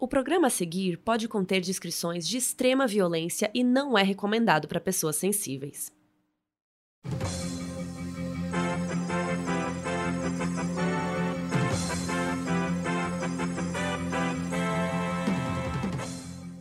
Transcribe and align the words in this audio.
O 0.00 0.06
programa 0.06 0.46
a 0.46 0.50
seguir 0.50 0.96
pode 0.98 1.26
conter 1.26 1.60
descrições 1.60 2.26
de 2.26 2.36
extrema 2.36 2.86
violência 2.86 3.50
e 3.52 3.64
não 3.64 3.98
é 3.98 4.02
recomendado 4.04 4.68
para 4.68 4.78
pessoas 4.78 5.16
sensíveis. 5.16 5.90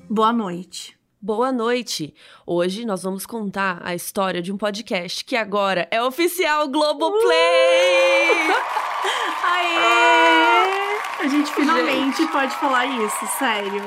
Boa 0.10 0.34
noite. 0.34 0.98
Boa 1.22 1.52
noite! 1.52 2.16
Hoje 2.46 2.86
nós 2.86 3.04
vamos 3.04 3.26
contar 3.26 3.80
a 3.84 3.94
história 3.94 4.42
de 4.42 4.52
um 4.52 4.58
podcast 4.58 5.24
que 5.24 5.36
agora 5.36 5.88
é 5.92 6.02
oficial 6.02 6.68
Globoplay! 6.70 8.50
Uh! 8.50 8.78
Aê! 9.46 10.87
A 11.20 11.28
gente 11.28 11.52
finalmente 11.54 12.18
gente. 12.18 12.32
pode 12.32 12.56
falar 12.56 12.86
isso, 12.86 13.28
sério. 13.40 13.82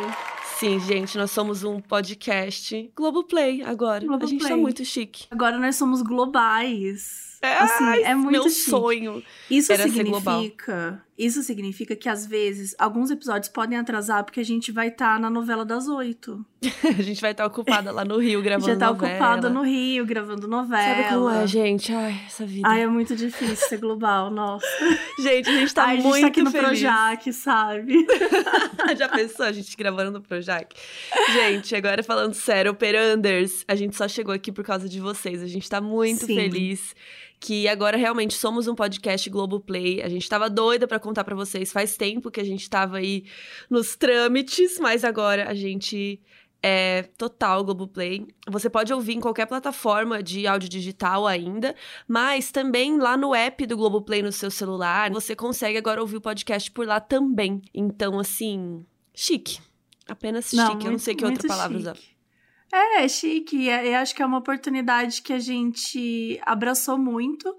Sim, 0.59 0.79
gente, 0.81 1.17
nós 1.17 1.31
somos 1.31 1.65
um 1.65 1.81
podcast 1.81 2.93
Globoplay 2.95 3.63
agora. 3.63 4.05
Globoplay. 4.05 4.37
A 4.37 4.41
gente 4.41 4.49
tá 4.49 4.57
muito 4.57 4.85
chique. 4.85 5.27
Agora 5.31 5.57
nós 5.59 5.77
somos 5.77 6.03
globais. 6.03 7.30
É, 7.43 7.57
assim, 7.57 8.03
é 8.03 8.15
muito 8.15 8.33
meu 8.33 8.43
chique. 8.51 8.71
sonho. 8.71 9.23
Isso 9.51 9.75
significa, 9.75 11.03
isso 11.17 11.43
significa 11.43 11.97
que 11.97 12.07
às 12.07 12.27
vezes 12.27 12.75
alguns 12.79 13.11
episódios 13.11 13.49
podem 13.49 13.79
atrasar 13.79 14.25
porque 14.25 14.41
a 14.41 14.45
gente 14.45 14.71
vai 14.71 14.89
estar 14.89 15.15
tá 15.15 15.19
na 15.19 15.31
novela 15.31 15.65
das 15.65 15.89
oito. 15.89 16.45
a 16.85 17.03
gente 17.03 17.19
vai 17.19 17.31
estar 17.31 17.45
tá 17.45 17.47
ocupada 17.47 17.91
lá 17.93 18.05
no 18.05 18.19
Rio 18.19 18.43
gravando 18.43 18.69
novela. 18.69 18.79
Já 18.79 18.87
tá 18.87 18.93
novela. 18.93 19.13
ocupada 19.15 19.49
no 19.49 19.63
Rio 19.63 20.05
gravando 20.05 20.47
novela. 20.47 20.83
Sabe 20.83 21.09
como 21.09 21.31
é, 21.31 21.47
gente? 21.47 21.91
Ai, 21.95 22.21
essa 22.27 22.45
vida. 22.45 22.69
Ai, 22.69 22.83
é 22.83 22.87
muito 22.87 23.17
difícil 23.17 23.57
ser 23.57 23.79
global, 23.79 24.31
nossa. 24.31 24.67
gente, 25.19 25.49
a 25.49 25.53
gente 25.53 25.75
tá 25.75 25.85
Ai, 25.85 25.97
muito 25.97 26.09
a 26.09 26.19
gente 26.19 26.23
tá 26.23 26.29
aqui 26.29 26.43
no 26.43 26.51
feliz. 26.51 26.67
Projac, 26.67 27.33
sabe? 27.33 28.07
Já 28.99 29.09
pensou 29.09 29.47
a 29.47 29.53
gente 29.53 29.75
gravando 29.79 30.11
no 30.11 30.21
Projac? 30.21 30.77
Gente, 31.33 31.75
agora 31.75 32.03
falando 32.03 32.35
sério, 32.35 32.73
Operanders, 32.73 33.65
a 33.67 33.75
gente 33.75 33.97
só 33.97 34.07
chegou 34.07 34.35
aqui 34.35 34.53
por 34.53 34.63
causa 34.63 34.87
de 34.87 35.01
vocês. 35.01 35.43
A 35.43 35.47
gente 35.47 35.69
tá 35.71 35.81
muito 35.81 36.27
Sim. 36.27 36.35
feliz 36.35 36.95
que 37.41 37.67
agora 37.67 37.97
realmente 37.97 38.35
somos 38.35 38.69
um 38.69 38.75
podcast 38.75 39.29
Globoplay. 39.31 40.03
A 40.03 40.09
gente 40.11 40.29
tava 40.29 40.51
doida 40.51 40.87
para 40.87 41.01
contar 41.01 41.25
para 41.25 41.35
vocês. 41.35 41.73
Faz 41.73 41.97
tempo 41.97 42.31
que 42.31 42.39
a 42.39 42.45
gente 42.45 42.69
tava 42.69 42.99
aí 42.99 43.25
nos 43.71 43.97
trâmites, 43.97 44.79
mas 44.79 45.03
agora 45.03 45.49
a 45.49 45.55
gente 45.55 46.21
é 46.63 47.05
total 47.17 47.65
Globoplay. 47.65 48.29
Você 48.47 48.69
pode 48.69 48.93
ouvir 48.93 49.15
em 49.15 49.21
qualquer 49.21 49.47
plataforma 49.47 50.23
de 50.23 50.47
áudio 50.47 50.69
digital 50.69 51.27
ainda, 51.27 51.75
mas 52.07 52.53
também 52.53 52.99
lá 52.99 53.17
no 53.17 53.35
app 53.35 53.67
do 53.67 53.77
Globoplay 53.77 54.21
no 54.23 54.33
seu 54.33 54.51
celular, 54.51 55.11
você 55.11 55.35
consegue 55.35 55.79
agora 55.79 56.03
ouvir 56.03 56.19
o 56.19 56.21
podcast 56.21 56.71
por 56.71 56.87
lá 56.87 57.01
também. 57.01 57.63
Então, 57.73 58.19
assim, 58.19 58.85
chique. 59.15 59.59
Apenas 60.07 60.53
não, 60.53 60.67
chique. 60.67 60.75
Muito, 60.75 60.87
Eu 60.87 60.93
não 60.93 60.99
sei 60.99 61.15
que 61.15 61.25
outra 61.25 61.49
palavra 61.49 61.79
usar. 61.79 61.97
É, 62.73 63.05
é 63.05 63.09
chique. 63.09 63.67
Eu 63.67 63.97
acho 63.97 64.15
que 64.15 64.23
é 64.23 64.27
uma 64.27 64.39
oportunidade 64.39 65.23
que 65.23 65.33
a 65.33 65.39
gente 65.39 66.41
abraçou 66.45 66.97
muito 66.97 67.57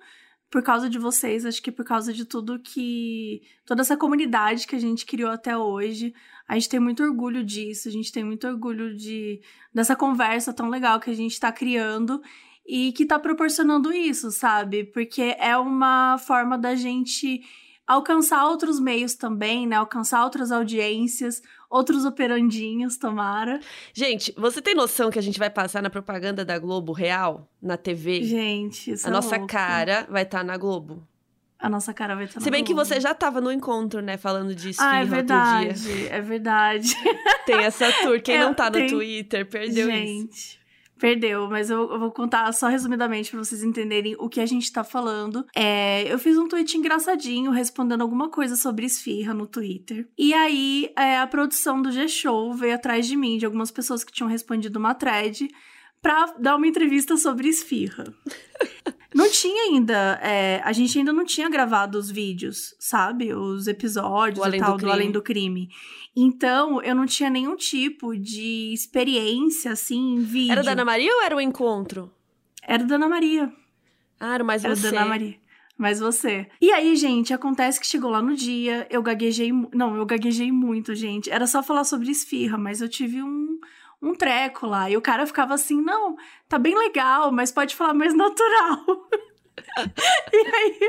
por 0.49 0.63
causa 0.63 0.89
de 0.89 0.97
vocês. 0.97 1.45
Acho 1.45 1.61
que 1.61 1.71
por 1.71 1.85
causa 1.85 2.13
de 2.13 2.25
tudo 2.25 2.59
que. 2.59 3.41
toda 3.65 3.81
essa 3.81 3.97
comunidade 3.97 4.67
que 4.67 4.75
a 4.75 4.79
gente 4.79 5.05
criou 5.05 5.31
até 5.31 5.57
hoje. 5.57 6.13
A 6.47 6.55
gente 6.55 6.69
tem 6.69 6.79
muito 6.79 7.03
orgulho 7.03 7.43
disso. 7.43 7.87
A 7.87 7.91
gente 7.91 8.11
tem 8.11 8.23
muito 8.23 8.47
orgulho 8.47 8.95
de 8.95 9.41
dessa 9.73 9.95
conversa 9.95 10.53
tão 10.53 10.69
legal 10.69 10.99
que 10.99 11.09
a 11.09 11.15
gente 11.15 11.33
está 11.33 11.51
criando 11.51 12.21
e 12.65 12.91
que 12.93 13.03
está 13.03 13.19
proporcionando 13.19 13.91
isso, 13.91 14.31
sabe? 14.31 14.85
Porque 14.85 15.35
é 15.39 15.57
uma 15.57 16.17
forma 16.17 16.57
da 16.57 16.75
gente 16.75 17.41
alcançar 17.85 18.45
outros 18.45 18.79
meios 18.79 19.15
também, 19.15 19.67
né? 19.67 19.75
Alcançar 19.75 20.23
outras 20.23 20.51
audiências, 20.51 21.41
outros 21.71 22.03
operandinhos, 22.03 22.97
tomara. 22.97 23.59
Gente, 23.93 24.33
você 24.37 24.61
tem 24.61 24.75
noção 24.75 25.09
que 25.09 25.17
a 25.17 25.21
gente 25.21 25.39
vai 25.39 25.49
passar 25.49 25.81
na 25.81 25.89
propaganda 25.89 26.43
da 26.43 26.59
Globo 26.59 26.91
Real, 26.91 27.49
na 27.61 27.77
TV? 27.77 28.21
Gente, 28.23 28.91
isso 28.91 29.07
A 29.07 29.09
é 29.09 29.13
nossa 29.13 29.37
louco. 29.37 29.47
cara 29.51 30.05
vai 30.09 30.23
estar 30.23 30.39
tá 30.39 30.43
na 30.43 30.57
Globo. 30.57 31.07
A 31.57 31.69
nossa 31.69 31.93
cara 31.93 32.15
vai 32.15 32.25
estar 32.25 32.39
tá 32.39 32.43
Se 32.43 32.51
bem 32.51 32.63
que 32.63 32.73
você 32.73 32.99
já 32.99 33.11
estava 33.11 33.39
no 33.39 33.51
encontro, 33.51 34.01
né? 34.01 34.17
Falando 34.17 34.53
de 34.53 34.71
esfirra 34.71 34.91
ah, 34.91 35.01
é 35.01 35.05
verdade, 35.05 35.67
outro 35.67 35.81
dia. 35.81 36.09
É 36.09 36.21
verdade. 36.21 36.95
Tem 37.45 37.57
essa 37.63 37.91
tour. 38.01 38.19
Quem 38.19 38.35
Eu 38.35 38.41
não 38.49 38.53
tá 38.53 38.65
no 38.65 38.73
tenho... 38.73 38.89
Twitter 38.89 39.45
perdeu 39.47 39.87
gente. 39.87 40.31
isso. 40.33 40.60
Perdeu, 41.01 41.49
mas 41.49 41.71
eu, 41.71 41.91
eu, 41.91 41.99
vou 41.99 42.11
contar 42.11 42.53
só 42.53 42.67
resumidamente 42.67 43.31
para 43.31 43.43
vocês 43.43 43.63
entenderem 43.63 44.15
o 44.19 44.29
que 44.29 44.39
a 44.39 44.45
gente 44.45 44.71
tá 44.71 44.83
falando. 44.83 45.43
É, 45.55 46.03
eu 46.03 46.19
fiz 46.19 46.37
um 46.37 46.47
tweet 46.47 46.77
engraçadinho 46.77 47.49
respondendo 47.49 48.01
alguma 48.01 48.29
coisa 48.29 48.55
sobre 48.55 48.85
esfirra 48.85 49.33
no 49.33 49.47
Twitter. 49.47 50.07
E 50.15 50.31
aí 50.31 50.93
é, 50.95 51.17
a 51.17 51.25
produção 51.25 51.81
do 51.81 51.91
G-Show 51.91 52.53
veio 52.53 52.75
atrás 52.75 53.07
de 53.07 53.17
mim, 53.17 53.39
de 53.39 53.47
algumas 53.47 53.71
pessoas 53.71 54.03
que 54.03 54.11
tinham 54.11 54.29
respondido 54.29 54.77
uma 54.77 54.93
thread, 54.93 55.47
pra 56.03 56.35
dar 56.37 56.55
uma 56.55 56.67
entrevista 56.67 57.17
sobre 57.17 57.47
esfirra. 57.47 58.03
Não 59.13 59.29
tinha 59.29 59.63
ainda, 59.63 60.19
é, 60.23 60.61
a 60.63 60.71
gente 60.71 60.97
ainda 60.97 61.11
não 61.11 61.25
tinha 61.25 61.49
gravado 61.49 61.97
os 61.97 62.09
vídeos, 62.09 62.73
sabe? 62.79 63.33
Os 63.33 63.67
episódios 63.67 64.45
e 64.45 64.57
tal 64.57 64.77
do, 64.77 64.85
do 64.85 64.91
Além 64.91 65.11
do 65.11 65.21
Crime. 65.21 65.69
Então, 66.15 66.81
eu 66.81 66.93
não 66.93 67.05
tinha 67.05 67.29
nenhum 67.29 67.55
tipo 67.55 68.15
de 68.17 68.73
experiência, 68.73 69.71
assim, 69.71 70.15
em 70.15 70.19
vídeo. 70.19 70.51
Era 70.51 70.63
da 70.63 70.71
Ana 70.71 70.85
Maria 70.85 71.11
ou 71.13 71.23
era 71.23 71.35
o 71.35 71.41
encontro? 71.41 72.11
Era 72.61 72.83
da 72.83 72.95
Ana 72.95 73.07
Maria. 73.07 73.51
Ah, 74.19 74.35
era 74.35 74.43
mais 74.43 74.63
era 74.63 74.75
você. 74.75 74.87
Era 74.87 74.95
da 74.95 75.01
Ana 75.01 75.09
Maria. 75.09 75.35
Mas 75.77 75.99
você. 75.99 76.47
E 76.61 76.71
aí, 76.71 76.95
gente, 76.95 77.33
acontece 77.33 77.79
que 77.79 77.87
chegou 77.87 78.11
lá 78.11 78.21
no 78.21 78.35
dia, 78.35 78.85
eu 78.89 79.01
gaguejei. 79.01 79.51
Não, 79.73 79.95
eu 79.95 80.05
gaguejei 80.05 80.51
muito, 80.51 80.93
gente. 80.93 81.31
Era 81.31 81.47
só 81.47 81.63
falar 81.63 81.85
sobre 81.85 82.11
esfirra, 82.11 82.57
mas 82.57 82.81
eu 82.81 82.89
tive 82.89 83.23
um, 83.23 83.59
um 84.01 84.13
treco 84.13 84.67
lá. 84.67 84.89
E 84.91 84.97
o 84.97 85.01
cara 85.01 85.25
ficava 85.25 85.55
assim: 85.55 85.81
não, 85.81 86.15
tá 86.47 86.59
bem 86.59 86.77
legal, 86.77 87.31
mas 87.31 87.51
pode 87.51 87.75
falar 87.75 87.93
mais 87.93 88.13
natural. 88.13 88.85
e 90.33 90.55
aí 90.55 90.79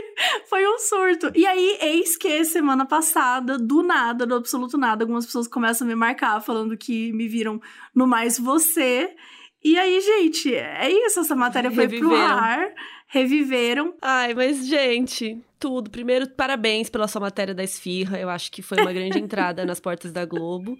foi 0.48 0.66
um 0.66 0.78
surto. 0.78 1.30
E 1.34 1.46
aí, 1.46 1.78
eis 1.80 2.16
que 2.16 2.44
semana 2.44 2.86
passada, 2.86 3.58
do 3.58 3.82
nada, 3.82 4.26
do 4.26 4.34
absoluto 4.34 4.76
nada, 4.78 5.04
algumas 5.04 5.26
pessoas 5.26 5.48
começam 5.48 5.86
a 5.86 5.88
me 5.88 5.94
marcar 5.94 6.40
falando 6.40 6.76
que 6.76 7.12
me 7.12 7.28
viram 7.28 7.60
no 7.94 8.06
Mais 8.06 8.38
Você. 8.38 9.14
E 9.64 9.78
aí, 9.78 10.00
gente, 10.00 10.54
é 10.54 10.90
isso. 10.90 11.20
Essa 11.20 11.36
matéria 11.36 11.70
foi 11.70 11.84
Reviveram. 11.84 12.08
pro 12.08 12.18
ar. 12.18 12.74
Reviveram. 13.06 13.94
Ai, 14.00 14.34
mas, 14.34 14.66
gente, 14.66 15.38
tudo. 15.62 15.90
Primeiro, 15.90 16.28
parabéns 16.30 16.90
pela 16.90 17.06
sua 17.06 17.20
matéria 17.20 17.54
da 17.54 17.62
Esfirra. 17.62 18.18
Eu 18.18 18.28
acho 18.28 18.50
que 18.50 18.62
foi 18.62 18.78
uma 18.80 18.92
grande 18.92 19.18
entrada 19.20 19.64
nas 19.64 19.78
portas 19.78 20.10
da 20.10 20.24
Globo. 20.24 20.76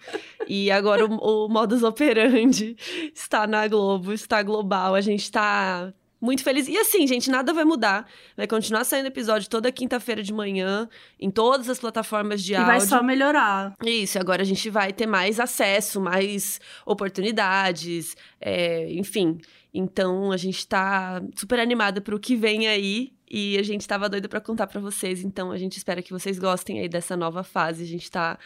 E 0.48 0.70
agora 0.72 1.06
o, 1.06 1.16
o 1.16 1.48
modus 1.48 1.84
operandi 1.84 2.76
está 3.14 3.47
na 3.47 3.69
Globo, 3.69 4.12
está 4.12 4.42
global. 4.42 4.97
A 4.97 5.00
gente 5.00 5.22
está 5.22 5.94
muito 6.22 6.44
feliz. 6.44 6.68
E 6.68 6.78
assim, 6.78 7.04
gente, 7.04 7.28
nada 7.28 7.52
vai 7.52 7.64
mudar. 7.64 8.08
Vai 8.36 8.46
continuar 8.46 8.84
saindo 8.84 9.06
episódio 9.06 9.50
toda 9.50 9.72
quinta-feira 9.72 10.22
de 10.22 10.32
manhã, 10.32 10.88
em 11.18 11.28
todas 11.28 11.68
as 11.68 11.80
plataformas 11.80 12.40
de 12.42 12.52
e 12.52 12.56
áudio. 12.56 12.72
E 12.72 12.78
vai 12.78 12.80
só 12.80 13.02
melhorar. 13.02 13.74
Isso, 13.84 14.20
agora 14.20 14.42
a 14.42 14.44
gente 14.44 14.70
vai 14.70 14.92
ter 14.92 15.06
mais 15.06 15.40
acesso, 15.40 16.00
mais 16.00 16.60
oportunidades, 16.86 18.16
é, 18.40 18.92
enfim. 18.92 19.38
Então 19.74 20.30
a 20.30 20.36
gente 20.36 20.64
tá 20.68 21.20
super 21.34 21.58
animada 21.58 22.00
pro 22.00 22.20
que 22.20 22.36
vem 22.36 22.68
aí. 22.68 23.12
E 23.34 23.56
a 23.58 23.62
gente 23.62 23.88
tava 23.88 24.10
doida 24.10 24.28
para 24.28 24.42
contar 24.42 24.66
para 24.66 24.78
vocês. 24.78 25.24
Então 25.24 25.50
a 25.50 25.56
gente 25.56 25.78
espera 25.78 26.02
que 26.02 26.12
vocês 26.12 26.38
gostem 26.38 26.80
aí 26.80 26.88
dessa 26.88 27.16
nova 27.16 27.42
fase. 27.42 27.82
A 27.82 27.86
gente 27.86 28.10
tá 28.10 28.38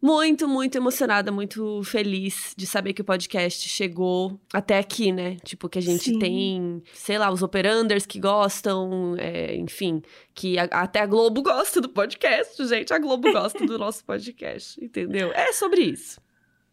muito, 0.00 0.48
muito 0.48 0.76
emocionada, 0.76 1.30
muito 1.30 1.82
feliz 1.84 2.54
de 2.56 2.66
saber 2.66 2.92
que 2.92 3.02
o 3.02 3.04
podcast 3.04 3.68
chegou 3.68 4.40
até 4.52 4.78
aqui, 4.78 5.12
né? 5.12 5.36
Tipo, 5.44 5.68
que 5.68 5.78
a 5.78 5.82
gente 5.82 6.04
Sim. 6.04 6.18
tem, 6.18 6.82
sei 6.94 7.18
lá, 7.18 7.30
os 7.30 7.42
operanders 7.42 8.06
que 8.06 8.18
gostam, 8.18 9.14
é, 9.18 9.54
enfim, 9.56 10.02
que 10.34 10.58
a, 10.58 10.64
até 10.64 11.00
a 11.00 11.06
Globo 11.06 11.42
gosta 11.42 11.80
do 11.80 11.88
podcast, 11.88 12.66
gente. 12.66 12.92
A 12.94 12.98
Globo 12.98 13.30
gosta 13.30 13.64
do 13.66 13.78
nosso 13.78 14.04
podcast, 14.04 14.82
entendeu? 14.82 15.30
É 15.32 15.52
sobre 15.52 15.82
isso. 15.82 16.20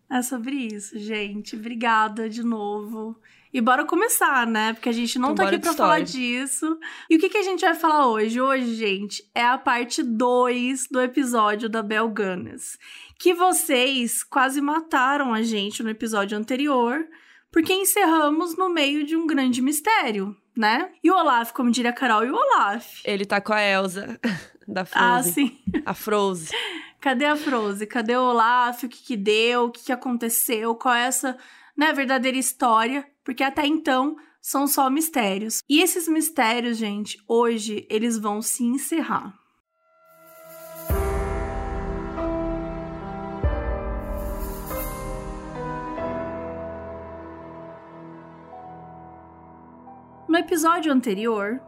É 0.09 0.21
sobre 0.21 0.55
isso, 0.55 0.97
gente. 0.97 1.55
Obrigada 1.55 2.29
de 2.29 2.41
novo. 2.41 3.19
E 3.53 3.61
bora 3.61 3.85
começar, 3.85 4.45
né? 4.45 4.73
Porque 4.73 4.89
a 4.89 4.93
gente 4.93 5.17
não 5.17 5.31
então, 5.31 5.45
tá 5.45 5.51
aqui 5.51 5.59
pra 5.59 5.73
falar 5.73 6.01
disso. 6.01 6.77
E 7.09 7.15
o 7.15 7.19
que, 7.19 7.29
que 7.29 7.37
a 7.37 7.43
gente 7.43 7.61
vai 7.61 7.73
falar 7.73 8.07
hoje? 8.07 8.39
Hoje, 8.39 8.75
gente, 8.75 9.29
é 9.33 9.43
a 9.43 9.57
parte 9.57 10.03
2 10.03 10.87
do 10.91 11.01
episódio 11.01 11.67
da 11.69 11.81
Bel 11.81 12.09
Gunness. 12.09 12.77
Que 13.19 13.33
vocês 13.33 14.23
quase 14.23 14.61
mataram 14.61 15.33
a 15.33 15.41
gente 15.41 15.81
no 15.81 15.89
episódio 15.89 16.37
anterior, 16.37 17.05
porque 17.51 17.73
encerramos 17.73 18.57
no 18.57 18.69
meio 18.69 19.05
de 19.05 19.15
um 19.15 19.25
grande 19.25 19.61
mistério, 19.61 20.35
né? 20.55 20.91
E 21.03 21.09
o 21.09 21.15
Olaf, 21.15 21.51
como 21.51 21.71
diria 21.71 21.91
a 21.91 21.93
Carol, 21.93 22.25
e 22.25 22.29
o 22.29 22.35
Olaf? 22.35 23.01
Ele 23.03 23.25
tá 23.25 23.41
com 23.41 23.53
a 23.53 23.61
Elsa, 23.61 24.19
da 24.67 24.85
Frozen. 24.85 25.09
Ah, 25.09 25.23
sim. 25.23 25.57
A 25.85 25.93
Frozen. 25.93 26.57
Cadê 26.99 27.25
a 27.25 27.35
Frozen? 27.35 27.87
Cadê 27.87 28.15
o 28.15 28.29
Olaf? 28.29 28.83
O 28.83 28.89
que 28.89 29.03
que 29.03 29.17
deu? 29.17 29.65
O 29.65 29.71
que 29.71 29.85
que 29.85 29.91
aconteceu? 29.91 30.75
Qual 30.75 30.93
é 30.93 31.05
essa 31.05 31.37
né, 31.75 31.93
verdadeira 31.93 32.37
história? 32.37 33.07
Porque 33.23 33.43
até 33.43 33.65
então 33.65 34.15
são 34.41 34.67
só 34.67 34.89
mistérios. 34.89 35.61
E 35.69 35.81
esses 35.81 36.07
mistérios, 36.07 36.77
gente, 36.77 37.17
hoje 37.27 37.85
eles 37.89 38.17
vão 38.17 38.41
se 38.41 38.63
encerrar. 38.63 39.33
No 50.37 50.41
episódio 50.41 50.93
anterior, 50.93 51.59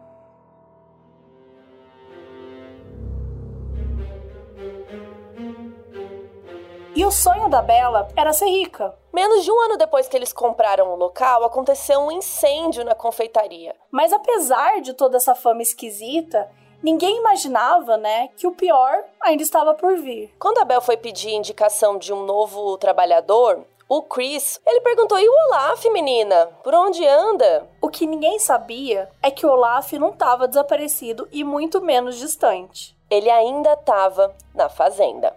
E 6.96 7.04
o 7.04 7.10
sonho 7.10 7.50
da 7.50 7.64
Bella 7.64 8.10
era 8.16 8.32
ser 8.32 8.46
rica. 8.46 8.94
Menos 9.12 9.44
de 9.44 9.52
um 9.52 9.60
ano 9.60 9.76
depois 9.76 10.08
que 10.08 10.16
eles 10.16 10.32
compraram 10.32 10.94
o 10.94 10.96
local, 10.96 11.44
aconteceu 11.46 12.00
um 12.00 12.12
incêndio 12.12 12.86
na 12.86 12.94
confeitaria. 12.94 13.76
Mas 13.90 14.14
apesar 14.14 14.82
de 14.82 14.94
toda 14.94 15.18
essa 15.18 15.34
fama 15.34 15.64
esquisita, 15.64 16.48
ninguém 16.84 17.18
imaginava, 17.18 17.98
né, 17.98 18.28
que 18.38 18.46
o 18.46 18.52
pior 18.52 19.04
ainda 19.20 19.42
estava 19.42 19.74
por 19.74 19.98
vir. 19.98 20.32
Quando 20.38 20.60
a 20.60 20.66
Bel 20.66 20.82
foi 20.82 20.96
pedir 20.96 21.32
indicação 21.32 21.98
de 21.98 22.14
um 22.14 22.24
novo 22.24 22.78
trabalhador, 22.78 23.66
o 23.90 24.04
Chris, 24.04 24.62
ele 24.68 24.82
perguntou: 24.82 25.18
"E 25.18 25.28
o 25.28 25.34
Olaf, 25.48 25.84
menina? 25.92 26.46
Por 26.64 26.76
onde 26.76 27.06
anda?" 27.08 27.68
O 27.82 27.90
que 27.90 28.06
ninguém 28.06 28.38
sabia 28.38 29.10
é 29.20 29.32
que 29.32 29.48
o 29.48 29.50
Olaf 29.50 29.94
não 29.94 30.12
estava 30.12 30.48
desaparecido 30.48 31.28
e 31.32 31.44
muito 31.44 31.82
menos 31.82 32.18
distante. 32.18 32.96
Ele 33.10 33.32
ainda 33.32 33.74
estava 33.74 34.36
na 34.54 34.70
fazenda. 34.70 35.36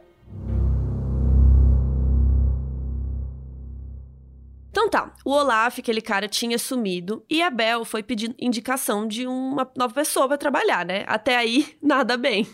Então 4.68 4.88
tá, 4.88 5.14
o 5.24 5.30
Olaf, 5.30 5.78
aquele 5.78 6.00
cara, 6.00 6.28
tinha 6.28 6.58
sumido 6.58 7.24
e 7.30 7.42
a 7.42 7.50
Bel 7.50 7.84
foi 7.84 8.02
pedir 8.02 8.34
indicação 8.38 9.06
de 9.06 9.26
uma 9.26 9.70
nova 9.76 9.94
pessoa 9.94 10.28
para 10.28 10.38
trabalhar, 10.38 10.84
né? 10.84 11.04
Até 11.06 11.36
aí, 11.36 11.76
nada 11.80 12.18
bem. 12.18 12.46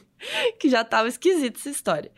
Que 0.58 0.68
já 0.68 0.84
tava 0.84 1.06
esquisita 1.06 1.58
essa 1.58 1.70
história. 1.70 2.10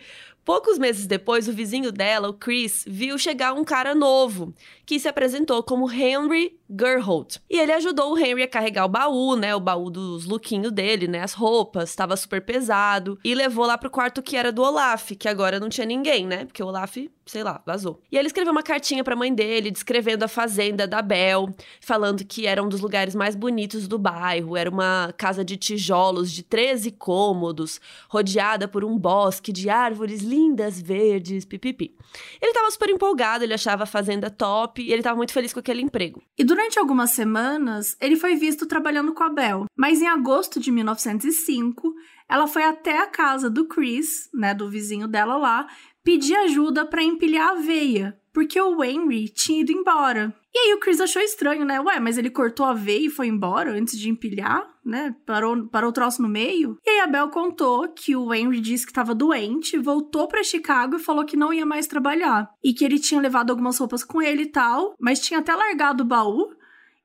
Poucos 0.44 0.78
meses 0.78 1.06
depois, 1.06 1.48
o 1.48 1.52
vizinho 1.52 1.92
dela, 1.92 2.28
o 2.28 2.34
Chris, 2.34 2.84
viu 2.86 3.18
chegar 3.18 3.52
um 3.52 3.64
cara 3.64 3.94
novo, 3.94 4.54
que 4.86 4.98
se 4.98 5.08
apresentou 5.08 5.62
como 5.62 5.90
Henry 5.90 6.58
Gerholt. 6.68 7.36
E 7.48 7.58
ele 7.58 7.72
ajudou 7.72 8.12
o 8.12 8.18
Henry 8.18 8.42
a 8.42 8.48
carregar 8.48 8.84
o 8.84 8.88
baú, 8.88 9.36
né? 9.36 9.54
O 9.54 9.60
baú 9.60 9.90
dos 9.90 10.24
lookinhos 10.24 10.72
dele, 10.72 11.06
né? 11.06 11.22
As 11.22 11.34
roupas, 11.34 11.90
estava 11.90 12.16
super 12.16 12.40
pesado. 12.42 13.18
E 13.24 13.34
levou 13.34 13.66
lá 13.66 13.76
pro 13.76 13.90
quarto 13.90 14.22
que 14.22 14.36
era 14.36 14.50
do 14.50 14.62
Olaf, 14.62 15.10
que 15.10 15.28
agora 15.28 15.60
não 15.60 15.68
tinha 15.68 15.86
ninguém, 15.86 16.26
né? 16.26 16.44
Porque 16.44 16.62
o 16.62 16.66
Olaf, 16.66 16.96
sei 17.30 17.44
lá, 17.44 17.62
vazou. 17.64 18.02
E 18.10 18.18
ele 18.18 18.26
escreveu 18.26 18.52
uma 18.52 18.62
cartinha 18.62 19.04
pra 19.04 19.14
mãe 19.14 19.32
dele, 19.32 19.70
descrevendo 19.70 20.24
a 20.24 20.28
fazenda 20.28 20.86
da 20.86 21.00
Bel, 21.00 21.48
falando 21.80 22.24
que 22.24 22.46
era 22.46 22.62
um 22.62 22.68
dos 22.68 22.80
lugares 22.80 23.14
mais 23.14 23.36
bonitos 23.36 23.86
do 23.86 23.98
bairro. 23.98 24.56
Era 24.56 24.68
uma 24.68 25.14
casa 25.16 25.44
de 25.44 25.56
tijolos 25.56 26.32
de 26.32 26.42
13 26.42 26.90
cômodos, 26.90 27.80
rodeada 28.08 28.66
por 28.66 28.84
um 28.84 28.98
bosque 28.98 29.52
de 29.52 29.70
árvores 29.70 30.22
lindas, 30.22 30.80
verdes, 30.80 31.44
pipipi. 31.44 31.94
Ele 32.42 32.52
tava 32.52 32.70
super 32.70 32.90
empolgado, 32.90 33.44
ele 33.44 33.54
achava 33.54 33.84
a 33.84 33.86
fazenda 33.86 34.28
top 34.28 34.82
e 34.82 34.92
ele 34.92 35.02
tava 35.02 35.16
muito 35.16 35.32
feliz 35.32 35.52
com 35.52 35.60
aquele 35.60 35.82
emprego. 35.82 36.22
E 36.36 36.42
durante 36.42 36.78
algumas 36.78 37.12
semanas, 37.12 37.96
ele 38.00 38.16
foi 38.16 38.34
visto 38.34 38.66
trabalhando 38.66 39.14
com 39.14 39.22
a 39.22 39.28
Belle. 39.28 39.66
Mas 39.76 40.02
em 40.02 40.08
agosto 40.08 40.58
de 40.58 40.72
1905, 40.72 41.94
ela 42.30 42.46
foi 42.46 42.62
até 42.62 42.98
a 42.98 43.08
casa 43.08 43.50
do 43.50 43.66
Chris, 43.66 44.30
né, 44.32 44.54
do 44.54 44.70
vizinho 44.70 45.08
dela 45.08 45.36
lá, 45.36 45.66
pedir 46.04 46.36
ajuda 46.36 46.84
para 46.84 47.02
empilhar 47.02 47.50
aveia, 47.50 48.18
porque 48.32 48.60
o 48.60 48.82
Henry 48.82 49.28
tinha 49.28 49.60
ido 49.60 49.72
embora. 49.72 50.34
E 50.52 50.58
aí 50.58 50.74
o 50.74 50.80
Chris 50.80 51.00
achou 51.00 51.22
estranho, 51.22 51.64
né? 51.64 51.80
Ué, 51.80 52.00
mas 52.00 52.18
ele 52.18 52.28
cortou 52.28 52.66
a 52.66 52.74
veia 52.74 53.06
e 53.06 53.10
foi 53.10 53.28
embora 53.28 53.70
antes 53.70 53.96
de 53.96 54.10
empilhar, 54.10 54.66
né? 54.84 55.14
Parou, 55.24 55.68
parou 55.68 55.90
o 55.90 55.92
troço 55.92 56.20
no 56.20 56.28
meio. 56.28 56.76
E 56.84 56.90
aí 56.90 57.00
a 57.00 57.06
Bel 57.06 57.28
contou 57.28 57.88
que 57.92 58.16
o 58.16 58.34
Henry 58.34 58.60
disse 58.60 58.84
que 58.84 58.90
estava 58.90 59.14
doente, 59.14 59.78
voltou 59.78 60.26
para 60.26 60.42
Chicago 60.42 60.96
e 60.96 61.00
falou 61.00 61.24
que 61.24 61.36
não 61.36 61.52
ia 61.52 61.64
mais 61.64 61.86
trabalhar. 61.86 62.50
E 62.64 62.74
que 62.74 62.84
ele 62.84 62.98
tinha 62.98 63.20
levado 63.20 63.50
algumas 63.50 63.78
roupas 63.78 64.02
com 64.02 64.20
ele 64.20 64.42
e 64.42 64.50
tal, 64.50 64.94
mas 64.98 65.20
tinha 65.20 65.38
até 65.38 65.54
largado 65.54 66.02
o 66.02 66.06
baú. 66.06 66.48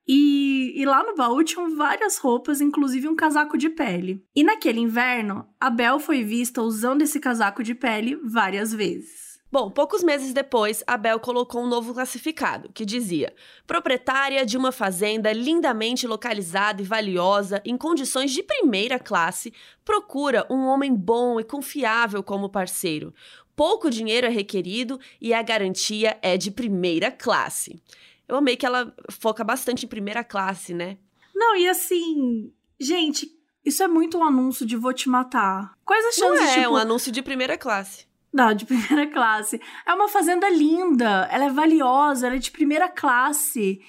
E, 0.07 0.74
e, 0.75 0.86
lá 0.86 1.04
no 1.04 1.16
baú 1.16 1.44
tinham 1.44 1.75
várias 1.75 2.18
roupas, 2.18 2.62
inclusive 2.62 3.07
um 3.07 3.16
casaco 3.16 3.57
de 3.57 3.69
pele. 3.69 4.24
E 4.36 4.44
naquele 4.44 4.80
inverno, 4.80 5.48
a 5.60 5.69
Bel 5.69 6.00
foi 6.00 6.24
vista 6.24 6.62
usando 6.62 7.02
esse 7.02 7.19
casaco 7.19 7.63
de 7.63 7.74
pele 7.74 8.16
várias 8.24 8.72
vezes. 8.72 9.25
Bom, 9.52 9.72
poucos 9.72 10.04
meses 10.04 10.34
depois, 10.34 10.84
a 10.86 10.98
Bel 10.98 11.19
colocou 11.19 11.63
um 11.63 11.68
novo 11.68 11.94
classificado, 11.94 12.69
que 12.74 12.86
dizia: 12.86 13.34
proprietária 13.66 14.46
de 14.46 14.57
uma 14.57 14.72
fazenda 14.72 15.31
lindamente 15.31 16.06
localizada 16.06 16.81
e 16.81 16.86
valiosa, 16.86 17.62
em 17.63 17.78
condições 17.78 18.31
de 18.31 18.44
primeira 18.44 19.00
classe, 19.00 19.54
procura 19.84 20.46
um 20.50 20.66
homem 20.66 20.94
bom 20.94 21.40
e 21.40 21.44
confiável 21.44 22.22
como 22.22 22.50
parceiro. 22.50 23.13
Pouco 23.56 23.90
dinheiro 23.90 24.28
é 24.28 24.30
requerido 24.30 25.00
e 25.22 25.34
a 25.34 25.42
garantia 25.42 26.18
é 26.22 26.36
de 26.36 26.52
primeira 26.52 27.10
classe. 27.10 27.81
Eu 28.27 28.38
amei 28.38 28.56
que 28.56 28.66
ela 28.66 28.94
foca 29.12 29.44
bastante 29.44 29.86
em 29.86 29.89
primeira 29.89 30.24
classe, 30.24 30.74
né? 30.74 30.98
Não, 31.33 31.56
e 31.56 31.68
assim, 31.68 32.51
gente, 32.80 33.30
isso 33.63 33.83
é 33.83 33.88
muito 33.88 34.18
um 34.18 34.24
anúncio 34.24 34.66
de 34.66 34.75
vou 34.75 34.94
te 34.94 35.10
matar. 35.10 35.74
Quais 35.83 36.06
as 36.06 36.16
chances, 36.16 36.39
Não 36.39 36.48
é, 36.48 36.60
tipo... 36.60 36.74
um 36.74 36.77
anúncio 36.77 37.12
de 37.12 37.22
primeira 37.22 37.57
classe. 37.57 38.06
Não, 38.31 38.54
de 38.54 38.63
primeira 38.66 39.07
classe. 39.07 39.60
É 39.86 39.94
uma 39.94 40.07
fazenda 40.07 40.50
linda, 40.50 41.27
ela 41.31 41.45
é 41.45 41.50
valiosa, 41.50 42.27
ela 42.27 42.36
é 42.36 42.39
de 42.39 42.51
primeira 42.51 42.88
classe. 42.88 43.81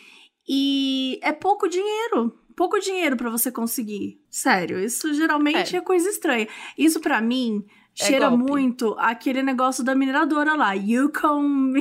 E 0.49 1.19
é 1.23 1.33
pouco 1.33 1.69
dinheiro. 1.69 2.39
Pouco 2.57 2.81
dinheiro 2.81 3.17
para 3.17 3.29
você 3.29 3.53
conseguir. 3.53 4.19
Sério, 4.31 4.81
isso 4.81 5.13
geralmente 5.13 5.77
é, 5.77 5.79
é 5.79 5.83
coisa 5.83 6.09
estranha. 6.09 6.49
Isso 6.79 7.01
para 7.01 7.21
mim 7.21 7.67
é 8.01 8.05
cheira 8.05 8.31
muito 8.31 8.95
aquele 8.99 9.43
negócio 9.43 9.85
da 9.85 9.95
mineradora 9.95 10.55
lá, 10.55 10.73
Yukon 10.73 11.73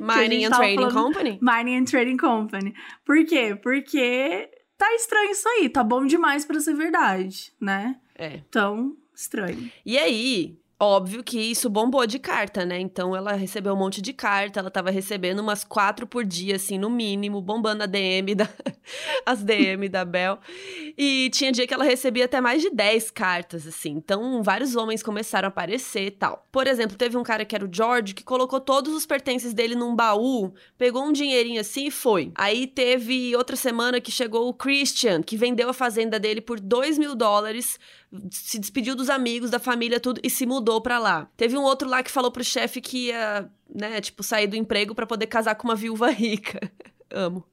Mining 0.00 0.44
and 0.44 0.54
Trading 0.54 0.90
Company. 0.90 1.38
Mining 1.40 1.76
and 1.78 1.84
Trading 1.84 2.16
Company. 2.16 2.74
Por 3.04 3.24
quê? 3.24 3.54
Porque 3.60 4.50
tá 4.76 4.94
estranho 4.94 5.30
isso 5.30 5.48
aí, 5.48 5.68
tá 5.68 5.82
bom 5.82 6.06
demais 6.06 6.44
para 6.44 6.60
ser 6.60 6.74
verdade, 6.74 7.52
né? 7.60 7.96
É. 8.14 8.40
Então, 8.48 8.96
estranho. 9.14 9.70
E 9.84 9.98
aí, 9.98 10.58
Óbvio 10.78 11.24
que 11.24 11.40
isso 11.40 11.70
bombou 11.70 12.06
de 12.06 12.18
carta, 12.18 12.66
né? 12.66 12.78
Então 12.78 13.16
ela 13.16 13.32
recebeu 13.32 13.72
um 13.72 13.76
monte 13.76 14.02
de 14.02 14.12
carta, 14.12 14.60
ela 14.60 14.70
tava 14.70 14.90
recebendo 14.90 15.38
umas 15.38 15.64
quatro 15.64 16.06
por 16.06 16.22
dia, 16.22 16.56
assim, 16.56 16.76
no 16.76 16.90
mínimo, 16.90 17.40
bombando 17.40 17.82
a 17.82 17.86
DM 17.86 18.34
da, 18.34 18.46
as 19.24 19.42
DM 19.42 19.88
da 19.88 20.04
Bel. 20.04 20.38
E 20.98 21.30
tinha 21.30 21.50
dia 21.50 21.66
que 21.66 21.72
ela 21.72 21.82
recebia 21.82 22.26
até 22.26 22.42
mais 22.42 22.60
de 22.60 22.68
10 22.68 23.10
cartas, 23.10 23.66
assim. 23.66 23.92
Então 23.92 24.42
vários 24.42 24.76
homens 24.76 25.02
começaram 25.02 25.46
a 25.46 25.48
aparecer 25.48 26.08
e 26.08 26.10
tal. 26.10 26.46
Por 26.52 26.66
exemplo, 26.66 26.94
teve 26.94 27.16
um 27.16 27.22
cara 27.22 27.46
que 27.46 27.54
era 27.54 27.64
o 27.64 27.70
George 27.72 28.12
que 28.12 28.22
colocou 28.22 28.60
todos 28.60 28.92
os 28.92 29.06
pertences 29.06 29.54
dele 29.54 29.74
num 29.74 29.96
baú, 29.96 30.52
pegou 30.76 31.02
um 31.02 31.12
dinheirinho 31.12 31.62
assim 31.62 31.86
e 31.86 31.90
foi. 31.90 32.32
Aí 32.34 32.66
teve 32.66 33.34
outra 33.34 33.56
semana 33.56 33.98
que 33.98 34.12
chegou 34.12 34.46
o 34.46 34.52
Christian, 34.52 35.22
que 35.22 35.38
vendeu 35.38 35.70
a 35.70 35.74
fazenda 35.74 36.20
dele 36.20 36.42
por 36.42 36.60
2 36.60 36.98
mil 36.98 37.14
dólares 37.14 37.78
se 38.30 38.58
despediu 38.58 38.94
dos 38.94 39.10
amigos, 39.10 39.50
da 39.50 39.58
família, 39.58 40.00
tudo 40.00 40.20
e 40.22 40.30
se 40.30 40.46
mudou 40.46 40.80
pra 40.80 40.98
lá. 40.98 41.28
Teve 41.36 41.56
um 41.56 41.62
outro 41.62 41.88
lá 41.88 42.02
que 42.02 42.10
falou 42.10 42.30
pro 42.30 42.44
chefe 42.44 42.80
que 42.80 43.08
ia, 43.08 43.50
né, 43.72 44.00
tipo, 44.00 44.22
sair 44.22 44.46
do 44.46 44.56
emprego 44.56 44.94
para 44.94 45.06
poder 45.06 45.26
casar 45.26 45.54
com 45.54 45.68
uma 45.68 45.74
viúva 45.74 46.10
rica. 46.10 46.60
Amo. 47.10 47.44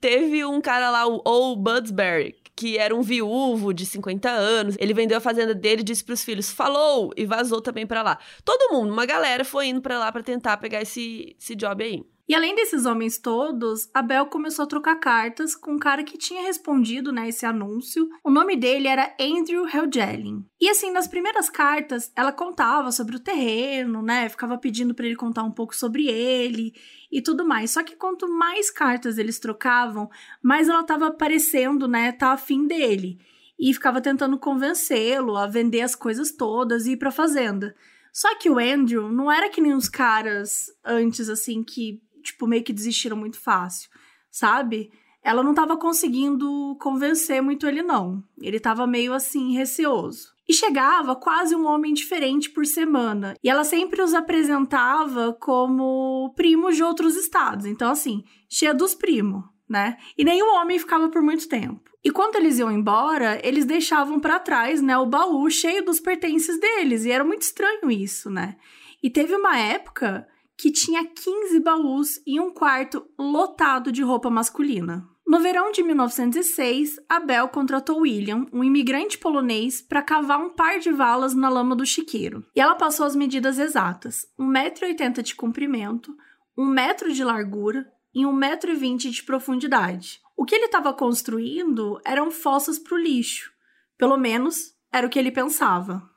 Teve 0.00 0.44
um 0.44 0.60
cara 0.60 0.90
lá, 0.90 1.06
o 1.06 1.20
Old 1.24 1.62
Budsberry, 1.62 2.34
que 2.54 2.78
era 2.78 2.94
um 2.94 3.02
viúvo 3.02 3.74
de 3.74 3.84
50 3.84 4.30
anos. 4.30 4.76
Ele 4.78 4.94
vendeu 4.94 5.18
a 5.18 5.20
fazenda 5.20 5.54
dele 5.54 5.82
disse 5.82 6.02
pros 6.02 6.24
filhos: 6.24 6.50
falou! 6.50 7.12
E 7.16 7.26
vazou 7.26 7.60
também 7.60 7.86
para 7.86 8.02
lá. 8.02 8.18
Todo 8.44 8.72
mundo, 8.72 8.92
uma 8.92 9.04
galera 9.04 9.44
foi 9.44 9.66
indo 9.66 9.80
para 9.82 9.98
lá 9.98 10.10
para 10.10 10.22
tentar 10.22 10.56
pegar 10.56 10.80
esse, 10.80 11.36
esse 11.38 11.54
job 11.54 11.84
aí. 11.84 12.02
E 12.28 12.34
além 12.34 12.56
desses 12.56 12.86
homens 12.86 13.18
todos, 13.18 13.88
a 13.94 14.02
Bel 14.02 14.26
começou 14.26 14.64
a 14.64 14.66
trocar 14.66 14.96
cartas 14.96 15.54
com 15.54 15.74
um 15.74 15.78
cara 15.78 16.02
que 16.02 16.18
tinha 16.18 16.42
respondido, 16.42 17.12
né, 17.12 17.28
esse 17.28 17.46
anúncio. 17.46 18.08
O 18.24 18.30
nome 18.30 18.56
dele 18.56 18.88
era 18.88 19.14
Andrew 19.20 19.64
Helgelin. 19.64 20.44
E 20.60 20.68
assim, 20.68 20.90
nas 20.90 21.06
primeiras 21.06 21.48
cartas, 21.48 22.10
ela 22.16 22.32
contava 22.32 22.90
sobre 22.90 23.14
o 23.14 23.20
terreno, 23.20 24.02
né, 24.02 24.28
ficava 24.28 24.58
pedindo 24.58 24.92
para 24.92 25.06
ele 25.06 25.14
contar 25.14 25.44
um 25.44 25.52
pouco 25.52 25.76
sobre 25.76 26.08
ele 26.08 26.74
e 27.12 27.22
tudo 27.22 27.46
mais. 27.46 27.70
Só 27.70 27.84
que 27.84 27.94
quanto 27.94 28.28
mais 28.28 28.72
cartas 28.72 29.18
eles 29.18 29.38
trocavam, 29.38 30.10
mais 30.42 30.68
ela 30.68 30.82
tava 30.82 31.12
parecendo, 31.12 31.86
né, 31.86 32.10
tá 32.10 32.32
afim 32.32 32.66
dele. 32.66 33.20
E 33.56 33.72
ficava 33.72 34.00
tentando 34.00 34.36
convencê-lo 34.36 35.36
a 35.36 35.46
vender 35.46 35.82
as 35.82 35.94
coisas 35.94 36.32
todas 36.32 36.86
e 36.86 36.92
ir 36.92 36.96
pra 36.96 37.12
fazenda. 37.12 37.72
Só 38.16 38.34
que 38.36 38.48
o 38.48 38.58
Andrew 38.58 39.12
não 39.12 39.30
era 39.30 39.50
que 39.50 39.60
nem 39.60 39.74
os 39.74 39.90
caras 39.90 40.68
antes, 40.82 41.28
assim, 41.28 41.62
que 41.62 42.00
tipo, 42.26 42.46
meio 42.46 42.62
que 42.62 42.72
desistiram 42.72 43.16
muito 43.16 43.40
fácil, 43.40 43.90
sabe? 44.30 44.90
Ela 45.22 45.42
não 45.42 45.50
estava 45.50 45.76
conseguindo 45.76 46.76
convencer 46.80 47.42
muito 47.42 47.66
ele, 47.66 47.82
não. 47.82 48.22
Ele 48.40 48.58
estava 48.58 48.86
meio 48.86 49.12
assim, 49.12 49.54
receoso. 49.54 50.32
E 50.48 50.54
chegava 50.54 51.16
quase 51.16 51.56
um 51.56 51.66
homem 51.66 51.92
diferente 51.92 52.48
por 52.50 52.64
semana. 52.64 53.34
E 53.42 53.50
ela 53.50 53.64
sempre 53.64 54.00
os 54.00 54.14
apresentava 54.14 55.32
como 55.32 56.32
primos 56.36 56.76
de 56.76 56.84
outros 56.84 57.16
estados. 57.16 57.66
Então, 57.66 57.90
assim, 57.90 58.22
cheia 58.48 58.72
dos 58.72 58.94
primos, 58.94 59.42
né? 59.68 59.96
E 60.16 60.24
nenhum 60.24 60.54
homem 60.54 60.78
ficava 60.78 61.08
por 61.08 61.20
muito 61.20 61.48
tempo. 61.48 61.90
E 62.04 62.10
quando 62.12 62.36
eles 62.36 62.60
iam 62.60 62.70
embora, 62.70 63.40
eles 63.42 63.64
deixavam 63.64 64.20
para 64.20 64.38
trás, 64.38 64.80
né, 64.80 64.96
o 64.96 65.06
baú 65.06 65.50
cheio 65.50 65.84
dos 65.84 65.98
pertences 65.98 66.60
deles. 66.60 67.04
E 67.04 67.10
era 67.10 67.24
muito 67.24 67.42
estranho 67.42 67.90
isso, 67.90 68.30
né? 68.30 68.54
E 69.02 69.10
teve 69.10 69.34
uma 69.34 69.58
época 69.58 70.24
que 70.56 70.70
tinha 70.70 71.04
15 71.04 71.60
baús 71.60 72.20
e 72.26 72.40
um 72.40 72.50
quarto 72.50 73.06
lotado 73.18 73.92
de 73.92 74.02
roupa 74.02 74.30
masculina. 74.30 75.06
No 75.26 75.40
verão 75.40 75.72
de 75.72 75.82
1906, 75.82 77.00
Abel 77.08 77.48
contratou 77.48 78.02
William, 78.02 78.46
um 78.52 78.62
imigrante 78.62 79.18
polonês, 79.18 79.82
para 79.82 80.00
cavar 80.00 80.40
um 80.40 80.50
par 80.50 80.78
de 80.78 80.92
valas 80.92 81.34
na 81.34 81.48
lama 81.48 81.74
do 81.74 81.84
chiqueiro. 81.84 82.44
E 82.54 82.60
ela 82.60 82.76
passou 82.76 83.04
as 83.04 83.16
medidas 83.16 83.58
exatas: 83.58 84.26
1,80m 84.38 85.22
de 85.22 85.34
comprimento, 85.34 86.16
1 86.56 86.64
metro 86.64 87.12
de 87.12 87.24
largura 87.24 87.84
e 88.14 88.22
1,20m 88.22 89.10
de 89.10 89.22
profundidade. 89.24 90.20
O 90.36 90.44
que 90.44 90.54
ele 90.54 90.66
estava 90.66 90.92
construindo 90.94 92.00
eram 92.04 92.30
fossas 92.30 92.78
para 92.78 92.94
o 92.94 92.98
lixo. 92.98 93.50
Pelo 93.98 94.16
menos 94.16 94.74
era 94.92 95.06
o 95.06 95.10
que 95.10 95.18
ele 95.18 95.32
pensava. 95.32 96.08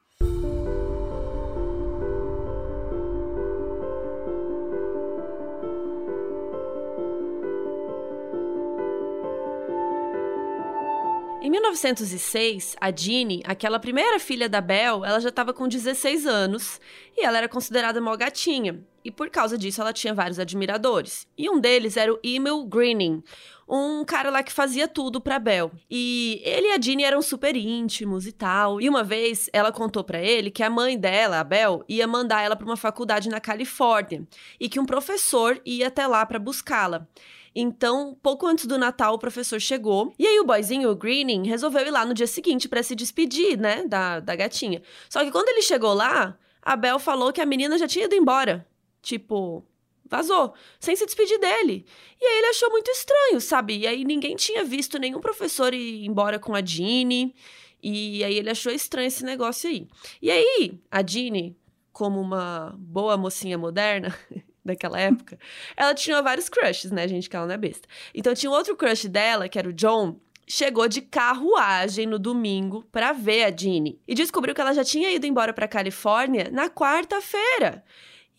1906, 11.59 12.75
a 12.79 12.91
Jeannie, 12.91 13.41
aquela 13.45 13.79
primeira 13.79 14.19
filha 14.19 14.47
da 14.47 14.61
Belle, 14.61 15.05
ela 15.05 15.19
já 15.19 15.29
estava 15.29 15.53
com 15.53 15.67
16 15.67 16.25
anos 16.25 16.79
e 17.17 17.25
ela 17.25 17.37
era 17.37 17.49
considerada 17.49 17.99
uma 17.99 18.15
gatinha. 18.15 18.83
E 19.03 19.11
por 19.11 19.29
causa 19.29 19.57
disso, 19.57 19.81
ela 19.81 19.93
tinha 19.93 20.13
vários 20.13 20.39
admiradores. 20.39 21.27
E 21.37 21.49
um 21.49 21.59
deles 21.59 21.97
era 21.97 22.13
o 22.13 22.19
Emil 22.23 22.65
Greening, 22.65 23.23
um 23.67 24.03
cara 24.03 24.29
lá 24.29 24.41
que 24.41 24.51
fazia 24.51 24.87
tudo 24.87 25.21
pra 25.21 25.37
Belle. 25.37 25.71
E 25.89 26.41
ele 26.43 26.67
e 26.67 26.71
a 26.71 26.81
Jeannie 26.81 27.05
eram 27.05 27.21
super 27.21 27.55
íntimos 27.55 28.25
e 28.25 28.31
tal. 28.31 28.81
E 28.81 28.89
uma 28.89 29.03
vez 29.03 29.49
ela 29.53 29.71
contou 29.71 30.03
para 30.03 30.19
ele 30.19 30.49
que 30.49 30.63
a 30.63 30.69
mãe 30.69 30.97
dela, 30.97 31.39
a 31.39 31.43
Belle, 31.43 31.83
ia 31.87 32.07
mandar 32.07 32.41
ela 32.41 32.55
para 32.55 32.65
uma 32.65 32.77
faculdade 32.77 33.29
na 33.29 33.39
Califórnia 33.39 34.27
e 34.59 34.67
que 34.67 34.79
um 34.79 34.85
professor 34.85 35.61
ia 35.65 35.87
até 35.87 36.07
lá 36.07 36.25
para 36.25 36.39
buscá-la. 36.39 37.07
Então, 37.55 38.17
pouco 38.21 38.45
antes 38.45 38.65
do 38.65 38.77
Natal, 38.77 39.15
o 39.15 39.19
professor 39.19 39.59
chegou. 39.59 40.13
E 40.17 40.25
aí, 40.25 40.39
o 40.39 40.45
boyzinho, 40.45 40.89
o 40.89 40.95
Greening, 40.95 41.47
resolveu 41.47 41.85
ir 41.85 41.91
lá 41.91 42.05
no 42.05 42.13
dia 42.13 42.27
seguinte 42.27 42.67
para 42.67 42.83
se 42.83 42.95
despedir, 42.95 43.57
né, 43.57 43.85
da, 43.85 44.19
da 44.19 44.35
gatinha. 44.35 44.81
Só 45.09 45.23
que 45.23 45.31
quando 45.31 45.49
ele 45.49 45.61
chegou 45.61 45.93
lá, 45.93 46.37
a 46.61 46.75
Bel 46.75 46.99
falou 46.99 47.33
que 47.33 47.41
a 47.41 47.45
menina 47.45 47.77
já 47.77 47.87
tinha 47.87 48.05
ido 48.05 48.15
embora. 48.15 48.67
Tipo, 49.01 49.65
vazou, 50.05 50.53
sem 50.79 50.95
se 50.95 51.05
despedir 51.05 51.39
dele. 51.39 51.85
E 52.19 52.25
aí 52.25 52.37
ele 52.39 52.47
achou 52.47 52.69
muito 52.69 52.89
estranho, 52.91 53.39
sabe? 53.39 53.77
E 53.77 53.87
aí 53.87 54.03
ninguém 54.03 54.35
tinha 54.35 54.63
visto 54.63 54.97
nenhum 54.97 55.19
professor 55.19 55.73
ir 55.73 56.05
embora 56.05 56.39
com 56.39 56.55
a 56.55 56.61
Jeannie. 56.61 57.33
E 57.81 58.23
aí 58.23 58.35
ele 58.35 58.49
achou 58.49 58.71
estranho 58.71 59.07
esse 59.07 59.23
negócio 59.23 59.69
aí. 59.69 59.87
E 60.21 60.29
aí, 60.29 60.79
a 60.91 61.05
Jeannie, 61.05 61.55
como 61.93 62.19
uma 62.19 62.75
boa 62.77 63.15
mocinha 63.15 63.57
moderna, 63.57 64.17
daquela 64.69 64.99
época, 64.99 65.37
ela 65.75 65.93
tinha 65.93 66.21
vários 66.21 66.49
crushes, 66.49 66.91
né, 66.91 67.07
gente? 67.07 67.29
Que 67.29 67.35
ela 67.35 67.45
não 67.45 67.53
é 67.53 67.57
besta. 67.57 67.87
Então 68.13 68.33
tinha 68.33 68.51
outro 68.51 68.75
crush 68.75 69.07
dela, 69.07 69.49
que 69.49 69.59
era 69.59 69.69
o 69.69 69.73
John, 69.73 70.19
chegou 70.47 70.87
de 70.87 71.01
carruagem 71.01 72.07
no 72.07 72.17
domingo 72.17 72.83
para 72.91 73.13
ver 73.13 73.43
a 73.43 73.55
Jeannie 73.55 74.01
e 74.07 74.15
descobriu 74.15 74.55
que 74.55 74.61
ela 74.61 74.73
já 74.73 74.83
tinha 74.83 75.11
ido 75.11 75.27
embora 75.27 75.53
para 75.53 75.67
Califórnia 75.67 76.49
na 76.51 76.69
quarta-feira. 76.69 77.83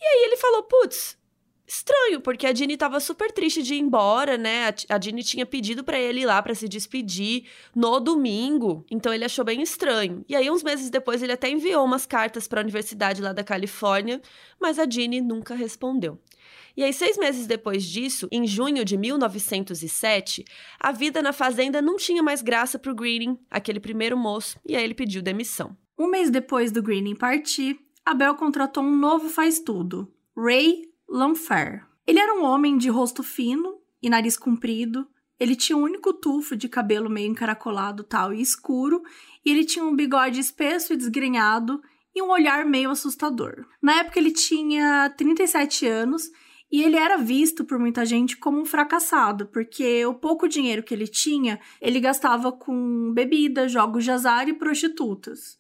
E 0.01 0.05
aí 0.05 0.25
ele 0.25 0.37
falou: 0.37 0.65
"Putz, 0.65 1.17
estranho, 1.71 2.21
porque 2.21 2.47
a 2.47 2.53
Jeannie 2.53 2.77
tava 2.77 2.99
super 2.99 3.31
triste 3.31 3.63
de 3.63 3.75
ir 3.75 3.79
embora, 3.79 4.37
né? 4.37 4.75
A, 4.89 5.01
Jeannie 5.01 5.23
tinha 5.23 5.47
pedido 5.47 5.85
para 5.85 5.99
ele 5.99 6.23
ir 6.23 6.27
lá 6.27 6.43
para 6.43 6.55
se 6.55 6.69
despedir 6.69 7.45
no 7.75 8.01
domingo, 8.01 8.85
então 8.91 9.15
ele 9.15 9.25
achou 9.25 9.45
bem 9.45 9.63
estranho. 9.63 10.25
E 10.29 10.35
aí 10.35 10.51
uns 10.51 10.65
meses 10.65 10.91
depois 10.91 11.23
ele 11.23 11.33
até 11.33 11.49
enviou 11.49 11.85
umas 11.85 12.05
cartas 12.05 12.49
para 12.49 12.61
a 12.61 12.65
universidade 12.65 13.23
lá 13.23 13.33
da 13.33 13.45
Califórnia, 13.45 14.21
mas 14.61 14.79
a 14.79 14.89
Jeannie 14.89 15.21
nunca 15.21 15.55
respondeu. 15.55 16.19
E 16.77 16.85
aí, 16.85 16.93
seis 16.93 17.19
meses 17.19 17.47
depois 17.49 17.85
disso, 17.85 18.29
em 18.31 18.47
junho 18.47 18.85
de 18.85 18.97
1907, 18.97 20.45
a 20.79 20.93
vida 20.93 21.21
na 21.21 21.33
fazenda 21.33 21.83
não 21.83 21.97
tinha 21.97 22.23
mais 22.23 22.43
graça 22.43 22.79
pro 22.79 22.95
Greening, 22.95 23.37
aquele 23.51 23.81
primeiro 23.81 24.17
moço, 24.17 24.59
e 24.65 24.77
aí 24.77 24.85
ele 24.85 24.95
pediu 24.95 25.21
demissão. 25.21 25.77
Um 25.99 26.07
mês 26.09 26.31
depois 26.31 26.71
do 26.71 26.83
Greening 26.83 27.17
partir, 27.17 27.79
Abel 28.07 28.37
contratou 28.37 28.85
um 28.85 28.97
novo 28.97 29.29
faz-tudo, 29.29 30.11
Ray 30.37 30.90
Lanfair. 31.11 31.85
Ele 32.07 32.21
era 32.21 32.35
um 32.35 32.45
homem 32.45 32.79
de 32.79 32.89
rosto 32.89 33.25
fino 33.25 33.79
e 34.01 34.09
nariz 34.09 34.37
comprido. 34.37 35.09
Ele 35.41 35.57
tinha 35.57 35.77
um 35.77 35.83
único 35.83 36.13
tufo 36.13 36.55
de 36.55 36.69
cabelo 36.69 37.11
meio 37.11 37.29
encaracolado 37.29 38.05
tal 38.05 38.33
e 38.33 38.41
escuro, 38.41 39.03
e 39.45 39.51
ele 39.51 39.65
tinha 39.65 39.85
um 39.85 39.97
bigode 39.97 40.39
espesso 40.39 40.93
e 40.93 40.97
desgrenhado 40.97 41.83
e 42.15 42.23
um 42.23 42.31
olhar 42.31 42.65
meio 42.65 42.91
assustador. 42.91 43.67
Na 43.83 43.99
época 43.99 44.21
ele 44.21 44.31
tinha 44.31 45.11
37 45.17 45.85
anos 45.85 46.31
e 46.71 46.81
ele 46.81 46.97
era 46.97 47.17
visto 47.17 47.65
por 47.65 47.77
muita 47.77 48.05
gente 48.07 48.37
como 48.37 48.61
um 48.61 48.65
fracassado, 48.65 49.47
porque 49.47 50.07
o 50.07 50.15
pouco 50.15 50.47
dinheiro 50.47 50.85
que 50.85 50.95
ele 50.95 51.09
tinha, 51.09 51.59
ele 51.81 51.99
gastava 51.99 52.53
com 52.53 53.13
bebida, 53.13 53.69
jogos 53.69 54.05
de 54.05 54.13
azar 54.13 54.49
e 54.49 54.53
prostitutas. 54.53 55.59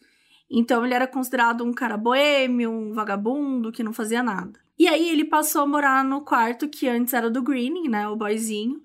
Então 0.49 0.85
ele 0.85 0.95
era 0.95 1.09
considerado 1.09 1.65
um 1.65 1.73
cara 1.73 1.97
boêmio, 1.97 2.71
um 2.71 2.93
vagabundo 2.93 3.73
que 3.73 3.83
não 3.83 3.93
fazia 3.93 4.23
nada. 4.23 4.61
E 4.81 4.89
aí 4.89 5.11
ele 5.11 5.27
passou 5.27 5.61
a 5.61 5.67
morar 5.67 6.03
no 6.03 6.23
quarto 6.23 6.67
que 6.67 6.89
antes 6.89 7.13
era 7.13 7.29
do 7.29 7.43
Greening, 7.43 7.87
né, 7.87 8.09
o 8.09 8.17
boyzinho, 8.17 8.81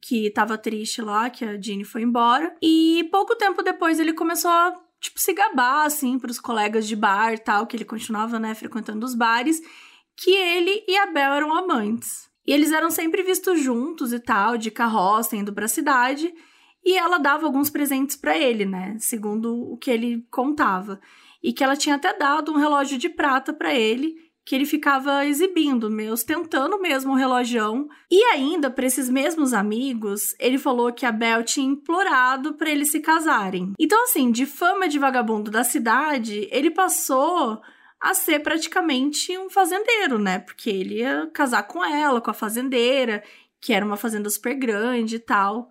que 0.00 0.28
tava 0.30 0.58
triste 0.58 1.00
lá, 1.00 1.30
que 1.30 1.44
a 1.44 1.56
Jeannie 1.56 1.84
foi 1.84 2.02
embora. 2.02 2.56
E 2.60 3.08
pouco 3.12 3.36
tempo 3.36 3.62
depois 3.62 4.00
ele 4.00 4.12
começou 4.12 4.50
a, 4.50 4.76
tipo, 5.00 5.20
se 5.20 5.32
gabar, 5.32 5.86
assim, 5.86 6.18
pros 6.18 6.40
colegas 6.40 6.88
de 6.88 6.96
bar 6.96 7.34
e 7.34 7.38
tal, 7.38 7.68
que 7.68 7.76
ele 7.76 7.84
continuava, 7.84 8.40
né, 8.40 8.52
frequentando 8.52 9.06
os 9.06 9.14
bares, 9.14 9.62
que 10.16 10.32
ele 10.32 10.82
e 10.88 10.96
a 10.96 11.06
Bel 11.06 11.32
eram 11.34 11.56
amantes. 11.56 12.28
E 12.44 12.52
eles 12.52 12.72
eram 12.72 12.90
sempre 12.90 13.22
vistos 13.22 13.62
juntos 13.62 14.12
e 14.12 14.18
tal, 14.18 14.58
de 14.58 14.72
carroça, 14.72 15.36
indo 15.36 15.52
pra 15.52 15.68
cidade. 15.68 16.34
E 16.84 16.98
ela 16.98 17.18
dava 17.18 17.46
alguns 17.46 17.70
presentes 17.70 18.16
para 18.16 18.36
ele, 18.36 18.64
né, 18.64 18.96
segundo 18.98 19.54
o 19.72 19.76
que 19.76 19.88
ele 19.88 20.26
contava. 20.32 21.00
E 21.40 21.52
que 21.52 21.62
ela 21.62 21.76
tinha 21.76 21.94
até 21.94 22.12
dado 22.12 22.50
um 22.50 22.56
relógio 22.56 22.98
de 22.98 23.08
prata 23.08 23.52
para 23.52 23.72
ele 23.72 24.26
que 24.48 24.54
ele 24.54 24.64
ficava 24.64 25.26
exibindo, 25.26 25.90
ostentando 26.10 26.80
mesmo 26.80 27.12
o 27.12 27.14
relojão. 27.14 27.86
E 28.10 28.24
ainda, 28.32 28.70
para 28.70 28.86
esses 28.86 29.10
mesmos 29.10 29.52
amigos, 29.52 30.34
ele 30.38 30.56
falou 30.56 30.90
que 30.90 31.04
a 31.04 31.12
Bel 31.12 31.44
tinha 31.44 31.66
implorado 31.66 32.54
para 32.54 32.70
eles 32.70 32.90
se 32.90 33.00
casarem. 33.00 33.74
Então, 33.78 34.02
assim, 34.04 34.30
de 34.30 34.46
fama 34.46 34.88
de 34.88 34.98
vagabundo 34.98 35.50
da 35.50 35.64
cidade, 35.64 36.48
ele 36.50 36.70
passou 36.70 37.60
a 38.00 38.14
ser 38.14 38.38
praticamente 38.38 39.36
um 39.36 39.50
fazendeiro, 39.50 40.18
né? 40.18 40.38
Porque 40.38 40.70
ele 40.70 41.00
ia 41.00 41.26
casar 41.26 41.64
com 41.64 41.84
ela, 41.84 42.18
com 42.18 42.30
a 42.30 42.34
fazendeira, 42.34 43.22
que 43.60 43.74
era 43.74 43.84
uma 43.84 43.98
fazenda 43.98 44.30
super 44.30 44.54
grande 44.54 45.16
e 45.16 45.20
tal. 45.20 45.68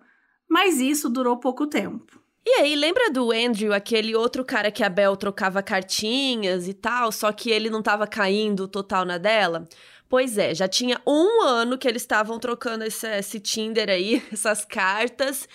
Mas 0.48 0.78
isso 0.78 1.10
durou 1.10 1.36
pouco 1.38 1.66
tempo. 1.66 2.17
E 2.50 2.60
aí, 2.60 2.74
lembra 2.74 3.10
do 3.10 3.30
Andrew, 3.30 3.74
aquele 3.74 4.16
outro 4.16 4.42
cara 4.42 4.70
que 4.70 4.82
a 4.82 4.88
Bel 4.88 5.14
trocava 5.18 5.62
cartinhas 5.62 6.66
e 6.66 6.72
tal, 6.72 7.12
só 7.12 7.30
que 7.30 7.50
ele 7.50 7.68
não 7.68 7.82
tava 7.82 8.06
caindo 8.06 8.66
total 8.66 9.04
na 9.04 9.18
dela? 9.18 9.68
Pois 10.08 10.38
é, 10.38 10.54
já 10.54 10.66
tinha 10.66 10.98
um 11.06 11.42
ano 11.42 11.76
que 11.76 11.86
eles 11.86 12.00
estavam 12.00 12.38
trocando 12.38 12.84
esse, 12.84 13.06
esse 13.06 13.38
Tinder 13.38 13.90
aí, 13.90 14.24
essas 14.32 14.64
cartas. 14.64 15.46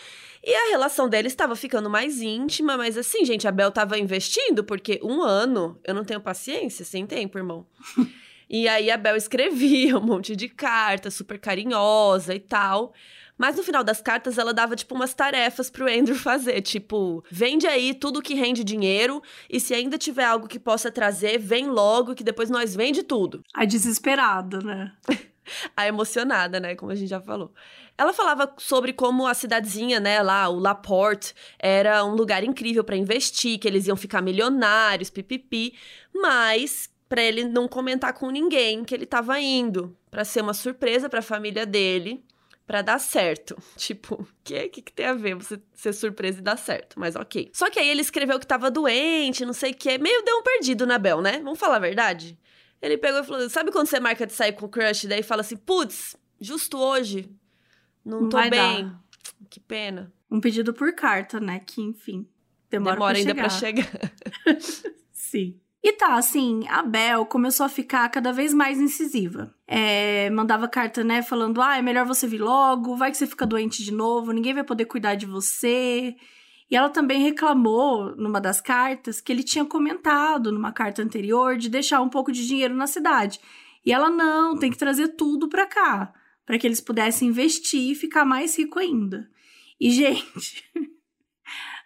E 0.44 0.54
a 0.54 0.70
relação 0.70 1.10
deles 1.10 1.34
estava 1.34 1.56
ficando 1.56 1.90
mais 1.90 2.22
íntima, 2.22 2.78
mas 2.78 2.96
assim, 2.96 3.26
gente, 3.26 3.48
a 3.48 3.52
Bel 3.52 3.72
tava 3.72 3.98
investindo, 3.98 4.64
porque 4.64 5.00
um 5.02 5.24
ano 5.24 5.80
eu 5.84 5.96
não 5.96 6.06
tenho 6.06 6.22
paciência, 6.22 6.86
sem 6.86 7.08
tempo, 7.08 7.40
irmão. 7.40 7.66
e 8.48 8.68
aí 8.68 8.92
a 8.92 8.98
Bel 8.98 9.16
escrevia 9.16 9.98
um 9.98 10.06
monte 10.06 10.36
de 10.36 10.48
cartas, 10.48 11.16
super 11.16 11.40
carinhosa 11.40 12.36
e 12.36 12.40
tal. 12.40 12.94
Mas 13.38 13.56
no 13.56 13.64
final 13.64 13.84
das 13.84 14.02
cartas, 14.02 14.38
ela 14.38 14.54
dava, 14.54 14.76
tipo, 14.76 14.94
umas 14.94 15.14
tarefas 15.14 15.70
pro 15.70 15.92
Andrew 15.92 16.16
fazer. 16.16 16.62
Tipo, 16.62 17.24
vende 17.30 17.68
aí 17.68 17.94
tudo 17.94 18.22
que 18.22 18.34
rende 18.34 18.64
dinheiro. 18.64 19.22
E 19.50 19.60
se 19.60 19.74
ainda 19.74 19.98
tiver 19.98 20.26
algo 20.26 20.48
que 20.48 20.60
possa 20.60 20.92
trazer, 20.92 21.38
vem 21.40 21.68
logo, 21.68 22.16
que 22.16 22.24
depois 22.24 22.50
nós 22.50 22.76
vende 22.76 23.04
tudo. 23.04 23.44
A 23.54 23.66
desesperada, 23.66 24.60
né? 24.60 24.92
a 25.76 25.88
emocionada, 25.88 26.60
né? 26.60 26.76
Como 26.76 26.92
a 26.92 26.96
gente 26.96 27.10
já 27.10 27.20
falou. 27.20 27.52
Ela 27.98 28.14
falava 28.14 28.54
sobre 28.58 28.94
como 28.94 29.28
a 29.28 29.34
cidadezinha, 29.34 30.00
né, 30.00 30.22
lá, 30.22 30.50
o 30.50 30.58
Laporte, 30.58 31.36
era 31.60 32.04
um 32.04 32.16
lugar 32.16 32.44
incrível 32.44 32.84
para 32.84 32.96
investir, 32.96 33.60
que 33.60 33.68
eles 33.68 33.86
iam 33.86 33.96
ficar 33.96 34.20
milionários, 34.20 35.12
pipipi, 35.12 35.76
mas 36.12 36.90
para 37.08 37.22
ele 37.22 37.46
não 37.46 37.68
comentar 37.68 38.14
com 38.14 38.32
ninguém 38.32 38.84
que 38.84 38.96
ele 38.96 39.04
estava 39.04 39.40
indo, 39.40 39.96
para 40.10 40.26
ser 40.26 40.42
uma 40.42 40.56
surpresa 40.56 41.08
para 41.08 41.20
a 41.20 41.24
família 41.24 41.68
dele 41.68 42.24
para 42.66 42.82
dar 42.82 43.00
certo. 43.00 43.56
Tipo, 43.76 44.16
o 44.16 44.28
que, 44.44 44.70
que, 44.70 44.82
que 44.82 44.94
tem 44.94 45.06
a 45.06 45.14
ver 45.14 45.36
você 45.36 45.62
ser 45.74 45.94
surpresa 45.94 46.40
e 46.40 46.42
dar 46.42 46.58
certo? 46.58 47.00
Mas 47.00 47.16
ok. 47.16 47.50
Só 47.54 47.70
que 47.70 47.80
aí 47.80 47.90
ele 47.90 48.02
escreveu 48.02 48.40
que 48.40 48.48
tava 48.48 48.72
doente, 48.72 49.46
não 49.46 49.54
sei 49.54 49.72
o 49.72 49.76
que. 49.76 49.98
Meio 49.98 50.24
deu 50.24 50.38
um 50.38 50.44
perdido 50.44 50.86
na 50.86 50.98
Bel, 50.98 51.22
né? 51.22 51.40
Vamos 51.44 51.60
falar 51.60 51.78
a 51.78 51.80
verdade? 51.80 52.38
Ele 52.82 52.98
pegou 52.98 53.22
e 53.22 53.24
falou: 53.24 53.50
Sabe 53.50 53.72
quando 53.72 53.88
você 53.88 54.00
marca 54.00 54.26
de 54.28 54.34
sair 54.34 54.54
com 54.54 54.66
o 54.66 54.70
crush? 54.70 55.06
Daí 55.08 55.24
fala 55.24 55.42
assim: 55.42 55.56
Putz, 55.56 56.18
justo 56.40 56.78
hoje. 56.78 57.30
Não, 58.04 58.28
tô 58.28 58.38
bem. 58.50 58.50
Dar. 58.86 59.04
Que 59.50 59.60
pena. 59.60 60.12
Um 60.32 60.42
pedido 60.42 60.74
por 60.74 60.94
carta, 60.96 61.40
né? 61.40 61.60
Que, 61.60 61.80
enfim, 61.80 62.28
demora, 62.70 62.96
demora 62.96 63.14
pra 63.14 63.20
ainda 63.20 63.50
chegar. 63.50 63.92
pra 63.94 64.60
chegar. 64.60 64.94
Sim. 65.12 65.60
E 65.84 65.92
tá, 65.92 66.16
assim, 66.16 66.66
a 66.70 66.82
Bel 66.82 67.26
começou 67.26 67.66
a 67.66 67.70
ficar 67.70 68.08
cada 68.08 68.32
vez 68.32 68.54
mais 68.54 68.80
incisiva. 68.80 69.54
É, 69.68 70.30
mandava 70.30 70.66
carta, 70.66 71.04
né, 71.04 71.22
falando: 71.22 71.62
ah, 71.62 71.78
é 71.78 71.82
melhor 71.82 72.06
você 72.06 72.26
vir 72.26 72.42
logo, 72.42 72.96
vai 72.96 73.12
que 73.12 73.18
você 73.18 73.28
fica 73.28 73.46
doente 73.46 73.84
de 73.84 73.92
novo, 73.92 74.32
ninguém 74.32 74.54
vai 74.54 74.64
poder 74.64 74.86
cuidar 74.86 75.16
de 75.16 75.26
você. 75.26 76.16
E 76.72 76.76
ela 76.76 76.90
também 76.90 77.22
reclamou, 77.22 78.16
numa 78.16 78.40
das 78.40 78.62
cartas, 78.62 79.20
que 79.20 79.32
ele 79.32 79.44
tinha 79.44 79.66
comentado 79.66 80.54
numa 80.54 80.72
carta 80.72 81.02
anterior 81.04 81.58
de 81.58 81.70
deixar 81.70 82.02
um 82.02 82.10
pouco 82.10 82.32
de 82.32 82.48
dinheiro 82.48 82.74
na 82.74 82.88
cidade. 82.88 83.40
E 83.86 83.92
ela 83.92 84.10
não, 84.10 84.58
tem 84.58 84.72
que 84.72 84.78
trazer 84.78 85.10
tudo 85.10 85.50
pra 85.50 85.68
cá, 85.68 86.14
para 86.46 86.58
que 86.58 86.66
eles 86.66 86.80
pudessem 86.80 87.28
investir 87.28 87.92
e 87.92 87.96
ficar 87.96 88.24
mais 88.24 88.58
rico 88.58 88.80
ainda. 88.80 89.30
E, 89.80 89.92
gente. 89.92 90.64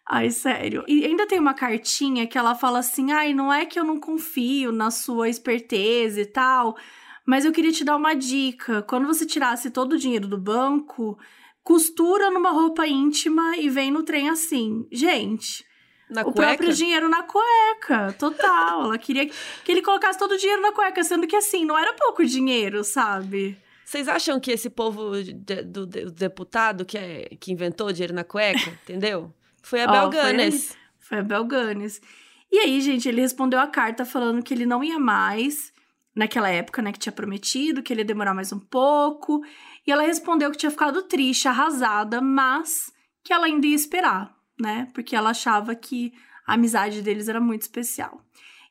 Ai, 0.09 0.29
sério. 0.29 0.85
E 0.87 1.05
ainda 1.05 1.27
tem 1.27 1.37
uma 1.37 1.53
cartinha 1.53 2.25
que 2.25 2.37
ela 2.37 2.55
fala 2.55 2.79
assim: 2.79 3.11
ai, 3.11 3.33
não 3.33 3.51
é 3.51 3.65
que 3.65 3.77
eu 3.77 3.83
não 3.83 3.99
confio 3.99 4.71
na 4.71 4.89
sua 4.89 5.27
esperteza 5.27 6.21
e 6.21 6.25
tal, 6.25 6.77
mas 7.25 7.43
eu 7.43 7.51
queria 7.51 7.73
te 7.73 7.83
dar 7.83 7.97
uma 7.97 8.13
dica. 8.13 8.81
Quando 8.83 9.05
você 9.05 9.25
tirasse 9.25 9.69
todo 9.69 9.93
o 9.93 9.97
dinheiro 9.97 10.27
do 10.27 10.37
banco, 10.37 11.19
costura 11.61 12.31
numa 12.31 12.51
roupa 12.51 12.87
íntima 12.87 13.57
e 13.57 13.69
vem 13.69 13.91
no 13.91 14.03
trem 14.03 14.29
assim. 14.29 14.87
Gente. 14.89 15.65
Na 16.09 16.21
o 16.21 16.31
cueca? 16.31 16.41
próprio 16.41 16.73
dinheiro 16.73 17.09
na 17.09 17.23
cueca, 17.23 18.13
total. 18.17 18.85
Ela 18.85 18.97
queria 18.97 19.25
que 19.25 19.69
ele 19.69 19.81
colocasse 19.81 20.17
todo 20.17 20.31
o 20.31 20.37
dinheiro 20.37 20.61
na 20.61 20.71
cueca, 20.71 21.03
sendo 21.03 21.27
que 21.27 21.35
assim, 21.35 21.65
não 21.65 21.77
era 21.77 21.93
pouco 21.93 22.23
dinheiro, 22.23 22.81
sabe? 22.81 23.57
Vocês 23.83 24.07
acham 24.07 24.39
que 24.39 24.51
esse 24.51 24.69
povo 24.69 25.21
de, 25.21 25.33
do, 25.33 25.85
do, 25.85 26.11
deputado 26.11 26.85
que, 26.85 26.97
é, 26.97 27.27
que 27.37 27.51
inventou 27.51 27.91
dinheiro 27.91 28.13
na 28.13 28.23
cueca, 28.23 28.69
entendeu? 28.83 29.33
Foi 29.67 29.81
a 29.81 29.89
Ó, 29.89 29.91
Belganes. 29.91 30.69
Foi, 30.69 30.77
foi 30.99 31.17
a 31.19 31.23
Belganes. 31.23 32.01
E 32.49 32.59
aí, 32.59 32.79
gente, 32.79 33.07
ele 33.07 33.19
respondeu 33.19 33.59
a 33.59 33.67
carta 33.67 34.05
falando 34.05 34.41
que 34.41 34.53
ele 34.53 34.65
não 34.65 34.81
ia 34.81 34.97
mais, 34.97 35.73
naquela 36.15 36.49
época, 36.49 36.81
né, 36.81 36.93
que 36.93 36.99
tinha 36.99 37.11
prometido, 37.11 37.83
que 37.83 37.91
ele 37.91 38.01
ia 38.01 38.05
demorar 38.05 38.33
mais 38.33 38.53
um 38.53 38.59
pouco. 38.59 39.41
E 39.85 39.91
ela 39.91 40.03
respondeu 40.03 40.49
que 40.51 40.57
tinha 40.57 40.71
ficado 40.71 41.03
triste, 41.03 41.49
arrasada, 41.49 42.21
mas 42.21 42.91
que 43.23 43.33
ela 43.33 43.45
ainda 43.45 43.67
ia 43.67 43.75
esperar, 43.75 44.33
né? 44.57 44.87
Porque 44.93 45.15
ela 45.15 45.31
achava 45.31 45.75
que 45.75 46.13
a 46.45 46.53
amizade 46.53 47.01
deles 47.01 47.27
era 47.27 47.41
muito 47.41 47.63
especial. 47.63 48.21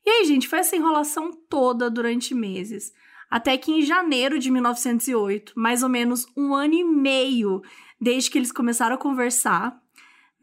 E 0.04 0.08
aí, 0.08 0.24
gente, 0.24 0.48
foi 0.48 0.60
essa 0.60 0.76
enrolação 0.76 1.30
toda 1.30 1.90
durante 1.90 2.34
meses. 2.34 2.90
Até 3.30 3.58
que 3.58 3.70
em 3.70 3.82
janeiro 3.82 4.38
de 4.38 4.50
1908, 4.50 5.52
mais 5.56 5.82
ou 5.82 5.90
menos 5.90 6.26
um 6.34 6.54
ano 6.54 6.72
e 6.72 6.84
meio 6.84 7.60
desde 8.00 8.30
que 8.30 8.38
eles 8.38 8.52
começaram 8.52 8.94
a 8.94 8.98
conversar, 8.98 9.78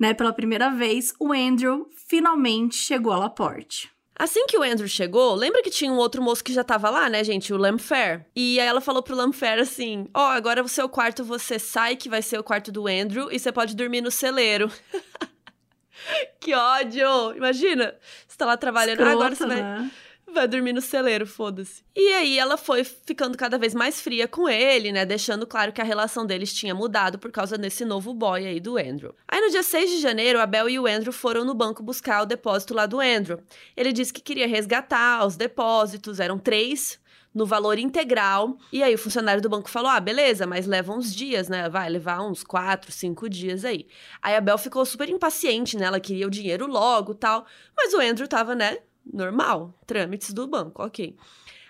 né, 0.03 0.13
pela 0.13 0.33
primeira 0.33 0.69
vez, 0.69 1.13
o 1.17 1.31
Andrew 1.31 1.89
finalmente 2.09 2.75
chegou 2.75 3.13
a 3.13 3.17
Laporte. 3.17 3.89
Assim 4.19 4.45
que 4.45 4.57
o 4.57 4.61
Andrew 4.61 4.85
chegou, 4.85 5.33
lembra 5.33 5.63
que 5.63 5.69
tinha 5.69 5.89
um 5.89 5.95
outro 5.95 6.21
moço 6.21 6.43
que 6.43 6.53
já 6.53 6.61
tava 6.61 6.89
lá, 6.89 7.09
né, 7.09 7.23
gente? 7.23 7.53
O 7.53 7.57
Lamfair. 7.57 8.25
E 8.35 8.59
aí 8.59 8.67
ela 8.67 8.81
falou 8.81 9.01
pro 9.01 9.15
Lamfair 9.15 9.59
assim: 9.59 10.05
Ó, 10.13 10.27
oh, 10.27 10.31
agora 10.31 10.61
o 10.61 10.67
seu 10.67 10.89
quarto 10.89 11.23
você 11.23 11.57
sai, 11.57 11.95
que 11.95 12.09
vai 12.09 12.21
ser 12.21 12.37
o 12.37 12.43
quarto 12.43 12.69
do 12.69 12.85
Andrew, 12.85 13.31
e 13.31 13.39
você 13.39 13.49
pode 13.49 13.77
dormir 13.77 14.01
no 14.01 14.11
celeiro. 14.11 14.69
que 16.37 16.53
ódio! 16.53 17.33
Imagina, 17.37 17.95
você 18.27 18.37
tá 18.37 18.45
lá 18.45 18.57
trabalhando, 18.57 18.99
Escroto, 18.99 19.17
agora 19.17 19.35
você 19.35 19.47
vai. 19.47 19.63
né? 19.63 19.91
Vai 20.33 20.47
dormir 20.47 20.73
no 20.73 20.81
celeiro, 20.81 21.27
foda-se. 21.27 21.83
E 21.95 22.11
aí 22.13 22.39
ela 22.39 22.57
foi 22.57 22.83
ficando 22.83 23.37
cada 23.37 23.55
vez 23.55 23.75
mais 23.75 24.01
fria 24.01 24.27
com 24.27 24.49
ele, 24.49 24.91
né? 24.91 25.05
Deixando 25.05 25.45
claro 25.45 25.71
que 25.71 25.79
a 25.79 25.83
relação 25.83 26.25
deles 26.25 26.51
tinha 26.51 26.73
mudado 26.73 27.19
por 27.19 27.31
causa 27.31 27.55
desse 27.55 27.85
novo 27.85 28.15
boy 28.15 28.45
aí 28.45 28.59
do 28.59 28.75
Andrew. 28.77 29.13
Aí 29.27 29.39
no 29.39 29.51
dia 29.51 29.61
6 29.61 29.91
de 29.91 29.99
janeiro, 29.99 30.39
a 30.39 30.47
Bel 30.47 30.67
e 30.67 30.79
o 30.79 30.87
Andrew 30.87 31.13
foram 31.13 31.45
no 31.45 31.53
banco 31.53 31.83
buscar 31.83 32.23
o 32.23 32.25
depósito 32.25 32.73
lá 32.73 32.87
do 32.87 32.99
Andrew. 32.99 33.39
Ele 33.77 33.93
disse 33.93 34.11
que 34.11 34.21
queria 34.21 34.47
resgatar 34.47 35.23
os 35.23 35.35
depósitos, 35.35 36.19
eram 36.19 36.39
três 36.39 36.99
no 37.33 37.45
valor 37.45 37.77
integral. 37.77 38.57
E 38.71 38.81
aí 38.81 38.95
o 38.95 38.97
funcionário 38.97 39.41
do 39.41 39.49
banco 39.49 39.69
falou: 39.69 39.89
ah, 39.89 39.99
beleza, 39.99 40.47
mas 40.47 40.65
leva 40.65 40.93
uns 40.93 41.13
dias, 41.13 41.47
né? 41.47 41.69
Vai 41.69 41.89
levar 41.89 42.21
uns 42.21 42.43
quatro, 42.43 42.91
cinco 42.91 43.29
dias 43.29 43.63
aí. 43.63 43.87
Aí 44.21 44.35
a 44.35 44.41
Bel 44.41 44.57
ficou 44.57 44.85
super 44.85 45.09
impaciente, 45.09 45.77
né? 45.77 45.85
Ela 45.85 45.99
queria 45.99 46.25
o 46.25 46.31
dinheiro 46.31 46.65
logo 46.65 47.13
tal. 47.13 47.45
Mas 47.77 47.93
o 47.93 47.99
Andrew 47.99 48.27
tava, 48.27 48.55
né? 48.55 48.79
Normal, 49.05 49.77
trâmites 49.85 50.33
do 50.33 50.47
banco, 50.47 50.83
ok. 50.83 51.15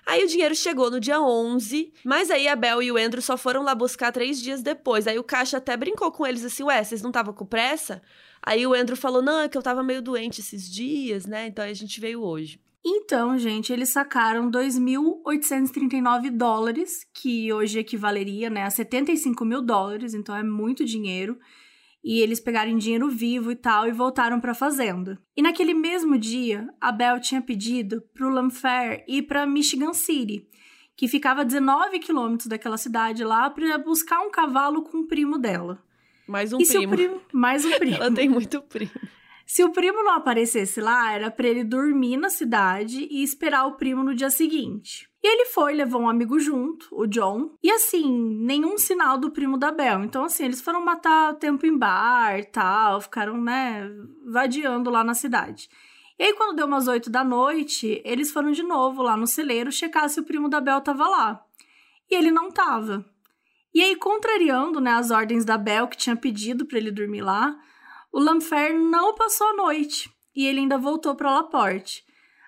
Aí 0.06 0.24
o 0.24 0.28
dinheiro 0.28 0.54
chegou 0.54 0.92
no 0.92 1.00
dia 1.00 1.22
11, 1.22 1.94
mas 2.04 2.30
aí 2.30 2.48
a 2.48 2.56
Bel 2.56 2.82
e 2.84 2.92
o 2.92 2.98
Andrew 2.98 3.22
só 3.22 3.38
foram 3.38 3.64
lá 3.64 3.74
buscar 3.74 4.12
três 4.12 4.42
dias 4.42 4.62
depois. 4.62 5.08
Aí 5.08 5.18
o 5.18 5.24
caixa 5.24 5.58
até 5.58 5.78
brincou 5.78 6.12
com 6.12 6.28
eles 6.28 6.44
assim, 6.44 6.64
ué, 6.64 6.84
vocês 6.84 7.02
não 7.02 7.10
estavam 7.10 7.34
com 7.34 7.46
pressa? 7.46 8.02
Aí 8.42 8.68
o 8.68 8.74
Andrew 8.74 8.98
falou, 8.98 9.22
não, 9.22 9.40
é 9.40 9.48
que 9.48 9.58
eu 9.58 9.62
tava 9.62 9.82
meio 9.82 10.02
doente 10.02 10.42
esses 10.42 10.70
dias, 10.70 11.26
né? 11.26 11.48
Então 11.48 11.64
a 11.64 11.74
gente 11.74 12.02
veio 12.02 12.22
hoje. 12.22 12.60
Então, 12.86 13.38
gente, 13.38 13.72
eles 13.72 13.90
sacaram 13.90 14.52
2.839 14.52 16.30
dólares, 16.30 17.08
que 17.14 17.52
hoje 17.54 17.80
equivaleria 17.80 18.50
né, 18.50 18.64
a 18.64 18.70
75 18.70 19.46
mil 19.46 19.62
dólares, 19.62 20.14
então 20.14 20.36
é 20.36 20.44
muito 20.44 20.84
dinheiro. 20.84 21.40
E 22.04 22.20
eles 22.20 22.40
pegaram 22.40 22.78
dinheiro 22.78 23.10
vivo 23.10 23.52
e 23.52 23.56
tal 23.56 23.88
e 23.88 23.92
voltaram 23.92 24.40
para 24.40 24.52
a 24.52 24.56
fazenda. 24.56 25.18
E 25.38 25.42
naquele 25.42 25.74
mesmo 25.74 26.18
dia, 26.18 26.68
a 26.82 26.92
Bel 26.92 27.20
tinha 27.20 27.42
pedido 27.42 28.02
para 28.14 28.28
o 28.28 28.30
Lamfair 28.30 29.06
ir 29.08 29.24
para 29.24 29.46
Michigan 29.46 29.94
City, 29.94 30.48
que 30.98 31.08
ficava 31.08 31.42
a 31.42 31.46
19 31.46 32.00
quilômetros 32.00 32.48
daquela 32.48 32.78
cidade 32.78 33.24
lá, 33.24 33.50
para 33.50 33.78
buscar 33.78 34.20
um 34.22 34.30
cavalo 34.30 34.84
com 34.84 35.00
o 35.00 35.08
primo 35.08 35.38
dela. 35.38 35.82
Mais 36.28 36.52
um 36.52 36.60
e 36.60 36.68
primo. 36.68 36.96
primo. 36.96 37.22
Mais 37.32 37.66
um 37.66 37.72
primo. 37.80 37.96
Ela 37.96 38.12
tem 38.12 38.28
muito 38.28 38.62
primo. 38.62 38.92
Se 39.46 39.64
o 39.64 39.72
primo 39.72 40.04
não 40.04 40.14
aparecesse 40.14 40.82
lá, 40.82 41.12
era 41.12 41.30
para 41.30 41.48
ele 41.48 41.64
dormir 41.64 42.18
na 42.18 42.30
cidade 42.30 43.08
e 43.10 43.24
esperar 43.24 43.66
o 43.66 43.76
primo 43.76 44.04
no 44.04 44.16
dia 44.16 44.30
seguinte. 44.30 45.10
E 45.24 45.28
ele 45.28 45.46
foi, 45.46 45.74
levou 45.74 46.02
um 46.02 46.10
amigo 46.10 46.38
junto, 46.38 46.86
o 46.92 47.08
John, 47.08 47.56
e 47.64 47.72
assim, 47.72 48.06
nenhum 48.42 48.78
sinal 48.78 49.18
do 49.18 49.32
primo 49.32 49.58
da 49.58 49.72
Bel. 49.72 50.04
Então, 50.04 50.26
assim, 50.26 50.44
eles 50.44 50.62
foram 50.62 50.84
matar 50.84 51.36
tempo 51.36 51.66
em 51.66 51.78
bar 51.78 52.38
e 52.38 52.44
tal, 52.44 53.00
ficaram, 53.00 53.42
né, 53.42 53.90
vadiando 54.30 54.90
lá 54.90 55.02
na 55.02 55.14
cidade. 55.14 55.70
E 56.20 56.24
aí, 56.24 56.34
quando 56.34 56.58
deu 56.58 56.68
umas 56.68 56.90
oito 56.90 57.10
da 57.10 57.24
noite, 57.24 58.02
eles 58.04 58.32
foram 58.32 58.52
de 58.52 58.64
novo 58.64 59.02
lá 59.02 59.16
no 59.16 59.26
celeiro 59.26 59.72
checar 59.72 60.10
se 60.10 60.20
o 60.20 60.26
primo 60.26 60.50
da 60.50 60.60
Bel 60.60 60.82
tava 60.82 61.08
lá. 61.08 61.42
E 62.12 62.16
ele 62.16 62.30
não 62.30 62.52
tava. 62.52 63.06
E 63.74 63.82
aí, 63.82 63.96
contrariando, 63.96 64.82
né, 64.82 64.92
as 64.92 65.10
ordens 65.10 65.46
da 65.46 65.58
Bel, 65.58 65.88
que 65.88 65.98
tinha 65.98 66.18
pedido 66.18 66.66
para 66.66 66.78
ele 66.78 66.92
dormir 66.92 67.22
lá, 67.22 67.58
o 68.12 68.20
Lamfair 68.20 68.78
não 68.78 69.16
passou 69.16 69.48
a 69.48 69.56
noite 69.56 70.14
e 70.36 70.46
ele 70.46 70.60
ainda 70.60 70.78
voltou 70.78 71.16
para 71.16 71.34
Laporte. 71.34 72.04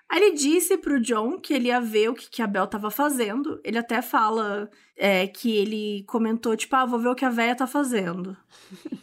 Aí 0.08 0.22
ele 0.22 0.36
disse 0.36 0.78
pro 0.78 1.00
John 1.00 1.38
que 1.38 1.52
ele 1.52 1.68
ia 1.68 1.80
ver 1.80 2.10
o 2.10 2.14
que, 2.14 2.30
que 2.30 2.42
a 2.42 2.46
Bel 2.46 2.66
tava 2.66 2.90
fazendo. 2.90 3.60
Ele 3.64 3.76
até 3.76 4.00
fala 4.00 4.70
é, 4.96 5.26
que 5.26 5.56
ele 5.56 6.04
comentou, 6.06 6.56
tipo, 6.56 6.76
ah, 6.76 6.86
vou 6.86 6.98
ver 6.98 7.08
o 7.08 7.14
que 7.14 7.24
a 7.24 7.30
véia 7.30 7.56
tá 7.56 7.66
fazendo. 7.66 8.36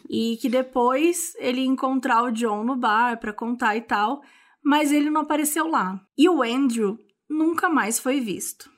e 0.08 0.38
que 0.38 0.48
depois 0.48 1.34
ele 1.38 1.60
ia 1.60 1.66
encontrar 1.66 2.22
o 2.22 2.32
John 2.32 2.64
no 2.64 2.76
bar 2.76 3.18
pra 3.20 3.32
contar 3.32 3.76
e 3.76 3.82
tal. 3.82 4.22
Mas 4.62 4.90
ele 4.92 5.10
não 5.10 5.20
apareceu 5.20 5.68
lá. 5.68 6.00
E 6.16 6.28
o 6.28 6.42
Andrew 6.42 6.98
nunca 7.28 7.68
mais 7.68 7.98
foi 7.98 8.20
visto. 8.20 8.73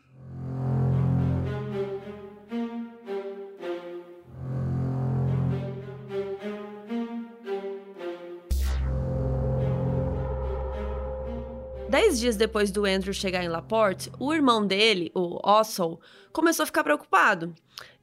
Dez 11.97 12.21
dias 12.21 12.37
depois 12.37 12.71
do 12.71 12.85
Andrew 12.85 13.15
chegar 13.15 13.43
em 13.43 13.49
Laporte, 13.49 14.13
o 14.19 14.31
irmão 14.31 14.67
dele, 14.67 15.11
o 15.15 15.41
Ossol, 15.43 15.99
começou 16.31 16.65
a 16.65 16.67
ficar 16.67 16.85
preocupado. 16.85 17.55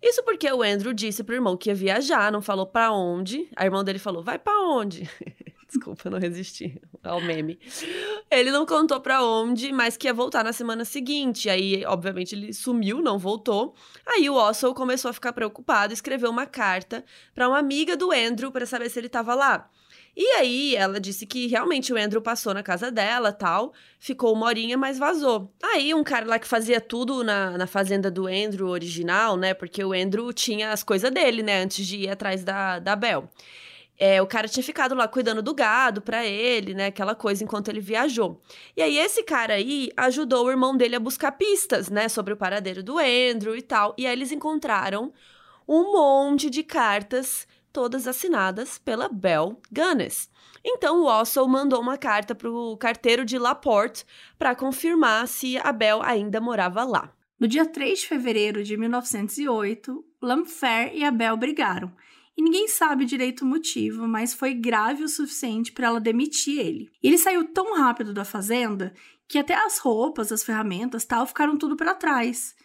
Isso 0.01 0.23
porque 0.23 0.51
o 0.51 0.63
Andrew 0.63 0.91
disse 0.93 1.23
pro 1.23 1.35
irmão 1.35 1.55
que 1.55 1.69
ia 1.69 1.75
viajar, 1.75 2.31
não 2.31 2.41
falou 2.41 2.65
para 2.65 2.91
onde. 2.91 3.47
A 3.55 3.65
irmã 3.65 3.83
dele 3.83 3.99
falou: 3.99 4.23
"Vai 4.23 4.39
para 4.39 4.59
onde?" 4.61 5.07
Desculpa, 5.69 6.09
não 6.09 6.17
resisti 6.17 6.81
ao 7.03 7.21
meme. 7.21 7.59
Ele 8.31 8.49
não 8.49 8.65
contou 8.65 8.99
para 8.99 9.23
onde, 9.23 9.71
mas 9.71 9.95
que 9.95 10.07
ia 10.07 10.13
voltar 10.13 10.43
na 10.43 10.53
semana 10.53 10.83
seguinte. 10.85 11.47
Aí, 11.47 11.85
obviamente, 11.85 12.33
ele 12.33 12.51
sumiu, 12.51 12.99
não 12.99 13.19
voltou. 13.19 13.75
Aí 14.07 14.27
o 14.27 14.33
Ossol 14.33 14.73
começou 14.73 15.09
a 15.09 15.13
ficar 15.13 15.33
preocupado 15.33 15.93
e 15.93 15.95
escreveu 15.95 16.31
uma 16.31 16.47
carta 16.47 17.05
para 17.35 17.47
uma 17.47 17.59
amiga 17.59 17.95
do 17.95 18.11
Andrew 18.11 18.51
para 18.51 18.65
saber 18.65 18.89
se 18.89 18.99
ele 18.99 19.05
estava 19.05 19.35
lá. 19.35 19.69
E 20.15 20.25
aí 20.33 20.75
ela 20.75 20.99
disse 20.99 21.25
que 21.25 21.47
realmente 21.47 21.91
o 21.91 21.97
Andrew 21.97 22.21
passou 22.21 22.53
na 22.53 22.61
casa 22.61 22.91
dela 22.91 23.31
tal, 23.31 23.73
ficou 23.99 24.33
uma 24.33 24.45
horinha, 24.45 24.77
mas 24.77 24.99
vazou. 24.99 25.51
Aí 25.61 25.93
um 25.93 26.03
cara 26.03 26.25
lá 26.25 26.37
que 26.37 26.47
fazia 26.47 26.79
tudo 26.79 27.23
na, 27.23 27.57
na 27.57 27.65
fazenda 27.65 28.11
do 28.11 28.27
Andrew 28.27 28.67
original, 28.67 29.35
né? 29.35 29.53
Porque 29.55 29.83
o 29.83 29.91
Andrew 29.91 30.31
tinha 30.31 30.71
as 30.71 30.83
coisas 30.83 31.09
dele, 31.09 31.41
né? 31.41 31.63
Antes 31.63 31.85
de 31.85 31.97
ir 31.97 32.09
atrás 32.09 32.43
da, 32.43 32.77
da 32.79 32.95
Bel. 32.95 33.27
É, 33.97 34.21
o 34.21 34.27
cara 34.27 34.47
tinha 34.47 34.63
ficado 34.63 34.95
lá 34.95 35.07
cuidando 35.07 35.41
do 35.41 35.53
gado 35.53 36.01
pra 36.01 36.25
ele, 36.25 36.73
né? 36.73 36.87
Aquela 36.87 37.15
coisa 37.15 37.43
enquanto 37.43 37.69
ele 37.69 37.79
viajou. 37.79 38.41
E 38.75 38.81
aí, 38.81 38.97
esse 38.97 39.23
cara 39.23 39.53
aí 39.53 39.91
ajudou 39.95 40.45
o 40.45 40.51
irmão 40.51 40.75
dele 40.75 40.95
a 40.95 40.99
buscar 40.99 41.31
pistas, 41.33 41.89
né? 41.89 42.09
Sobre 42.09 42.33
o 42.33 42.37
paradeiro 42.37 42.83
do 42.83 42.97
Andrew 42.99 43.55
e 43.55 43.61
tal. 43.61 43.93
E 43.97 44.05
aí, 44.05 44.13
eles 44.13 44.31
encontraram 44.31 45.13
um 45.67 45.93
monte 45.93 46.49
de 46.49 46.63
cartas 46.63 47.47
todas 47.73 48.07
assinadas 48.07 48.77
pela 48.77 49.09
Belle 49.09 49.57
Gunness. 49.71 50.29
Então 50.63 51.01
o 51.01 51.05
Ossol 51.07 51.47
mandou 51.47 51.81
uma 51.81 51.97
carta 51.97 52.33
para 52.33 52.49
o 52.49 52.77
carteiro 52.77 53.25
de 53.25 53.37
Laporte 53.37 54.05
para 54.37 54.55
confirmar 54.55 55.27
se 55.27 55.57
a 55.57 55.71
Belle 55.73 56.03
ainda 56.03 56.39
morava 56.39 56.83
lá. 56.85 57.11
No 57.37 57.47
dia 57.47 57.65
3 57.65 57.99
de 57.99 58.07
fevereiro 58.07 58.63
de 58.63 58.77
1908, 58.77 60.05
Lamfair 60.21 60.95
e 60.95 61.03
a 61.03 61.11
Belle 61.11 61.35
brigaram. 61.35 61.91
E 62.37 62.41
ninguém 62.41 62.67
sabe 62.67 63.05
direito 63.05 63.41
o 63.41 63.47
motivo, 63.47 64.07
mas 64.07 64.33
foi 64.33 64.53
grave 64.53 65.03
o 65.03 65.09
suficiente 65.09 65.71
para 65.71 65.87
ela 65.87 65.99
demitir 65.99 66.59
ele. 66.59 66.89
Ele 67.01 67.17
saiu 67.17 67.43
tão 67.51 67.75
rápido 67.75 68.13
da 68.13 68.23
fazenda 68.23 68.93
que 69.27 69.37
até 69.37 69.53
as 69.55 69.77
roupas, 69.79 70.31
as 70.31 70.43
ferramentas, 70.43 71.05
tal, 71.05 71.25
ficaram 71.27 71.57
tudo 71.57 71.75
para 71.75 71.93
trás. 71.93 72.55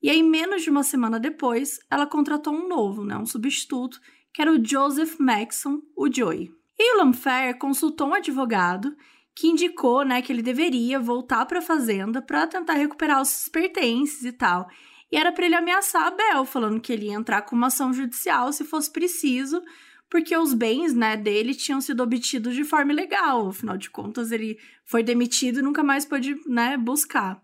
E 0.00 0.08
aí, 0.08 0.22
menos 0.22 0.62
de 0.62 0.70
uma 0.70 0.82
semana 0.82 1.18
depois, 1.18 1.80
ela 1.90 2.06
contratou 2.06 2.54
um 2.54 2.68
novo, 2.68 3.04
né, 3.04 3.16
um 3.16 3.26
substituto, 3.26 4.00
que 4.32 4.42
era 4.42 4.52
o 4.52 4.64
Joseph 4.64 5.18
Maxon, 5.18 5.80
o 5.96 6.12
Joey. 6.12 6.50
E 6.78 6.94
o 6.94 6.98
Lamfair 6.98 7.58
consultou 7.58 8.08
um 8.08 8.14
advogado 8.14 8.96
que 9.34 9.46
indicou 9.46 10.04
né, 10.04 10.20
que 10.20 10.32
ele 10.32 10.42
deveria 10.42 10.98
voltar 10.98 11.46
para 11.46 11.60
a 11.60 11.62
fazenda 11.62 12.20
para 12.20 12.46
tentar 12.46 12.74
recuperar 12.74 13.22
os 13.22 13.48
pertences 13.48 14.24
e 14.24 14.32
tal. 14.32 14.68
E 15.10 15.16
era 15.16 15.32
para 15.32 15.46
ele 15.46 15.54
ameaçar 15.54 16.06
a 16.06 16.10
Bel, 16.10 16.44
falando 16.44 16.80
que 16.80 16.92
ele 16.92 17.06
ia 17.06 17.14
entrar 17.14 17.42
com 17.42 17.56
uma 17.56 17.68
ação 17.68 17.92
judicial 17.92 18.52
se 18.52 18.64
fosse 18.64 18.92
preciso, 18.92 19.62
porque 20.10 20.36
os 20.36 20.54
bens 20.54 20.94
né, 20.94 21.16
dele 21.16 21.54
tinham 21.54 21.80
sido 21.80 22.02
obtidos 22.02 22.54
de 22.54 22.64
forma 22.64 22.92
ilegal. 22.92 23.48
Afinal 23.48 23.76
de 23.76 23.90
contas, 23.90 24.32
ele 24.32 24.58
foi 24.84 25.02
demitido 25.02 25.60
e 25.60 25.62
nunca 25.62 25.82
mais 25.82 26.04
pôde 26.04 26.36
né, 26.46 26.76
buscar. 26.76 27.40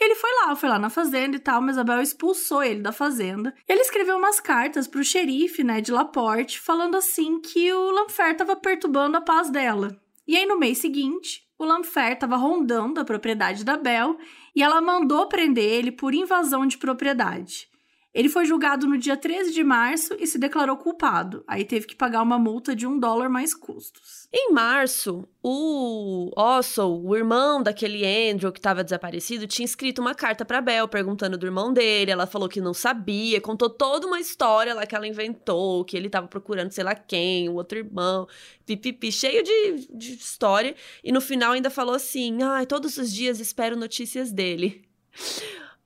E 0.00 0.04
ele 0.04 0.14
foi 0.14 0.30
lá, 0.42 0.54
foi 0.54 0.68
lá 0.68 0.78
na 0.78 0.88
fazenda 0.88 1.36
e 1.36 1.40
tal, 1.40 1.60
mas 1.60 1.76
a 1.76 1.82
Bel 1.82 2.00
expulsou 2.00 2.62
ele 2.62 2.80
da 2.80 2.92
fazenda. 2.92 3.52
Ele 3.66 3.80
escreveu 3.80 4.16
umas 4.16 4.38
cartas 4.38 4.86
pro 4.86 5.02
xerife, 5.02 5.64
né, 5.64 5.80
de 5.80 5.90
Laporte, 5.90 6.60
falando 6.60 6.96
assim 6.96 7.40
que 7.40 7.72
o 7.72 7.90
Lamfer 7.90 8.36
tava 8.36 8.54
perturbando 8.54 9.16
a 9.16 9.20
paz 9.20 9.50
dela. 9.50 10.00
E 10.26 10.36
aí, 10.36 10.46
no 10.46 10.58
mês 10.58 10.78
seguinte, 10.78 11.42
o 11.58 11.64
Lamfer 11.64 12.12
estava 12.12 12.36
rondando 12.36 13.00
a 13.00 13.04
propriedade 13.04 13.64
da 13.64 13.76
Bel 13.76 14.16
e 14.54 14.62
ela 14.62 14.80
mandou 14.80 15.26
prender 15.26 15.64
ele 15.64 15.90
por 15.90 16.14
invasão 16.14 16.64
de 16.64 16.78
propriedade. 16.78 17.68
Ele 18.14 18.28
foi 18.28 18.44
julgado 18.44 18.86
no 18.86 18.98
dia 18.98 19.16
13 19.16 19.52
de 19.52 19.62
março 19.62 20.16
e 20.18 20.26
se 20.26 20.38
declarou 20.38 20.76
culpado. 20.76 21.44
Aí 21.46 21.64
teve 21.64 21.86
que 21.86 21.94
pagar 21.94 22.22
uma 22.22 22.38
multa 22.38 22.74
de 22.74 22.86
um 22.86 22.98
dólar 22.98 23.28
mais 23.28 23.54
custos. 23.54 24.17
Em 24.30 24.52
março, 24.52 25.26
o 25.42 26.30
Ossol, 26.36 27.02
o 27.02 27.16
irmão 27.16 27.62
daquele 27.62 28.04
Andrew 28.04 28.52
que 28.52 28.58
estava 28.58 28.84
desaparecido, 28.84 29.46
tinha 29.46 29.64
escrito 29.64 30.02
uma 30.02 30.14
carta 30.14 30.44
para 30.44 30.60
Bel 30.60 30.86
perguntando 30.86 31.38
do 31.38 31.46
irmão 31.46 31.72
dele. 31.72 32.10
Ela 32.10 32.26
falou 32.26 32.46
que 32.46 32.60
não 32.60 32.74
sabia, 32.74 33.40
contou 33.40 33.70
toda 33.70 34.06
uma 34.06 34.20
história 34.20 34.74
lá 34.74 34.84
que 34.84 34.94
ela 34.94 35.06
inventou, 35.06 35.82
que 35.82 35.96
ele 35.96 36.08
estava 36.08 36.28
procurando 36.28 36.72
sei 36.72 36.84
lá 36.84 36.94
quem, 36.94 37.48
o 37.48 37.54
outro 37.54 37.78
irmão, 37.78 38.28
pipipi, 38.66 39.10
cheio 39.10 39.42
de, 39.42 39.88
de 39.94 40.12
história. 40.12 40.74
E 41.02 41.10
no 41.10 41.22
final 41.22 41.52
ainda 41.52 41.70
falou 41.70 41.94
assim: 41.94 42.42
ai, 42.42 42.66
todos 42.66 42.98
os 42.98 43.10
dias 43.10 43.40
espero 43.40 43.76
notícias 43.78 44.30
dele. 44.30 44.82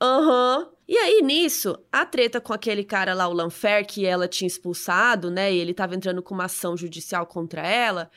Aham. 0.02 0.58
Uhum. 0.58 0.72
E 0.88 0.98
aí, 0.98 1.22
nisso, 1.22 1.78
a 1.92 2.04
treta 2.04 2.40
com 2.40 2.52
aquele 2.52 2.84
cara 2.84 3.14
lá, 3.14 3.28
o 3.28 3.32
Lanfer, 3.32 3.86
que 3.86 4.04
ela 4.04 4.26
tinha 4.26 4.48
expulsado, 4.48 5.30
né? 5.30 5.52
E 5.52 5.58
ele 5.58 5.72
tava 5.72 5.94
entrando 5.94 6.20
com 6.22 6.34
uma 6.34 6.46
ação 6.46 6.76
judicial 6.76 7.24
contra 7.24 7.62
ela. 7.62 8.10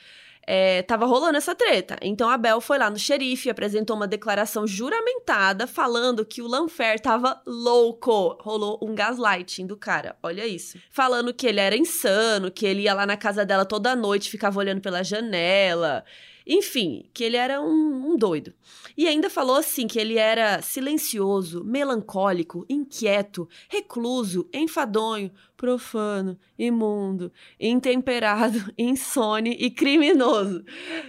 É, 0.48 0.82
tava 0.82 1.06
rolando 1.06 1.38
essa 1.38 1.56
treta. 1.56 1.98
Então 2.02 2.30
a 2.30 2.38
Bel 2.38 2.60
foi 2.60 2.78
lá 2.78 2.90
no 2.90 3.00
xerife 3.00 3.50
apresentou 3.50 3.96
uma 3.96 4.08
declaração 4.08 4.68
juramentada 4.68 5.66
falando 5.66 6.26
que 6.26 6.42
o 6.42 6.48
Lanfer 6.48 7.00
tava 7.00 7.42
louco. 7.46 8.38
Rolou 8.42 8.80
um 8.82 8.94
gaslighting 8.94 9.66
do 9.66 9.78
cara, 9.78 10.16
olha 10.22 10.46
isso. 10.46 10.78
Falando 10.92 11.34
que 11.34 11.48
ele 11.48 11.60
era 11.60 11.76
insano, 11.78 12.52
que 12.52 12.66
ele 12.66 12.82
ia 12.82 12.94
lá 12.94 13.06
na 13.06 13.18
casa 13.18 13.46
dela 13.46 13.66
toda 13.66 13.96
noite, 13.96 14.30
ficava 14.30 14.60
olhando 14.60 14.82
pela 14.82 15.04
janela. 15.04 16.04
Enfim, 16.46 17.10
que 17.14 17.24
ele 17.24 17.38
era 17.38 17.60
um, 17.60 18.12
um, 18.12 18.18
doido. 18.18 18.54
E 18.96 19.08
ainda 19.08 19.30
falou 19.30 19.56
assim 19.56 19.88
que 19.88 19.98
ele 19.98 20.18
era 20.18 20.62
silencioso, 20.62 21.64
melancólico, 21.64 22.66
inquieto, 22.70 23.50
recluso, 23.68 24.48
enfadonho, 24.54 25.32
profano, 25.58 26.38
imundo, 26.58 27.32
intemperado, 27.60 28.60
insone 28.78 29.58
e 29.60 29.72
criminoso. 29.72 30.64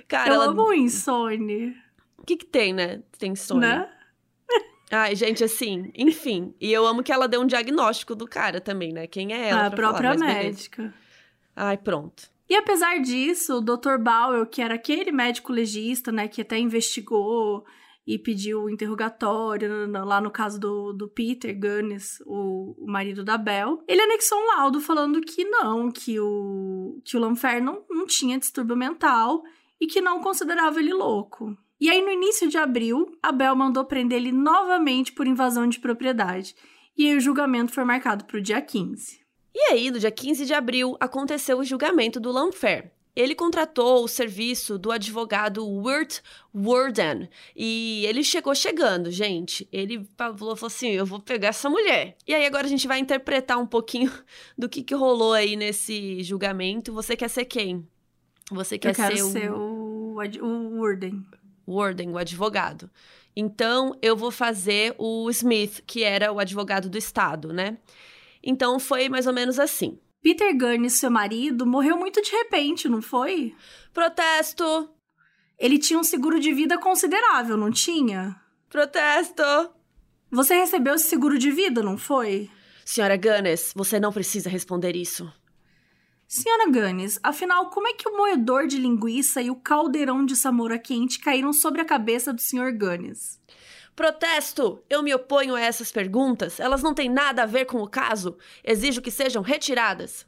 Cara, 0.09 0.31
Eu 0.31 0.35
ela... 0.35 0.46
amo 0.46 0.72
insone. 0.72 1.77
O 2.16 2.25
que 2.25 2.37
que 2.37 2.46
tem, 2.46 2.72
né? 2.72 3.03
Tem 3.18 3.33
insônia. 3.33 3.81
Né? 3.81 3.90
Ai, 4.90 5.16
gente, 5.16 5.42
assim, 5.42 5.90
enfim. 5.96 6.55
E 6.61 6.72
eu 6.72 6.87
amo 6.87 7.03
que 7.03 7.12
ela 7.12 7.27
deu 7.27 7.40
um 7.40 7.46
diagnóstico 7.46 8.14
do 8.14 8.27
cara 8.27 8.61
também, 8.61 8.92
né? 8.92 9.07
Quem 9.07 9.35
é 9.35 9.49
ela? 9.49 9.66
A 9.66 9.70
própria 9.70 10.14
falar, 10.14 10.27
médica. 10.27 10.94
Ai, 11.55 11.77
pronto. 11.77 12.31
E 12.48 12.54
apesar 12.54 13.00
disso, 13.00 13.56
o 13.56 13.61
Dr. 13.61 13.98
Bowell, 13.98 14.46
que 14.46 14.62
era 14.62 14.74
aquele 14.74 15.11
médico 15.11 15.52
legista, 15.52 16.12
né, 16.12 16.28
que 16.28 16.42
até 16.42 16.59
investigou 16.59 17.64
e 18.06 18.18
pediu 18.18 18.70
interrogatório 18.70 19.90
lá 19.90 20.20
no 20.20 20.30
caso 20.30 20.61
do, 20.61 20.92
do 20.92 21.09
Peter 21.09 21.59
Gunnis, 21.59 22.22
o, 22.24 22.76
o 22.78 22.87
marido 22.87 23.24
da 23.24 23.37
Belle, 23.37 23.78
ele 23.88 24.00
anexou 24.00 24.38
um 24.38 24.46
laudo 24.46 24.80
falando 24.80 25.20
que 25.20 25.44
não, 25.44 25.90
que 25.90 26.20
o, 26.20 27.00
que 27.04 27.16
o 27.16 27.20
Lamfer 27.20 27.61
não, 27.61 27.85
não 27.90 28.06
tinha 28.06 28.38
distúrbio 28.38 28.76
mental 28.76 29.42
e 29.80 29.88
que 29.88 30.00
não 30.00 30.20
considerava 30.20 30.78
ele 30.78 30.92
louco. 30.92 31.56
E 31.80 31.90
aí, 31.90 32.00
no 32.00 32.11
início 32.11 32.48
de 32.48 32.56
abril, 32.56 33.18
a 33.22 33.32
Belle 33.32 33.56
mandou 33.56 33.85
prender 33.85 34.18
ele 34.18 34.32
novamente 34.32 35.12
por 35.12 35.26
invasão 35.26 35.66
de 35.66 35.78
propriedade. 35.78 36.54
E 36.96 37.06
aí, 37.06 37.16
o 37.16 37.20
julgamento 37.20 37.72
foi 37.72 37.85
marcado 37.85 38.24
para 38.24 38.38
o 38.38 38.40
dia 38.40 38.62
15. 38.62 39.25
E 39.58 39.72
aí, 39.72 39.90
no 39.90 39.98
dia 39.98 40.10
15 40.10 40.44
de 40.44 40.52
abril, 40.52 40.98
aconteceu 41.00 41.58
o 41.58 41.64
julgamento 41.64 42.20
do 42.20 42.30
Lamfair. 42.30 42.92
Ele 43.16 43.34
contratou 43.34 44.04
o 44.04 44.08
serviço 44.08 44.76
do 44.78 44.92
advogado 44.92 45.66
Wirt 45.66 46.18
Worden. 46.54 47.30
E 47.56 48.04
ele 48.04 48.22
chegou 48.22 48.54
chegando, 48.54 49.10
gente. 49.10 49.66
Ele 49.72 50.06
falou, 50.14 50.54
falou 50.54 50.66
assim: 50.66 50.90
eu 50.90 51.06
vou 51.06 51.18
pegar 51.18 51.48
essa 51.48 51.70
mulher. 51.70 52.18
E 52.26 52.34
aí 52.34 52.44
agora 52.44 52.66
a 52.66 52.68
gente 52.68 52.86
vai 52.86 52.98
interpretar 52.98 53.56
um 53.56 53.66
pouquinho 53.66 54.12
do 54.58 54.68
que, 54.68 54.82
que 54.82 54.94
rolou 54.94 55.32
aí 55.32 55.56
nesse 55.56 56.22
julgamento. 56.22 56.92
Você 56.92 57.16
quer 57.16 57.30
ser 57.30 57.46
quem? 57.46 57.88
Você 58.50 58.76
quer 58.78 58.90
eu 58.90 58.94
quero 58.94 59.16
ser, 59.16 59.22
o... 59.22 59.30
ser 59.30 59.52
o, 59.52 60.46
o 60.46 60.76
Worden. 60.76 61.24
Warden, 61.66 62.10
o 62.10 62.18
advogado. 62.18 62.90
Então, 63.34 63.96
eu 64.02 64.14
vou 64.14 64.30
fazer 64.30 64.94
o 64.98 65.30
Smith, 65.30 65.82
que 65.86 66.02
era 66.02 66.30
o 66.30 66.38
advogado 66.38 66.90
do 66.90 66.98
Estado, 66.98 67.54
né? 67.54 67.78
Então 68.48 68.78
foi 68.78 69.09
mais 69.09 69.26
ou 69.26 69.32
menos 69.32 69.59
assim. 69.59 69.98
Peter 70.22 70.56
Gunn, 70.56 70.88
seu 70.88 71.11
marido, 71.11 71.66
morreu 71.66 71.96
muito 71.96 72.22
de 72.22 72.30
repente, 72.30 72.88
não 72.88 73.02
foi? 73.02 73.52
Protesto! 73.92 74.88
Ele 75.59 75.78
tinha 75.78 75.98
um 75.98 76.04
seguro 76.04 76.38
de 76.38 76.52
vida 76.52 76.78
considerável, 76.78 77.56
não 77.56 77.72
tinha? 77.72 78.40
Protesto! 78.68 79.42
Você 80.30 80.54
recebeu 80.54 80.94
esse 80.94 81.09
seguro 81.09 81.37
de 81.38 81.50
vida, 81.50 81.82
não 81.82 81.98
foi? 81.98 82.48
Senhora 82.85 83.16
Gunnes, 83.16 83.72
você 83.74 83.98
não 83.98 84.12
precisa 84.12 84.48
responder 84.48 84.94
isso. 84.94 85.28
Senhora 86.28 86.70
Gunnes, 86.70 87.18
afinal, 87.22 87.70
como 87.70 87.88
é 87.88 87.94
que 87.94 88.09
o 88.09 88.16
moedor 88.16 88.68
de 88.68 88.78
linguiça 88.78 89.42
e 89.42 89.50
o 89.50 89.56
caldeirão 89.56 90.24
de 90.24 90.37
samora 90.37 90.78
quente 90.78 91.18
caíram 91.18 91.52
sobre 91.52 91.80
a 91.80 91.85
cabeça 91.85 92.32
do 92.32 92.40
Sr. 92.40 92.76
Gunnes? 92.76 93.40
Protesto! 93.96 94.85
Eu 94.90 95.02
me 95.02 95.14
oponho 95.14 95.54
a 95.54 95.61
essas 95.61 95.90
perguntas. 95.90 96.61
Elas 96.61 96.82
não 96.82 96.92
têm 96.92 97.09
nada 97.09 97.42
a 97.42 97.46
ver 97.46 97.64
com 97.64 97.78
o 97.82 97.88
caso. 97.88 98.37
Exijo 98.62 99.00
que 99.00 99.11
sejam 99.11 99.42
retiradas. 99.42 100.26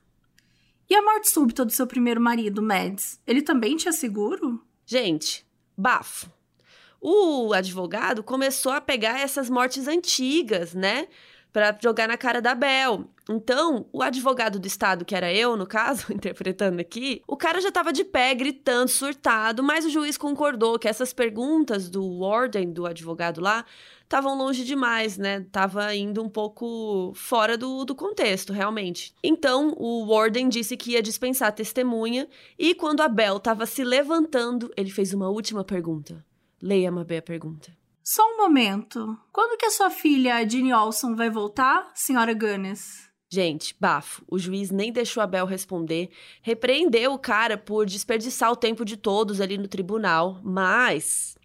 E 0.89 0.95
a 0.95 1.03
morte 1.03 1.29
súbita 1.29 1.67
do 1.67 1.71
seu 1.71 1.87
primeiro 1.87 2.19
marido, 2.19 2.63
Mads? 2.63 3.21
Ele 3.27 3.43
também 3.43 3.77
tinha 3.77 3.93
seguro? 3.93 4.65
Gente, 4.87 5.47
bafo. 5.77 6.33
O 6.99 7.53
advogado 7.53 8.23
começou 8.23 8.73
a 8.73 8.81
pegar 8.81 9.21
essas 9.21 9.51
mortes 9.51 9.87
antigas, 9.87 10.73
né? 10.73 11.07
Para 11.53 11.77
jogar 11.83 12.09
na 12.09 12.17
cara 12.17 12.41
da 12.41 12.55
Bel. 12.55 13.05
Então, 13.29 13.87
o 13.93 14.03
advogado 14.03 14.59
do 14.59 14.67
estado, 14.67 15.05
que 15.05 15.15
era 15.15 15.33
eu, 15.33 15.57
no 15.57 15.67
caso, 15.67 16.07
interpretando 16.13 16.81
aqui, 16.81 17.23
o 17.27 17.37
cara 17.37 17.61
já 17.61 17.71
tava 17.71 17.93
de 17.93 18.05
pé, 18.05 18.35
gritando, 18.35 18.89
surtado, 18.89 19.63
mas 19.63 19.85
o 19.85 19.91
juiz 19.91 20.17
concordou 20.17 20.79
que 20.79 20.89
essas 20.89 21.13
perguntas 21.13 21.91
do 21.91 22.21
Warden, 22.21 22.73
do 22.73 22.87
advogado 22.87 23.41
lá, 23.41 23.65
estavam 24.03 24.37
longe 24.37 24.65
demais, 24.65 25.19
né? 25.19 25.45
Tava 25.53 25.95
indo 25.95 26.23
um 26.23 26.29
pouco 26.29 27.13
fora 27.15 27.59
do, 27.59 27.85
do 27.85 27.95
contexto, 27.95 28.53
realmente. 28.53 29.13
Então, 29.23 29.75
o 29.77 30.07
Warden 30.07 30.49
disse 30.49 30.77
que 30.77 30.93
ia 30.93 31.03
dispensar 31.03 31.49
a 31.49 31.53
testemunha 31.53 32.27
e 32.59 32.75
quando 32.75 33.03
a 33.03 33.09
Bel 33.09 33.39
tava 33.39 33.67
se 33.67 33.85
levantando, 33.85 34.73
ele 34.75 34.91
fez 34.91 35.13
uma 35.13 35.29
última 35.29 35.63
pergunta. 35.63 36.25
Leia, 36.61 36.91
Mabé, 36.91 37.19
a 37.19 37.23
pergunta. 37.23 37.78
Só 38.11 38.23
um 38.23 38.39
momento. 38.39 39.19
Quando 39.31 39.59
que 39.59 39.67
a 39.67 39.71
sua 39.71 39.91
filha, 39.91 40.43
Jeannie 40.49 40.73
Olson, 40.73 41.15
vai 41.15 41.29
voltar, 41.29 41.91
senhora 41.95 42.33
Gunnes? 42.33 43.07
Gente, 43.31 43.77
bafo. 43.79 44.25
O 44.27 44.39
juiz 44.39 44.71
nem 44.71 44.91
deixou 44.91 45.23
a 45.23 45.27
Bel 45.27 45.45
responder, 45.45 46.09
repreendeu 46.41 47.13
o 47.13 47.19
cara 47.19 47.59
por 47.59 47.85
desperdiçar 47.85 48.51
o 48.51 48.57
tempo 48.57 48.83
de 48.83 48.97
todos 48.97 49.43
ali 49.43 49.59
no 49.59 49.69
tribunal, 49.69 50.41
mas 50.43 51.37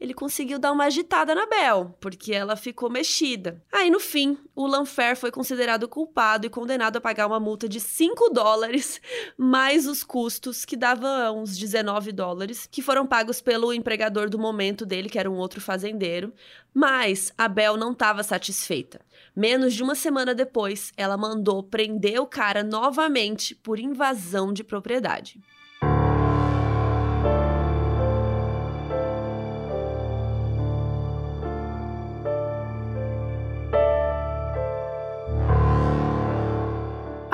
ele 0.00 0.14
conseguiu 0.14 0.58
dar 0.58 0.72
uma 0.72 0.84
agitada 0.84 1.34
na 1.34 1.46
Bel, 1.46 1.96
porque 2.00 2.32
ela 2.32 2.56
ficou 2.56 2.88
mexida. 2.88 3.62
Aí, 3.72 3.90
no 3.90 3.98
fim, 3.98 4.38
o 4.54 4.66
Lanfer 4.66 5.16
foi 5.16 5.30
considerado 5.30 5.88
culpado 5.88 6.46
e 6.46 6.50
condenado 6.50 6.96
a 6.96 7.00
pagar 7.00 7.26
uma 7.26 7.40
multa 7.40 7.68
de 7.68 7.80
5 7.80 8.30
dólares, 8.30 9.00
mais 9.36 9.86
os 9.86 10.04
custos, 10.04 10.64
que 10.64 10.76
dava 10.76 11.32
uns 11.32 11.58
19 11.58 12.12
dólares, 12.12 12.68
que 12.70 12.80
foram 12.80 13.06
pagos 13.06 13.40
pelo 13.40 13.72
empregador 13.72 14.30
do 14.30 14.38
momento 14.38 14.86
dele, 14.86 15.08
que 15.08 15.18
era 15.18 15.30
um 15.30 15.36
outro 15.36 15.60
fazendeiro. 15.60 16.32
Mas 16.72 17.32
a 17.36 17.48
Bel 17.48 17.76
não 17.76 17.92
estava 17.92 18.22
satisfeita. 18.22 19.00
Menos 19.34 19.74
de 19.74 19.82
uma 19.82 19.94
semana 19.94 20.34
depois, 20.34 20.92
ela 20.96 21.16
mandou 21.16 21.62
prender 21.62 22.20
o 22.20 22.26
cara 22.26 22.62
novamente 22.62 23.54
por 23.54 23.78
invasão 23.78 24.52
de 24.52 24.62
propriedade. 24.62 25.40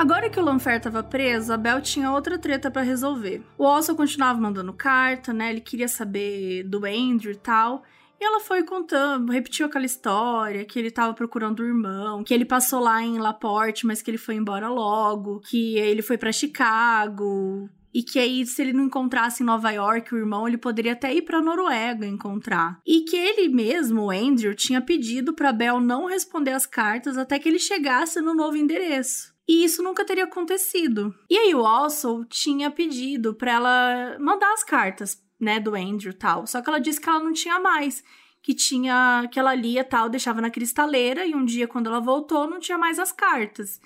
Agora 0.05 0.29
que 0.29 0.39
o 0.39 0.43
Lanfer 0.43 0.77
estava 0.77 1.01
preso, 1.01 1.51
a 1.51 1.57
Bel 1.57 1.81
tinha 1.81 2.11
outra 2.11 2.37
treta 2.37 2.69
para 2.69 2.83
resolver. 2.83 3.41
O 3.57 3.63
Olson 3.63 3.95
continuava 3.95 4.39
mandando 4.39 4.71
carta, 4.71 5.33
né? 5.33 5.49
Ele 5.49 5.59
queria 5.59 5.87
saber 5.87 6.61
do 6.61 6.85
Andrew 6.85 7.31
e 7.31 7.35
tal. 7.35 7.81
E 8.21 8.23
ela 8.23 8.39
foi 8.39 8.61
contando, 8.61 9.31
repetiu 9.31 9.65
aquela 9.65 9.83
história, 9.83 10.63
que 10.63 10.77
ele 10.77 10.91
tava 10.91 11.15
procurando 11.15 11.61
o 11.61 11.65
irmão, 11.65 12.23
que 12.23 12.35
ele 12.35 12.45
passou 12.45 12.81
lá 12.81 13.01
em 13.01 13.17
Laporte, 13.17 13.87
mas 13.87 14.03
que 14.03 14.11
ele 14.11 14.19
foi 14.19 14.35
embora 14.35 14.69
logo, 14.69 15.39
que 15.39 15.75
ele 15.79 16.03
foi 16.03 16.19
para 16.19 16.31
Chicago, 16.31 17.67
e 17.91 18.03
que 18.03 18.19
aí 18.19 18.45
se 18.45 18.61
ele 18.61 18.73
não 18.73 18.83
encontrasse 18.83 19.41
em 19.41 19.45
Nova 19.47 19.71
York 19.71 20.13
o 20.13 20.19
irmão, 20.19 20.47
ele 20.47 20.59
poderia 20.59 20.93
até 20.93 21.11
ir 21.15 21.23
para 21.23 21.41
Noruega 21.41 22.05
encontrar. 22.05 22.79
E 22.85 23.01
que 23.01 23.17
ele 23.17 23.49
mesmo, 23.49 24.03
o 24.03 24.11
Andrew, 24.11 24.53
tinha 24.53 24.81
pedido 24.81 25.33
para 25.33 25.51
Bel 25.51 25.81
não 25.81 26.05
responder 26.05 26.51
as 26.51 26.67
cartas 26.67 27.17
até 27.17 27.39
que 27.39 27.49
ele 27.49 27.57
chegasse 27.57 28.21
no 28.21 28.35
novo 28.35 28.55
endereço. 28.55 29.34
E 29.47 29.63
isso 29.63 29.83
nunca 29.83 30.03
teria 30.03 30.23
acontecido. 30.23 31.13
E 31.29 31.37
aí 31.37 31.53
o 31.53 31.65
Alsol 31.65 32.25
tinha 32.25 32.71
pedido 32.71 33.33
para 33.35 33.51
ela 33.51 34.17
mandar 34.19 34.51
as 34.53 34.63
cartas, 34.63 35.21
né, 35.39 35.59
do 35.59 35.75
Andrew 35.75 36.13
tal. 36.13 36.47
Só 36.47 36.61
que 36.61 36.69
ela 36.69 36.79
disse 36.79 36.99
que 36.99 37.07
ela 37.07 37.19
não 37.19 37.31
tinha 37.33 37.59
mais, 37.59 38.03
que 38.41 38.53
tinha 38.53 39.27
que 39.31 39.39
ela 39.39 39.53
lia 39.53 39.83
tal, 39.83 40.09
deixava 40.09 40.41
na 40.41 40.49
cristaleira 40.49 41.25
e 41.25 41.35
um 41.35 41.45
dia 41.45 41.67
quando 41.67 41.87
ela 41.87 41.99
voltou 41.99 42.47
não 42.49 42.59
tinha 42.59 42.77
mais 42.77 42.97
as 42.97 43.11
cartas. 43.11 43.79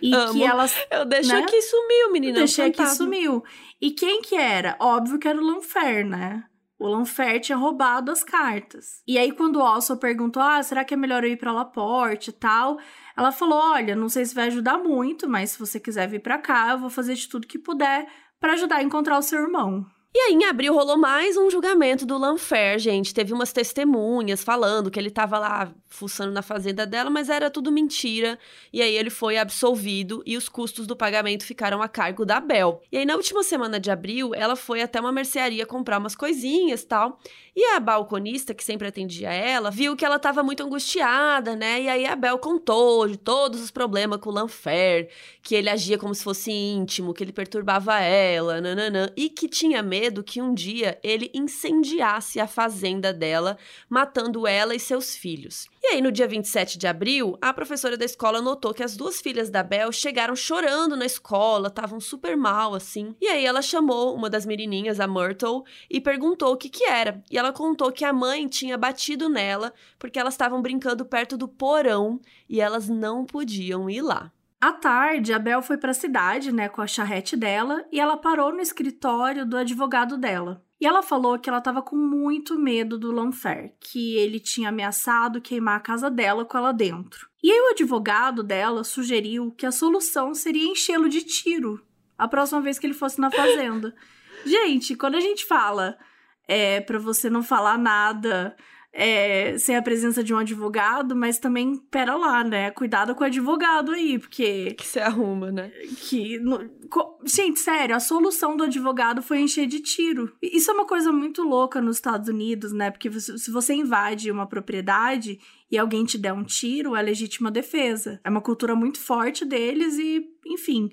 E 0.00 0.12
Amo. 0.14 0.32
que 0.32 0.44
elas 0.44 0.74
Eu 0.90 1.04
deixei 1.04 1.36
né? 1.36 1.42
aqui 1.42 1.56
e 1.56 1.62
sumiu, 1.62 2.12
menina. 2.12 2.32
Eu 2.38 2.38
deixei 2.40 2.66
aqui 2.66 2.78
fantasma. 2.78 3.04
sumiu. 3.04 3.44
E 3.80 3.90
quem 3.90 4.22
que 4.22 4.34
era? 4.34 4.76
Óbvio 4.80 5.18
que 5.18 5.28
era 5.28 5.38
o 5.38 5.44
Lanfer, 5.44 6.06
né? 6.06 6.44
O 6.78 6.88
Lanfer 6.88 7.40
tinha 7.40 7.56
roubado 7.56 8.10
as 8.10 8.24
cartas. 8.24 9.02
E 9.06 9.16
aí, 9.16 9.30
quando 9.30 9.56
o 9.56 9.62
Alson 9.62 9.96
perguntou: 9.96 10.42
Ah, 10.42 10.60
será 10.62 10.84
que 10.84 10.92
é 10.94 10.96
melhor 10.96 11.22
eu 11.22 11.30
ir 11.30 11.36
pra 11.36 11.52
Laporte 11.52 12.30
e 12.30 12.32
tal? 12.32 12.76
Ela 13.16 13.32
falou: 13.32 13.58
Olha, 13.58 13.94
não 13.94 14.08
sei 14.08 14.24
se 14.24 14.34
vai 14.34 14.46
ajudar 14.46 14.78
muito, 14.78 15.28
mas 15.28 15.52
se 15.52 15.58
você 15.58 15.78
quiser 15.78 16.08
vir 16.08 16.20
pra 16.20 16.38
cá, 16.38 16.70
eu 16.70 16.78
vou 16.78 16.90
fazer 16.90 17.14
de 17.14 17.28
tudo 17.28 17.46
que 17.46 17.58
puder 17.58 18.06
para 18.40 18.54
ajudar 18.54 18.76
a 18.76 18.82
encontrar 18.82 19.18
o 19.18 19.22
seu 19.22 19.40
irmão. 19.40 19.86
E 20.14 20.18
aí, 20.18 20.34
em 20.34 20.44
abril, 20.44 20.74
rolou 20.74 20.98
mais 20.98 21.38
um 21.38 21.50
julgamento 21.50 22.04
do 22.04 22.18
Lanfer, 22.18 22.78
gente. 22.78 23.14
Teve 23.14 23.32
umas 23.32 23.50
testemunhas 23.50 24.44
falando 24.44 24.90
que 24.90 25.00
ele 25.00 25.10
tava 25.10 25.38
lá 25.38 25.72
fuçando 25.88 26.32
na 26.32 26.42
fazenda 26.42 26.86
dela, 26.86 27.08
mas 27.08 27.30
era 27.30 27.50
tudo 27.50 27.72
mentira. 27.72 28.38
E 28.70 28.82
aí 28.82 28.94
ele 28.94 29.08
foi 29.08 29.38
absolvido 29.38 30.22
e 30.26 30.36
os 30.36 30.50
custos 30.50 30.86
do 30.86 30.94
pagamento 30.94 31.46
ficaram 31.46 31.80
a 31.80 31.88
cargo 31.88 32.26
da 32.26 32.40
Bel. 32.40 32.82
E 32.92 32.98
aí, 32.98 33.06
na 33.06 33.16
última 33.16 33.42
semana 33.42 33.80
de 33.80 33.90
abril, 33.90 34.34
ela 34.34 34.54
foi 34.54 34.82
até 34.82 35.00
uma 35.00 35.12
mercearia 35.12 35.64
comprar 35.64 35.98
umas 35.98 36.14
coisinhas 36.14 36.84
tal. 36.84 37.18
E 37.56 37.64
a 37.64 37.80
balconista, 37.80 38.52
que 38.52 38.64
sempre 38.64 38.88
atendia 38.88 39.32
ela, 39.32 39.70
viu 39.70 39.96
que 39.96 40.04
ela 40.04 40.18
tava 40.18 40.42
muito 40.42 40.62
angustiada, 40.62 41.56
né? 41.56 41.82
E 41.82 41.88
aí 41.88 42.06
a 42.06 42.16
Bel 42.16 42.38
contou 42.38 43.08
de 43.08 43.16
todos 43.16 43.62
os 43.62 43.70
problemas 43.70 44.20
com 44.20 44.28
o 44.28 44.32
Lanfer, 44.32 45.10
que 45.42 45.54
ele 45.54 45.70
agia 45.70 45.96
como 45.96 46.14
se 46.14 46.24
fosse 46.24 46.50
íntimo, 46.50 47.14
que 47.14 47.24
ele 47.24 47.32
perturbava 47.32 47.98
ela, 48.00 48.60
nananã, 48.60 49.10
e 49.16 49.28
que 49.30 49.48
tinha 49.48 49.82
medo 49.82 50.01
que 50.24 50.42
um 50.42 50.52
dia 50.52 50.98
ele 51.02 51.30
incendiasse 51.34 52.40
a 52.40 52.46
fazenda 52.46 53.12
dela, 53.12 53.56
matando 53.88 54.46
ela 54.46 54.74
e 54.74 54.80
seus 54.80 55.14
filhos. 55.14 55.68
E 55.80 55.88
aí, 55.88 56.00
no 56.00 56.10
dia 56.10 56.26
27 56.26 56.78
de 56.78 56.86
abril, 56.86 57.36
a 57.40 57.52
professora 57.52 57.96
da 57.96 58.04
escola 58.04 58.40
notou 58.40 58.72
que 58.72 58.82
as 58.82 58.96
duas 58.96 59.20
filhas 59.20 59.50
da 59.50 59.62
Bel 59.62 59.92
chegaram 59.92 60.34
chorando 60.34 60.96
na 60.96 61.04
escola, 61.04 61.68
estavam 61.68 62.00
super 62.00 62.36
mal, 62.36 62.74
assim. 62.74 63.14
E 63.20 63.28
aí 63.28 63.44
ela 63.44 63.60
chamou 63.60 64.14
uma 64.14 64.30
das 64.30 64.46
menininhas, 64.46 65.00
a 65.00 65.06
Myrtle, 65.06 65.64
e 65.90 66.00
perguntou 66.00 66.52
o 66.52 66.56
que 66.56 66.68
que 66.68 66.84
era. 66.84 67.22
E 67.30 67.36
ela 67.36 67.52
contou 67.52 67.92
que 67.92 68.04
a 68.04 68.12
mãe 68.12 68.48
tinha 68.48 68.78
batido 68.78 69.28
nela 69.28 69.72
porque 69.98 70.18
elas 70.18 70.34
estavam 70.34 70.62
brincando 70.62 71.04
perto 71.04 71.36
do 71.36 71.46
porão 71.46 72.20
e 72.48 72.60
elas 72.60 72.88
não 72.88 73.24
podiam 73.24 73.90
ir 73.90 74.02
lá. 74.02 74.32
À 74.62 74.70
tarde, 74.70 75.32
a 75.32 75.40
Bel 75.40 75.60
foi 75.60 75.76
para 75.76 75.90
a 75.90 75.94
cidade, 75.94 76.52
né, 76.52 76.68
com 76.68 76.80
a 76.80 76.86
charrete 76.86 77.36
dela, 77.36 77.84
e 77.90 77.98
ela 77.98 78.16
parou 78.16 78.52
no 78.52 78.60
escritório 78.60 79.44
do 79.44 79.56
advogado 79.56 80.16
dela. 80.16 80.64
E 80.80 80.86
ela 80.86 81.02
falou 81.02 81.36
que 81.36 81.50
ela 81.50 81.58
estava 81.58 81.82
com 81.82 81.96
muito 81.96 82.56
medo 82.56 82.96
do 82.96 83.10
Lanfer, 83.10 83.74
que 83.80 84.14
ele 84.14 84.38
tinha 84.38 84.68
ameaçado 84.68 85.40
queimar 85.40 85.78
a 85.78 85.80
casa 85.80 86.08
dela 86.08 86.44
com 86.44 86.56
ela 86.56 86.70
dentro. 86.70 87.28
E 87.42 87.50
aí 87.50 87.60
o 87.60 87.70
advogado 87.72 88.44
dela 88.44 88.84
sugeriu 88.84 89.50
que 89.50 89.66
a 89.66 89.72
solução 89.72 90.32
seria 90.32 90.70
enchê-lo 90.70 91.08
de 91.08 91.22
tiro 91.22 91.84
a 92.16 92.28
próxima 92.28 92.60
vez 92.60 92.78
que 92.78 92.86
ele 92.86 92.94
fosse 92.94 93.20
na 93.20 93.32
fazenda. 93.32 93.92
gente, 94.46 94.94
quando 94.94 95.16
a 95.16 95.20
gente 95.20 95.44
fala 95.44 95.98
é, 96.46 96.80
para 96.80 97.00
você 97.00 97.28
não 97.28 97.42
falar 97.42 97.76
nada 97.76 98.56
é, 98.94 99.56
sem 99.56 99.74
a 99.74 99.80
presença 99.82 100.22
de 100.22 100.34
um 100.34 100.38
advogado, 100.38 101.16
mas 101.16 101.38
também, 101.38 101.76
pera 101.90 102.14
lá, 102.14 102.44
né? 102.44 102.70
Cuidado 102.70 103.14
com 103.14 103.24
o 103.24 103.26
advogado 103.26 103.90
aí, 103.92 104.18
porque. 104.18 104.72
Que 104.74 104.86
se 104.86 105.00
arruma, 105.00 105.50
né? 105.50 105.70
Que. 106.08 106.38
no- 106.38 106.68
co- 106.90 107.18
gente, 107.24 107.58
sério, 107.58 107.96
a 107.96 108.00
solução 108.00 108.54
do 108.56 108.64
advogado 108.64 109.22
foi 109.22 109.40
encher 109.40 109.66
de 109.66 109.80
tiro. 109.80 110.30
Isso 110.42 110.70
é 110.70 110.74
uma 110.74 110.84
coisa 110.86 111.10
muito 111.10 111.42
louca 111.42 111.80
nos 111.80 111.96
Estados 111.96 112.28
Unidos, 112.28 112.72
né? 112.72 112.90
Porque 112.90 113.08
você- 113.08 113.38
se 113.38 113.50
você 113.50 113.72
invade 113.72 114.30
uma 114.30 114.46
propriedade 114.46 115.38
e 115.70 115.78
alguém 115.78 116.04
te 116.04 116.18
der 116.18 116.34
um 116.34 116.44
tiro, 116.44 116.94
é 116.94 117.00
legítima 117.00 117.50
defesa. 117.50 118.20
É 118.22 118.28
uma 118.28 118.42
cultura 118.42 118.74
muito 118.74 118.98
forte 119.00 119.44
deles 119.46 119.96
e, 119.98 120.22
enfim. 120.46 120.90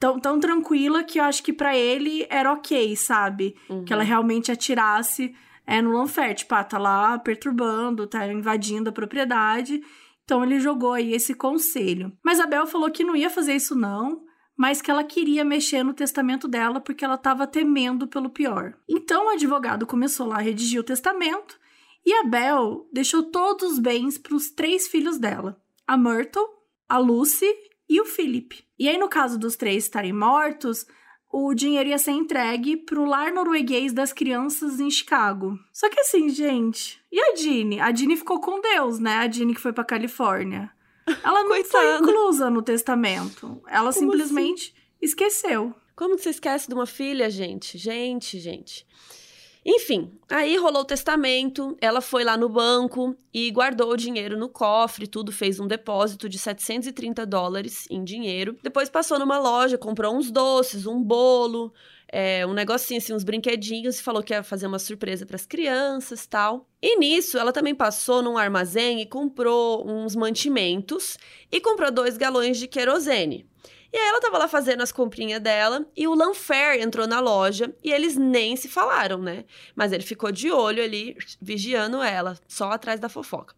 Tão, 0.00 0.18
tão 0.18 0.40
tranquila 0.40 1.04
que 1.04 1.18
eu 1.20 1.24
acho 1.24 1.42
que 1.42 1.52
pra 1.52 1.76
ele 1.76 2.26
era 2.28 2.52
ok, 2.52 2.94
sabe? 2.96 3.54
Uhum. 3.70 3.84
que 3.84 3.92
ela 3.92 4.02
realmente 4.02 4.50
atirasse 4.50 5.32
é, 5.66 5.80
no 5.80 5.92
Lanfer. 5.92 6.34
Tipo, 6.34 6.54
ah, 6.54 6.64
tá 6.64 6.78
lá 6.78 7.18
perturbando, 7.18 8.06
tá 8.06 8.26
invadindo 8.26 8.90
a 8.90 8.92
propriedade. 8.92 9.82
Então 10.24 10.42
ele 10.42 10.60
jogou 10.60 10.92
aí 10.92 11.12
esse 11.12 11.34
conselho. 11.34 12.12
Mas 12.22 12.40
a 12.40 12.46
Bel 12.46 12.66
falou 12.66 12.90
que 12.90 13.04
não 13.04 13.16
ia 13.16 13.28
fazer 13.28 13.54
isso 13.54 13.74
não, 13.74 14.24
mas 14.56 14.80
que 14.80 14.90
ela 14.90 15.04
queria 15.04 15.44
mexer 15.44 15.82
no 15.82 15.92
testamento 15.92 16.48
dela 16.48 16.80
porque 16.80 17.04
ela 17.04 17.16
estava 17.16 17.46
temendo 17.46 18.06
pelo 18.06 18.30
pior. 18.30 18.74
Então 18.88 19.26
o 19.26 19.30
advogado 19.30 19.86
começou 19.86 20.26
lá 20.26 20.36
a 20.36 20.42
redigir 20.42 20.80
o 20.80 20.84
testamento 20.84 21.58
e 22.06 22.12
a 22.12 22.24
Bel 22.24 22.86
deixou 22.92 23.22
todos 23.22 23.72
os 23.72 23.78
bens 23.78 24.18
para 24.18 24.34
os 24.34 24.50
três 24.50 24.86
filhos 24.88 25.18
dela: 25.18 25.60
a 25.86 25.96
Myrtle, 25.96 26.46
a 26.88 26.98
Lucy 26.98 27.50
e 27.88 28.00
o 28.00 28.04
Philip. 28.04 28.64
E 28.78 28.88
aí, 28.88 28.98
no 28.98 29.08
caso 29.08 29.38
dos 29.38 29.56
três 29.56 29.84
estarem 29.84 30.12
mortos, 30.12 30.86
o 31.36 31.52
dinheiro 31.52 31.88
ia 31.88 31.98
ser 31.98 32.12
entregue 32.12 32.76
pro 32.76 33.04
lar 33.04 33.32
norueguês 33.32 33.92
das 33.92 34.12
crianças 34.12 34.78
em 34.78 34.88
Chicago. 34.88 35.58
Só 35.72 35.88
que 35.90 35.98
assim, 35.98 36.28
gente, 36.28 37.00
e 37.10 37.20
a 37.20 37.34
Jeanne? 37.34 37.80
A 37.80 37.92
Jeanne 37.92 38.16
ficou 38.16 38.40
com 38.40 38.60
Deus, 38.60 39.00
né? 39.00 39.16
A 39.16 39.28
Jeanne 39.28 39.52
que 39.52 39.60
foi 39.60 39.72
pra 39.72 39.82
Califórnia. 39.82 40.70
Ela 41.24 41.42
não 41.42 41.48
foi 41.50 41.62
Coitada. 41.64 41.98
inclusa 41.98 42.48
no 42.50 42.62
testamento. 42.62 43.60
Ela 43.66 43.92
Como 43.92 44.12
simplesmente 44.12 44.72
esqueceu. 45.02 45.74
Como 45.96 46.14
que 46.14 46.22
você 46.22 46.30
esquece 46.30 46.68
de 46.68 46.74
uma 46.74 46.86
filha, 46.86 47.28
gente? 47.28 47.78
Gente, 47.78 48.38
gente. 48.38 48.86
Enfim, 49.66 50.12
aí 50.30 50.58
rolou 50.58 50.82
o 50.82 50.84
testamento, 50.84 51.74
ela 51.80 52.02
foi 52.02 52.22
lá 52.22 52.36
no 52.36 52.50
banco 52.50 53.16
e 53.32 53.50
guardou 53.50 53.92
o 53.92 53.96
dinheiro 53.96 54.36
no 54.36 54.48
cofre, 54.48 55.06
tudo, 55.06 55.32
fez 55.32 55.58
um 55.58 55.66
depósito 55.66 56.28
de 56.28 56.38
730 56.38 57.24
dólares 57.24 57.86
em 57.90 58.04
dinheiro. 58.04 58.58
Depois 58.62 58.90
passou 58.90 59.18
numa 59.18 59.38
loja, 59.38 59.78
comprou 59.78 60.14
uns 60.14 60.30
doces, 60.30 60.86
um 60.86 61.02
bolo, 61.02 61.72
é, 62.08 62.46
um 62.46 62.52
negocinho 62.52 62.98
assim, 62.98 63.14
uns 63.14 63.24
brinquedinhos, 63.24 63.98
e 63.98 64.02
falou 64.02 64.22
que 64.22 64.34
ia 64.34 64.42
fazer 64.42 64.66
uma 64.66 64.78
surpresa 64.78 65.24
para 65.24 65.36
as 65.36 65.46
crianças 65.46 66.26
tal. 66.26 66.68
E 66.82 66.98
nisso, 66.98 67.38
ela 67.38 67.52
também 67.52 67.74
passou 67.74 68.22
num 68.22 68.36
armazém 68.36 69.00
e 69.00 69.06
comprou 69.06 69.88
uns 69.88 70.14
mantimentos 70.14 71.16
e 71.50 71.58
comprou 71.58 71.90
dois 71.90 72.18
galões 72.18 72.58
de 72.58 72.68
querosene. 72.68 73.48
E 73.94 73.96
aí 73.96 74.08
ela 74.08 74.20
tava 74.20 74.38
lá 74.38 74.48
fazendo 74.48 74.82
as 74.82 74.90
comprinhas 74.90 75.40
dela 75.40 75.86
e 75.96 76.08
o 76.08 76.14
Lanfair 76.16 76.82
entrou 76.82 77.06
na 77.06 77.20
loja 77.20 77.72
e 77.80 77.92
eles 77.92 78.16
nem 78.16 78.56
se 78.56 78.68
falaram, 78.68 79.18
né? 79.18 79.44
Mas 79.72 79.92
ele 79.92 80.02
ficou 80.02 80.32
de 80.32 80.50
olho 80.50 80.82
ali, 80.82 81.16
vigiando 81.40 82.02
ela, 82.02 82.36
só 82.48 82.72
atrás 82.72 82.98
da 82.98 83.08
fofoca. 83.08 83.54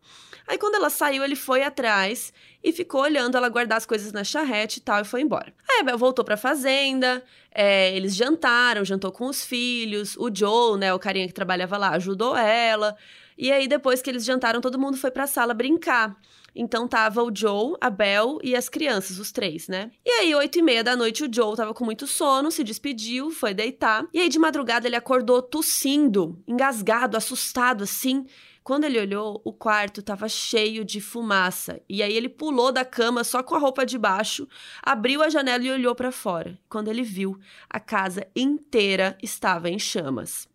Aí 0.46 0.58
quando 0.58 0.74
ela 0.74 0.90
saiu, 0.90 1.24
ele 1.24 1.36
foi 1.36 1.62
atrás 1.62 2.34
e 2.62 2.70
ficou 2.70 3.00
olhando 3.00 3.34
ela 3.34 3.48
guardar 3.48 3.78
as 3.78 3.86
coisas 3.86 4.12
na 4.12 4.24
charrete 4.24 4.76
e 4.76 4.82
tal, 4.82 5.00
e 5.00 5.04
foi 5.06 5.22
embora. 5.22 5.54
Aí 5.70 5.80
a 5.80 5.82
Bel 5.84 5.96
voltou 5.96 6.22
pra 6.22 6.36
fazenda, 6.36 7.24
é, 7.50 7.96
eles 7.96 8.14
jantaram, 8.14 8.84
jantou 8.84 9.10
com 9.10 9.28
os 9.28 9.42
filhos, 9.42 10.18
o 10.18 10.28
Joe, 10.30 10.78
né, 10.78 10.92
o 10.92 10.98
carinha 10.98 11.26
que 11.26 11.32
trabalhava 11.32 11.78
lá, 11.78 11.92
ajudou 11.92 12.36
ela. 12.36 12.94
E 13.38 13.50
aí, 13.50 13.66
depois 13.66 14.02
que 14.02 14.10
eles 14.10 14.24
jantaram, 14.24 14.60
todo 14.60 14.78
mundo 14.78 14.98
foi 14.98 15.10
pra 15.10 15.26
sala 15.26 15.54
brincar. 15.54 16.14
Então 16.56 16.88
tava 16.88 17.22
o 17.22 17.30
Joe, 17.32 17.74
a 17.80 17.90
Bel 17.90 18.38
e 18.42 18.56
as 18.56 18.68
crianças, 18.68 19.18
os 19.18 19.30
três, 19.30 19.68
né? 19.68 19.90
E 20.04 20.10
aí, 20.10 20.34
oito 20.34 20.58
e 20.58 20.62
meia 20.62 20.82
da 20.82 20.96
noite, 20.96 21.24
o 21.24 21.32
Joe 21.32 21.54
tava 21.54 21.74
com 21.74 21.84
muito 21.84 22.06
sono, 22.06 22.50
se 22.50 22.64
despediu, 22.64 23.30
foi 23.30 23.52
deitar. 23.52 24.06
E 24.12 24.18
aí, 24.18 24.28
de 24.28 24.38
madrugada, 24.38 24.88
ele 24.88 24.96
acordou 24.96 25.42
tossindo, 25.42 26.42
engasgado, 26.48 27.16
assustado, 27.16 27.84
assim. 27.84 28.24
Quando 28.64 28.82
ele 28.82 28.98
olhou, 28.98 29.40
o 29.44 29.52
quarto 29.52 30.00
estava 30.00 30.28
cheio 30.28 30.84
de 30.84 31.00
fumaça. 31.00 31.80
E 31.88 32.02
aí 32.02 32.16
ele 32.16 32.28
pulou 32.28 32.72
da 32.72 32.84
cama 32.84 33.22
só 33.22 33.40
com 33.40 33.54
a 33.54 33.58
roupa 33.58 33.86
de 33.86 33.96
baixo, 33.96 34.48
abriu 34.82 35.22
a 35.22 35.28
janela 35.28 35.62
e 35.62 35.70
olhou 35.70 35.94
para 35.94 36.10
fora. 36.10 36.58
Quando 36.68 36.88
ele 36.88 37.04
viu, 37.04 37.38
a 37.70 37.78
casa 37.78 38.26
inteira 38.34 39.16
estava 39.22 39.70
em 39.70 39.78
chamas. 39.78 40.48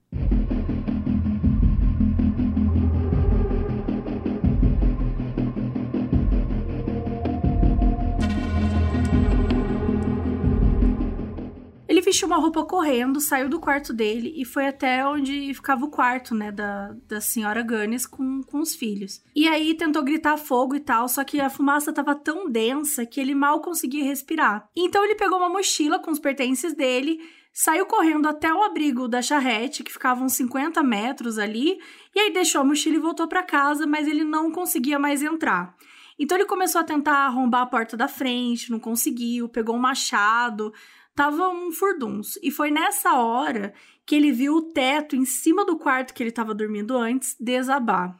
Vestiu 12.11 12.27
uma 12.27 12.37
roupa 12.37 12.65
correndo, 12.65 13.21
saiu 13.21 13.47
do 13.47 13.57
quarto 13.57 13.93
dele 13.93 14.33
e 14.35 14.43
foi 14.43 14.67
até 14.67 15.05
onde 15.07 15.53
ficava 15.53 15.85
o 15.85 15.89
quarto, 15.89 16.35
né, 16.35 16.51
da, 16.51 16.93
da 17.07 17.21
senhora 17.21 17.63
Gunnis 17.63 18.05
com, 18.05 18.41
com 18.43 18.59
os 18.59 18.75
filhos. 18.75 19.23
E 19.33 19.47
aí 19.47 19.73
tentou 19.75 20.03
gritar 20.03 20.35
fogo 20.35 20.75
e 20.75 20.81
tal, 20.81 21.07
só 21.07 21.23
que 21.23 21.39
a 21.39 21.49
fumaça 21.49 21.93
tava 21.93 22.13
tão 22.13 22.51
densa 22.51 23.05
que 23.05 23.17
ele 23.17 23.33
mal 23.33 23.61
conseguia 23.61 24.03
respirar. 24.03 24.67
Então 24.75 25.05
ele 25.05 25.15
pegou 25.15 25.37
uma 25.37 25.47
mochila 25.47 25.99
com 25.99 26.11
os 26.11 26.19
pertences 26.19 26.73
dele, 26.73 27.17
saiu 27.53 27.85
correndo 27.85 28.27
até 28.27 28.53
o 28.53 28.61
abrigo 28.61 29.07
da 29.07 29.21
charrete, 29.21 29.81
que 29.81 29.93
ficava 29.93 30.21
uns 30.21 30.33
50 30.33 30.83
metros 30.83 31.39
ali, 31.39 31.79
e 32.13 32.19
aí 32.19 32.33
deixou 32.33 32.59
a 32.59 32.65
mochila 32.65 32.97
e 32.97 32.99
voltou 32.99 33.25
para 33.25 33.41
casa, 33.41 33.87
mas 33.87 34.05
ele 34.05 34.25
não 34.25 34.51
conseguia 34.51 34.99
mais 34.99 35.23
entrar. 35.23 35.73
Então 36.19 36.37
ele 36.37 36.45
começou 36.45 36.81
a 36.81 36.83
tentar 36.83 37.25
arrombar 37.25 37.61
a 37.61 37.65
porta 37.65 37.95
da 37.95 38.07
frente, 38.07 38.69
não 38.69 38.79
conseguiu, 38.79 39.47
pegou 39.47 39.75
um 39.75 39.79
machado, 39.79 40.73
tava 41.15 41.49
um 41.49 41.71
furduns. 41.71 42.37
E 42.41 42.51
foi 42.51 42.71
nessa 42.71 43.13
hora 43.15 43.73
que 44.05 44.15
ele 44.15 44.31
viu 44.31 44.55
o 44.55 44.61
teto 44.61 45.15
em 45.15 45.25
cima 45.25 45.65
do 45.65 45.77
quarto 45.77 46.13
que 46.13 46.21
ele 46.21 46.29
estava 46.29 46.53
dormindo 46.53 46.97
antes 46.97 47.35
desabar. 47.39 48.19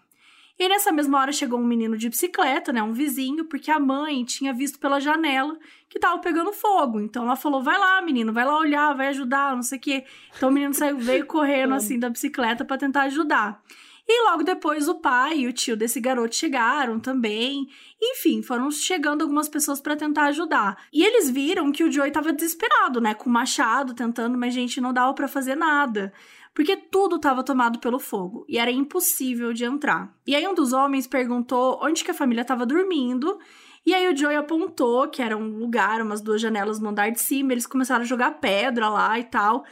E 0.59 0.69
nessa 0.69 0.91
mesma 0.91 1.19
hora 1.19 1.31
chegou 1.31 1.59
um 1.59 1.65
menino 1.65 1.97
de 1.97 2.07
bicicleta, 2.07 2.71
né, 2.71 2.83
um 2.83 2.93
vizinho, 2.93 3.45
porque 3.45 3.71
a 3.71 3.79
mãe 3.79 4.23
tinha 4.23 4.53
visto 4.53 4.77
pela 4.77 4.99
janela 4.99 5.57
que 5.89 5.97
tava 5.97 6.19
pegando 6.19 6.53
fogo. 6.53 6.99
Então 6.99 7.23
ela 7.23 7.35
falou: 7.35 7.63
"Vai 7.63 7.79
lá, 7.79 7.99
menino, 8.03 8.31
vai 8.31 8.45
lá 8.45 8.55
olhar, 8.59 8.93
vai 8.93 9.07
ajudar, 9.07 9.55
não 9.55 9.63
sei 9.63 9.79
o 9.79 9.81
quê". 9.81 10.05
Então 10.37 10.49
o 10.49 10.51
menino 10.51 10.73
saiu 10.73 10.99
veio 10.99 11.25
correndo 11.27 11.73
assim 11.73 11.97
da 11.97 12.11
bicicleta 12.11 12.63
para 12.63 12.77
tentar 12.77 13.03
ajudar. 13.03 13.59
E 14.07 14.29
logo 14.29 14.43
depois 14.43 14.87
o 14.87 14.95
pai 14.95 15.39
e 15.39 15.47
o 15.47 15.53
tio 15.53 15.77
desse 15.77 15.99
garoto 15.99 16.35
chegaram 16.35 16.99
também. 16.99 17.67
Enfim, 18.01 18.41
foram 18.41 18.69
chegando 18.71 19.21
algumas 19.21 19.47
pessoas 19.47 19.79
para 19.79 19.95
tentar 19.95 20.25
ajudar. 20.25 20.85
E 20.91 21.03
eles 21.03 21.29
viram 21.29 21.71
que 21.71 21.83
o 21.83 21.91
Joey 21.91 22.11
tava 22.11 22.33
desesperado, 22.33 22.99
né, 22.99 23.13
com 23.13 23.29
o 23.29 23.33
machado 23.33 23.93
tentando, 23.93 24.37
mas 24.37 24.53
gente 24.53 24.81
não 24.81 24.93
dava 24.93 25.13
para 25.13 25.27
fazer 25.27 25.55
nada 25.55 26.11
porque 26.53 26.75
tudo 26.75 27.15
estava 27.15 27.43
tomado 27.43 27.79
pelo 27.79 27.97
fogo 27.99 28.45
e 28.47 28.57
era 28.57 28.71
impossível 28.71 29.53
de 29.53 29.63
entrar. 29.63 30.13
E 30.27 30.35
aí 30.35 30.45
um 30.47 30.53
dos 30.53 30.73
homens 30.73 31.07
perguntou 31.07 31.79
onde 31.81 32.03
que 32.03 32.11
a 32.11 32.13
família 32.13 32.41
estava 32.41 32.65
dormindo. 32.65 33.39
E 33.85 33.93
aí 33.93 34.11
o 34.11 34.15
Joey 34.15 34.35
apontou 34.35 35.07
que 35.07 35.21
era 35.21 35.35
um 35.35 35.57
lugar, 35.57 36.01
umas 36.01 36.21
duas 36.21 36.41
janelas 36.41 36.79
no 36.79 36.89
andar 36.89 37.09
de 37.09 37.19
cima, 37.19 37.53
eles 37.53 37.65
começaram 37.65 38.03
a 38.03 38.07
jogar 38.07 38.39
pedra 38.39 38.89
lá 38.89 39.17
e 39.17 39.23
tal 39.23 39.63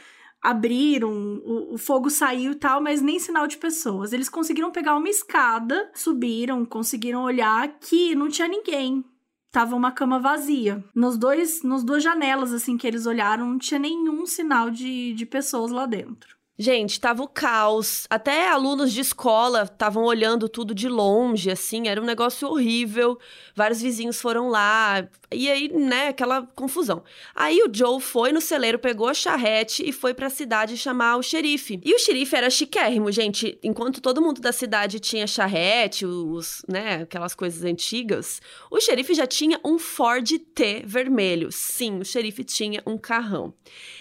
abriram, 0.42 1.12
o, 1.44 1.74
o, 1.74 1.78
fogo 1.78 2.08
saiu 2.08 2.52
e 2.52 2.54
tal, 2.54 2.80
mas 2.80 3.02
nem 3.02 3.18
sinal 3.18 3.46
de 3.46 3.58
pessoas. 3.58 4.12
Eles 4.12 4.28
conseguiram 4.28 4.70
pegar 4.70 4.96
uma 4.96 5.08
escada, 5.08 5.90
subiram, 5.94 6.64
conseguiram 6.64 7.22
olhar 7.22 7.78
que 7.78 8.14
não 8.14 8.28
tinha 8.28 8.48
ninguém. 8.48 9.04
Tava 9.52 9.74
uma 9.74 9.90
cama 9.90 10.18
vazia. 10.18 10.82
Nos 10.94 11.18
dois, 11.18 11.62
nos 11.62 11.82
duas 11.82 12.02
janelas, 12.02 12.52
assim, 12.52 12.78
que 12.78 12.86
eles 12.86 13.04
olharam, 13.04 13.46
não 13.50 13.58
tinha 13.58 13.80
nenhum 13.80 14.24
sinal 14.24 14.70
de, 14.70 15.12
de 15.12 15.26
pessoas 15.26 15.70
lá 15.72 15.86
dentro. 15.86 16.39
Gente, 16.62 17.00
tava 17.00 17.22
o 17.22 17.26
caos. 17.26 18.06
Até 18.10 18.50
alunos 18.50 18.92
de 18.92 19.00
escola 19.00 19.62
estavam 19.62 20.04
olhando 20.04 20.46
tudo 20.46 20.74
de 20.74 20.90
longe, 20.90 21.50
assim, 21.50 21.88
era 21.88 21.98
um 21.98 22.04
negócio 22.04 22.46
horrível. 22.46 23.18
Vários 23.56 23.80
vizinhos 23.80 24.20
foram 24.20 24.50
lá. 24.50 25.08
E 25.32 25.48
aí, 25.48 25.72
né, 25.72 26.08
aquela 26.08 26.42
confusão. 26.54 27.02
Aí 27.34 27.62
o 27.62 27.70
Joe 27.72 27.98
foi 27.98 28.30
no 28.30 28.42
celeiro, 28.42 28.78
pegou 28.78 29.08
a 29.08 29.14
charrete 29.14 29.82
e 29.88 29.90
foi 29.90 30.12
para 30.12 30.26
a 30.26 30.30
cidade 30.30 30.76
chamar 30.76 31.16
o 31.16 31.22
xerife. 31.22 31.80
E 31.82 31.94
o 31.94 31.98
xerife 31.98 32.36
era 32.36 32.50
chiquérrimo, 32.50 33.10
gente. 33.10 33.58
Enquanto 33.62 34.02
todo 34.02 34.20
mundo 34.20 34.42
da 34.42 34.52
cidade 34.52 35.00
tinha 35.00 35.26
charrete, 35.26 36.04
os, 36.04 36.62
né, 36.68 36.96
aquelas 37.04 37.34
coisas 37.34 37.64
antigas, 37.64 38.38
o 38.70 38.78
xerife 38.78 39.14
já 39.14 39.26
tinha 39.26 39.58
um 39.64 39.78
Ford 39.78 40.28
T 40.54 40.82
vermelho. 40.84 41.50
Sim, 41.50 42.00
o 42.00 42.04
xerife 42.04 42.44
tinha 42.44 42.82
um 42.84 42.98
carrão. 42.98 43.54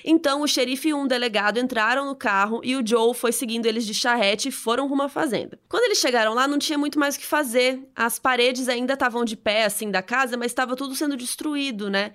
Então, 0.04 0.42
o 0.42 0.48
xerife 0.48 0.90
e 0.90 0.94
um 0.94 1.08
delegado 1.08 1.58
entraram 1.58 2.06
no 2.06 2.16
carro 2.16 2.49
carro 2.50 2.62
e 2.64 2.76
o 2.76 2.86
Joe 2.86 3.14
foi 3.14 3.32
seguindo 3.32 3.68
eles 3.68 3.86
de 3.86 3.94
charrete 3.94 4.50
e 4.50 4.52
foram 4.52 4.88
rumo 4.88 5.04
à 5.04 5.10
fazenda. 5.10 5.60
Quando 5.70 5.84
eles 5.84 6.00
chegaram 6.00 6.34
lá, 6.34 6.48
não 6.48 6.58
tinha 6.58 6.78
muito 6.78 7.00
mais 7.00 7.16
o 7.16 7.20
que 7.20 7.26
fazer. 7.26 7.88
As 7.96 8.18
paredes 8.18 8.68
ainda 8.68 8.94
estavam 8.94 9.24
de 9.24 9.38
pé, 9.38 9.66
assim, 9.66 9.92
da 9.92 10.02
casa, 10.02 10.36
mas 10.36 10.52
estava 10.52 10.76
tudo 10.76 10.96
sendo 10.96 11.16
destruído, 11.16 11.90
né? 11.90 12.12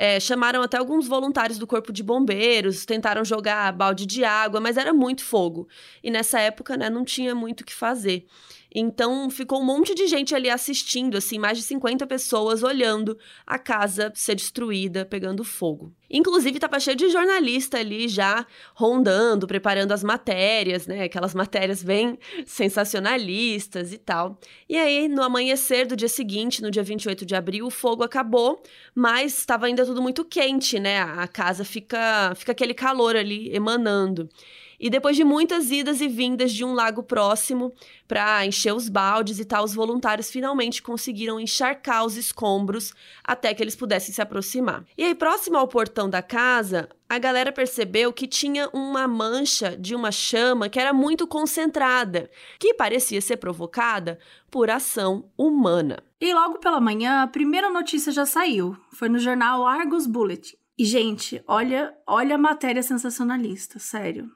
É, 0.00 0.20
chamaram 0.20 0.62
até 0.62 0.76
alguns 0.76 1.08
voluntários 1.08 1.58
do 1.58 1.66
corpo 1.66 1.92
de 1.92 2.04
bombeiros, 2.04 2.86
tentaram 2.86 3.24
jogar 3.24 3.72
balde 3.72 4.06
de 4.06 4.22
água, 4.24 4.60
mas 4.60 4.76
era 4.76 4.92
muito 4.92 5.24
fogo. 5.24 5.66
E 6.04 6.10
nessa 6.10 6.38
época, 6.38 6.76
né, 6.76 6.88
não 6.88 7.04
tinha 7.04 7.34
muito 7.34 7.62
o 7.62 7.64
que 7.64 7.74
fazer. 7.74 8.24
Então 8.74 9.30
ficou 9.30 9.60
um 9.60 9.64
monte 9.64 9.94
de 9.94 10.06
gente 10.06 10.34
ali 10.34 10.50
assistindo, 10.50 11.16
assim, 11.16 11.38
mais 11.38 11.58
de 11.58 11.64
50 11.64 12.06
pessoas 12.06 12.62
olhando 12.62 13.18
a 13.46 13.58
casa 13.58 14.12
ser 14.14 14.34
destruída, 14.34 15.06
pegando 15.06 15.42
fogo. 15.42 15.92
Inclusive, 16.10 16.58
tava 16.58 16.80
cheio 16.80 16.96
de 16.96 17.10
jornalista 17.10 17.78
ali 17.78 18.08
já 18.08 18.46
rondando, 18.74 19.46
preparando 19.46 19.92
as 19.92 20.02
matérias, 20.02 20.86
né? 20.86 21.04
Aquelas 21.04 21.34
matérias 21.34 21.82
bem 21.82 22.18
sensacionalistas 22.46 23.92
e 23.92 23.98
tal. 23.98 24.38
E 24.68 24.76
aí, 24.76 25.06
no 25.08 25.22
amanhecer 25.22 25.86
do 25.86 25.96
dia 25.96 26.08
seguinte, 26.08 26.62
no 26.62 26.70
dia 26.70 26.82
28 26.82 27.26
de 27.26 27.34
abril, 27.34 27.66
o 27.66 27.70
fogo 27.70 28.02
acabou, 28.02 28.62
mas 28.94 29.38
estava 29.38 29.66
ainda 29.66 29.84
tudo 29.84 30.00
muito 30.00 30.24
quente, 30.24 30.78
né? 30.78 31.00
A 31.00 31.26
casa 31.28 31.64
fica, 31.64 32.34
fica 32.34 32.52
aquele 32.52 32.72
calor 32.72 33.14
ali 33.14 33.54
emanando. 33.54 34.28
E 34.78 34.88
depois 34.88 35.16
de 35.16 35.24
muitas 35.24 35.70
idas 35.70 36.00
e 36.00 36.08
vindas 36.08 36.52
de 36.52 36.64
um 36.64 36.72
lago 36.72 37.02
próximo 37.02 37.72
para 38.06 38.46
encher 38.46 38.72
os 38.72 38.88
baldes 38.88 39.38
e 39.38 39.44
tal, 39.44 39.64
os 39.64 39.74
voluntários 39.74 40.30
finalmente 40.30 40.82
conseguiram 40.82 41.40
encharcar 41.40 42.04
os 42.04 42.16
escombros 42.16 42.92
até 43.24 43.52
que 43.52 43.62
eles 43.62 43.74
pudessem 43.74 44.14
se 44.14 44.22
aproximar. 44.22 44.84
E 44.96 45.02
aí, 45.02 45.14
próximo 45.14 45.56
ao 45.56 45.66
portão 45.66 46.08
da 46.08 46.22
casa, 46.22 46.88
a 47.08 47.18
galera 47.18 47.50
percebeu 47.50 48.12
que 48.12 48.26
tinha 48.26 48.68
uma 48.72 49.08
mancha 49.08 49.76
de 49.76 49.94
uma 49.94 50.12
chama 50.12 50.68
que 50.68 50.78
era 50.78 50.92
muito 50.92 51.26
concentrada, 51.26 52.30
que 52.58 52.74
parecia 52.74 53.20
ser 53.20 53.38
provocada 53.38 54.18
por 54.50 54.70
ação 54.70 55.30
humana. 55.36 56.02
E 56.20 56.32
logo 56.34 56.58
pela 56.58 56.80
manhã, 56.80 57.22
a 57.22 57.26
primeira 57.26 57.70
notícia 57.70 58.12
já 58.12 58.26
saiu. 58.26 58.76
Foi 58.92 59.08
no 59.08 59.18
jornal 59.18 59.66
Argus 59.66 60.06
Bulletin. 60.06 60.56
E, 60.76 60.84
gente, 60.84 61.42
olha, 61.46 61.92
olha 62.06 62.36
a 62.36 62.38
matéria 62.38 62.82
sensacionalista, 62.82 63.78
sério. 63.78 64.30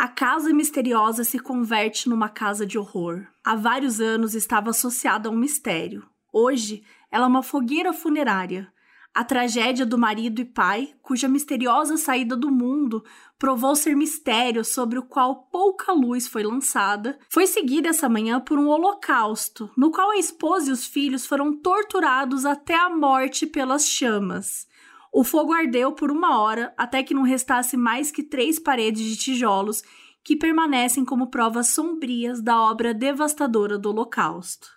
A 0.00 0.06
casa 0.06 0.52
misteriosa 0.52 1.24
se 1.24 1.40
converte 1.40 2.08
numa 2.08 2.28
casa 2.28 2.64
de 2.64 2.78
horror. 2.78 3.26
Há 3.44 3.56
vários 3.56 4.00
anos 4.00 4.32
estava 4.32 4.70
associada 4.70 5.28
a 5.28 5.32
um 5.32 5.36
mistério. 5.36 6.08
Hoje, 6.32 6.84
ela 7.10 7.24
é 7.24 7.28
uma 7.28 7.42
fogueira 7.42 7.92
funerária. 7.92 8.72
A 9.12 9.24
tragédia 9.24 9.84
do 9.84 9.98
marido 9.98 10.40
e 10.40 10.44
pai, 10.44 10.94
cuja 11.02 11.26
misteriosa 11.26 11.96
saída 11.96 12.36
do 12.36 12.48
mundo 12.48 13.04
provou 13.36 13.74
ser 13.74 13.96
mistério 13.96 14.64
sobre 14.64 15.00
o 15.00 15.02
qual 15.02 15.48
pouca 15.50 15.92
luz 15.92 16.28
foi 16.28 16.44
lançada, 16.44 17.18
foi 17.28 17.48
seguida 17.48 17.88
essa 17.88 18.08
manhã 18.08 18.38
por 18.38 18.56
um 18.56 18.68
holocausto, 18.68 19.68
no 19.76 19.90
qual 19.90 20.12
a 20.12 20.16
esposa 20.16 20.70
e 20.70 20.72
os 20.72 20.86
filhos 20.86 21.26
foram 21.26 21.56
torturados 21.56 22.46
até 22.46 22.76
a 22.76 22.88
morte 22.88 23.48
pelas 23.48 23.88
chamas. 23.88 24.67
O 25.12 25.24
fogo 25.24 25.52
ardeu 25.52 25.92
por 25.92 26.10
uma 26.10 26.40
hora 26.40 26.72
até 26.76 27.02
que 27.02 27.14
não 27.14 27.22
restasse 27.22 27.76
mais 27.76 28.10
que 28.10 28.22
três 28.22 28.58
paredes 28.58 29.04
de 29.04 29.16
tijolos 29.16 29.82
que 30.22 30.36
permanecem 30.36 31.04
como 31.04 31.30
provas 31.30 31.68
sombrias 31.68 32.42
da 32.42 32.60
obra 32.60 32.92
devastadora 32.92 33.78
do 33.78 33.90
Holocausto. 33.90 34.68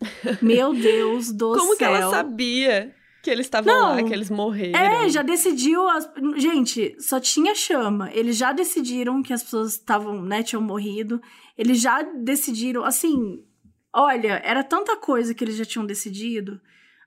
Meu 0.40 0.72
Deus 0.72 1.32
do 1.32 1.52
Como 1.52 1.76
céu. 1.76 1.76
que 1.76 1.84
ela 1.84 2.10
sabia? 2.10 2.94
Que 3.22 3.30
eles 3.30 3.46
estavam 3.46 3.74
lá, 3.74 4.02
que 4.02 4.12
eles 4.12 4.30
morreram. 4.30 4.78
É, 4.78 5.08
já 5.10 5.20
decidiu. 5.20 5.86
As... 5.88 6.10
Gente, 6.36 6.96
só 6.98 7.20
tinha 7.20 7.54
chama. 7.54 8.10
Eles 8.14 8.36
já 8.36 8.50
decidiram 8.52 9.22
que 9.22 9.32
as 9.32 9.42
pessoas 9.42 9.72
estavam, 9.72 10.22
né, 10.22 10.42
tinham 10.42 10.62
morrido. 10.62 11.20
Eles 11.58 11.80
já 11.80 12.02
decidiram, 12.02 12.82
assim. 12.82 13.44
Olha, 13.92 14.40
era 14.42 14.64
tanta 14.64 14.96
coisa 14.96 15.34
que 15.34 15.44
eles 15.44 15.56
já 15.56 15.66
tinham 15.66 15.84
decidido. 15.84 16.58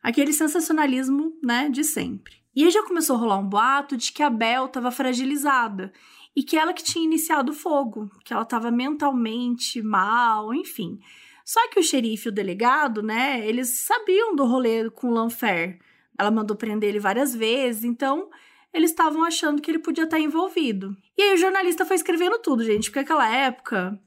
Aquele 0.03 0.33
sensacionalismo, 0.33 1.33
né, 1.41 1.67
de 1.69 1.83
sempre. 1.83 2.42
E 2.55 2.63
aí 2.63 2.69
já 2.69 2.83
começou 2.83 3.15
a 3.15 3.19
rolar 3.19 3.37
um 3.37 3.47
boato 3.47 3.97
de 3.97 4.11
que 4.11 4.21
a 4.21 4.29
Bel 4.29 4.65
estava 4.65 4.91
fragilizada 4.91 5.91
e 6.35 6.43
que 6.43 6.57
ela 6.57 6.73
que 6.73 6.83
tinha 6.83 7.05
iniciado 7.05 7.51
o 7.51 7.55
fogo, 7.55 8.09
que 8.23 8.33
ela 8.33 8.43
estava 8.43 8.71
mentalmente 8.71 9.81
mal, 9.81 10.53
enfim. 10.53 10.99
Só 11.45 11.67
que 11.69 11.79
o 11.79 11.83
xerife 11.83 12.27
e 12.27 12.29
o 12.29 12.33
delegado, 12.33 13.03
né, 13.03 13.45
eles 13.47 13.85
sabiam 13.85 14.35
do 14.35 14.45
rolê 14.45 14.89
com 14.89 15.09
o 15.09 15.13
Lanfer. 15.13 15.79
Ela 16.17 16.31
mandou 16.31 16.55
prender 16.55 16.89
ele 16.89 16.99
várias 16.99 17.35
vezes, 17.35 17.83
então 17.83 18.29
eles 18.73 18.91
estavam 18.91 19.23
achando 19.23 19.61
que 19.61 19.69
ele 19.69 19.79
podia 19.79 20.05
estar 20.05 20.19
envolvido. 20.19 20.95
E 21.17 21.21
aí 21.21 21.33
o 21.33 21.37
jornalista 21.37 21.85
foi 21.85 21.95
escrevendo 21.95 22.39
tudo, 22.39 22.63
gente, 22.63 22.89
porque 22.89 22.99
aquela 22.99 23.29
época, 23.29 23.99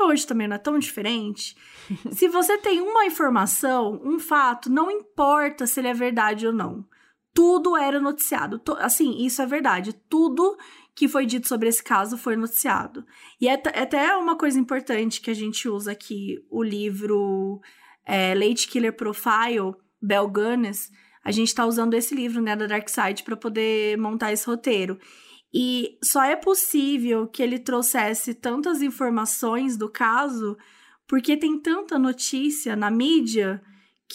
hoje 0.00 0.26
também 0.26 0.46
não 0.46 0.56
é 0.56 0.58
tão 0.58 0.78
diferente. 0.78 1.56
se 2.12 2.28
você 2.28 2.56
tem 2.58 2.80
uma 2.80 3.04
informação, 3.04 4.00
um 4.04 4.18
fato, 4.18 4.70
não 4.70 4.90
importa 4.90 5.66
se 5.66 5.80
ele 5.80 5.88
é 5.88 5.94
verdade 5.94 6.46
ou 6.46 6.52
não. 6.52 6.86
Tudo 7.34 7.76
era 7.76 8.00
noticiado. 8.00 8.62
Assim, 8.78 9.24
isso 9.24 9.42
é 9.42 9.46
verdade. 9.46 9.92
Tudo 10.08 10.56
que 10.94 11.08
foi 11.08 11.26
dito 11.26 11.48
sobre 11.48 11.68
esse 11.68 11.82
caso 11.82 12.16
foi 12.16 12.36
noticiado. 12.36 13.04
E 13.40 13.48
é, 13.48 13.60
é 13.72 13.82
até 13.82 14.16
uma 14.16 14.38
coisa 14.38 14.58
importante 14.58 15.20
que 15.20 15.30
a 15.30 15.34
gente 15.34 15.68
usa 15.68 15.92
aqui, 15.92 16.38
o 16.48 16.62
livro 16.62 17.60
é, 18.06 18.34
Late 18.34 18.68
Killer 18.68 18.96
Profile, 18.96 19.74
Bell 20.00 20.28
Gunness, 20.28 20.90
a 21.24 21.30
gente 21.30 21.48
está 21.48 21.64
usando 21.64 21.94
esse 21.94 22.14
livro, 22.14 22.42
né, 22.42 22.54
da 22.54 22.66
Dark 22.66 22.88
Side, 22.88 23.22
para 23.22 23.36
poder 23.36 23.96
montar 23.96 24.32
esse 24.32 24.46
roteiro. 24.46 24.98
E 25.52 25.98
só 26.04 26.22
é 26.22 26.36
possível 26.36 27.26
que 27.26 27.42
ele 27.42 27.58
trouxesse 27.58 28.34
tantas 28.34 28.82
informações 28.82 29.76
do 29.76 29.88
caso 29.88 30.56
porque 31.06 31.36
tem 31.36 31.58
tanta 31.58 31.98
notícia 31.98 32.76
na 32.76 32.90
mídia 32.90 33.62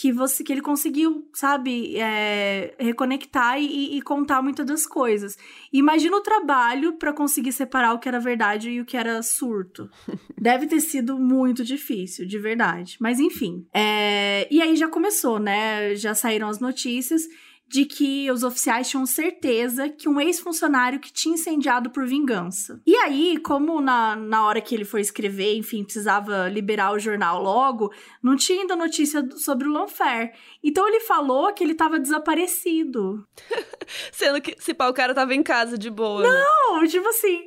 que 0.00 0.10
você 0.10 0.42
que 0.42 0.50
ele 0.50 0.62
conseguiu, 0.62 1.28
sabe, 1.30 1.98
é, 1.98 2.74
reconectar 2.78 3.60
e, 3.60 3.98
e, 3.98 4.00
contar 4.00 4.40
muitas 4.40 4.64
das 4.64 4.86
coisas. 4.86 5.36
Imagina 5.70 6.16
o 6.16 6.22
trabalho 6.22 6.94
para 6.94 7.12
conseguir 7.12 7.52
separar 7.52 7.92
o 7.92 7.98
que 7.98 8.08
era 8.08 8.18
verdade 8.18 8.70
e 8.70 8.80
o 8.80 8.86
que 8.86 8.96
era 8.96 9.22
surto. 9.22 9.90
Deve 10.40 10.66
ter 10.66 10.80
sido 10.80 11.18
muito 11.18 11.62
difícil, 11.62 12.26
de 12.26 12.38
verdade. 12.38 12.96
Mas 12.98 13.20
enfim. 13.20 13.66
É, 13.74 14.48
e 14.50 14.62
aí 14.62 14.74
já 14.74 14.88
começou, 14.88 15.38
né? 15.38 15.94
Já 15.94 16.14
saíram 16.14 16.48
as 16.48 16.60
notícias 16.60 17.28
de 17.70 17.84
que 17.84 18.28
os 18.32 18.42
oficiais 18.42 18.88
tinham 18.88 19.06
certeza 19.06 19.88
que 19.88 20.08
um 20.08 20.20
ex-funcionário 20.20 20.98
que 20.98 21.12
tinha 21.12 21.34
incendiado 21.34 21.88
por 21.88 22.04
vingança. 22.04 22.82
E 22.84 22.96
aí, 22.96 23.38
como 23.38 23.80
na, 23.80 24.16
na 24.16 24.44
hora 24.44 24.60
que 24.60 24.74
ele 24.74 24.84
foi 24.84 25.00
escrever, 25.00 25.54
enfim, 25.54 25.84
precisava 25.84 26.48
liberar 26.48 26.92
o 26.92 26.98
jornal 26.98 27.40
logo, 27.40 27.92
não 28.20 28.34
tinha 28.34 28.62
ainda 28.62 28.74
notícia 28.74 29.24
sobre 29.36 29.68
o 29.68 29.72
Lanfer. 29.72 30.34
Então 30.64 30.88
ele 30.88 30.98
falou 30.98 31.52
que 31.54 31.62
ele 31.62 31.72
estava 31.72 32.00
desaparecido. 32.00 33.24
Sendo 34.10 34.42
que, 34.42 34.60
se 34.60 34.74
pá, 34.74 34.88
o 34.88 34.94
cara 34.94 35.14
tava 35.14 35.32
em 35.32 35.42
casa 35.42 35.78
de 35.78 35.90
boa. 35.90 36.22
Né? 36.22 36.28
Não, 36.28 36.80
né? 36.80 36.88
tipo 36.88 37.06
assim, 37.06 37.38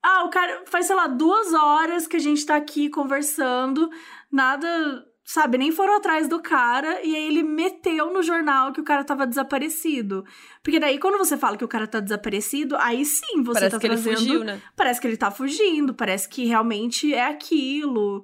ah, 0.00 0.22
o 0.22 0.30
cara 0.30 0.62
faz, 0.66 0.86
sei 0.86 0.94
lá, 0.94 1.08
duas 1.08 1.52
horas 1.52 2.06
que 2.06 2.16
a 2.16 2.20
gente 2.20 2.46
tá 2.46 2.54
aqui 2.54 2.88
conversando, 2.88 3.90
nada 4.30 5.04
sabe, 5.32 5.56
nem 5.56 5.72
foram 5.72 5.96
atrás 5.96 6.28
do 6.28 6.42
cara 6.42 7.00
e 7.02 7.16
aí 7.16 7.26
ele 7.26 7.42
meteu 7.42 8.12
no 8.12 8.22
jornal 8.22 8.70
que 8.70 8.82
o 8.82 8.84
cara 8.84 9.02
tava 9.02 9.26
desaparecido. 9.26 10.26
Porque 10.62 10.78
daí 10.78 10.98
quando 10.98 11.16
você 11.16 11.38
fala 11.38 11.56
que 11.56 11.64
o 11.64 11.68
cara 11.68 11.86
tá 11.86 12.00
desaparecido, 12.00 12.76
aí 12.76 13.02
sim 13.06 13.42
você 13.42 13.60
parece 13.60 13.70
tá 13.70 13.80
que 13.80 13.86
trazendo... 13.86 14.10
ele 14.10 14.16
fugiu, 14.18 14.44
né? 14.44 14.60
Parece 14.76 15.00
que 15.00 15.06
ele 15.06 15.16
tá 15.16 15.30
fugindo, 15.30 15.94
parece 15.94 16.28
que 16.28 16.44
realmente 16.44 17.14
é 17.14 17.26
aquilo. 17.26 18.22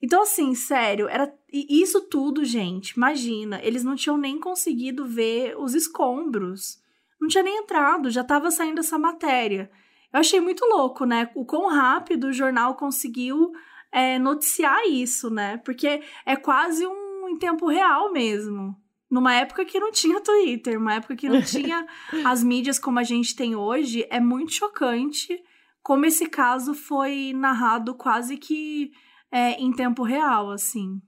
Então 0.00 0.22
assim, 0.22 0.54
sério, 0.54 1.08
era 1.08 1.32
isso 1.52 2.02
tudo, 2.02 2.44
gente. 2.44 2.90
Imagina, 2.90 3.60
eles 3.64 3.82
não 3.82 3.96
tinham 3.96 4.16
nem 4.16 4.38
conseguido 4.38 5.04
ver 5.04 5.56
os 5.58 5.74
escombros. 5.74 6.80
Não 7.20 7.26
tinha 7.26 7.42
nem 7.42 7.58
entrado, 7.58 8.08
já 8.08 8.22
tava 8.22 8.52
saindo 8.52 8.78
essa 8.78 8.96
matéria. 8.96 9.68
Eu 10.12 10.20
achei 10.20 10.40
muito 10.40 10.64
louco, 10.64 11.04
né? 11.04 11.28
O 11.34 11.44
quão 11.44 11.68
rápido 11.68 12.28
o 12.28 12.32
jornal 12.32 12.76
conseguiu 12.76 13.50
é, 13.92 14.18
noticiar 14.18 14.86
isso, 14.88 15.30
né? 15.30 15.56
Porque 15.58 16.02
é 16.24 16.36
quase 16.36 16.86
um 16.86 17.28
em 17.28 17.38
tempo 17.38 17.66
real 17.68 18.12
mesmo. 18.12 18.76
Numa 19.10 19.34
época 19.34 19.64
que 19.64 19.78
não 19.78 19.92
tinha 19.92 20.20
Twitter, 20.20 20.78
uma 20.78 20.94
época 20.94 21.16
que 21.16 21.28
não 21.28 21.40
tinha 21.42 21.86
as 22.24 22.42
mídias 22.42 22.78
como 22.78 22.98
a 22.98 23.04
gente 23.04 23.36
tem 23.36 23.54
hoje, 23.54 24.06
é 24.10 24.20
muito 24.20 24.52
chocante 24.52 25.42
como 25.86 26.04
esse 26.04 26.28
caso 26.28 26.74
foi 26.74 27.32
narrado 27.32 27.94
quase 27.94 28.36
que 28.36 28.90
é, 29.30 29.52
em 29.52 29.72
tempo 29.72 30.02
real, 30.02 30.50
assim. 30.50 31.00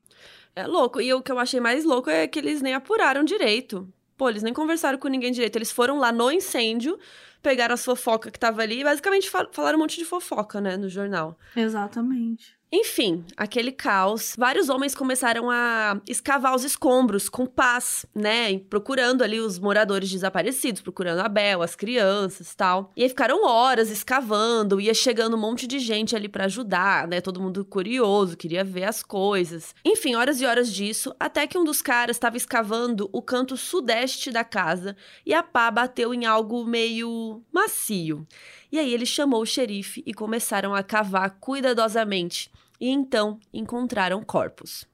É 0.55 0.66
louco. 0.68 1.01
E 1.01 1.12
o 1.12 1.20
que 1.20 1.33
eu 1.33 1.39
achei 1.41 1.59
mais 1.59 1.85
louco 1.85 2.09
é 2.09 2.29
que 2.29 2.39
eles 2.39 2.62
nem 2.62 2.74
apuraram 2.74 3.24
direito. 3.24 3.93
Pô, 4.16 4.29
eles 4.29 4.43
nem 4.43 4.53
conversaram 4.53 4.99
com 4.99 5.09
ninguém 5.09 5.33
direito. 5.33 5.57
Eles 5.57 5.72
foram 5.72 5.99
lá 5.99 6.12
no 6.12 6.31
incêndio, 6.31 6.99
pegaram 7.43 7.74
as 7.74 7.85
fofocas 7.85 8.31
que 8.31 8.39
tava 8.39 8.62
ali 8.62 8.81
e 8.81 8.85
basicamente 8.85 9.31
falaram 9.53 9.79
um 9.79 9.83
monte 9.83 9.99
de 9.99 10.05
fofoca, 10.05 10.61
né, 10.61 10.76
no 10.76 10.89
jornal. 10.89 11.39
Exatamente. 11.57 12.57
Enfim, 12.71 13.25
aquele 13.35 13.73
caos. 13.73 14.35
Vários 14.37 14.69
homens 14.69 14.95
começaram 14.95 15.51
a 15.51 16.01
escavar 16.07 16.55
os 16.55 16.64
escombros 16.64 17.27
com 17.29 17.47
paz, 17.47 18.05
né? 18.14 18.59
Procurando 18.59 19.25
ali 19.25 19.41
os 19.41 19.59
moradores 19.59 20.11
desaparecidos, 20.11 20.83
procurando 20.83 21.21
a 21.21 21.29
Bel, 21.29 21.62
as 21.62 21.75
crianças 21.75 22.55
tal. 22.55 22.93
E 22.95 23.03
aí 23.03 23.09
ficaram 23.09 23.47
horas 23.47 23.89
escavando, 23.91 24.79
ia 24.81 24.93
chegando 24.93 25.35
um 25.35 25.41
monte 25.41 25.66
de 25.66 25.79
gente 25.79 26.14
ali 26.14 26.29
para 26.29 26.45
ajudar, 26.45 27.09
né? 27.09 27.23
Todo 27.23 27.41
mundo 27.41 27.64
curioso, 27.64 28.37
queria 28.37 28.62
ver 28.62 28.85
as 28.85 29.03
coisas. 29.03 29.75
Enfim, 29.83 30.14
horas 30.14 30.39
e 30.43 30.45
horas 30.45 30.71
disso, 30.71 31.14
até 31.19 31.47
que 31.47 31.57
um 31.57 31.64
dos 31.64 31.81
caras 31.81 32.16
estava 32.16 32.37
escavando 32.37 33.09
o 33.12 33.23
canto 33.23 33.57
sudeste 33.57 34.31
da 34.31 34.45
casa 34.45 34.95
e 35.25 35.33
a 35.33 35.43
pá 35.43 35.71
bateu 35.71 36.12
em 36.12 36.27
algo 36.27 36.66
meio 36.66 37.43
macio. 37.51 38.27
E 38.71 38.79
aí 38.79 38.93
ele 38.93 39.07
chamou 39.07 39.43
o 39.43 39.47
xerife 39.47 40.03
e 40.07 40.12
começaram 40.12 40.75
a 40.75 40.83
cavar 40.83 41.31
cuidadosamente. 41.41 42.51
E 42.81 42.89
então 42.89 43.41
encontraram 43.53 44.23
corpos. 44.23 44.87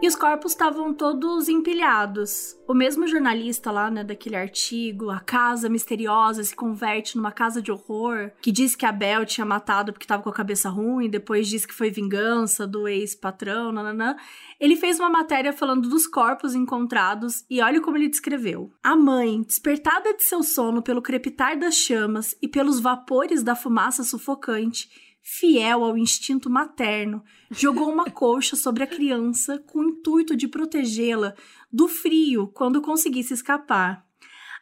E 0.00 0.06
os 0.06 0.14
corpos 0.14 0.52
estavam 0.52 0.94
todos 0.94 1.48
empilhados. 1.48 2.56
O 2.68 2.72
mesmo 2.72 3.08
jornalista 3.08 3.72
lá, 3.72 3.90
né, 3.90 4.04
daquele 4.04 4.36
artigo, 4.36 5.10
a 5.10 5.18
casa 5.18 5.68
misteriosa 5.68 6.44
se 6.44 6.54
converte 6.54 7.16
numa 7.16 7.32
casa 7.32 7.60
de 7.60 7.72
horror, 7.72 8.30
que 8.40 8.52
diz 8.52 8.76
que 8.76 8.86
a 8.86 8.92
Bel 8.92 9.26
tinha 9.26 9.44
matado 9.44 9.92
porque 9.92 10.04
estava 10.04 10.22
com 10.22 10.30
a 10.30 10.34
cabeça 10.34 10.68
ruim, 10.68 11.10
depois 11.10 11.48
diz 11.48 11.66
que 11.66 11.74
foi 11.74 11.90
vingança 11.90 12.64
do 12.64 12.86
ex-patrão, 12.86 13.72
nananã. 13.72 14.14
Ele 14.60 14.76
fez 14.76 15.00
uma 15.00 15.10
matéria 15.10 15.52
falando 15.52 15.88
dos 15.88 16.06
corpos 16.06 16.54
encontrados 16.54 17.44
e 17.50 17.60
olha 17.60 17.80
como 17.80 17.96
ele 17.96 18.08
descreveu. 18.08 18.70
A 18.84 18.94
mãe, 18.94 19.42
despertada 19.42 20.14
de 20.14 20.22
seu 20.22 20.44
sono 20.44 20.80
pelo 20.80 21.02
crepitar 21.02 21.58
das 21.58 21.74
chamas 21.74 22.36
e 22.40 22.46
pelos 22.46 22.78
vapores 22.78 23.42
da 23.42 23.56
fumaça 23.56 24.04
sufocante, 24.04 25.07
fiel 25.30 25.84
ao 25.84 25.98
instinto 25.98 26.48
materno, 26.48 27.22
jogou 27.50 27.92
uma 27.92 28.10
colcha 28.10 28.56
sobre 28.56 28.82
a 28.82 28.86
criança 28.86 29.58
com 29.58 29.80
o 29.80 29.84
intuito 29.90 30.34
de 30.34 30.48
protegê-la 30.48 31.34
do 31.70 31.86
frio 31.86 32.48
quando 32.48 32.80
conseguisse 32.80 33.34
escapar. 33.34 34.06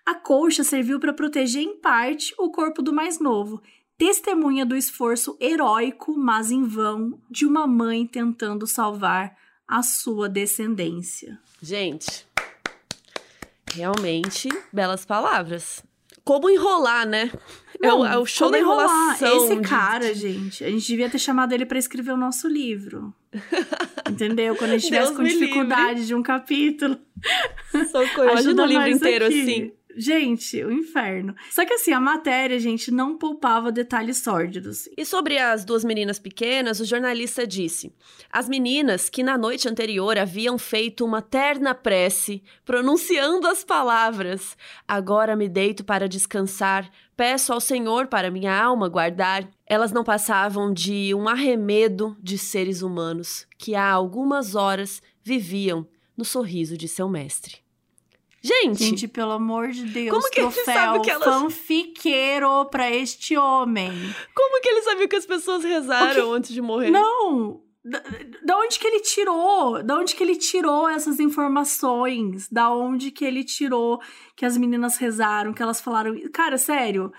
A 0.05 0.15
colcha 0.17 0.65
serviu 0.65 0.99
para 0.99 1.13
proteger 1.13 1.63
em 1.63 1.79
parte 1.81 2.35
o 2.37 2.51
corpo 2.51 2.83
do 2.83 2.93
mais 2.93 3.21
novo, 3.21 3.63
testemunha 3.97 4.67
do 4.67 4.77
esforço 4.77 5.37
heróico, 5.41 6.19
mas 6.19 6.51
em 6.51 6.65
vão, 6.65 7.21
de 7.31 7.47
uma 7.47 7.67
mãe 7.67 8.05
tentando 8.05 8.67
salvar 8.67 9.37
a 9.69 9.85
sua 9.85 10.29
descendência. 10.29 11.39
Gente, 11.63 12.27
realmente 13.73 14.49
belas 14.73 15.05
palavras 15.05 15.85
como 16.27 16.51
enrolar, 16.51 17.07
né? 17.07 17.31
Não, 17.81 18.05
é, 18.05 18.11
o, 18.11 18.15
é, 18.15 18.19
o, 18.19 18.27
show 18.27 18.51
da 18.51 18.59
enrolação. 18.59 19.45
Esse 19.45 19.61
cara, 19.61 20.15
gente, 20.15 20.65
a 20.65 20.71
gente 20.71 20.87
devia 20.87 21.09
ter 21.09 21.19
chamado 21.19 21.53
ele 21.53 21.67
para 21.67 21.79
escrever 21.79 22.13
o 22.13 22.17
nosso 22.17 22.49
livro. 22.49 23.15
Entendeu? 24.11 24.57
Quando 24.57 24.71
a 24.71 24.79
gente 24.79 24.85
estivesse 24.85 25.15
com 25.15 25.23
dificuldade 25.23 25.91
livre. 25.91 26.07
de 26.07 26.15
um 26.15 26.23
capítulo. 26.23 26.99
Socorro, 27.91 28.31
imagina 28.31 28.63
o 28.63 28.67
livro 28.67 28.89
inteiro 28.89 29.27
aqui. 29.27 29.41
assim. 29.41 29.73
Gente, 29.99 30.63
o 30.63 30.71
inferno. 30.71 31.35
Só 31.51 31.65
que 31.65 31.73
assim, 31.73 31.91
a 31.91 31.99
matéria, 31.99 32.61
gente, 32.61 32.91
não 32.91 33.17
poupava 33.17 33.73
detalhes 33.73 34.19
sórdidos. 34.19 34.87
E 34.95 35.07
sobre 35.07 35.39
as 35.39 35.65
duas 35.65 35.83
meninas 35.85 36.19
pequenas, 36.19 36.81
o 36.81 36.85
jornalista 36.85 37.47
disse: 37.47 37.91
as 38.31 38.47
meninas 38.47 39.09
que 39.09 39.23
na 39.23 39.39
noite 39.39 39.67
anterior 39.67 40.19
haviam 40.19 40.59
feito 40.59 41.03
uma 41.03 41.23
terna 41.23 41.75
prece, 41.75 42.43
pronunciando 42.63 43.49
as 43.49 43.65
palavras: 43.65 44.55
Agora 44.87 45.35
me 45.35 45.49
deito 45.49 45.83
para 45.83 46.07
descansar, 46.07 46.91
peço 47.17 47.55
ao 47.55 47.61
Senhor 47.61 48.07
para 48.07 48.31
minha 48.31 48.55
alma 48.55 48.91
guardar. 48.91 49.49
Elas 49.67 49.93
não 49.93 50.05
passavam 50.05 50.75
de 50.75 51.15
um 51.15 51.27
arremedo 51.27 52.15
de 52.23 52.37
seres 52.37 52.83
humanos 52.83 53.47
que 53.57 53.75
há 53.75 53.91
algumas 53.91 54.55
horas 54.55 55.01
viviam 55.25 55.89
no 56.15 56.25
sorriso 56.25 56.77
de 56.77 56.87
seu 56.87 57.09
mestre. 57.09 57.66
Gente, 58.47 58.85
Gente, 58.85 59.09
pelo 59.09 59.33
amor 59.33 59.69
de 59.71 59.85
Deus, 59.87 60.11
Como 60.11 60.31
que 60.31 60.41
ele 60.41 60.51
troféu 60.51 60.75
sabe 60.75 61.01
que 61.03 61.11
elas- 61.11 61.25
fanfiqueiro 61.25 62.65
pra 62.67 62.91
este 62.91 63.37
homem. 63.37 63.91
como 64.35 64.61
que 64.61 64.69
ele 64.69 64.83
sabia 64.83 65.09
que 65.09 65.17
as 65.17 65.27
pessoas 65.27 65.65
rezaram 65.65 66.33
antes 66.33 66.53
de 66.53 66.61
morrer? 66.63 66.91
Não! 66.91 67.61
Da, 67.85 68.03
da 68.45 68.59
onde 68.59 68.79
que 68.81 68.87
ele 68.87 69.01
tirou? 69.01 69.81
Da 69.83 69.97
onde 69.97 70.15
que 70.17 70.23
ele 70.23 70.35
tirou 70.37 70.89
essas 70.89 71.21
informações? 71.21 72.49
Da 72.51 72.71
onde 72.73 73.11
que 73.13 73.25
ele 73.25 73.45
tirou 73.45 74.01
que 74.35 74.45
as 74.45 74.57
meninas 74.57 74.97
rezaram, 74.97 75.53
que 75.53 75.63
elas 75.63 75.81
falaram. 75.81 76.15
Cara, 76.33 76.59
sério, 76.59 77.13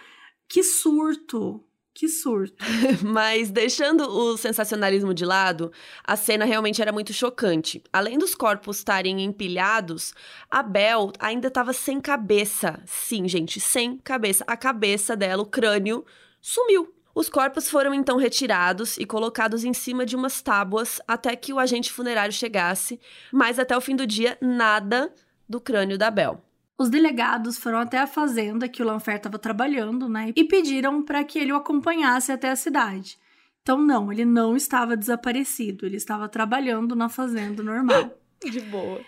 que 0.50 0.62
surto! 0.64 1.64
Que 1.98 2.08
surto. 2.08 2.64
Mas 3.02 3.50
deixando 3.50 4.08
o 4.08 4.38
sensacionalismo 4.38 5.16
de 5.16 5.26
lado, 5.26 5.72
a 6.04 6.16
cena 6.16 6.46
realmente 6.46 6.80
era 6.80 6.92
muito 6.92 7.12
chocante. 7.12 7.82
Além 7.92 8.20
dos 8.20 8.36
corpos 8.36 8.78
estarem 8.78 9.24
empilhados, 9.24 10.14
a 10.48 10.62
Belle 10.62 11.12
ainda 11.18 11.48
estava 11.48 11.74
sem 11.74 12.00
cabeça. 12.00 12.80
Sim, 12.86 13.28
gente, 13.28 13.60
sem 13.60 13.98
cabeça. 13.98 14.44
A 14.46 14.56
cabeça 14.56 15.16
dela, 15.16 15.42
o 15.42 15.48
crânio, 15.48 16.06
sumiu. 16.40 16.94
Os 17.16 17.30
corpos 17.30 17.68
foram 17.68 17.96
então 17.96 18.18
retirados 18.18 19.00
e 19.00 19.04
colocados 19.04 19.66
em 19.66 19.74
cima 19.74 20.06
de 20.06 20.16
umas 20.16 20.40
tábuas 20.40 21.02
até 21.08 21.36
que 21.36 21.52
o 21.52 21.58
agente 21.58 21.92
funerário 21.92 22.32
chegasse, 22.32 23.00
mas 23.34 23.58
até 23.58 23.76
o 23.76 23.82
fim 23.82 23.96
do 23.96 24.06
dia, 24.06 24.38
nada 24.40 25.12
do 25.50 25.60
crânio 25.60 25.98
da 25.98 26.12
Belle. 26.12 26.47
Os 26.78 26.90
delegados 26.90 27.58
foram 27.58 27.80
até 27.80 27.98
a 27.98 28.06
fazenda 28.06 28.70
que 28.70 28.84
o 28.84 28.86
Lanfer 28.86 29.16
estava 29.16 29.40
trabalhando, 29.40 30.08
né? 30.08 30.32
E 30.36 30.44
pediram 30.44 31.02
para 31.02 31.24
que 31.24 31.40
ele 31.40 31.52
o 31.52 31.56
acompanhasse 31.56 32.32
até 32.32 32.50
a 32.50 32.56
cidade. 32.56 33.18
Então, 33.62 33.80
não, 33.80 34.14
ele 34.14 34.24
não 34.24 34.56
estava 34.56 34.96
desaparecido, 34.96 35.86
ele 35.86 35.98
estava 35.98 36.30
trabalhando 36.30 36.96
na 36.96 37.10
fazenda 37.10 37.64
normal. 37.64 38.12
De 38.42 38.62
boa. 38.62 39.02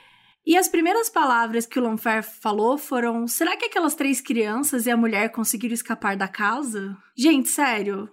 E 0.45 0.57
as 0.57 0.67
primeiras 0.67 1.09
palavras 1.09 1.67
que 1.67 1.78
o 1.78 1.84
Lanfer 1.84 2.24
falou 2.24 2.78
foram: 2.78 3.28
será 3.28 3.55
que 3.55 3.65
aquelas 3.65 3.93
três 3.93 4.20
crianças 4.20 4.88
e 4.88 4.91
a 4.91 4.97
mulher 4.97 5.30
conseguiram 5.30 5.76
escapar 5.76 6.17
da 6.17 6.28
casa? 6.28 6.97
Gente, 7.15 7.49
sério. 7.49 8.09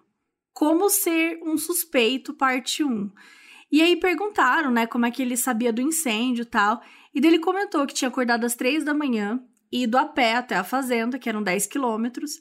Como 0.53 0.91
ser 0.91 1.41
um 1.43 1.57
suspeito, 1.57 2.35
parte 2.35 2.85
1. 2.85 3.11
E 3.73 3.83
aí 3.83 3.97
perguntaram, 3.97 4.71
né, 4.71 4.87
como 4.87 5.07
é 5.07 5.11
que 5.11 5.23
ele 5.23 5.37
sabia 5.37 5.73
do 5.73 5.83
incêndio 5.83 6.43
e 6.43 6.47
tal. 6.47 6.81
E 7.17 7.21
dele 7.21 7.39
comentou 7.39 7.87
que 7.87 7.95
tinha 7.95 8.11
acordado 8.11 8.45
às 8.45 8.55
três 8.55 8.85
da 8.85 8.93
manhã, 8.93 9.41
ido 9.73 9.97
a 9.97 10.05
pé 10.05 10.35
até 10.35 10.55
a 10.55 10.63
fazenda, 10.63 11.19
que 11.19 11.31
eram 11.31 11.43
10 11.43 11.67
quilômetros. 11.67 12.33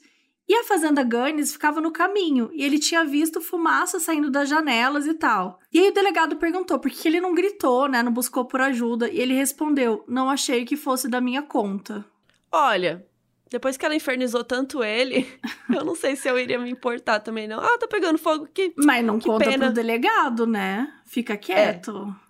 E 0.46 0.54
a 0.54 0.64
fazenda 0.64 1.02
Gunnis 1.02 1.50
ficava 1.50 1.80
no 1.80 1.90
caminho, 1.90 2.50
e 2.52 2.62
ele 2.62 2.78
tinha 2.78 3.02
visto 3.02 3.40
fumaça 3.40 3.98
saindo 3.98 4.30
das 4.30 4.50
janelas 4.50 5.06
e 5.06 5.14
tal. 5.14 5.58
E 5.72 5.78
aí 5.80 5.88
o 5.88 5.94
delegado 5.94 6.36
perguntou 6.36 6.78
por 6.78 6.90
que 6.90 7.08
ele 7.08 7.22
não 7.22 7.34
gritou, 7.34 7.88
né, 7.88 8.02
não 8.02 8.12
buscou 8.12 8.44
por 8.44 8.60
ajuda, 8.60 9.08
e 9.08 9.18
ele 9.18 9.32
respondeu: 9.32 10.04
"Não 10.06 10.28
achei 10.28 10.66
que 10.66 10.76
fosse 10.76 11.08
da 11.08 11.22
minha 11.22 11.40
conta". 11.40 12.04
Olha, 12.52 13.02
depois 13.50 13.78
que 13.78 13.84
ela 13.86 13.94
infernizou 13.96 14.44
tanto 14.44 14.84
ele, 14.84 15.26
eu 15.74 15.86
não 15.86 15.94
sei 15.94 16.16
se 16.16 16.28
eu 16.28 16.38
iria 16.38 16.58
me 16.58 16.70
importar 16.70 17.20
também, 17.20 17.48
não. 17.48 17.60
Ah, 17.60 17.78
tá 17.78 17.88
pegando 17.88 18.18
fogo 18.18 18.44
aqui. 18.44 18.74
Mas 18.76 19.02
não 19.02 19.18
Que 19.18 19.26
conta 19.26 19.46
pena. 19.46 19.64
pro 19.64 19.74
delegado, 19.74 20.46
né? 20.46 20.92
Fica 21.06 21.34
quieto. 21.34 22.14
É, 22.22 22.25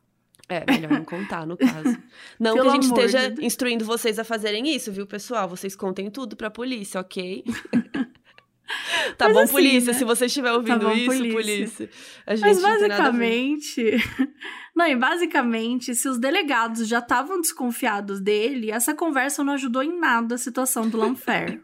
melhor 0.48 0.90
não 0.90 1.04
contar, 1.04 1.46
no 1.46 1.56
caso. 1.56 1.96
Não 2.38 2.54
que 2.54 2.60
a 2.60 2.70
gente 2.70 2.84
esteja 2.84 3.30
de 3.30 3.44
instruindo 3.44 3.84
vocês 3.84 4.18
a 4.18 4.24
fazerem 4.24 4.68
isso, 4.74 4.92
viu, 4.92 5.06
pessoal? 5.06 5.48
Vocês 5.48 5.74
contem 5.74 6.08
tudo 6.10 6.36
pra 6.36 6.50
polícia, 6.50 7.00
ok? 7.00 7.44
tá 9.18 9.26
Mas 9.26 9.34
bom, 9.34 9.40
assim, 9.40 9.52
polícia, 9.52 9.92
né? 9.92 9.98
se 9.98 10.04
você 10.04 10.26
estiver 10.26 10.52
ouvindo 10.52 10.86
bom, 10.86 10.92
isso, 10.92 11.06
polícia. 11.06 11.32
polícia. 11.32 11.90
A 12.26 12.36
gente 12.36 12.44
Mas 12.44 12.62
não 12.62 12.70
basicamente. 12.70 13.82
Não, 14.76 14.86
e 14.86 14.94
basicamente, 14.94 15.94
se 15.94 16.06
os 16.06 16.18
delegados 16.18 16.86
já 16.86 16.98
estavam 16.98 17.40
desconfiados 17.40 18.20
dele, 18.20 18.70
essa 18.70 18.92
conversa 18.92 19.42
não 19.42 19.54
ajudou 19.54 19.82
em 19.82 19.98
nada 19.98 20.34
a 20.34 20.38
situação 20.38 20.86
do 20.86 20.98
Lanfer. 20.98 21.62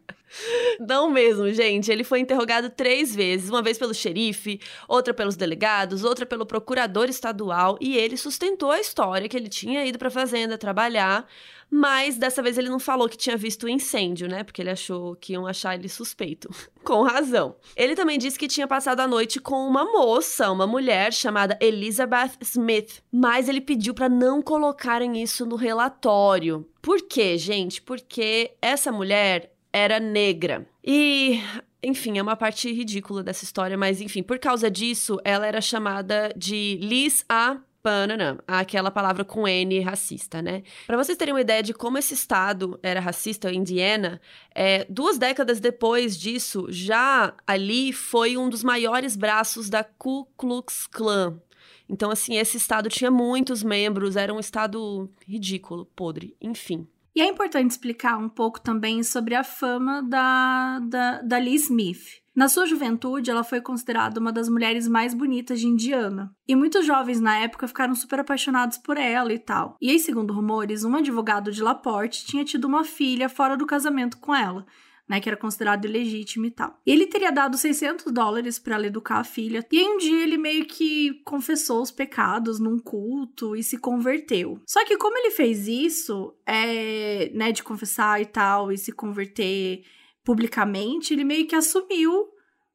Não 0.80 1.10
mesmo, 1.10 1.52
gente. 1.52 1.90
Ele 1.90 2.04
foi 2.04 2.20
interrogado 2.20 2.70
três 2.70 3.14
vezes: 3.14 3.50
uma 3.50 3.62
vez 3.62 3.78
pelo 3.78 3.94
xerife, 3.94 4.60
outra 4.88 5.12
pelos 5.12 5.36
delegados, 5.36 6.04
outra 6.04 6.26
pelo 6.26 6.46
procurador 6.46 7.08
estadual, 7.08 7.78
e 7.80 7.96
ele 7.96 8.16
sustentou 8.16 8.70
a 8.70 8.80
história 8.80 9.28
que 9.28 9.36
ele 9.36 9.48
tinha 9.48 9.84
ido 9.84 9.98
pra 9.98 10.10
fazenda 10.10 10.58
trabalhar, 10.58 11.26
mas 11.70 12.18
dessa 12.18 12.42
vez 12.42 12.58
ele 12.58 12.68
não 12.68 12.78
falou 12.78 13.08
que 13.08 13.16
tinha 13.16 13.36
visto 13.36 13.64
o 13.64 13.68
incêndio, 13.68 14.28
né? 14.28 14.44
Porque 14.44 14.60
ele 14.60 14.70
achou 14.70 15.16
que 15.16 15.32
iam 15.32 15.46
achar 15.46 15.74
ele 15.74 15.88
suspeito. 15.88 16.48
com 16.82 17.02
razão. 17.02 17.56
Ele 17.76 17.94
também 17.94 18.18
disse 18.18 18.38
que 18.38 18.48
tinha 18.48 18.66
passado 18.66 19.00
a 19.00 19.08
noite 19.08 19.40
com 19.40 19.66
uma 19.66 19.84
moça, 19.84 20.50
uma 20.50 20.66
mulher 20.66 21.12
chamada 21.12 21.56
Elizabeth 21.60 22.32
Smith, 22.42 23.02
mas 23.10 23.48
ele 23.48 23.60
pediu 23.60 23.94
pra 23.94 24.08
não 24.08 24.42
colocarem 24.42 25.22
isso 25.22 25.46
no 25.46 25.56
relatório. 25.56 26.66
Por 26.82 27.02
quê, 27.02 27.38
gente? 27.38 27.80
Porque 27.80 28.52
essa 28.60 28.90
mulher 28.90 29.51
era 29.72 29.98
negra. 29.98 30.66
E, 30.84 31.40
enfim, 31.82 32.18
é 32.18 32.22
uma 32.22 32.36
parte 32.36 32.70
ridícula 32.72 33.22
dessa 33.22 33.44
história, 33.44 33.76
mas 33.76 34.00
enfim, 34.00 34.22
por 34.22 34.38
causa 34.38 34.70
disso, 34.70 35.18
ela 35.24 35.46
era 35.46 35.60
chamada 35.60 36.32
de 36.36 36.78
Liz 36.80 37.24
A. 37.28 37.58
Panana, 37.82 38.38
aquela 38.46 38.92
palavra 38.92 39.24
com 39.24 39.46
N 39.48 39.80
racista, 39.80 40.40
né? 40.40 40.62
Pra 40.86 40.96
vocês 40.96 41.18
terem 41.18 41.34
uma 41.34 41.40
ideia 41.40 41.64
de 41.64 41.74
como 41.74 41.98
esse 41.98 42.14
estado 42.14 42.78
era 42.80 43.00
racista, 43.00 43.52
Indiana, 43.52 44.20
é, 44.54 44.86
duas 44.88 45.18
décadas 45.18 45.58
depois 45.58 46.16
disso, 46.16 46.66
já 46.70 47.34
ali 47.44 47.92
foi 47.92 48.36
um 48.36 48.48
dos 48.48 48.62
maiores 48.62 49.16
braços 49.16 49.68
da 49.68 49.82
Ku 49.82 50.28
Klux 50.36 50.86
Klan. 50.86 51.40
Então, 51.88 52.10
assim, 52.10 52.36
esse 52.36 52.56
estado 52.56 52.88
tinha 52.88 53.10
muitos 53.10 53.64
membros, 53.64 54.14
era 54.14 54.32
um 54.32 54.38
estado 54.38 55.10
ridículo, 55.26 55.84
podre, 55.96 56.36
enfim. 56.40 56.86
E 57.14 57.20
é 57.20 57.26
importante 57.26 57.70
explicar 57.70 58.16
um 58.16 58.28
pouco 58.28 58.60
também 58.60 59.02
sobre 59.02 59.34
a 59.34 59.44
fama 59.44 60.02
da, 60.02 60.78
da, 60.80 61.22
da 61.22 61.38
Lee 61.38 61.56
Smith. 61.56 62.22
Na 62.34 62.48
sua 62.48 62.64
juventude, 62.64 63.30
ela 63.30 63.44
foi 63.44 63.60
considerada 63.60 64.18
uma 64.18 64.32
das 64.32 64.48
mulheres 64.48 64.88
mais 64.88 65.12
bonitas 65.12 65.60
de 65.60 65.66
Indiana. 65.66 66.34
E 66.48 66.56
muitos 66.56 66.86
jovens 66.86 67.20
na 67.20 67.38
época 67.38 67.68
ficaram 67.68 67.94
super 67.94 68.20
apaixonados 68.20 68.78
por 68.78 68.96
ela 68.96 69.30
e 69.30 69.38
tal. 69.38 69.76
E 69.78 69.90
aí, 69.90 69.98
segundo 69.98 70.32
rumores, 70.32 70.82
um 70.82 70.96
advogado 70.96 71.52
de 71.52 71.62
Laporte 71.62 72.24
tinha 72.24 72.42
tido 72.42 72.64
uma 72.64 72.84
filha 72.84 73.28
fora 73.28 73.54
do 73.54 73.66
casamento 73.66 74.16
com 74.16 74.34
ela. 74.34 74.64
Né, 75.08 75.20
que 75.20 75.28
era 75.28 75.36
considerado 75.36 75.84
ilegítimo 75.84 76.46
e 76.46 76.50
tal. 76.50 76.80
Ele 76.86 77.06
teria 77.06 77.30
dado 77.30 77.58
600 77.58 78.10
dólares 78.12 78.58
para 78.58 78.76
ela 78.76 78.86
educar 78.86 79.18
a 79.18 79.24
filha. 79.24 79.66
E 79.70 79.78
aí 79.78 79.84
um 79.84 79.98
dia 79.98 80.22
ele 80.22 80.38
meio 80.38 80.64
que 80.64 81.20
confessou 81.24 81.82
os 81.82 81.90
pecados 81.90 82.60
num 82.60 82.78
culto 82.78 83.54
e 83.56 83.62
se 83.62 83.76
converteu. 83.76 84.60
Só 84.66 84.84
que 84.86 84.96
como 84.96 85.18
ele 85.18 85.32
fez 85.32 85.66
isso, 85.66 86.32
é, 86.46 87.30
né, 87.34 87.52
de 87.52 87.62
confessar 87.62 88.22
e 88.22 88.26
tal 88.26 88.72
e 88.72 88.78
se 88.78 88.92
converter 88.92 89.82
publicamente, 90.24 91.12
ele 91.12 91.24
meio 91.24 91.46
que 91.46 91.56
assumiu 91.56 92.32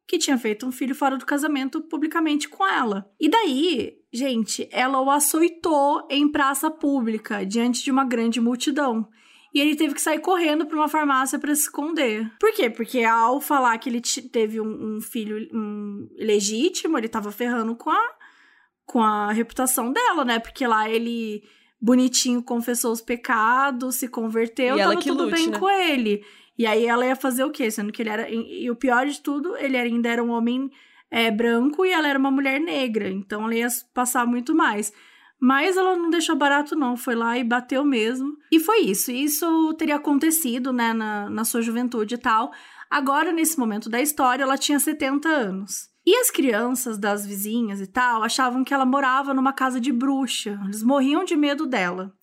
que 0.08 0.18
tinha 0.18 0.38
feito 0.38 0.66
um 0.66 0.72
filho 0.72 0.96
fora 0.96 1.18
do 1.18 1.26
casamento 1.26 1.82
publicamente 1.82 2.48
com 2.48 2.66
ela. 2.66 3.12
E 3.20 3.28
daí, 3.28 3.98
gente, 4.12 4.68
ela 4.72 5.02
o 5.02 5.12
açoitou 5.12 6.08
em 6.10 6.32
praça 6.32 6.72
pública 6.72 7.46
diante 7.46 7.84
de 7.84 7.92
uma 7.92 8.06
grande 8.06 8.40
multidão. 8.40 9.08
E 9.54 9.60
ele 9.60 9.76
teve 9.76 9.94
que 9.94 10.02
sair 10.02 10.20
correndo 10.20 10.66
para 10.66 10.76
uma 10.76 10.88
farmácia 10.88 11.40
para 11.40 11.56
se 11.56 11.64
esconder. 11.64 12.30
Por 12.40 12.54
quê? 12.54 12.70
Porque 12.70 13.04
ao 13.04 13.40
falar 13.40 13.78
que 13.78 13.90
ele 13.90 14.02
teve 14.32 14.60
um, 14.60 14.98
um 14.98 15.02
filho 15.02 15.48
um, 15.54 16.08
legítimo, 16.18 16.98
ele 16.98 17.08
tava 17.08 17.32
ferrando 17.32 17.76
com 17.76 17.90
a, 17.90 18.02
com 18.86 19.02
a 19.02 19.32
reputação 19.32 19.92
dela, 19.92 20.24
né? 20.26 20.40
Porque 20.40 20.68
lá 20.68 20.90
ele, 20.90 21.44
bonitinho, 21.82 22.44
confessou 22.44 22.92
os 22.92 23.02
pecados, 23.02 23.96
se 23.96 24.08
converteu, 24.08 24.78
E 24.78 24.80
tava 24.80 25.00
tudo 25.00 25.24
lute, 25.24 25.36
bem 25.36 25.48
né? 25.48 25.60
com 25.60 25.70
ele. 25.70 26.24
E 26.58 26.66
aí 26.66 26.86
ela 26.86 27.06
ia 27.06 27.16
fazer 27.16 27.44
o 27.44 27.52
quê? 27.52 27.70
Sendo 27.72 27.92
que 27.92 28.02
ele 28.02 28.10
era. 28.10 28.30
E, 28.30 28.66
e 28.66 28.72
o 28.72 28.76
pior 28.76 29.06
de 29.06 29.22
tudo, 29.22 29.56
ele 29.58 29.78
ainda 29.78 30.10
era 30.10 30.24
um 30.24 30.32
homem 30.32 30.70
é, 31.10 31.32
branco 31.32 31.86
e 31.86 31.92
ela 31.92 32.08
era 32.08 32.20
uma 32.20 32.32
mulher 32.32 32.60
negra. 32.60 33.10
Então 33.10 33.44
ela 33.44 33.56
ia 33.56 33.68
passar 33.94 34.26
muito 34.26 34.56
mais. 34.56 34.92
Mas 35.40 35.78
ela 35.78 35.96
não 35.96 36.10
deixou 36.10 36.36
barato, 36.36 36.76
não. 36.76 36.98
Foi 36.98 37.16
lá 37.16 37.38
e 37.38 37.44
bateu 37.44 37.86
mesmo. 37.86 38.38
E 38.52 38.60
foi 38.60 38.80
isso. 38.82 39.12
Isso 39.12 39.74
teria 39.76 39.96
acontecido, 39.96 40.74
né, 40.74 40.94
na, 40.94 41.30
na 41.30 41.46
sua 41.46 41.62
juventude 41.62 42.16
e 42.16 42.18
tal. 42.18 42.52
Agora, 42.90 43.32
nesse 43.32 43.60
momento 43.60 43.90
da 43.90 44.02
história, 44.02 44.44
ela 44.44 44.58
tinha 44.58 44.80
70 44.80 45.28
anos. 45.28 45.90
E 46.06 46.16
as 46.16 46.32
crianças 46.32 46.98
das 46.98 47.26
vizinhas 47.26 47.82
e 47.82 47.88
tal 47.88 48.24
achavam 48.24 48.64
que 48.64 48.74
ela 48.74 48.86
morava 48.86 49.34
numa 49.34 49.52
casa 49.52 49.80
de 49.80 49.92
bruxa. 49.92 50.60
Eles 50.64 50.82
morriam 50.82 51.26
de 51.26 51.36
medo 51.36 51.66
dela. 51.66 52.14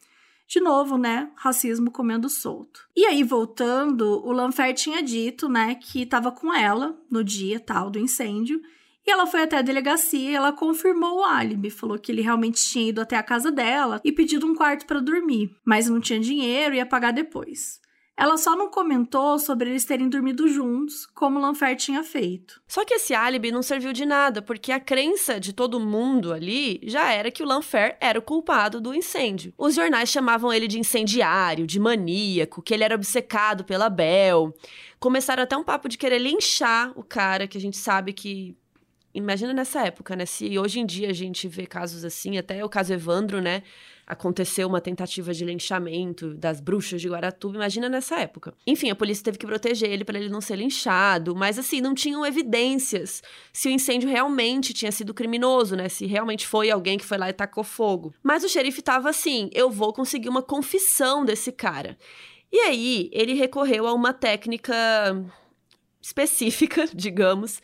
De 0.48 0.60
novo, 0.60 0.96
né? 0.96 1.30
Racismo 1.36 1.90
comendo 1.90 2.28
solto. 2.28 2.80
E 2.96 3.04
aí, 3.04 3.22
voltando, 3.22 4.24
o 4.24 4.32
Lanfer 4.32 4.74
tinha 4.74 5.02
dito, 5.02 5.48
né, 5.48 5.74
que 5.74 6.02
estava 6.02 6.30
com 6.30 6.52
ela 6.52 6.98
no 7.10 7.22
dia 7.22 7.60
tal 7.60 7.90
do 7.90 7.98
incêndio. 7.98 8.60
E 9.07 9.11
ela 9.11 9.26
foi 9.26 9.42
até 9.42 9.59
a 9.59 9.62
delegacia 9.62 10.30
e 10.30 10.34
ela 10.34 10.52
confirmou 10.52 11.18
o 11.18 11.24
álibi, 11.24 11.68
falou 11.68 11.98
que 11.98 12.11
ele 12.11 12.22
realmente 12.22 12.62
tinha 12.62 12.88
ido 12.88 13.00
até 13.00 13.16
a 13.16 13.22
casa 13.22 13.52
dela 13.52 14.00
e 14.02 14.11
pedido 14.11 14.46
um 14.46 14.55
quarto 14.55 14.86
para 14.86 15.00
dormir, 15.00 15.55
mas 15.64 15.88
não 15.88 16.00
tinha 16.00 16.18
dinheiro 16.18 16.74
e 16.74 16.78
ia 16.78 16.86
pagar 16.86 17.12
depois. 17.12 17.82
Ela 18.16 18.36
só 18.36 18.55
não 18.55 18.70
comentou 18.70 19.40
sobre 19.40 19.70
eles 19.70 19.84
terem 19.84 20.09
dormido 20.09 20.46
juntos, 20.46 21.05
como 21.05 21.40
Lanfer 21.40 21.74
tinha 21.74 22.05
feito. 22.05 22.62
Só 22.66 22.84
que 22.84 22.94
esse 22.94 23.12
álibi 23.12 23.50
não 23.50 23.61
serviu 23.61 23.92
de 23.92 24.07
nada, 24.07 24.40
porque 24.40 24.70
a 24.70 24.78
crença 24.78 25.40
de 25.40 25.52
todo 25.52 25.80
mundo 25.80 26.32
ali 26.32 26.80
já 26.84 27.12
era 27.12 27.30
que 27.30 27.42
o 27.42 27.46
Lanfer 27.46 27.96
era 28.00 28.18
o 28.18 28.22
culpado 28.22 28.80
do 28.80 28.94
incêndio. 28.94 29.52
Os 29.59 29.74
jornais 29.74 30.09
chamavam 30.09 30.52
ele 30.52 30.68
de 30.68 30.78
incendiário, 30.78 31.66
de 31.66 31.80
maníaco, 31.80 32.62
que 32.62 32.72
ele 32.72 32.84
era 32.84 32.94
obcecado 32.94 33.64
pela 33.64 33.90
Bel. 33.90 34.55
Começaram 35.00 35.42
até 35.42 35.57
um 35.57 35.64
papo 35.64 35.88
de 35.88 35.98
querer 35.98 36.18
linchar 36.18 36.92
o 36.96 37.02
cara, 37.02 37.48
que 37.48 37.59
a 37.59 37.61
gente 37.61 37.76
sabe 37.76 38.12
que 38.12 38.57
imagina 39.14 39.54
nessa 39.54 39.86
época, 39.86 40.16
né? 40.16 40.26
Se 40.26 40.58
hoje 40.58 40.80
em 40.80 40.86
dia 40.86 41.08
a 41.08 41.12
gente 41.12 41.46
vê 41.46 41.66
casos 41.66 42.04
assim, 42.04 42.36
até 42.36 42.64
o 42.64 42.68
caso 42.68 42.92
Evandro, 42.92 43.40
né? 43.40 43.62
Aconteceu 44.06 44.68
uma 44.68 44.82
tentativa 44.82 45.32
de 45.32 45.44
linchamento 45.46 46.34
das 46.34 46.60
bruxas 46.60 47.00
de 47.00 47.08
Guaratuba, 47.08 47.56
imagina 47.56 47.88
nessa 47.88 48.16
época. 48.16 48.52
Enfim, 48.66 48.90
a 48.90 48.94
polícia 48.94 49.24
teve 49.24 49.38
que 49.38 49.46
proteger 49.46 49.88
ele 49.88 50.04
para 50.04 50.18
ele 50.18 50.28
não 50.28 50.42
ser 50.42 50.56
linchado, 50.56 51.34
mas 51.34 51.58
assim, 51.58 51.80
não 51.80 51.94
tinham 51.94 52.26
evidências 52.26 53.22
se 53.50 53.68
o 53.68 53.70
incêndio 53.70 54.08
realmente 54.08 54.74
tinha 54.74 54.92
sido 54.92 55.14
criminoso, 55.14 55.74
né? 55.74 55.88
Se 55.88 56.04
realmente 56.04 56.46
foi 56.46 56.70
alguém 56.70 56.98
que 56.98 57.04
foi 57.04 57.16
lá 57.16 57.30
e 57.30 57.32
tacou 57.32 57.64
fogo. 57.64 58.12
Mas 58.22 58.44
o 58.44 58.48
xerife 58.48 58.82
tava 58.82 59.08
assim: 59.08 59.48
eu 59.54 59.70
vou 59.70 59.92
conseguir 59.92 60.28
uma 60.28 60.42
confissão 60.42 61.24
desse 61.24 61.50
cara. 61.52 61.96
E 62.52 62.58
aí, 62.58 63.10
ele 63.12 63.32
recorreu 63.34 63.86
a 63.86 63.92
uma 63.92 64.12
técnica 64.12 64.74
específica, 66.04 66.86
digamos, 66.94 67.60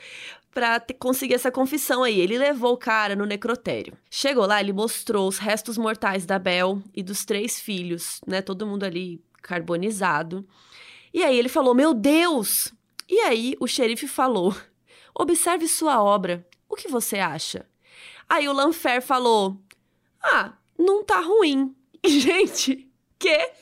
para 0.52 0.82
conseguir 0.98 1.34
essa 1.34 1.50
confissão 1.50 2.02
aí. 2.02 2.20
Ele 2.20 2.38
levou 2.38 2.72
o 2.72 2.78
cara 2.78 3.14
no 3.14 3.24
necrotério. 3.24 3.96
Chegou 4.10 4.46
lá, 4.46 4.60
ele 4.60 4.72
mostrou 4.72 5.28
os 5.28 5.38
restos 5.38 5.78
mortais 5.78 6.26
da 6.26 6.38
Bel 6.38 6.82
e 6.94 7.02
dos 7.02 7.24
três 7.24 7.60
filhos, 7.60 8.20
né? 8.26 8.42
Todo 8.42 8.66
mundo 8.66 8.84
ali 8.84 9.22
carbonizado. 9.42 10.46
E 11.12 11.22
aí 11.22 11.38
ele 11.38 11.48
falou: 11.48 11.74
Meu 11.74 11.94
Deus! 11.94 12.72
E 13.08 13.18
aí 13.20 13.54
o 13.60 13.66
xerife 13.66 14.06
falou: 14.06 14.54
Observe 15.14 15.66
sua 15.66 16.02
obra. 16.02 16.46
O 16.68 16.76
que 16.76 16.88
você 16.88 17.18
acha? 17.18 17.66
Aí 18.28 18.48
o 18.48 18.52
Lanfer 18.52 19.02
falou: 19.02 19.60
Ah, 20.22 20.54
não 20.78 21.04
tá 21.04 21.20
ruim. 21.20 21.74
Gente, 22.04 22.88
que? 23.18 23.52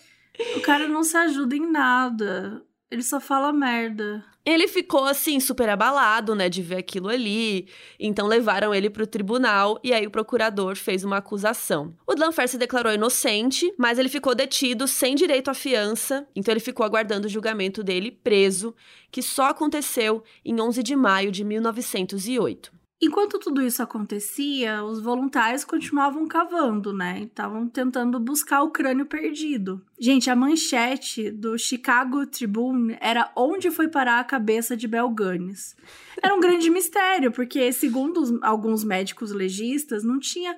O 0.57 0.61
cara 0.61 0.87
não 0.87 1.03
se 1.03 1.17
ajuda 1.17 1.57
em 1.57 1.71
nada. 1.71 2.63
Ele 2.91 3.03
só 3.03 3.21
fala 3.21 3.53
merda. 3.53 4.25
Ele 4.47 4.67
ficou 4.67 5.05
assim 5.05 5.39
super 5.41 5.69
abalado, 5.69 6.35
né, 6.35 6.49
de 6.49 6.63
ver 6.63 6.77
aquilo 6.77 7.11
ali. 7.11 7.69
Então 8.01 8.27
levaram 8.27 8.75
ele 8.75 8.89
para 8.89 9.03
o 9.03 9.07
tribunal 9.07 9.79
e 9.85 9.93
aí 9.93 10.07
o 10.07 10.11
procurador 10.11 10.75
fez 10.75 11.05
uma 11.05 11.19
acusação. 11.19 11.95
O 12.07 12.15
Dlanfer 12.15 12.49
se 12.49 12.57
declarou 12.57 12.91
inocente, 12.91 13.71
mas 13.77 13.99
ele 13.99 14.09
ficou 14.09 14.35
detido 14.35 14.89
sem 14.89 15.15
direito 15.15 15.51
à 15.51 15.55
fiança. 15.55 16.27
Então 16.35 16.51
ele 16.51 16.61
ficou 16.61 16.87
aguardando 16.87 17.27
o 17.27 17.31
julgamento 17.31 17.85
dele 17.85 18.11
preso, 18.11 18.75
que 19.13 19.21
só 19.21 19.51
aconteceu 19.51 20.25
em 20.43 20.59
11 20.59 20.83
de 20.83 20.97
maio 20.97 21.31
de 21.31 21.45
1908. 21.45 22.78
Enquanto 23.01 23.39
tudo 23.39 23.63
isso 23.63 23.81
acontecia, 23.81 24.83
os 24.83 25.01
voluntários 25.01 25.65
continuavam 25.65 26.27
cavando, 26.27 26.93
né? 26.93 27.23
Estavam 27.23 27.69
tentando 27.69 28.19
buscar 28.19 28.63
o 28.63 28.71
crânio 28.71 29.07
perdido. 29.07 29.81
Gente, 29.97 30.29
a 30.29 30.35
manchete 30.35 31.31
do 31.31 31.57
Chicago 31.57 32.27
Tribune 32.27 32.97
era 33.01 33.31
onde 33.37 33.71
foi 33.71 33.87
parar 33.87 34.19
a 34.19 34.25
cabeça 34.25 34.77
de 34.77 34.89
Belganes. 34.89 35.77
Era 36.21 36.35
um 36.35 36.41
grande 36.41 36.69
mistério, 36.71 37.31
porque, 37.31 37.73
segundo 37.73 38.41
alguns 38.43 38.83
médicos 38.83 39.31
legistas, 39.31 40.03
não 40.03 40.19
tinha 40.19 40.57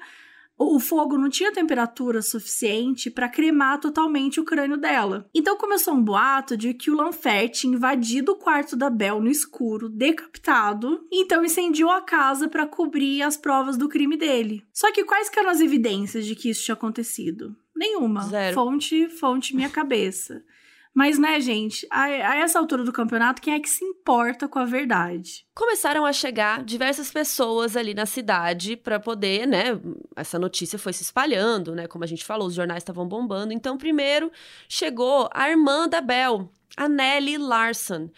o 0.61 0.79
fogo 0.79 1.17
não 1.17 1.31
tinha 1.31 1.53
temperatura 1.53 2.21
suficiente 2.21 3.11
para 3.11 3.29
cremar 3.29 3.81
totalmente 3.81 4.39
o 4.39 4.45
crânio 4.45 4.77
dela. 4.77 5.29
Então 5.35 5.57
começou 5.57 5.95
um 5.95 6.03
boato 6.03 6.57
de 6.57 6.75
que 6.75 6.91
o 6.91 6.97
Lanfer 6.97 7.49
tinha 7.49 7.75
invadido 7.75 8.33
o 8.33 8.37
quarto 8.37 8.77
da 8.77 8.91
Belle 8.91 9.21
no 9.21 9.31
escuro, 9.31 9.89
decapitado, 9.89 11.07
e 11.11 11.23
então 11.23 11.45
incendiou 11.45 11.91
a 11.91 12.03
casa 12.03 12.49
para 12.49 12.67
cobrir 12.67 13.23
as 13.23 13.37
provas 13.37 13.77
do 13.77 13.89
crime 13.89 14.17
dele. 14.17 14.63
Só 14.73 14.93
que 14.93 15.05
quais 15.05 15.31
eram 15.35 15.51
as 15.51 15.61
evidências 15.61 16.27
de 16.27 16.35
que 16.35 16.51
isso 16.51 16.65
tinha 16.65 16.75
acontecido? 16.75 17.57
Nenhuma. 17.75 18.23
Zero. 18.25 18.55
Fonte, 18.55 19.09
fonte 19.09 19.57
minha 19.57 19.71
cabeça. 19.71 20.45
Mas, 20.93 21.19
né, 21.19 21.41
gente, 21.41 21.87
a, 21.91 22.03
a, 22.03 22.37
essa 22.37 22.59
altura 22.59 22.85
do 22.85 22.93
campeonato, 22.93 23.41
quem 23.41 23.55
é 23.55 23.61
que 23.61 23.71
se 23.71 23.85
importa 23.85 24.49
com 24.49 24.59
a 24.59 24.65
verdade? 24.65 25.47
Começaram 25.55 26.05
a 26.05 26.13
chegar 26.13 26.65
diversas 26.65 27.13
pessoas 27.13 27.77
ali 27.77 27.95
na 27.95 28.07
cidade 28.07 28.77
para 28.77 28.99
poder, 28.99 29.47
né? 29.47 29.81
Essa 30.17 30.39
notícia 30.39 30.79
foi 30.79 30.93
se 30.93 31.03
espalhando, 31.03 31.75
né? 31.75 31.87
Como 31.87 32.03
a 32.03 32.07
gente 32.07 32.25
falou, 32.25 32.49
os 32.49 32.55
jornais 32.55 32.83
estavam 32.83 33.07
bombando. 33.07 33.53
Então, 33.53 33.79
primeiro 33.79 34.33
chegou 34.69 35.29
a 35.33 35.49
irmã 35.49 35.89
da 35.89 36.01
Bel, 36.01 36.51
a 36.77 36.89
Nellie 36.89 37.39
Larson, 37.39 38.11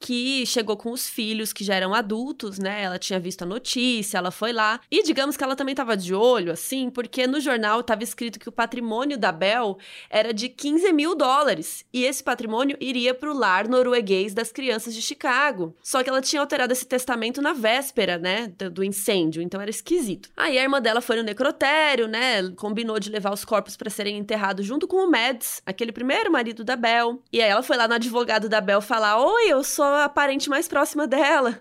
que 0.00 0.46
chegou 0.46 0.78
com 0.78 0.90
os 0.90 1.08
filhos 1.08 1.52
que 1.52 1.62
já 1.62 1.74
eram 1.74 1.94
adultos, 1.94 2.58
né? 2.58 2.82
Ela 2.82 2.98
tinha 2.98 3.20
visto 3.20 3.42
a 3.42 3.46
notícia, 3.46 4.16
ela 4.16 4.30
foi 4.30 4.50
lá. 4.50 4.80
E 4.90 5.02
digamos 5.02 5.36
que 5.36 5.44
ela 5.44 5.54
também 5.54 5.74
estava 5.74 5.94
de 5.94 6.14
olho, 6.14 6.50
assim, 6.50 6.88
porque 6.88 7.26
no 7.26 7.38
jornal 7.38 7.80
estava 7.80 8.02
escrito 8.02 8.40
que 8.40 8.48
o 8.48 8.52
patrimônio 8.52 9.18
da 9.18 9.30
Bel 9.30 9.78
era 10.08 10.32
de 10.32 10.48
15 10.48 10.90
mil 10.94 11.14
dólares. 11.14 11.84
E 11.92 12.04
esse 12.04 12.24
patrimônio 12.24 12.78
iria 12.80 13.14
para 13.14 13.30
o 13.30 13.36
lar 13.36 13.68
norueguês 13.68 14.32
das 14.32 14.50
crianças 14.50 14.94
de 14.94 15.02
Chicago. 15.02 15.76
Só 15.82 16.02
que 16.02 16.08
ela 16.08 16.22
tinha 16.22 16.40
alterado 16.40 16.72
esse 16.72 16.86
testamento 16.86 17.42
na 17.42 17.52
véspera, 17.52 18.16
né? 18.16 18.48
Do 18.72 18.82
incêndio, 18.82 19.42
então 19.42 19.60
era 19.60 19.70
esquisito. 19.70 20.30
Aí 20.34 20.58
a 20.58 20.62
irmã 20.62 20.80
dela 20.80 21.02
foi 21.02 21.16
no 21.16 21.22
necrotério, 21.22 22.08
né? 22.08 22.48
Combinou 22.56 22.98
de 22.98 23.10
levar 23.10 23.34
os 23.34 23.44
corpos 23.44 23.76
para 23.76 23.90
serem 23.90 24.16
enterrados 24.16 24.64
junto 24.64 24.88
com 24.88 24.96
o 24.96 25.10
Mads, 25.10 25.60
aquele 25.66 25.92
primeiro 25.92 26.32
marido 26.32 26.64
da 26.64 26.74
Bel. 26.74 27.22
E 27.30 27.42
aí 27.42 27.50
ela 27.50 27.62
foi 27.62 27.76
lá 27.76 27.86
no 27.86 27.94
advogado 27.94 28.48
da 28.48 28.62
Bel 28.62 28.80
falar: 28.80 29.18
Oi, 29.18 29.48
eu 29.48 29.62
sou 29.62 29.89
a 29.94 30.08
parente 30.08 30.48
mais 30.48 30.68
próxima 30.68 31.06
dela. 31.06 31.60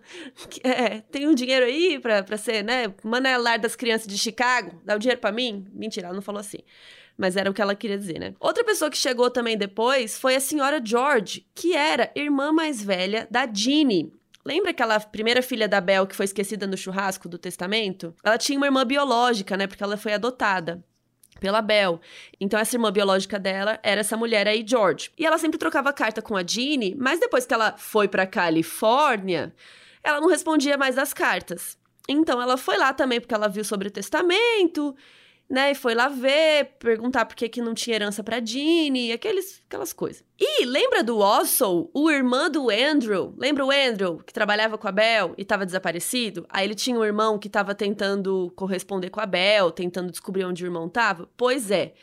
É, 0.63 1.01
tem 1.11 1.27
um 1.27 1.33
dinheiro 1.33 1.65
aí 1.65 1.99
pra, 1.99 2.23
pra 2.23 2.37
ser, 2.37 2.63
né? 2.63 2.93
Manelar 3.03 3.59
das 3.59 3.75
crianças 3.75 4.07
de 4.07 4.17
Chicago, 4.17 4.79
dá 4.83 4.95
o 4.95 4.99
dinheiro 4.99 5.19
para 5.19 5.31
mim? 5.31 5.65
Mentira, 5.73 6.07
ela 6.07 6.15
não 6.15 6.21
falou 6.21 6.39
assim. 6.39 6.59
Mas 7.17 7.35
era 7.35 7.49
o 7.49 7.53
que 7.53 7.61
ela 7.61 7.75
queria 7.75 7.97
dizer, 7.97 8.19
né? 8.19 8.33
Outra 8.39 8.63
pessoa 8.63 8.89
que 8.89 8.97
chegou 8.97 9.29
também 9.29 9.57
depois 9.57 10.17
foi 10.17 10.35
a 10.35 10.39
senhora 10.39 10.81
George, 10.83 11.45
que 11.53 11.75
era 11.75 12.11
irmã 12.15 12.51
mais 12.51 12.81
velha 12.83 13.27
da 13.29 13.45
Jeannie. 13.45 14.13
Lembra 14.45 14.71
aquela 14.71 14.99
primeira 14.99 15.41
filha 15.41 15.67
da 15.67 15.81
Belle 15.81 16.07
que 16.07 16.15
foi 16.15 16.25
esquecida 16.25 16.65
no 16.65 16.77
churrasco 16.77 17.27
do 17.27 17.37
testamento? 17.37 18.15
Ela 18.23 18.37
tinha 18.37 18.57
uma 18.57 18.67
irmã 18.67 18.85
biológica, 18.85 19.57
né? 19.57 19.67
Porque 19.67 19.83
ela 19.83 19.97
foi 19.97 20.13
adotada 20.13 20.83
pela 21.39 21.61
Belle. 21.61 21.99
Então, 22.39 22.59
essa 22.59 22.75
irmã 22.75 22.91
biológica 22.91 23.39
dela 23.39 23.79
era 23.81 24.01
essa 24.01 24.17
mulher 24.17 24.47
aí, 24.47 24.63
George. 24.65 25.11
E 25.17 25.25
ela 25.25 25.37
sempre 25.37 25.57
trocava 25.57 25.93
carta 25.93 26.21
com 26.21 26.35
a 26.35 26.43
Jeannie, 26.43 26.95
mas 26.97 27.19
depois 27.19 27.45
que 27.45 27.53
ela 27.53 27.75
foi 27.77 28.07
pra 28.07 28.27
Califórnia, 28.27 29.53
ela 30.03 30.21
não 30.21 30.27
respondia 30.27 30.77
mais 30.77 30.97
as 30.97 31.13
cartas. 31.13 31.77
Então, 32.07 32.41
ela 32.41 32.57
foi 32.57 32.77
lá 32.77 32.93
também 32.93 33.19
porque 33.19 33.33
ela 33.33 33.47
viu 33.47 33.63
sobre 33.63 33.87
o 33.87 33.91
testamento 33.91 34.95
né? 35.49 35.71
E 35.71 35.75
foi 35.75 35.95
lá 35.95 36.07
ver, 36.07 36.75
perguntar 36.79 37.25
por 37.25 37.35
que, 37.35 37.49
que 37.49 37.61
não 37.61 37.73
tinha 37.73 37.95
herança 37.95 38.23
pra 38.23 38.39
Jeannie, 38.39 39.11
aqueles, 39.11 39.61
aquelas 39.67 39.91
coisas. 39.91 40.23
E 40.39 40.65
lembra 40.65 41.03
do 41.03 41.17
Ossol, 41.17 41.89
o 41.93 42.09
irmão 42.09 42.49
do 42.49 42.69
Andrew? 42.69 43.33
Lembra 43.37 43.65
o 43.65 43.71
Andrew, 43.71 44.19
que 44.19 44.31
trabalhava 44.31 44.77
com 44.77 44.87
a 44.87 44.91
Bel 44.91 45.33
e 45.37 45.41
estava 45.41 45.65
desaparecido? 45.65 46.45
Aí 46.49 46.65
ele 46.65 46.75
tinha 46.75 46.97
um 46.97 47.03
irmão 47.03 47.39
que 47.39 47.47
estava 47.47 47.73
tentando 47.73 48.53
corresponder 48.55 49.09
com 49.09 49.19
a 49.19 49.25
Bel, 49.25 49.71
tentando 49.71 50.11
descobrir 50.11 50.45
onde 50.45 50.63
o 50.63 50.67
irmão 50.67 50.85
estava? 50.85 51.27
Pois 51.35 51.71
é. 51.71 51.93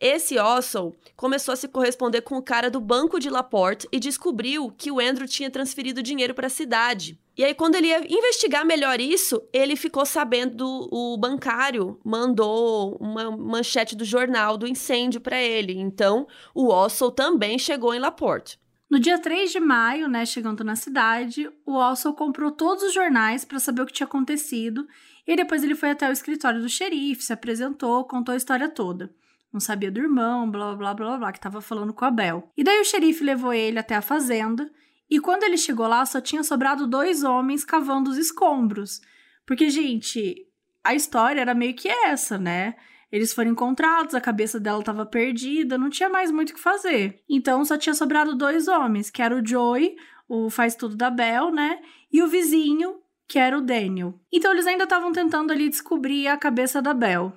Esse 0.00 0.38
Ossol 0.38 0.94
começou 1.16 1.52
a 1.52 1.56
se 1.56 1.68
corresponder 1.68 2.20
com 2.22 2.36
o 2.36 2.42
cara 2.42 2.70
do 2.70 2.80
banco 2.80 3.18
de 3.18 3.30
Laporte 3.30 3.88
e 3.90 3.98
descobriu 3.98 4.70
que 4.70 4.90
o 4.90 5.00
Andrew 5.00 5.26
tinha 5.26 5.50
transferido 5.50 6.02
dinheiro 6.02 6.34
para 6.34 6.48
a 6.48 6.50
cidade. 6.50 7.18
E 7.36 7.44
aí, 7.44 7.54
quando 7.54 7.74
ele 7.74 7.88
ia 7.88 8.04
investigar 8.10 8.64
melhor 8.64 9.00
isso, 9.00 9.42
ele 9.52 9.76
ficou 9.76 10.06
sabendo, 10.06 10.88
o 10.90 11.16
bancário 11.18 12.00
mandou 12.02 12.96
uma 12.98 13.30
manchete 13.30 13.94
do 13.94 14.04
jornal 14.04 14.56
do 14.56 14.66
incêndio 14.66 15.20
para 15.20 15.40
ele. 15.40 15.78
Então, 15.78 16.26
o 16.54 16.68
Ossol 16.68 17.10
também 17.10 17.58
chegou 17.58 17.94
em 17.94 17.98
Laporte. 17.98 18.58
No 18.88 19.00
dia 19.00 19.18
3 19.18 19.50
de 19.50 19.60
maio, 19.60 20.08
né, 20.08 20.24
chegando 20.24 20.62
na 20.62 20.76
cidade, 20.76 21.50
o 21.66 21.74
Ossol 21.74 22.14
comprou 22.14 22.52
todos 22.52 22.84
os 22.84 22.94
jornais 22.94 23.44
para 23.44 23.58
saber 23.58 23.82
o 23.82 23.86
que 23.86 23.92
tinha 23.92 24.06
acontecido 24.06 24.86
e 25.26 25.34
depois 25.34 25.64
ele 25.64 25.74
foi 25.74 25.90
até 25.90 26.08
o 26.08 26.12
escritório 26.12 26.62
do 26.62 26.68
xerife, 26.68 27.24
se 27.24 27.32
apresentou, 27.32 28.04
contou 28.04 28.32
a 28.32 28.36
história 28.36 28.68
toda. 28.68 29.12
Não 29.56 29.60
sabia 29.60 29.90
do 29.90 30.00
irmão, 30.00 30.50
blá 30.50 30.74
blá 30.74 30.92
blá 30.92 31.16
blá 31.16 31.32
que 31.32 31.38
estava 31.38 31.62
falando 31.62 31.94
com 31.94 32.04
a 32.04 32.10
Bel. 32.10 32.52
E 32.54 32.62
daí 32.62 32.78
o 32.78 32.84
xerife 32.84 33.24
levou 33.24 33.54
ele 33.54 33.78
até 33.78 33.94
a 33.94 34.02
fazenda 34.02 34.70
e 35.08 35.18
quando 35.18 35.44
ele 35.44 35.56
chegou 35.56 35.88
lá, 35.88 36.04
só 36.04 36.20
tinha 36.20 36.42
sobrado 36.42 36.86
dois 36.86 37.22
homens 37.22 37.64
cavando 37.64 38.10
os 38.10 38.18
escombros. 38.18 39.00
Porque, 39.46 39.70
gente, 39.70 40.46
a 40.84 40.94
história 40.94 41.40
era 41.40 41.54
meio 41.54 41.72
que 41.72 41.88
essa, 41.88 42.36
né? 42.36 42.74
Eles 43.10 43.32
foram 43.32 43.52
encontrados, 43.52 44.14
a 44.14 44.20
cabeça 44.20 44.60
dela 44.60 44.80
estava 44.80 45.06
perdida, 45.06 45.78
não 45.78 45.88
tinha 45.88 46.10
mais 46.10 46.30
muito 46.30 46.50
o 46.50 46.54
que 46.54 46.60
fazer. 46.60 47.22
Então 47.26 47.64
só 47.64 47.78
tinha 47.78 47.94
sobrado 47.94 48.36
dois 48.36 48.68
homens, 48.68 49.08
que 49.08 49.22
era 49.22 49.34
o 49.34 49.42
Joey, 49.42 49.96
o 50.28 50.50
faz 50.50 50.74
tudo 50.74 50.94
da 50.96 51.08
Bel, 51.08 51.50
né? 51.50 51.80
E 52.12 52.22
o 52.22 52.28
vizinho, 52.28 53.00
que 53.26 53.38
era 53.38 53.56
o 53.56 53.62
Daniel. 53.62 54.20
Então 54.30 54.52
eles 54.52 54.66
ainda 54.66 54.84
estavam 54.84 55.12
tentando 55.12 55.50
ali 55.50 55.70
descobrir 55.70 56.28
a 56.28 56.36
cabeça 56.36 56.82
da 56.82 56.92
Bel. 56.92 57.32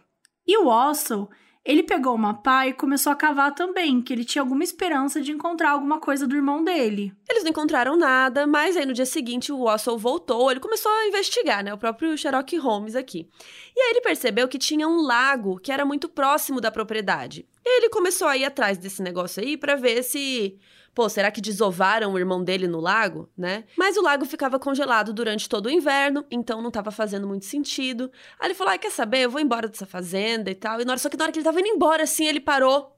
E 0.45 0.57
o 0.57 0.67
Ossel, 0.67 1.29
ele 1.63 1.83
pegou 1.83 2.15
uma 2.15 2.33
pá 2.33 2.67
e 2.67 2.73
começou 2.73 3.11
a 3.11 3.15
cavar 3.15 3.53
também, 3.53 4.01
que 4.01 4.13
ele 4.13 4.23
tinha 4.23 4.41
alguma 4.41 4.63
esperança 4.63 5.21
de 5.21 5.31
encontrar 5.31 5.71
alguma 5.71 5.99
coisa 5.99 6.25
do 6.25 6.35
irmão 6.35 6.63
dele. 6.63 7.13
Eles 7.29 7.43
não 7.43 7.51
encontraram 7.51 7.97
nada, 7.97 8.47
mas 8.47 8.77
aí 8.77 8.85
no 8.85 8.93
dia 8.93 9.05
seguinte 9.05 9.51
o 9.51 9.63
Ossel 9.63 9.97
voltou, 9.97 10.49
ele 10.49 10.59
começou 10.59 10.91
a 10.91 11.07
investigar, 11.07 11.63
né? 11.63 11.73
O 11.73 11.77
próprio 11.77 12.17
Sherlock 12.17 12.57
Holmes 12.57 12.95
aqui. 12.95 13.27
E 13.75 13.81
aí 13.81 13.91
ele 13.91 14.01
percebeu 14.01 14.47
que 14.47 14.57
tinha 14.57 14.87
um 14.87 15.01
lago 15.01 15.59
que 15.59 15.71
era 15.71 15.85
muito 15.85 16.07
próximo 16.07 16.61
da 16.61 16.71
propriedade. 16.71 17.45
E 17.71 17.77
ele 17.77 17.89
começou 17.89 18.27
a 18.27 18.35
ir 18.35 18.45
atrás 18.45 18.79
desse 18.79 18.99
negócio 19.03 19.43
aí 19.43 19.55
para 19.55 19.75
ver 19.75 20.01
se 20.01 20.59
pô, 20.95 21.07
será 21.07 21.29
que 21.29 21.39
desovaram 21.39 22.13
o 22.13 22.17
irmão 22.17 22.43
dele 22.43 22.67
no 22.67 22.79
lago, 22.79 23.29
né? 23.37 23.63
Mas 23.77 23.95
o 23.95 24.01
lago 24.01 24.25
ficava 24.25 24.57
congelado 24.59 25.13
durante 25.13 25.47
todo 25.47 25.67
o 25.67 25.69
inverno, 25.69 26.25
então 26.31 26.61
não 26.61 26.69
estava 26.69 26.89
fazendo 26.89 27.27
muito 27.27 27.45
sentido. 27.45 28.11
Aí 28.39 28.47
ele 28.47 28.55
falou: 28.55 28.73
ah, 28.73 28.77
quer 28.77 28.91
saber? 28.91 29.19
Eu 29.19 29.29
vou 29.29 29.39
embora 29.39 29.67
dessa 29.67 29.85
fazenda 29.85 30.49
e 30.49 30.55
tal. 30.55 30.81
E 30.81 30.85
na 30.85 30.93
hora, 30.93 30.99
só 30.99 31.07
que 31.07 31.15
na 31.15 31.25
hora 31.25 31.31
que 31.31 31.37
ele 31.37 31.45
tava 31.45 31.59
indo 31.59 31.69
embora, 31.69 32.03
assim, 32.03 32.25
ele 32.25 32.39
parou 32.39 32.97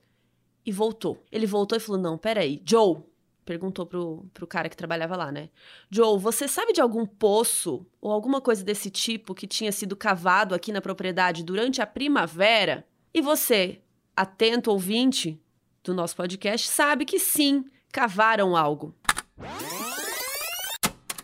e 0.66 0.72
voltou. 0.72 1.22
Ele 1.30 1.46
voltou 1.46 1.78
e 1.78 1.82
falou: 1.82 2.02
não, 2.02 2.18
peraí, 2.18 2.62
Joe. 2.66 3.04
Perguntou 3.44 3.88
pro, 3.88 4.26
pro 4.34 4.46
cara 4.46 4.70
que 4.70 4.78
trabalhava 4.78 5.18
lá, 5.18 5.32
né? 5.32 5.50
Joe, 5.90 6.18
você 6.18 6.48
sabe 6.48 6.74
de 6.74 6.80
algum 6.80 7.06
poço 7.06 7.86
ou 8.00 8.12
alguma 8.12 8.40
coisa 8.40 8.64
desse 8.64 8.90
tipo 8.90 9.34
que 9.34 9.48
tinha 9.48 9.72
sido 9.72 9.96
cavado 9.96 10.54
aqui 10.54 10.72
na 10.72 10.80
propriedade 10.80 11.44
durante 11.44 11.82
a 11.82 11.88
primavera? 11.88 12.86
E 13.14 13.20
você, 13.20 13.81
atento 14.16 14.72
ouvinte 14.72 15.42
do 15.84 15.94
nosso 15.94 16.16
podcast, 16.16 16.68
sabe 16.68 17.06
que 17.06 17.20
sim, 17.20 17.66
cavaram 17.92 18.56
algo. 18.56 18.94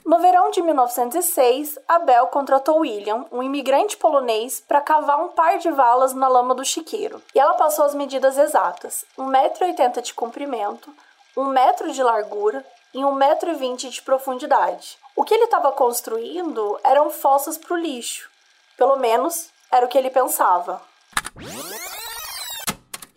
No 0.08 0.20
verão 0.20 0.50
de 0.52 0.62
1906, 0.62 1.78
Abel 1.86 2.28
contratou 2.28 2.80
William, 2.80 3.26
um 3.30 3.44
imigrante 3.44 3.98
polonês, 3.98 4.64
para 4.66 4.80
cavar 4.80 5.20
um 5.20 5.28
par 5.28 5.58
de 5.58 5.70
valas 5.70 6.14
na 6.14 6.30
lama 6.30 6.56
do 6.56 6.64
chiqueiro. 6.64 7.22
E 7.36 7.40
ela 7.40 7.56
passou 7.56 7.84
as 7.84 7.94
medidas 7.94 8.38
exatas: 8.38 9.04
1,80m 9.18 10.02
de 10.02 10.14
comprimento, 10.14 10.94
1 11.36 11.44
metro 11.46 11.92
de 11.92 12.02
largura 12.02 12.66
e 12.94 13.00
1,20m 13.00 13.90
de 13.90 14.02
profundidade. 14.02 14.98
O 15.14 15.26
que 15.26 15.34
ele 15.34 15.44
estava 15.44 15.74
construindo 15.74 16.80
eram 16.86 17.10
fossas 17.10 17.58
para 17.58 17.74
o 17.74 17.78
lixo. 17.78 18.30
Pelo 18.78 18.96
menos 18.96 19.50
era 19.70 19.86
o 19.86 19.90
que 19.90 19.98
ele 19.98 20.10
pensava. 20.10 20.82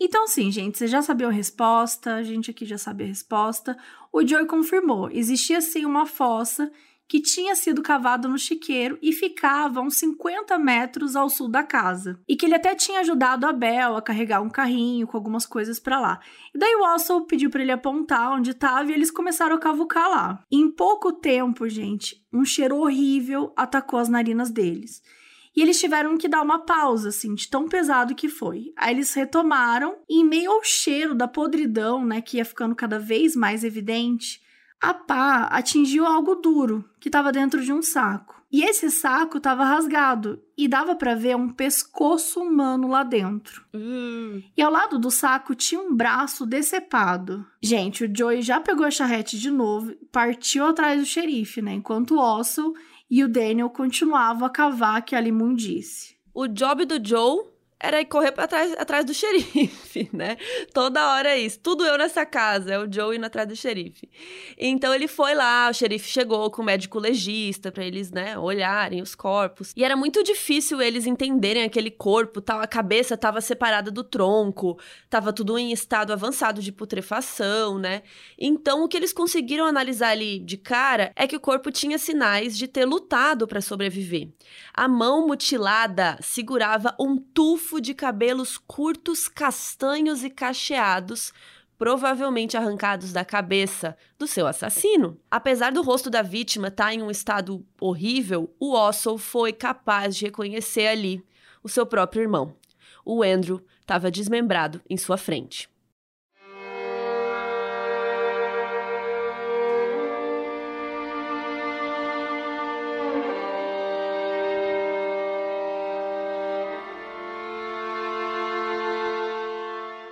Então, 0.03 0.25
sim, 0.25 0.49
gente, 0.51 0.79
vocês 0.79 0.89
já 0.89 1.03
sabiam 1.03 1.29
a 1.29 1.33
resposta, 1.33 2.15
a 2.15 2.23
gente 2.23 2.49
aqui 2.49 2.65
já 2.65 2.75
sabe 2.75 3.03
a 3.03 3.07
resposta. 3.07 3.77
O 4.11 4.25
Joey 4.25 4.47
confirmou: 4.47 5.11
existia 5.11 5.61
sim 5.61 5.85
uma 5.85 6.07
fossa 6.07 6.71
que 7.07 7.21
tinha 7.21 7.53
sido 7.53 7.83
cavada 7.83 8.27
no 8.27 8.35
chiqueiro 8.35 8.97
e 8.99 9.13
ficava 9.13 9.79
uns 9.79 9.97
50 9.97 10.57
metros 10.57 11.15
ao 11.15 11.29
sul 11.29 11.47
da 11.47 11.61
casa. 11.61 12.19
E 12.27 12.35
que 12.35 12.47
ele 12.47 12.55
até 12.55 12.73
tinha 12.73 13.01
ajudado 13.01 13.45
a 13.45 13.53
Bel 13.53 13.95
a 13.95 14.01
carregar 14.01 14.41
um 14.41 14.49
carrinho 14.49 15.05
com 15.05 15.17
algumas 15.17 15.45
coisas 15.45 15.79
para 15.79 15.99
lá. 15.99 16.19
E 16.55 16.57
daí 16.57 16.73
o 16.77 16.79
Wassel 16.79 17.21
pediu 17.25 17.51
para 17.51 17.61
ele 17.61 17.71
apontar 17.71 18.31
onde 18.31 18.51
estava 18.51 18.89
e 18.89 18.95
eles 18.95 19.11
começaram 19.11 19.55
a 19.55 19.59
cavucar 19.59 20.09
lá. 20.09 20.43
em 20.51 20.71
pouco 20.71 21.13
tempo, 21.13 21.69
gente, 21.69 22.25
um 22.33 22.43
cheiro 22.43 22.77
horrível 22.77 23.53
atacou 23.55 23.99
as 23.99 24.09
narinas 24.09 24.49
deles. 24.49 25.03
E 25.55 25.61
eles 25.61 25.79
tiveram 25.79 26.17
que 26.17 26.29
dar 26.29 26.41
uma 26.41 26.59
pausa, 26.59 27.09
assim, 27.09 27.35
de 27.35 27.49
tão 27.49 27.67
pesado 27.67 28.15
que 28.15 28.29
foi. 28.29 28.73
Aí 28.77 28.93
eles 28.93 29.13
retomaram, 29.13 29.97
e 30.09 30.21
em 30.21 30.25
meio 30.25 30.51
ao 30.51 30.63
cheiro 30.63 31.13
da 31.13 31.27
podridão, 31.27 32.05
né, 32.05 32.21
que 32.21 32.37
ia 32.37 32.45
ficando 32.45 32.75
cada 32.75 32.97
vez 32.97 33.35
mais 33.35 33.63
evidente, 33.63 34.41
a 34.81 34.93
pá 34.93 35.43
atingiu 35.51 36.05
algo 36.05 36.35
duro 36.35 36.83
que 36.99 37.09
estava 37.09 37.31
dentro 37.31 37.61
de 37.61 37.71
um 37.71 37.81
saco. 37.81 38.41
E 38.51 38.63
esse 38.63 38.91
saco 38.91 39.37
estava 39.37 39.63
rasgado 39.63 40.41
e 40.57 40.67
dava 40.67 40.93
para 40.93 41.15
ver 41.15 41.37
um 41.37 41.47
pescoço 41.47 42.41
humano 42.41 42.89
lá 42.89 43.01
dentro. 43.01 43.63
Hum. 43.73 44.43
E 44.57 44.61
ao 44.61 44.69
lado 44.69 44.99
do 44.99 45.09
saco 45.09 45.55
tinha 45.55 45.79
um 45.79 45.95
braço 45.95 46.45
decepado. 46.45 47.45
Gente, 47.61 48.03
o 48.03 48.11
Joey 48.13 48.41
já 48.41 48.59
pegou 48.59 48.85
a 48.85 48.91
charrete 48.91 49.39
de 49.39 49.49
novo, 49.49 49.95
partiu 50.11 50.65
atrás 50.65 50.99
do 50.99 51.05
xerife, 51.05 51.61
né? 51.61 51.75
Enquanto 51.75 52.15
o 52.15 52.19
Ossel 52.19 52.73
e 53.11 53.25
o 53.25 53.27
Daniel 53.27 53.69
continuava 53.69 54.45
a 54.45 54.49
cavar 54.49 54.95
aquela 54.95 55.27
imundície. 55.27 56.15
O 56.33 56.47
job 56.47 56.85
do 56.85 57.05
Joe 57.05 57.50
era 57.81 57.99
ir 57.99 58.05
correr 58.05 58.31
para 58.31 58.47
trás, 58.47 58.73
atrás 58.77 59.05
do 59.05 59.13
xerife, 59.15 60.09
né? 60.13 60.37
Toda 60.73 61.13
hora 61.13 61.29
é 61.29 61.39
isso. 61.39 61.59
Tudo 61.59 61.83
eu 61.83 61.97
nessa 61.97 62.25
casa, 62.25 62.73
é 62.73 62.79
o 62.79 62.91
Joe 62.91 63.17
indo 63.17 63.25
atrás 63.25 63.47
do 63.47 63.55
xerife. 63.55 64.09
Então 64.57 64.93
ele 64.93 65.07
foi 65.07 65.33
lá, 65.33 65.69
o 65.69 65.73
xerife 65.73 66.07
chegou 66.07 66.51
com 66.51 66.61
o 66.61 66.65
médico 66.65 66.99
legista 66.99 67.71
para 67.71 67.83
eles, 67.83 68.11
né, 68.11 68.37
olharem 68.37 69.01
os 69.01 69.15
corpos. 69.15 69.73
E 69.75 69.83
era 69.83 69.95
muito 69.95 70.23
difícil 70.23 70.81
eles 70.81 71.07
entenderem 71.07 71.63
aquele 71.63 71.89
corpo, 71.89 72.39
tal, 72.41 72.59
a 72.59 72.67
cabeça 72.67 73.15
estava 73.15 73.41
separada 73.41 73.89
do 73.89 74.03
tronco, 74.03 74.79
estava 75.03 75.33
tudo 75.33 75.57
em 75.57 75.71
estado 75.71 76.13
avançado 76.13 76.61
de 76.61 76.71
putrefação, 76.71 77.79
né? 77.79 78.03
Então 78.37 78.83
o 78.83 78.87
que 78.87 78.97
eles 78.97 79.13
conseguiram 79.13 79.65
analisar 79.65 80.09
ali 80.09 80.39
de 80.39 80.57
cara 80.57 81.11
é 81.15 81.27
que 81.27 81.35
o 81.35 81.39
corpo 81.39 81.71
tinha 81.71 81.97
sinais 81.97 82.57
de 82.57 82.67
ter 82.67 82.85
lutado 82.85 83.47
para 83.47 83.61
sobreviver. 83.61 84.29
A 84.73 84.87
mão 84.87 85.25
mutilada 85.27 86.17
segurava 86.21 86.95
um 86.99 87.17
tufo 87.17 87.70
de 87.79 87.93
cabelos 87.93 88.57
curtos, 88.57 89.27
castanhos 89.27 90.23
e 90.23 90.29
cacheados, 90.29 91.31
provavelmente 91.77 92.57
arrancados 92.57 93.13
da 93.13 93.23
cabeça 93.23 93.97
do 94.19 94.27
seu 94.27 94.45
assassino. 94.45 95.17
Apesar 95.31 95.71
do 95.71 95.81
rosto 95.81 96.09
da 96.09 96.21
vítima 96.21 96.67
estar 96.67 96.85
tá 96.85 96.93
em 96.93 97.01
um 97.01 97.09
estado 97.09 97.65
horrível, 97.79 98.53
o 98.59 98.73
Ossol 98.73 99.17
foi 99.17 99.53
capaz 99.53 100.15
de 100.15 100.25
reconhecer 100.25 100.87
ali 100.87 101.23
o 101.63 101.69
seu 101.69 101.85
próprio 101.85 102.21
irmão. 102.21 102.55
O 103.05 103.23
Andrew 103.23 103.65
estava 103.79 104.11
desmembrado 104.11 104.81
em 104.89 104.97
sua 104.97 105.17
frente. 105.17 105.70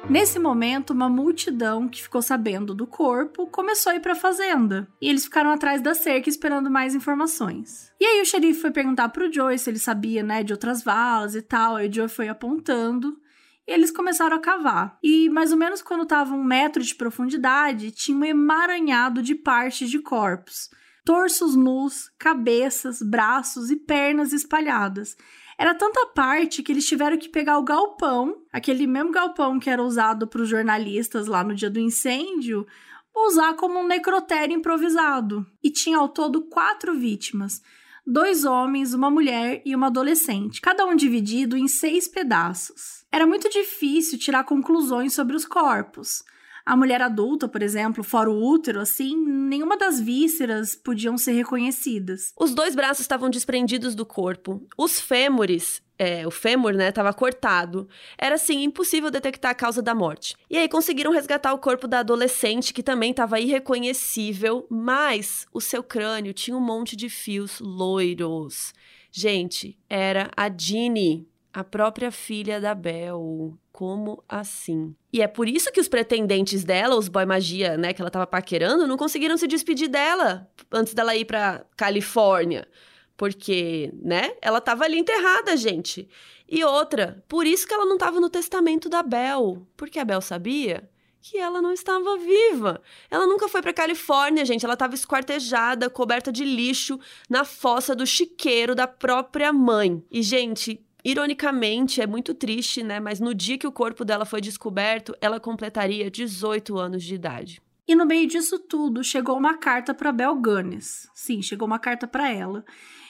Nesse 0.09 0.39
momento, 0.39 0.89
uma 0.89 1.07
multidão 1.07 1.87
que 1.87 2.01
ficou 2.01 2.19
sabendo 2.19 2.73
do 2.73 2.87
corpo 2.87 3.45
começou 3.45 3.91
a 3.91 3.95
ir 3.95 3.99
para 3.99 4.13
a 4.13 4.15
fazenda. 4.15 4.87
E 4.99 5.07
eles 5.07 5.25
ficaram 5.25 5.51
atrás 5.51 5.83
da 5.83 5.93
cerca 5.93 6.27
esperando 6.27 6.67
mais 6.67 6.95
informações. 6.95 7.93
E 7.99 8.05
aí 8.05 8.19
o 8.19 8.25
xerife 8.25 8.59
foi 8.59 8.71
perguntar 8.71 9.09
pro 9.09 9.31
Joe 9.31 9.55
se 9.59 9.69
ele 9.69 9.77
sabia, 9.77 10.23
né, 10.23 10.41
de 10.41 10.51
outras 10.51 10.81
valas 10.81 11.35
e 11.35 11.43
tal. 11.43 11.75
Aí 11.75 11.87
o 11.87 11.93
Joe 11.93 12.07
foi 12.07 12.27
apontando. 12.27 13.19
E 13.67 13.71
eles 13.71 13.91
começaram 13.91 14.35
a 14.35 14.39
cavar. 14.39 14.97
E 15.03 15.29
mais 15.29 15.51
ou 15.51 15.59
menos 15.59 15.79
quando 15.79 16.01
estava 16.01 16.33
um 16.33 16.43
metro 16.43 16.81
de 16.81 16.95
profundidade, 16.95 17.91
tinha 17.91 18.17
um 18.17 18.25
emaranhado 18.25 19.21
de 19.21 19.35
partes 19.35 19.91
de 19.91 19.99
corpos. 19.99 20.71
Torsos 21.05 21.55
nus, 21.55 22.09
cabeças, 22.17 22.99
braços 22.99 23.69
e 23.69 23.75
pernas 23.75 24.33
espalhadas. 24.33 25.15
Era 25.59 25.75
tanta 25.75 26.05
parte 26.15 26.63
que 26.63 26.71
eles 26.71 26.87
tiveram 26.87 27.17
que 27.17 27.27
pegar 27.27 27.57
o 27.57 27.63
galpão, 27.63 28.43
aquele 28.49 28.87
mesmo 28.87 29.11
galpão 29.11 29.59
que 29.59 29.69
era 29.69 29.83
usado 29.83 30.25
para 30.25 30.41
os 30.41 30.47
jornalistas 30.47 31.27
lá 31.27 31.43
no 31.43 31.53
dia 31.53 31.69
do 31.69 31.81
incêndio, 31.81 32.65
usar 33.13 33.55
como 33.55 33.77
um 33.77 33.85
necrotério 33.85 34.55
improvisado. 34.55 35.45
E 35.61 35.69
tinha 35.69 35.97
ao 35.97 36.07
todo 36.07 36.43
quatro 36.43 36.97
vítimas: 36.97 37.61
dois 38.07 38.45
homens, 38.45 38.93
uma 38.93 39.11
mulher 39.11 39.61
e 39.65 39.75
uma 39.75 39.87
adolescente, 39.87 40.61
cada 40.61 40.85
um 40.85 40.95
dividido 40.95 41.57
em 41.57 41.67
seis 41.67 42.07
pedaços. 42.07 43.05
Era 43.11 43.27
muito 43.27 43.49
difícil 43.49 44.17
tirar 44.17 44.45
conclusões 44.45 45.13
sobre 45.13 45.35
os 45.35 45.43
corpos. 45.43 46.23
A 46.69 46.75
mulher 46.75 47.01
adulta, 47.01 47.47
por 47.47 47.63
exemplo, 47.63 48.03
fora 48.03 48.29
o 48.29 48.47
útero, 48.47 48.79
assim, 48.79 49.17
nenhuma 49.17 49.75
das 49.75 49.99
vísceras 49.99 50.75
podiam 50.75 51.17
ser 51.17 51.31
reconhecidas. 51.31 52.31
Os 52.39 52.53
dois 52.53 52.75
braços 52.75 53.01
estavam 53.01 53.27
desprendidos 53.27 53.95
do 53.95 54.05
corpo. 54.05 54.61
Os 54.77 54.99
fêmures 54.99 55.81
é, 55.97 56.27
o 56.27 56.31
fêmur, 56.31 56.73
né, 56.75 56.89
estava 56.89 57.11
cortado. 57.11 57.89
Era 58.15 58.35
assim 58.35 58.63
impossível 58.63 59.09
detectar 59.09 59.49
a 59.49 59.55
causa 59.55 59.81
da 59.81 59.95
morte. 59.95 60.35
E 60.47 60.57
aí 60.59 60.69
conseguiram 60.69 61.11
resgatar 61.11 61.51
o 61.53 61.57
corpo 61.57 61.87
da 61.87 61.99
adolescente, 61.99 62.71
que 62.71 62.83
também 62.83 63.09
estava 63.09 63.39
irreconhecível, 63.39 64.67
mas 64.69 65.47
o 65.51 65.59
seu 65.59 65.81
crânio 65.81 66.33
tinha 66.33 66.55
um 66.55 66.61
monte 66.61 66.95
de 66.95 67.09
fios 67.09 67.59
loiros. 67.59 68.75
Gente, 69.11 69.75
era 69.89 70.29
a 70.37 70.47
Jeannie, 70.47 71.27
a 71.53 71.63
própria 71.63 72.11
filha 72.11 72.59
da 72.59 72.75
Bel. 72.75 73.57
Como 73.71 74.23
assim? 74.27 74.95
E 75.11 75.21
é 75.21 75.27
por 75.27 75.47
isso 75.47 75.71
que 75.71 75.79
os 75.79 75.87
pretendentes 75.87 76.63
dela, 76.63 76.95
os 76.95 77.07
boy 77.07 77.25
magia, 77.25 77.77
né, 77.77 77.93
que 77.93 78.01
ela 78.01 78.11
tava 78.11 78.27
paquerando, 78.27 78.87
não 78.87 78.97
conseguiram 78.97 79.37
se 79.37 79.47
despedir 79.47 79.87
dela 79.87 80.49
antes 80.71 80.93
dela 80.93 81.15
ir 81.15 81.25
pra 81.25 81.65
Califórnia. 81.77 82.67
Porque, 83.15 83.91
né? 84.01 84.31
Ela 84.41 84.61
tava 84.61 84.85
ali 84.85 84.97
enterrada, 84.97 85.57
gente. 85.57 86.07
E 86.47 86.63
outra, 86.63 87.21
por 87.27 87.45
isso 87.45 87.67
que 87.67 87.73
ela 87.73 87.85
não 87.85 87.97
tava 87.97 88.17
no 88.19 88.29
testamento 88.29 88.87
da 88.87 89.03
Bel. 89.03 89.67
Porque 89.75 89.99
a 89.99 90.05
Bel 90.05 90.21
sabia 90.21 90.89
que 91.21 91.37
ela 91.37 91.61
não 91.61 91.73
estava 91.73 92.17
viva. 92.17 92.81
Ela 93.11 93.27
nunca 93.27 93.49
foi 93.49 93.61
para 93.61 93.73
Califórnia, 93.73 94.45
gente. 94.45 94.63
Ela 94.63 94.75
estava 94.75 94.95
esquartejada, 94.95 95.89
coberta 95.89 96.31
de 96.31 96.45
lixo 96.45 96.97
na 97.29 97.43
fossa 97.43 97.93
do 97.93 98.05
chiqueiro 98.05 98.73
da 98.73 98.87
própria 98.87 99.51
mãe. 99.51 100.01
E, 100.09 100.21
gente, 100.21 100.81
Ironicamente, 101.03 102.01
é 102.01 102.07
muito 102.07 102.33
triste, 102.33 102.83
né? 102.83 102.99
Mas 102.99 103.19
no 103.19 103.33
dia 103.33 103.57
que 103.57 103.67
o 103.67 103.71
corpo 103.71 104.03
dela 104.03 104.25
foi 104.25 104.41
descoberto, 104.41 105.15
ela 105.21 105.39
completaria 105.39 106.11
18 106.11 106.77
anos 106.77 107.03
de 107.03 107.15
idade. 107.15 107.61
E 107.87 107.95
no 107.95 108.05
meio 108.05 108.27
disso 108.27 108.59
tudo, 108.59 109.03
chegou 109.03 109.37
uma 109.37 109.57
carta 109.57 109.93
para 109.93 110.11
Bel 110.11 110.35
Gunness. 110.35 111.07
Sim, 111.15 111.41
chegou 111.41 111.65
uma 111.65 111.79
carta 111.79 112.07
para 112.07 112.29
ela. 112.29 112.63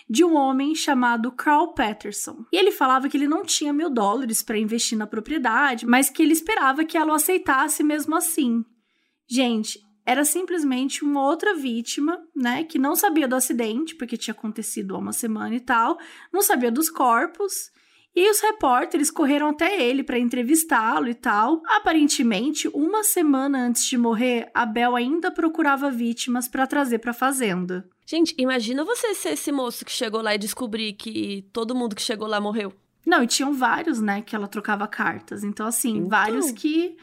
De 0.10 0.24
um 0.24 0.36
homem 0.36 0.74
chamado 0.74 1.32
Carl 1.32 1.74
Patterson. 1.74 2.46
E 2.52 2.58
ele 2.58 2.72
falava 2.72 3.10
que 3.10 3.18
ele 3.18 3.28
não 3.28 3.44
tinha 3.44 3.74
mil 3.74 3.90
dólares 3.90 4.42
para 4.42 4.58
investir 4.58 4.98
na 4.98 5.06
propriedade, 5.06 5.86
mas 5.86 6.10
que 6.10 6.24
ele 6.24 6.32
esperava 6.32 6.86
que 6.86 6.98
ela 6.98 7.12
o 7.12 7.16
aceitasse 7.16 7.84
mesmo 7.84 8.16
assim. 8.16 8.64
Gente, 9.30 9.80
era 10.06 10.26
simplesmente 10.26 11.04
uma 11.04 11.24
outra 11.24 11.54
vítima, 11.54 12.20
né, 12.36 12.64
que 12.64 12.80
não 12.80 12.96
sabia 12.96 13.28
do 13.28 13.36
acidente, 13.36 13.96
porque 13.96 14.18
tinha 14.18 14.34
acontecido 14.34 14.96
há 14.96 14.98
uma 14.98 15.14
semana 15.14 15.54
e 15.54 15.60
tal, 15.60 16.00
não 16.34 16.42
sabia 16.42 16.72
dos 16.72 16.90
corpos. 16.90 17.70
E 18.16 18.30
os 18.30 18.42
repórteres 18.42 19.12
correram 19.12 19.50
até 19.50 19.82
ele 19.82 20.04
para 20.04 20.20
entrevistá-lo 20.20 21.08
e 21.08 21.14
tal. 21.14 21.62
Aparentemente, 21.68 22.68
uma 22.74 23.04
semana 23.04 23.66
antes 23.66 23.86
de 23.86 23.98
morrer, 23.98 24.50
Abel 24.54 24.96
ainda 24.96 25.32
procurava 25.32 25.92
vítimas 25.92 26.48
para 26.48 26.68
trazer 26.68 27.00
para 27.00 27.12
a 27.12 27.14
fazenda. 27.14 27.88
Gente, 28.06 28.34
imagina 28.38 28.84
você 28.84 29.14
ser 29.14 29.30
esse 29.30 29.52
moço 29.52 29.86
que 29.86 29.92
chegou 29.92 30.22
lá 30.22 30.34
e 30.34 30.40
descobrir 30.40 30.94
que 30.94 31.48
todo 31.54 31.76
mundo 31.76 31.96
que 31.96 32.02
chegou 32.02 32.28
lá 32.28 32.42
morreu. 32.42 32.74
Não, 33.06 33.24
e 33.24 33.28
tinham 33.28 33.54
vários, 33.54 34.02
né, 34.02 34.22
que 34.22 34.36
ela 34.36 34.48
trocava 34.48 34.88
cartas. 34.88 35.44
Então, 35.44 35.66
assim, 35.66 35.98
então... 35.98 36.10
vários 36.10 36.52
que 36.52 36.98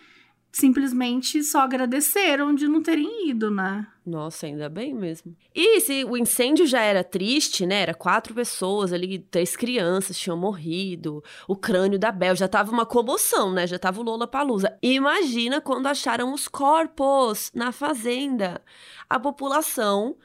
simplesmente 0.56 1.44
só 1.44 1.60
agradeceram 1.60 2.54
de 2.54 2.66
não 2.66 2.82
terem 2.82 3.28
ido, 3.28 3.50
né? 3.50 3.86
Nossa, 4.06 4.46
ainda 4.46 4.70
bem 4.70 4.94
mesmo. 4.94 5.36
E 5.54 5.82
se 5.82 6.02
o 6.02 6.16
incêndio 6.16 6.64
já 6.66 6.80
era 6.80 7.04
triste, 7.04 7.66
né? 7.66 7.82
Era 7.82 7.92
quatro 7.92 8.32
pessoas 8.32 8.90
ali, 8.90 9.18
três 9.18 9.54
crianças 9.54 10.18
tinham 10.18 10.34
morrido, 10.34 11.22
o 11.46 11.54
crânio 11.54 11.98
da 11.98 12.10
Bel 12.10 12.34
já 12.34 12.48
tava 12.48 12.72
uma 12.72 12.86
comoção, 12.86 13.52
né? 13.52 13.66
Já 13.66 13.78
tava 13.78 14.00
o 14.00 14.02
Lola 14.02 14.26
Palusa. 14.26 14.78
Imagina 14.82 15.60
quando 15.60 15.88
acharam 15.88 16.32
os 16.32 16.48
corpos 16.48 17.52
na 17.54 17.70
fazenda. 17.70 18.62
A 19.10 19.20
população 19.20 20.16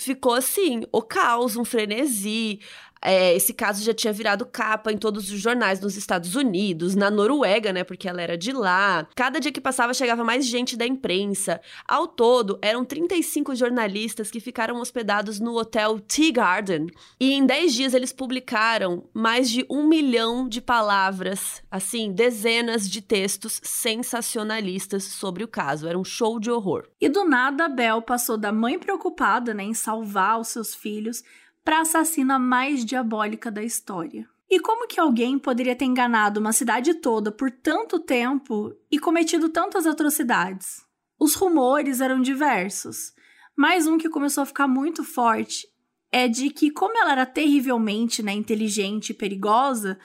ficou 0.00 0.34
assim, 0.34 0.82
o 0.90 1.00
caos, 1.00 1.56
um 1.56 1.64
frenesi. 1.64 2.58
É, 3.00 3.34
esse 3.34 3.52
caso 3.52 3.82
já 3.82 3.94
tinha 3.94 4.12
virado 4.12 4.46
capa 4.46 4.92
em 4.92 4.98
todos 4.98 5.30
os 5.30 5.38
jornais 5.40 5.80
nos 5.80 5.96
Estados 5.96 6.34
Unidos, 6.34 6.94
na 6.94 7.10
Noruega, 7.10 7.72
né? 7.72 7.84
Porque 7.84 8.08
ela 8.08 8.22
era 8.22 8.36
de 8.36 8.52
lá. 8.52 9.06
Cada 9.14 9.38
dia 9.38 9.52
que 9.52 9.60
passava 9.60 9.94
chegava 9.94 10.24
mais 10.24 10.46
gente 10.46 10.76
da 10.76 10.86
imprensa. 10.86 11.60
Ao 11.86 12.06
todo, 12.06 12.58
eram 12.62 12.84
35 12.84 13.54
jornalistas 13.54 14.30
que 14.30 14.40
ficaram 14.40 14.80
hospedados 14.80 15.40
no 15.40 15.56
hotel 15.56 16.00
Tea 16.00 16.32
Garden. 16.32 16.86
E 17.20 17.32
em 17.32 17.46
10 17.46 17.74
dias 17.74 17.94
eles 17.94 18.12
publicaram 18.12 19.04
mais 19.12 19.50
de 19.50 19.66
um 19.70 19.86
milhão 19.86 20.48
de 20.48 20.60
palavras, 20.60 21.62
assim, 21.70 22.12
dezenas 22.12 22.88
de 22.88 23.00
textos 23.00 23.60
sensacionalistas 23.62 25.04
sobre 25.04 25.44
o 25.44 25.48
caso. 25.48 25.86
Era 25.86 25.98
um 25.98 26.04
show 26.04 26.40
de 26.40 26.50
horror. 26.50 26.88
E 27.00 27.08
do 27.08 27.24
nada, 27.24 27.66
a 27.66 27.68
Bel 27.68 28.02
passou 28.02 28.36
da 28.36 28.52
mãe 28.52 28.78
preocupada 28.78 29.52
né, 29.54 29.64
em 29.64 29.74
salvar 29.74 30.40
os 30.40 30.48
seus 30.48 30.74
filhos 30.74 31.22
para 31.66 31.78
a 31.78 31.80
assassina 31.80 32.38
mais 32.38 32.84
diabólica 32.84 33.50
da 33.50 33.60
história. 33.60 34.28
E 34.48 34.60
como 34.60 34.86
que 34.86 35.00
alguém 35.00 35.36
poderia 35.36 35.74
ter 35.74 35.84
enganado 35.84 36.38
uma 36.38 36.52
cidade 36.52 36.94
toda 36.94 37.32
por 37.32 37.50
tanto 37.50 37.98
tempo 37.98 38.72
e 38.88 39.00
cometido 39.00 39.48
tantas 39.48 39.84
atrocidades? 39.84 40.86
Os 41.18 41.34
rumores 41.34 42.00
eram 42.00 42.20
diversos, 42.20 43.12
mas 43.56 43.88
um 43.88 43.98
que 43.98 44.08
começou 44.08 44.42
a 44.42 44.46
ficar 44.46 44.68
muito 44.68 45.02
forte 45.02 45.66
é 46.12 46.28
de 46.28 46.50
que, 46.50 46.70
como 46.70 46.96
ela 46.96 47.10
era 47.10 47.26
terrivelmente 47.26 48.22
né, 48.22 48.32
inteligente 48.32 49.10
e 49.10 49.14
perigosa, 49.14 49.98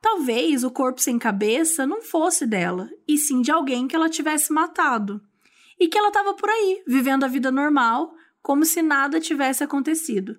talvez 0.00 0.62
o 0.62 0.70
corpo 0.70 1.00
sem 1.00 1.18
cabeça 1.18 1.84
não 1.84 2.00
fosse 2.00 2.46
dela, 2.46 2.88
e 3.08 3.18
sim 3.18 3.42
de 3.42 3.50
alguém 3.50 3.88
que 3.88 3.96
ela 3.96 4.08
tivesse 4.08 4.52
matado. 4.52 5.20
E 5.80 5.88
que 5.88 5.98
ela 5.98 6.08
estava 6.08 6.32
por 6.34 6.48
aí, 6.48 6.80
vivendo 6.86 7.24
a 7.24 7.28
vida 7.28 7.50
normal, 7.50 8.14
como 8.40 8.64
se 8.64 8.82
nada 8.82 9.18
tivesse 9.18 9.64
acontecido 9.64 10.38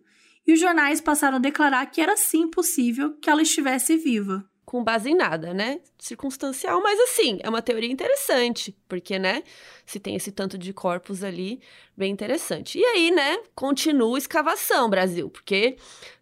e 0.49 0.53
os 0.53 0.59
jornais 0.59 0.99
passaram 0.99 1.37
a 1.37 1.39
declarar 1.39 1.85
que 1.85 2.01
era 2.01 2.17
sim 2.17 2.49
possível 2.49 3.15
que 3.21 3.29
ela 3.29 3.43
estivesse 3.43 3.95
viva. 3.95 4.43
Com 4.65 4.83
base 4.83 5.11
em 5.11 5.15
nada, 5.15 5.53
né? 5.53 5.79
Circunstancial, 5.99 6.81
mas 6.81 6.99
assim, 6.99 7.37
é 7.43 7.49
uma 7.49 7.61
teoria 7.61 7.91
interessante, 7.91 8.75
porque, 8.87 9.19
né, 9.19 9.43
se 9.89 9.99
tem 9.99 10.15
esse 10.15 10.31
tanto 10.31 10.55
de 10.55 10.71
corpos 10.71 11.23
ali, 11.23 11.59
bem 11.97 12.11
interessante. 12.11 12.77
E 12.77 12.85
aí, 12.85 13.09
né, 13.09 13.39
continua 13.55 14.15
a 14.15 14.19
escavação, 14.19 14.87
Brasil, 14.87 15.31
porque 15.31 15.77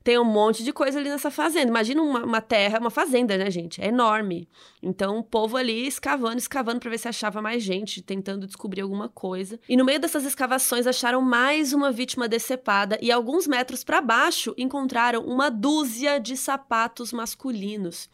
tem 0.05 0.17
um 0.17 0.23
monte 0.23 0.63
de 0.63 0.71
coisa 0.71 0.97
ali 0.97 1.09
nessa 1.09 1.29
fazenda. 1.29 1.67
Imagina 1.67 2.01
uma, 2.01 2.23
uma 2.23 2.39
terra, 2.39 2.79
uma 2.79 2.89
fazenda, 2.89 3.37
né, 3.37 3.51
gente? 3.51 3.81
É 3.81 3.87
enorme. 3.87 4.47
Então, 4.81 5.19
o 5.19 5.23
povo 5.23 5.57
ali 5.57 5.85
escavando, 5.85 6.37
escavando 6.37 6.79
para 6.79 6.89
ver 6.89 6.97
se 6.97 7.09
achava 7.09 7.41
mais 7.41 7.61
gente, 7.61 8.01
tentando 8.01 8.47
descobrir 8.47 8.79
alguma 8.79 9.09
coisa. 9.09 9.59
E 9.67 9.75
no 9.75 9.83
meio 9.83 9.99
dessas 9.99 10.23
escavações 10.23 10.87
acharam 10.87 11.21
mais 11.21 11.73
uma 11.73 11.91
vítima 11.91 12.25
decepada 12.29 12.97
e 13.01 13.11
alguns 13.11 13.47
metros 13.47 13.83
para 13.83 13.99
baixo 13.99 14.53
encontraram 14.57 15.25
uma 15.25 15.51
dúzia 15.51 16.21
de 16.21 16.37
sapatos 16.37 17.11
masculinos. 17.11 18.09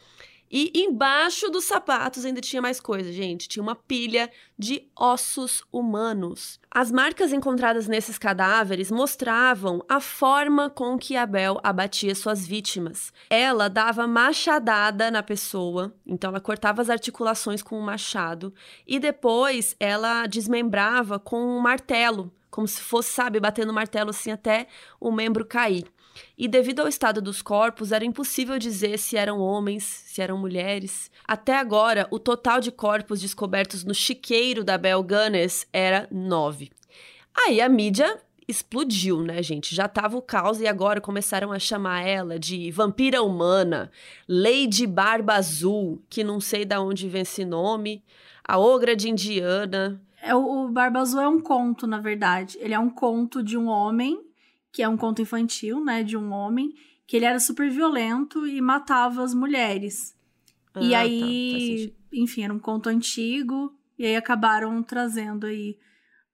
E 0.56 0.72
embaixo 0.76 1.50
dos 1.50 1.64
sapatos 1.64 2.24
ainda 2.24 2.40
tinha 2.40 2.62
mais 2.62 2.80
coisa, 2.80 3.12
gente. 3.12 3.50
Tinha 3.50 3.64
uma 3.64 3.74
pilha 3.76 4.30
de 4.56 4.88
ossos 4.96 5.64
humanos. 5.72 6.60
As 6.70 6.92
marcas 6.92 7.34
encontradas 7.34 7.88
nesses 7.88 8.20
cadáveres 8.20 8.92
mostravam 8.92 9.84
a 9.90 10.00
forma 10.00 10.70
com 10.70 10.96
que 10.96 11.18
Abel 11.18 11.60
abatia 11.64 12.14
suas 12.14 12.46
vítimas. 12.46 13.12
Ela 13.32 13.68
dava 13.68 14.06
machadada 14.06 15.10
na 15.10 15.24
pessoa, 15.24 15.92
então 16.06 16.30
ela 16.30 16.40
cortava 16.40 16.84
as 16.84 16.90
articulações 16.92 17.64
com 17.64 17.80
um 17.80 17.84
machado 17.84 18.54
e 18.86 19.00
depois 19.00 19.76
ela 19.80 20.28
desmembrava 20.28 21.18
com 21.18 21.44
um 21.44 21.60
martelo, 21.60 22.32
como 22.54 22.68
se 22.68 22.82
fosse, 22.82 23.12
sabe, 23.12 23.40
batendo 23.40 23.74
martelo 23.74 24.12
assim 24.12 24.30
até 24.30 24.68
o 25.00 25.12
membro 25.12 25.44
cair. 25.44 25.86
E 26.38 26.48
devido 26.48 26.82
ao 26.82 26.88
estado 26.88 27.20
dos 27.20 27.42
corpos, 27.42 27.92
era 27.92 28.06
impossível 28.06 28.60
dizer 28.60 29.00
se 29.00 29.18
eram 29.18 29.40
homens, 29.40 29.84
se 29.84 30.22
eram 30.22 30.38
mulheres. 30.38 31.10
Até 31.28 31.58
agora, 31.58 32.08
o 32.12 32.20
total 32.20 32.62
de 32.62 32.72
corpos 32.72 33.20
descobertos 33.20 33.84
no 33.84 33.96
chiqueiro 33.96 34.64
da 34.64 34.78
Bel 34.78 35.02
Gunness 35.02 35.66
era 35.74 36.08
nove. 36.12 36.70
Aí 37.36 37.60
a 37.60 37.68
mídia 37.68 38.22
explodiu, 38.48 39.24
né, 39.24 39.42
gente? 39.42 39.74
Já 39.74 39.88
tava 39.88 40.16
o 40.16 40.22
caos 40.22 40.62
e 40.62 40.68
agora 40.68 41.02
começaram 41.02 41.52
a 41.52 41.58
chamar 41.58 42.06
ela 42.06 42.38
de 42.38 42.70
vampira 42.70 43.24
humana, 43.24 43.90
Lady 44.30 44.86
Barba 44.86 45.34
Azul, 45.34 46.04
que 46.08 46.24
não 46.24 46.40
sei 46.40 46.66
de 46.66 46.78
onde 46.78 47.10
vem 47.10 47.24
esse 47.24 47.44
nome, 47.44 48.04
a 48.44 48.60
Ogra 48.60 48.96
de 48.96 49.10
Indiana. 49.10 50.00
É, 50.26 50.34
o 50.34 50.70
Barba 50.70 51.02
Azul 51.02 51.20
é 51.20 51.28
um 51.28 51.42
conto, 51.42 51.86
na 51.86 52.00
verdade. 52.00 52.58
Ele 52.62 52.74
é 52.74 52.80
um 52.80 52.90
conto 52.90 53.44
de 53.44 53.58
um 53.58 53.68
homem 53.68 54.18
que 54.72 54.82
é 54.82 54.90
um 54.90 54.98
conto 54.98 55.22
infantil, 55.22 55.84
né, 55.84 56.02
de 56.02 56.18
um 56.18 56.32
homem, 56.32 56.74
que 57.06 57.16
ele 57.16 57.26
era 57.26 57.40
super 57.40 57.70
violento 57.70 58.48
e 58.48 58.60
matava 58.60 59.24
as 59.24 59.34
mulheres. 59.34 60.16
Ah, 60.74 60.84
e 60.84 60.90
tá, 60.90 60.98
aí, 60.98 61.88
tá, 61.90 62.18
enfim, 62.18 62.44
era 62.44 62.54
um 62.54 62.58
conto 62.58 62.90
antigo, 62.90 63.72
e 64.00 64.06
aí 64.06 64.16
acabaram 64.16 64.82
trazendo 64.82 65.46
aí 65.46 65.78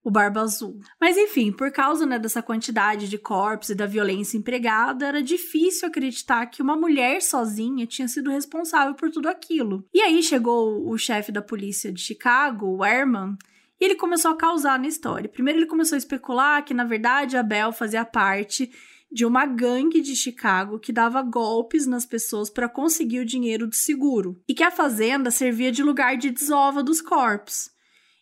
o 0.01 0.09
Barba 0.09 0.41
Azul. 0.41 0.79
Mas 1.01 1.17
enfim, 1.17 1.51
por 1.51 1.69
causa 1.71 2.05
né, 2.05 2.17
dessa 2.17 2.41
quantidade 2.41 3.09
de 3.09 3.17
corpos 3.17 3.71
e 3.71 3.75
da 3.75 3.85
violência 3.85 4.37
empregada, 4.37 5.07
era 5.07 5.21
difícil 5.21 5.89
acreditar 5.89 6.45
que 6.45 6.61
uma 6.61 6.77
mulher 6.77 7.21
sozinha 7.21 7.85
tinha 7.85 8.07
sido 8.07 8.29
responsável 8.29 8.95
por 8.95 9.11
tudo 9.11 9.27
aquilo. 9.27 9.83
E 9.93 9.99
aí 9.99 10.23
chegou 10.23 10.89
o 10.89 10.97
chefe 10.97 11.29
da 11.29 11.41
polícia 11.41 11.91
de 11.91 11.99
Chicago, 11.99 12.77
o 12.77 12.85
Herman, 12.85 13.35
e 13.79 13.85
ele 13.85 13.95
começou 13.95 14.31
a 14.31 14.37
causar 14.37 14.77
na 14.77 14.87
história. 14.87 15.29
Primeiro, 15.29 15.59
ele 15.59 15.65
começou 15.65 15.95
a 15.95 15.99
especular 15.99 16.63
que, 16.63 16.73
na 16.73 16.83
verdade, 16.83 17.37
a 17.37 17.43
Bel 17.43 17.71
fazia 17.71 18.03
parte 18.03 18.71
de 19.11 19.25
uma 19.25 19.45
gangue 19.45 20.01
de 20.01 20.15
Chicago 20.15 20.79
que 20.79 20.91
dava 20.91 21.21
golpes 21.21 21.87
nas 21.87 22.05
pessoas 22.05 22.49
para 22.49 22.69
conseguir 22.69 23.19
o 23.19 23.25
dinheiro 23.25 23.65
do 23.65 23.75
seguro 23.75 24.39
e 24.47 24.53
que 24.53 24.63
a 24.63 24.69
fazenda 24.69 25.31
servia 25.31 25.71
de 25.71 25.81
lugar 25.81 26.17
de 26.17 26.29
desova 26.29 26.83
dos 26.83 27.01
corpos. 27.01 27.71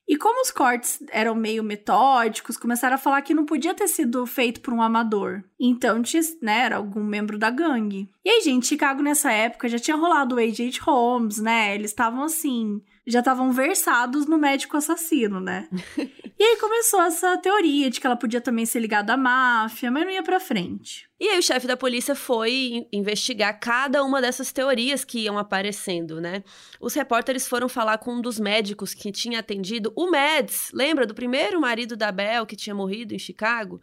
E 0.08 0.16
como 0.16 0.42
os 0.42 0.52
cortes 0.52 1.04
eram 1.12 1.36
meio 1.36 1.62
metódicos, 1.62 2.56
começaram 2.56 2.96
a 2.96 3.00
falar 3.00 3.22
que 3.22 3.34
não 3.34 3.46
podia 3.46 3.74
ter 3.74 3.90
sido 3.90 4.26
feito 4.26 4.62
por 4.62 4.74
um 4.74 4.82
amador. 4.82 5.44
Então, 5.60 6.02
tinha, 6.02 6.22
né, 6.42 6.60
era 6.60 6.78
algum 6.78 7.04
membro 7.04 7.38
da 7.38 7.50
gangue. 7.50 8.10
E 8.24 8.30
aí, 8.30 8.42
gente, 8.42 8.68
Chicago 8.68 9.02
nessa 9.02 9.32
época 9.32 9.68
já 9.68 9.78
tinha 9.78 9.98
rolado 9.98 10.36
o 10.36 10.40
H.H. 10.40 10.82
Holmes, 10.82 11.40
né? 11.40 11.76
Eles 11.76 11.92
estavam 11.92 12.24
assim, 12.24 12.82
já 13.06 13.20
estavam 13.20 13.52
versados 13.52 14.26
no 14.26 14.38
médico 14.38 14.78
assassino, 14.78 15.42
né? 15.42 15.68
e 16.40 16.44
aí 16.44 16.58
começou 16.58 17.02
essa 17.02 17.38
teoria 17.38 17.90
de 17.90 18.00
que 18.00 18.08
ela 18.08 18.16
podia 18.16 18.40
também 18.40 18.66
ser 18.66 18.80
ligada 18.80 19.14
à 19.14 19.18
máfia, 19.18 19.92
mas 19.92 20.06
não 20.06 20.12
ia 20.12 20.24
pra 20.24 20.40
frente. 20.40 21.07
E 21.20 21.28
aí 21.30 21.40
o 21.40 21.42
chefe 21.42 21.66
da 21.66 21.76
polícia 21.76 22.14
foi 22.14 22.88
investigar 22.94 23.60
cada 23.60 24.04
uma 24.04 24.22
dessas 24.22 24.52
teorias 24.52 25.04
que 25.04 25.22
iam 25.22 25.36
aparecendo, 25.36 26.22
né? 26.22 26.44
Os 26.80 26.94
repórteres 26.94 27.48
foram 27.48 27.68
falar 27.68 27.98
com 27.98 28.14
um 28.14 28.22
dos 28.22 28.40
médicos 28.40 28.94
que 28.94 29.12
tinha 29.12 29.40
atendido 29.40 29.92
o 29.96 30.12
Mads, 30.12 30.70
lembra 30.72 31.08
do 31.08 31.16
primeiro 31.16 31.60
marido 31.60 31.98
da 31.98 32.12
Bel 32.12 32.46
que 32.46 32.56
tinha 32.56 32.76
morrido 32.76 33.16
em 33.16 33.20
Chicago? 33.20 33.82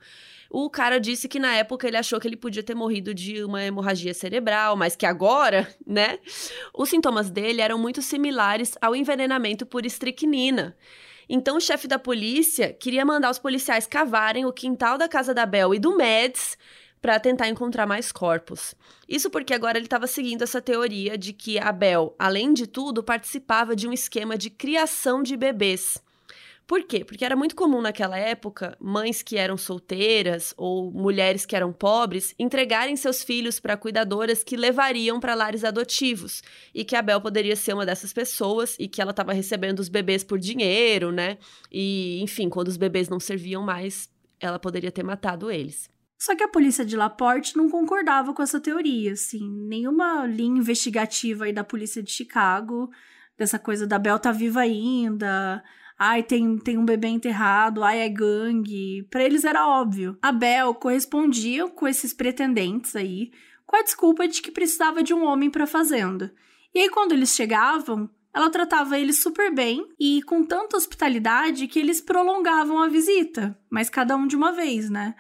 O 0.49 0.71
cara 0.71 1.01
disse 1.01 1.29
que 1.29 1.41
na 1.41 1.53
época 1.57 1.89
ele 1.89 1.97
achou 1.97 2.21
que 2.21 2.29
ele 2.29 2.37
podia 2.37 2.63
ter 2.63 2.77
morrido 2.77 3.13
de 3.13 3.43
uma 3.43 3.65
hemorragia 3.65 4.15
cerebral, 4.15 4.77
mas 4.77 4.95
que 4.95 5.05
agora, 5.05 5.69
né, 5.85 6.21
os 6.73 6.89
sintomas 6.89 7.31
dele 7.31 7.61
eram 7.61 7.77
muito 7.77 8.01
similares 8.01 8.79
ao 8.81 8.95
envenenamento 8.95 9.67
por 9.67 9.85
estricnina. 9.85 10.77
Então 11.29 11.57
o 11.57 11.61
chefe 11.61 11.89
da 11.89 11.99
polícia 11.99 12.73
queria 12.73 13.05
mandar 13.05 13.31
os 13.31 13.41
policiais 13.41 13.89
cavarem 13.89 14.45
o 14.45 14.53
quintal 14.53 14.97
da 14.97 15.09
casa 15.09 15.35
da 15.35 15.45
Bel 15.45 15.75
e 15.75 15.81
do 15.81 15.97
Mads 15.97 16.57
para 17.05 17.21
tentar 17.21 17.51
encontrar 17.51 17.87
mais 17.87 18.11
corpos. 18.11 18.75
Isso 19.07 19.29
porque 19.29 19.53
agora 19.53 19.77
ele 19.77 19.85
estava 19.85 20.07
seguindo 20.07 20.41
essa 20.41 20.63
teoria 20.63 21.19
de 21.19 21.35
que 21.35 21.59
a 21.59 21.71
Bel, 21.71 22.17
além 22.19 22.55
de 22.55 22.67
tudo, 22.67 23.05
participava 23.05 23.77
de 23.77 23.87
um 23.87 23.93
esquema 23.93 24.39
de 24.39 24.49
criação 24.49 25.23
de 25.23 25.37
bebês. 25.37 26.03
Por 26.67 26.83
quê? 26.85 27.05
Porque 27.05 27.23
era 27.23 27.37
muito 27.37 27.55
comum 27.55 27.83
naquela 27.83 28.17
época 28.17 28.75
mães 28.81 29.21
que 29.21 29.37
eram 29.37 29.59
solteiras 29.59 30.55
ou 30.57 30.91
mulheres 30.91 31.45
que 31.45 31.55
eram 31.55 31.75
pobres 31.75 32.35
entregarem 32.39 32.97
seus 32.97 33.23
filhos 33.23 33.61
para 33.61 33.77
cuidadoras 33.77 34.43
que 34.43 34.57
levariam 34.57 35.21
para 35.21 35.35
lares 35.35 35.63
adotivos 35.63 36.43
e 36.75 36.87
que 36.87 36.97
a 36.97 37.03
Bel 37.03 37.21
poderia 37.21 37.55
ser 37.55 37.75
uma 37.75 37.85
dessas 37.85 38.15
pessoas 38.15 38.77
e 38.79 38.89
que 38.89 39.03
ela 39.03 39.11
estava 39.11 39.35
recebendo 39.35 39.81
os 39.81 39.91
bebês 39.91 40.25
por 40.25 40.39
dinheiro, 40.39 41.13
né? 41.13 41.37
E, 41.71 42.19
enfim, 42.23 42.49
quando 42.49 42.69
os 42.69 42.79
bebês 42.79 43.11
não 43.11 43.21
serviam 43.21 43.63
mais, 43.63 44.09
ela 44.41 44.59
poderia 44.59 44.91
ter 44.91 45.03
matado 45.03 45.51
eles. 45.51 45.93
Só 46.19 46.35
que 46.35 46.43
a 46.43 46.49
polícia 46.49 46.85
de 46.85 46.97
Laporte 46.97 47.57
não 47.57 47.69
concordava 47.69 48.33
com 48.33 48.43
essa 48.43 48.61
teoria, 48.61 49.13
assim, 49.13 49.49
nenhuma 49.69 50.27
linha 50.27 50.59
investigativa 50.59 51.45
aí 51.45 51.53
da 51.53 51.65
polícia 51.65 52.03
de 52.03 52.11
Chicago, 52.11 52.91
dessa 53.37 53.59
coisa 53.59 53.87
da 53.87 53.99
Bel 53.99 54.19
tá 54.19 54.33
viva 54.33 54.61
ainda, 54.61 55.63
ai, 55.99 56.23
tem, 56.23 56.59
tem 56.59 56.79
um 56.79 56.85
bebê 56.85 57.09
enterrado, 57.09 57.83
ai, 57.83 58.01
é 58.01 58.09
gangue. 58.09 59.07
Para 59.11 59.25
eles 59.25 59.45
era 59.45 59.67
óbvio. 59.67 60.17
A 60.23 60.33
Bel 60.33 60.75
correspondia 60.75 61.69
com 61.69 61.87
esses 61.87 62.13
pretendentes 62.13 62.95
aí, 62.97 63.31
com 63.67 63.77
a 63.77 63.83
desculpa 63.83 64.27
de 64.29 64.41
que 64.41 64.51
precisava 64.51 65.03
de 65.03 65.13
um 65.13 65.25
homem 65.25 65.51
para 65.51 65.67
fazenda. 65.67 66.35
E 66.75 66.81
aí, 66.81 66.91
quando 66.91 67.13
eles 67.13 67.35
chegavam, 67.35 68.11
ela 68.35 68.51
tratava 68.51 68.99
eles 68.99 69.23
super 69.23 69.55
bem 69.55 69.87
e 69.99 70.21
com 70.23 70.45
tanta 70.45 70.77
hospitalidade 70.77 71.69
que 71.69 71.79
eles 71.79 72.01
prolongavam 72.01 72.83
a 72.83 72.89
visita, 72.89 73.57
mas 73.71 73.89
cada 73.89 74.17
um 74.17 74.27
de 74.27 74.35
uma 74.35 74.51
vez, 74.51 74.91
né? 74.91 75.15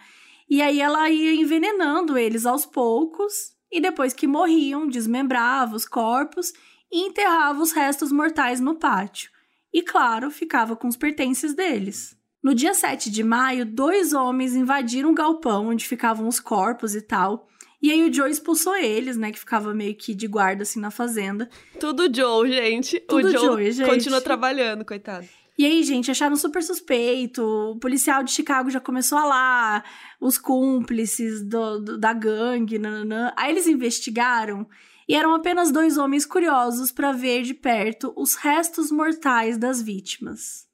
E 0.48 0.60
aí 0.60 0.80
ela 0.80 1.08
ia 1.10 1.34
envenenando 1.34 2.18
eles 2.18 2.46
aos 2.46 2.66
poucos 2.66 3.54
e 3.70 3.80
depois 3.80 4.12
que 4.12 4.26
morriam, 4.26 4.86
desmembrava 4.86 5.74
os 5.74 5.86
corpos 5.86 6.52
e 6.92 7.06
enterrava 7.06 7.60
os 7.60 7.72
restos 7.72 8.12
mortais 8.12 8.60
no 8.60 8.76
pátio 8.76 9.30
e, 9.74 9.82
claro, 9.82 10.30
ficava 10.30 10.76
com 10.76 10.86
os 10.86 10.96
pertences 10.96 11.52
deles. 11.52 12.16
No 12.40 12.54
dia 12.54 12.74
7 12.74 13.10
de 13.10 13.24
maio, 13.24 13.66
dois 13.66 14.12
homens 14.12 14.54
invadiram 14.54 15.10
o 15.10 15.14
galpão 15.14 15.68
onde 15.68 15.84
ficavam 15.84 16.28
os 16.28 16.38
corpos 16.38 16.94
e 16.94 17.02
tal. 17.02 17.48
E 17.82 17.90
aí 17.90 18.08
o 18.08 18.12
Joe 18.12 18.30
expulsou 18.30 18.76
eles, 18.76 19.16
né? 19.16 19.32
Que 19.32 19.38
ficava 19.38 19.74
meio 19.74 19.96
que 19.96 20.14
de 20.14 20.28
guarda 20.28 20.62
assim 20.62 20.78
na 20.78 20.90
fazenda. 20.90 21.50
Tudo 21.80 22.14
Joe, 22.14 22.50
gente. 22.50 23.00
Tudo 23.00 23.26
o 23.26 23.30
Joe, 23.30 23.40
Joe 23.40 23.72
gente. 23.72 23.88
continua 23.88 24.20
trabalhando, 24.20 24.84
coitado. 24.84 25.26
E 25.56 25.64
aí, 25.64 25.84
gente, 25.84 26.10
acharam 26.10 26.34
super 26.36 26.62
suspeito. 26.62 27.42
O 27.42 27.78
policial 27.78 28.24
de 28.24 28.32
Chicago 28.32 28.70
já 28.70 28.80
começou 28.80 29.18
a 29.18 29.24
lá, 29.24 29.84
os 30.20 30.36
cúmplices 30.36 31.46
do, 31.46 31.80
do, 31.80 31.98
da 31.98 32.12
gangue, 32.12 32.78
nananã. 32.78 33.32
Aí 33.36 33.52
eles 33.52 33.66
investigaram 33.66 34.66
e 35.08 35.14
eram 35.14 35.34
apenas 35.34 35.70
dois 35.70 35.96
homens 35.96 36.26
curiosos 36.26 36.90
para 36.90 37.12
ver 37.12 37.42
de 37.42 37.54
perto 37.54 38.12
os 38.16 38.34
restos 38.34 38.90
mortais 38.90 39.56
das 39.56 39.80
vítimas. 39.80 40.66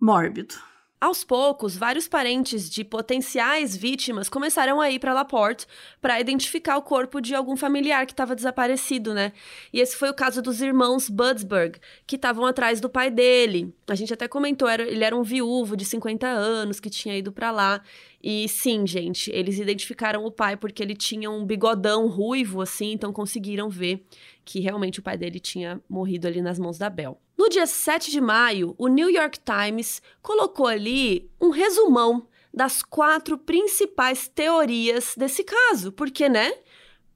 Mórbido. 0.00 0.54
Aos 1.00 1.24
poucos, 1.24 1.74
vários 1.74 2.06
parentes 2.06 2.68
de 2.68 2.84
potenciais 2.84 3.74
vítimas 3.74 4.28
começaram 4.28 4.82
a 4.82 4.90
ir 4.90 4.98
para 4.98 5.14
Laporte 5.14 5.66
para 5.98 6.20
identificar 6.20 6.76
o 6.76 6.82
corpo 6.82 7.22
de 7.22 7.34
algum 7.34 7.56
familiar 7.56 8.04
que 8.04 8.12
estava 8.12 8.36
desaparecido, 8.36 9.14
né? 9.14 9.32
E 9.72 9.80
esse 9.80 9.96
foi 9.96 10.10
o 10.10 10.14
caso 10.14 10.42
dos 10.42 10.60
irmãos 10.60 11.08
Budsberg, 11.08 11.80
que 12.06 12.16
estavam 12.16 12.44
atrás 12.44 12.82
do 12.82 12.90
pai 12.90 13.10
dele. 13.10 13.72
A 13.88 13.94
gente 13.94 14.12
até 14.12 14.28
comentou, 14.28 14.68
era, 14.68 14.82
ele 14.82 15.02
era 15.02 15.16
um 15.16 15.22
viúvo 15.22 15.74
de 15.74 15.86
50 15.86 16.26
anos 16.26 16.78
que 16.78 16.90
tinha 16.90 17.16
ido 17.16 17.32
para 17.32 17.50
lá. 17.50 17.82
E 18.22 18.46
sim, 18.46 18.86
gente, 18.86 19.30
eles 19.30 19.58
identificaram 19.58 20.26
o 20.26 20.30
pai 20.30 20.54
porque 20.54 20.82
ele 20.82 20.94
tinha 20.94 21.30
um 21.30 21.46
bigodão 21.46 22.08
ruivo, 22.08 22.60
assim, 22.60 22.92
então 22.92 23.10
conseguiram 23.10 23.70
ver 23.70 24.04
que 24.44 24.60
realmente 24.60 25.00
o 25.00 25.02
pai 25.02 25.16
dele 25.16 25.40
tinha 25.40 25.80
morrido 25.88 26.26
ali 26.28 26.42
nas 26.42 26.58
mãos 26.58 26.76
da 26.76 26.90
Bel. 26.90 27.18
No 27.40 27.48
dia 27.48 27.66
7 27.66 28.10
de 28.10 28.20
maio, 28.20 28.74
o 28.76 28.86
New 28.86 29.08
York 29.08 29.38
Times 29.40 30.02
colocou 30.20 30.66
ali 30.66 31.30
um 31.40 31.48
resumão 31.48 32.28
das 32.52 32.82
quatro 32.82 33.38
principais 33.38 34.28
teorias 34.28 35.14
desse 35.16 35.42
caso, 35.42 35.90
porque, 35.90 36.28
né? 36.28 36.52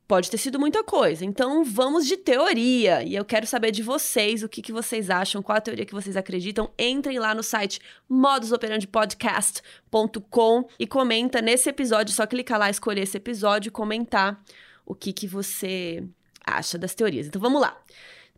Pode 0.09 0.31
ter 0.31 0.39
sido 0.39 0.59
muita 0.59 0.83
coisa. 0.83 1.27
Então 1.27 1.63
vamos 1.63 2.07
de 2.07 2.17
teoria. 2.17 3.03
E 3.03 3.15
eu 3.15 3.23
quero 3.23 3.47
saber 3.47 3.71
de 3.71 3.83
vocês 3.83 4.43
o 4.43 4.49
que, 4.49 4.63
que 4.63 4.73
vocês 4.73 5.11
acham, 5.11 5.43
qual 5.43 5.59
a 5.59 5.61
teoria 5.61 5.85
que 5.85 5.93
vocês 5.93 6.17
acreditam. 6.17 6.71
Entrem 6.79 7.19
lá 7.19 7.35
no 7.35 7.43
site 7.43 7.79
modusoperandipodcast.com 8.09 10.69
e 10.79 10.87
comenta 10.87 11.43
nesse 11.43 11.69
episódio. 11.69 12.15
Só 12.15 12.27
clicar 12.27 12.59
lá, 12.59 12.71
escolher 12.71 13.03
esse 13.03 13.19
episódio 13.19 13.69
e 13.69 13.71
comentar 13.71 14.43
o 14.87 14.95
que, 14.95 15.13
que 15.13 15.27
você 15.27 16.03
acha 16.47 16.79
das 16.79 16.95
teorias. 16.95 17.27
Então 17.27 17.43
vamos 17.43 17.61
lá. 17.61 17.79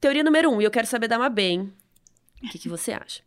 Teoria 0.01 0.23
número 0.23 0.51
um, 0.51 0.61
e 0.61 0.65
eu 0.65 0.71
quero 0.71 0.87
saber 0.87 1.09
da 1.09 1.19
Mabem. 1.19 1.73
O 2.43 2.49
que, 2.51 2.59
que 2.59 2.69
você 2.69 2.93
acha? 2.93 3.23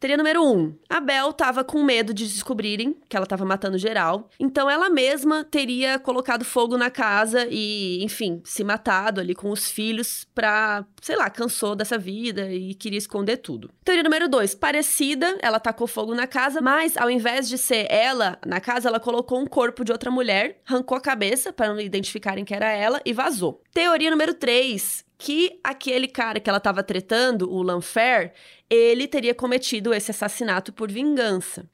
Teoria 0.00 0.16
número 0.16 0.44
um: 0.44 0.76
a 0.88 1.00
Bel 1.00 1.32
tava 1.32 1.62
com 1.62 1.82
medo 1.82 2.12
de 2.12 2.26
descobrirem 2.26 2.96
que 3.08 3.16
ela 3.16 3.24
tava 3.24 3.44
matando 3.44 3.78
geral. 3.78 4.28
Então 4.38 4.68
ela 4.68 4.90
mesma 4.90 5.44
teria 5.44 5.98
colocado 5.98 6.44
fogo 6.44 6.76
na 6.76 6.90
casa 6.90 7.46
e, 7.48 8.02
enfim, 8.02 8.42
se 8.44 8.64
matado 8.64 9.20
ali 9.20 9.34
com 9.34 9.50
os 9.50 9.70
filhos 9.70 10.26
pra, 10.34 10.84
sei 11.00 11.16
lá, 11.16 11.30
cansou 11.30 11.76
dessa 11.76 11.96
vida 11.96 12.52
e 12.52 12.74
queria 12.74 12.98
esconder 12.98 13.36
tudo. 13.36 13.70
Teoria 13.84 14.02
número 14.02 14.28
dois: 14.28 14.54
parecida, 14.54 15.38
ela 15.40 15.60
tacou 15.60 15.86
fogo 15.86 16.12
na 16.12 16.26
casa, 16.26 16.60
mas 16.60 16.96
ao 16.96 17.08
invés 17.08 17.48
de 17.48 17.56
ser 17.56 17.86
ela 17.88 18.36
na 18.44 18.60
casa, 18.60 18.88
ela 18.88 18.98
colocou 18.98 19.40
um 19.40 19.46
corpo 19.46 19.84
de 19.84 19.92
outra 19.92 20.10
mulher, 20.10 20.60
arrancou 20.66 20.98
a 20.98 21.00
cabeça 21.00 21.52
para 21.52 21.68
não 21.68 21.80
identificarem 21.80 22.44
que 22.44 22.52
era 22.52 22.70
ela 22.70 23.00
e 23.06 23.12
vazou. 23.12 23.62
Teoria 23.72 24.10
número 24.10 24.34
três: 24.34 25.03
que 25.18 25.58
aquele 25.62 26.08
cara 26.08 26.40
que 26.40 26.48
ela 26.48 26.58
estava 26.58 26.82
tretando, 26.82 27.50
o 27.50 27.62
Lanfair, 27.62 28.32
ele 28.68 29.06
teria 29.06 29.34
cometido 29.34 29.92
esse 29.94 30.10
assassinato 30.10 30.72
por 30.72 30.90
vingança. 30.90 31.68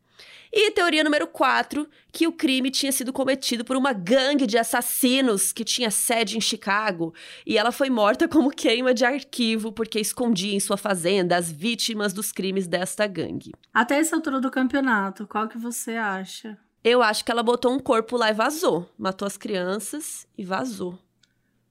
E 0.53 0.73
teoria 0.73 1.05
número 1.05 1.29
4, 1.29 1.89
que 2.11 2.27
o 2.27 2.33
crime 2.33 2.73
tinha 2.73 2.91
sido 2.91 3.13
cometido 3.13 3.65
por 3.65 3.77
uma 3.77 3.93
gangue 3.93 4.49
de 4.49 4.59
assassinos 4.59 5.53
que 5.53 5.65
tinha 5.65 5.93
sede 5.93 6.37
em 6.37 6.41
Chicago 6.41 7.15
e 7.47 7.57
ela 7.57 7.71
foi 7.71 7.89
morta 7.89 8.27
como 8.27 8.51
queima 8.51 8.93
de 8.93 9.05
arquivo 9.05 9.71
porque 9.71 10.01
escondia 10.01 10.53
em 10.53 10.59
sua 10.59 10.77
fazenda 10.77 11.37
as 11.37 11.53
vítimas 11.53 12.13
dos 12.13 12.33
crimes 12.33 12.67
desta 12.67 13.07
gangue. 13.07 13.53
Até 13.73 13.99
essa 13.99 14.17
altura 14.17 14.41
do 14.41 14.51
campeonato, 14.51 15.25
qual 15.25 15.49
que 15.49 15.57
você 15.57 15.93
acha? 15.93 16.59
Eu 16.83 17.01
acho 17.01 17.25
que 17.25 17.31
ela 17.31 17.45
botou 17.45 17.73
um 17.73 17.79
corpo 17.79 18.17
lá 18.17 18.31
e 18.31 18.35
vazou. 18.35 18.91
Matou 18.99 19.27
as 19.27 19.37
crianças 19.37 20.27
e 20.37 20.45
vazou. 20.45 20.99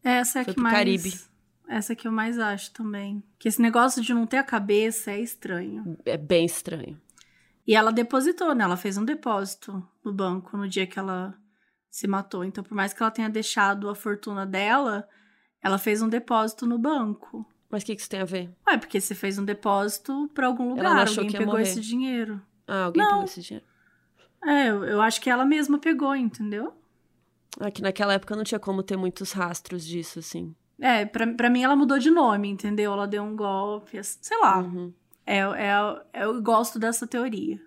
Essa 0.01 0.39
é 0.39 0.41
a 0.43 0.45
Foi 0.45 0.53
que 0.53 0.61
mais 0.61 0.76
Caribe. 0.76 1.28
Essa 1.70 1.95
que 1.95 2.07
eu 2.07 2.11
mais 2.11 2.39
acho 2.39 2.72
também. 2.74 3.24
Que 3.38 3.47
esse 3.47 3.61
negócio 3.61 4.01
de 4.01 4.11
não 4.13 4.26
ter 4.26 4.38
a 4.38 4.43
cabeça 4.43 5.11
é 5.11 5.20
estranho. 5.22 5.95
É 6.03 6.17
bem 6.17 6.43
estranho. 6.45 6.99
E 7.67 7.76
ela 7.76 7.91
depositou, 7.91 8.55
né? 8.55 8.63
Ela 8.63 8.76
fez 8.76 8.97
um 8.97 9.05
depósito 9.05 9.88
no 10.03 10.11
banco 10.11 10.57
no 10.57 10.67
dia 10.67 10.88
que 10.88 10.97
ela 10.97 11.38
se 11.91 12.07
matou. 12.07 12.43
Então, 12.43 12.63
por 12.63 12.74
mais 12.74 12.91
que 12.91 13.03
ela 13.03 13.11
tenha 13.11 13.30
deixado 13.30 13.88
a 13.88 13.93
fortuna 13.93 14.45
dela, 14.47 15.07
ela 15.61 15.78
fez 15.78 16.01
um 16.01 16.09
depósito 16.09 16.65
no 16.65 16.80
banco. 16.80 17.45
Mas 17.70 17.84
o 17.84 17.86
que, 17.86 17.95
que 17.95 18.01
isso 18.01 18.09
tem 18.09 18.22
a 18.22 18.26
ver? 18.26 18.49
Ué, 18.67 18.78
porque 18.80 18.99
você 18.99 19.13
fez 19.13 19.38
um 19.38 19.45
depósito 19.45 20.28
pra 20.34 20.47
algum 20.47 20.70
lugar. 20.70 20.86
Ela 20.86 21.03
achou 21.03 21.20
Alguém 21.20 21.30
que 21.32 21.38
pegou 21.38 21.53
morrer. 21.53 21.63
esse 21.63 21.80
dinheiro. 21.80 22.41
Ah, 22.67 22.86
alguém 22.86 23.03
Não. 23.03 23.09
pegou 23.09 23.24
esse 23.26 23.41
dinheiro. 23.41 23.67
É, 24.43 24.70
eu, 24.70 24.84
eu 24.86 25.01
acho 25.01 25.22
que 25.22 25.30
ela 25.30 25.45
mesma 25.45 25.78
pegou, 25.78 26.15
entendeu? 26.15 26.74
Ah, 27.59 27.70
que 27.70 27.84
naquela 27.84 28.13
época 28.13 28.36
não 28.36 28.43
tinha 28.43 28.57
como 28.59 28.82
ter 28.82 28.97
muitos 28.97 29.32
rastros 29.34 29.86
disso, 29.86 30.17
assim. 30.17 30.55
É, 30.82 31.05
pra, 31.05 31.27
pra 31.27 31.49
mim 31.49 31.63
ela 31.63 31.75
mudou 31.75 31.99
de 31.99 32.09
nome, 32.09 32.49
entendeu? 32.49 32.93
Ela 32.93 33.07
deu 33.07 33.23
um 33.23 33.36
golpe, 33.36 33.99
sei 34.03 34.38
lá. 34.38 34.59
Uhum. 34.59 34.93
É, 35.25 35.39
é, 35.39 36.23
eu 36.23 36.41
gosto 36.41 36.80
dessa 36.80 37.05
teoria. 37.05 37.59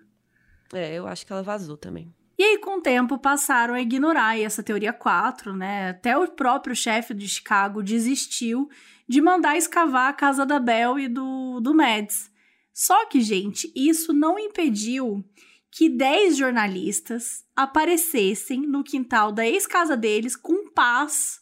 É, 0.73 0.95
eu 0.95 1.07
acho 1.07 1.25
que 1.25 1.31
ela 1.31 1.43
vazou 1.43 1.77
também. 1.77 2.13
E 2.37 2.43
aí, 2.43 2.57
com 2.57 2.79
o 2.79 2.81
tempo, 2.81 3.17
passaram 3.17 3.75
a 3.75 3.81
ignorar 3.81 4.39
essa 4.39 4.63
teoria 4.63 4.91
4, 4.91 5.55
né? 5.55 5.91
Até 5.91 6.17
o 6.17 6.27
próprio 6.27 6.75
chefe 6.75 7.13
de 7.13 7.27
Chicago 7.27 7.83
desistiu 7.83 8.67
de 9.07 9.21
mandar 9.21 9.55
escavar 9.55 10.09
a 10.09 10.13
casa 10.13 10.45
da 10.45 10.59
Bell 10.59 10.97
e 10.97 11.07
do, 11.07 11.59
do 11.59 11.75
Mads. 11.75 12.31
Só 12.73 13.05
que, 13.05 13.21
gente, 13.21 13.71
isso 13.75 14.11
não 14.11 14.39
impediu 14.39 15.23
que 15.71 15.89
10 15.89 16.37
jornalistas 16.37 17.45
aparecessem 17.55 18.61
no 18.61 18.83
quintal 18.83 19.31
da 19.31 19.45
ex-casa 19.45 19.95
deles 19.95 20.35
com 20.35 20.71
paz 20.71 21.39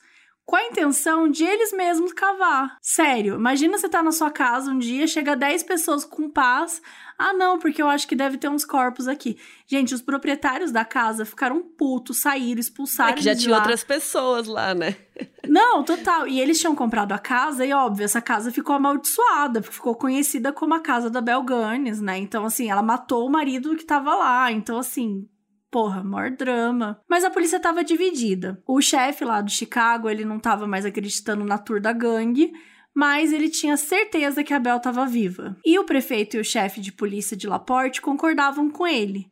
com 0.51 0.57
a 0.57 0.65
intenção 0.65 1.29
de 1.29 1.45
eles 1.45 1.71
mesmos 1.71 2.11
cavar. 2.11 2.75
Sério, 2.81 3.35
imagina 3.35 3.77
você 3.77 3.87
tá 3.87 4.03
na 4.03 4.11
sua 4.11 4.29
casa 4.29 4.69
um 4.69 4.77
dia, 4.77 5.07
chega 5.07 5.33
10 5.33 5.63
pessoas 5.63 6.03
com 6.03 6.29
paz. 6.29 6.81
Ah, 7.17 7.31
não, 7.31 7.57
porque 7.57 7.81
eu 7.81 7.87
acho 7.87 8.05
que 8.05 8.17
deve 8.17 8.37
ter 8.37 8.49
uns 8.49 8.65
corpos 8.65 9.07
aqui. 9.07 9.37
Gente, 9.65 9.95
os 9.95 10.01
proprietários 10.01 10.69
da 10.69 10.83
casa 10.83 11.23
ficaram 11.23 11.61
putos, 11.61 12.19
saíram, 12.19 12.59
expulsaram. 12.59 13.11
É 13.11 13.15
que 13.15 13.23
já 13.23 13.33
tinha 13.33 13.51
lá. 13.51 13.59
outras 13.59 13.81
pessoas 13.81 14.45
lá, 14.45 14.75
né? 14.75 14.97
Não, 15.47 15.83
total. 15.83 16.27
E 16.27 16.41
eles 16.41 16.59
tinham 16.59 16.75
comprado 16.75 17.13
a 17.13 17.17
casa 17.17 17.65
e, 17.65 17.71
óbvio, 17.71 18.03
essa 18.03 18.21
casa 18.21 18.51
ficou 18.51 18.75
amaldiçoada, 18.75 19.61
porque 19.61 19.75
ficou 19.75 19.95
conhecida 19.95 20.51
como 20.51 20.73
a 20.73 20.81
casa 20.81 21.09
da 21.09 21.21
Bel 21.21 21.43
Gunness, 21.43 22.01
né? 22.01 22.17
Então, 22.17 22.45
assim, 22.45 22.69
ela 22.69 22.83
matou 22.83 23.25
o 23.25 23.31
marido 23.31 23.75
que 23.77 23.85
tava 23.85 24.15
lá. 24.15 24.51
Então, 24.51 24.77
assim, 24.77 25.29
Porra, 25.71 26.03
maior 26.03 26.31
drama. 26.31 27.01
Mas 27.09 27.23
a 27.23 27.29
polícia 27.29 27.57
tava 27.57 27.81
dividida. 27.81 28.61
O 28.67 28.81
chefe 28.81 29.23
lá 29.23 29.39
do 29.39 29.49
Chicago, 29.49 30.09
ele 30.09 30.25
não 30.25 30.37
tava 30.37 30.67
mais 30.67 30.85
acreditando 30.85 31.45
na 31.45 31.57
tour 31.57 31.79
da 31.79 31.93
gangue, 31.93 32.51
mas 32.93 33.31
ele 33.31 33.47
tinha 33.47 33.77
certeza 33.77 34.43
que 34.43 34.53
a 34.53 34.59
Bel 34.59 34.77
estava 34.77 35.05
viva. 35.05 35.57
E 35.65 35.79
o 35.79 35.85
prefeito 35.85 36.35
e 36.35 36.41
o 36.41 36.43
chefe 36.43 36.81
de 36.81 36.91
polícia 36.91 37.37
de 37.37 37.47
Laporte 37.47 38.01
concordavam 38.01 38.69
com 38.69 38.85
ele. 38.85 39.31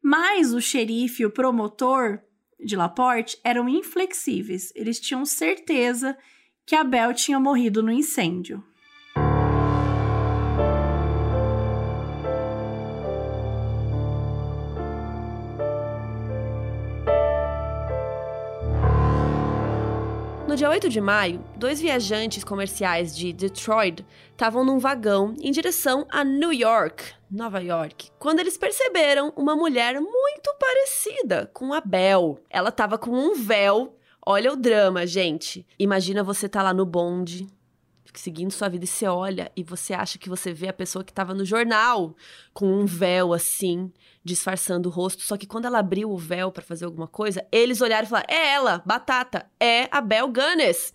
Mas 0.00 0.54
o 0.54 0.60
xerife 0.60 1.24
e 1.24 1.26
o 1.26 1.30
promotor 1.30 2.20
de 2.64 2.76
Laporte 2.76 3.36
eram 3.42 3.68
inflexíveis. 3.68 4.72
Eles 4.76 5.00
tinham 5.00 5.24
certeza 5.24 6.16
que 6.64 6.76
a 6.76 6.84
Bel 6.84 7.12
tinha 7.12 7.40
morrido 7.40 7.82
no 7.82 7.90
incêndio. 7.90 8.62
Dia 20.60 20.68
8 20.68 20.90
de 20.90 21.00
maio, 21.00 21.42
dois 21.56 21.80
viajantes 21.80 22.44
comerciais 22.44 23.16
de 23.16 23.32
Detroit 23.32 24.04
estavam 24.30 24.62
num 24.62 24.78
vagão 24.78 25.34
em 25.40 25.50
direção 25.50 26.06
a 26.10 26.22
New 26.22 26.52
York, 26.52 27.02
Nova 27.30 27.62
York, 27.62 28.10
quando 28.18 28.40
eles 28.40 28.58
perceberam 28.58 29.32
uma 29.34 29.56
mulher 29.56 29.98
muito 29.98 30.54
parecida 30.60 31.50
com 31.54 31.72
a 31.72 31.80
Belle. 31.80 32.36
Ela 32.50 32.68
estava 32.68 32.98
com 32.98 33.10
um 33.10 33.34
véu. 33.34 33.96
Olha 34.20 34.52
o 34.52 34.56
drama, 34.56 35.06
gente. 35.06 35.66
Imagina 35.78 36.22
você 36.22 36.46
tá 36.46 36.62
lá 36.62 36.74
no 36.74 36.84
bonde, 36.84 37.46
seguindo 38.18 38.50
sua 38.50 38.68
vida 38.68 38.84
e 38.84 38.88
você 38.88 39.06
olha 39.06 39.52
e 39.54 39.62
você 39.62 39.92
acha 39.92 40.18
que 40.18 40.28
você 40.28 40.52
vê 40.52 40.68
a 40.68 40.72
pessoa 40.72 41.04
que 41.04 41.12
estava 41.12 41.34
no 41.34 41.44
jornal 41.44 42.16
com 42.52 42.66
um 42.66 42.86
véu 42.86 43.32
assim, 43.32 43.92
disfarçando 44.24 44.88
o 44.88 44.92
rosto. 44.92 45.22
Só 45.22 45.36
que 45.36 45.46
quando 45.46 45.66
ela 45.66 45.78
abriu 45.78 46.10
o 46.10 46.16
véu 46.16 46.50
para 46.50 46.62
fazer 46.62 46.86
alguma 46.86 47.06
coisa, 47.06 47.46
eles 47.52 47.80
olharam 47.80 48.06
e 48.06 48.08
falaram: 48.08 48.26
"É 48.28 48.54
ela, 48.54 48.82
Batata, 48.84 49.46
é 49.60 49.88
a 49.92 50.00
Bel 50.00 50.28
Gunness". 50.28 50.92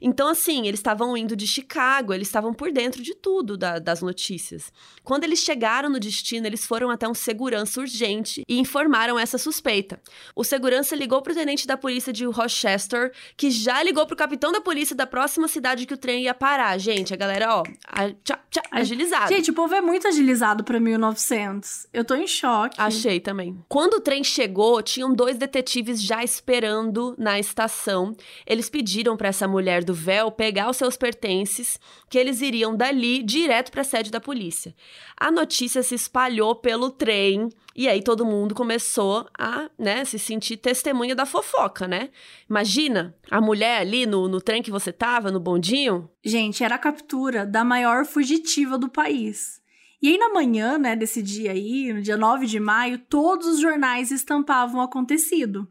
Então, 0.00 0.28
assim, 0.28 0.66
eles 0.66 0.80
estavam 0.80 1.16
indo 1.16 1.36
de 1.36 1.46
Chicago, 1.46 2.14
eles 2.14 2.28
estavam 2.28 2.54
por 2.54 2.72
dentro 2.72 3.02
de 3.02 3.14
tudo 3.14 3.56
da, 3.56 3.78
das 3.78 4.00
notícias. 4.00 4.72
Quando 5.04 5.24
eles 5.24 5.40
chegaram 5.40 5.90
no 5.90 6.00
destino, 6.00 6.46
eles 6.46 6.64
foram 6.66 6.90
até 6.90 7.08
um 7.08 7.14
segurança 7.14 7.80
urgente 7.80 8.42
e 8.48 8.58
informaram 8.58 9.18
essa 9.18 9.36
suspeita. 9.38 10.00
O 10.34 10.44
segurança 10.44 10.96
ligou 10.96 11.20
para 11.20 11.32
o 11.32 11.36
tenente 11.36 11.66
da 11.66 11.76
polícia 11.76 12.12
de 12.12 12.24
Rochester, 12.24 13.12
que 13.36 13.50
já 13.50 13.82
ligou 13.82 14.06
para 14.06 14.14
o 14.14 14.16
capitão 14.16 14.52
da 14.52 14.60
polícia 14.60 14.96
da 14.96 15.06
próxima 15.06 15.48
cidade 15.48 15.86
que 15.86 15.94
o 15.94 15.98
trem 15.98 16.24
ia 16.24 16.34
parar. 16.34 16.78
Gente, 16.78 17.12
a 17.12 17.16
galera, 17.16 17.56
ó, 17.56 17.62
a, 17.86 18.10
tchá, 18.24 18.38
tchá, 18.50 18.62
agilizado. 18.70 19.28
Gente, 19.28 19.50
o 19.50 19.54
povo 19.54 19.74
é 19.74 19.80
muito 19.80 20.08
agilizado 20.08 20.64
para 20.64 20.80
1900. 20.80 21.88
Eu 21.92 22.04
tô 22.04 22.14
em 22.14 22.26
choque. 22.26 22.76
Achei 22.78 23.20
também. 23.20 23.58
Quando 23.68 23.94
o 23.94 24.00
trem 24.00 24.24
chegou, 24.24 24.82
tinham 24.82 25.12
dois 25.14 25.36
detetives 25.36 26.02
já 26.02 26.22
esperando 26.24 27.14
na 27.18 27.38
estação. 27.38 28.16
Eles 28.46 28.70
pediram 28.70 29.16
para 29.16 29.28
essa 29.28 29.46
mulher 29.46 29.84
do 29.84 29.89
véu 29.92 30.30
pegar 30.30 30.70
os 30.70 30.76
seus 30.76 30.96
pertences, 30.96 31.78
que 32.08 32.18
eles 32.18 32.40
iriam 32.40 32.76
dali 32.76 33.22
direto 33.22 33.70
para 33.70 33.82
a 33.82 33.84
sede 33.84 34.10
da 34.10 34.20
polícia. 34.20 34.74
A 35.16 35.30
notícia 35.30 35.82
se 35.82 35.94
espalhou 35.94 36.54
pelo 36.54 36.90
trem 36.90 37.48
e 37.74 37.88
aí 37.88 38.02
todo 38.02 38.26
mundo 38.26 38.54
começou 38.54 39.28
a, 39.38 39.70
né, 39.78 40.04
se 40.04 40.18
sentir 40.18 40.56
testemunha 40.56 41.14
da 41.14 41.24
fofoca, 41.24 41.86
né? 41.86 42.10
Imagina 42.48 43.14
a 43.30 43.40
mulher 43.40 43.80
ali 43.80 44.06
no, 44.06 44.28
no 44.28 44.40
trem 44.40 44.62
que 44.62 44.70
você 44.70 44.92
tava, 44.92 45.30
no 45.30 45.40
bondinho. 45.40 46.10
Gente, 46.24 46.64
era 46.64 46.74
a 46.74 46.78
captura 46.78 47.46
da 47.46 47.64
maior 47.64 48.04
fugitiva 48.04 48.76
do 48.76 48.88
país. 48.88 49.60
E 50.02 50.08
aí, 50.08 50.16
na 50.16 50.30
manhã, 50.30 50.78
né, 50.78 50.96
desse 50.96 51.22
dia 51.22 51.52
aí, 51.52 51.92
no 51.92 52.00
dia 52.00 52.16
9 52.16 52.46
de 52.46 52.58
maio, 52.58 52.98
todos 52.98 53.46
os 53.46 53.60
jornais 53.60 54.10
estampavam 54.10 54.80
o 54.80 54.84
acontecido. 54.84 55.68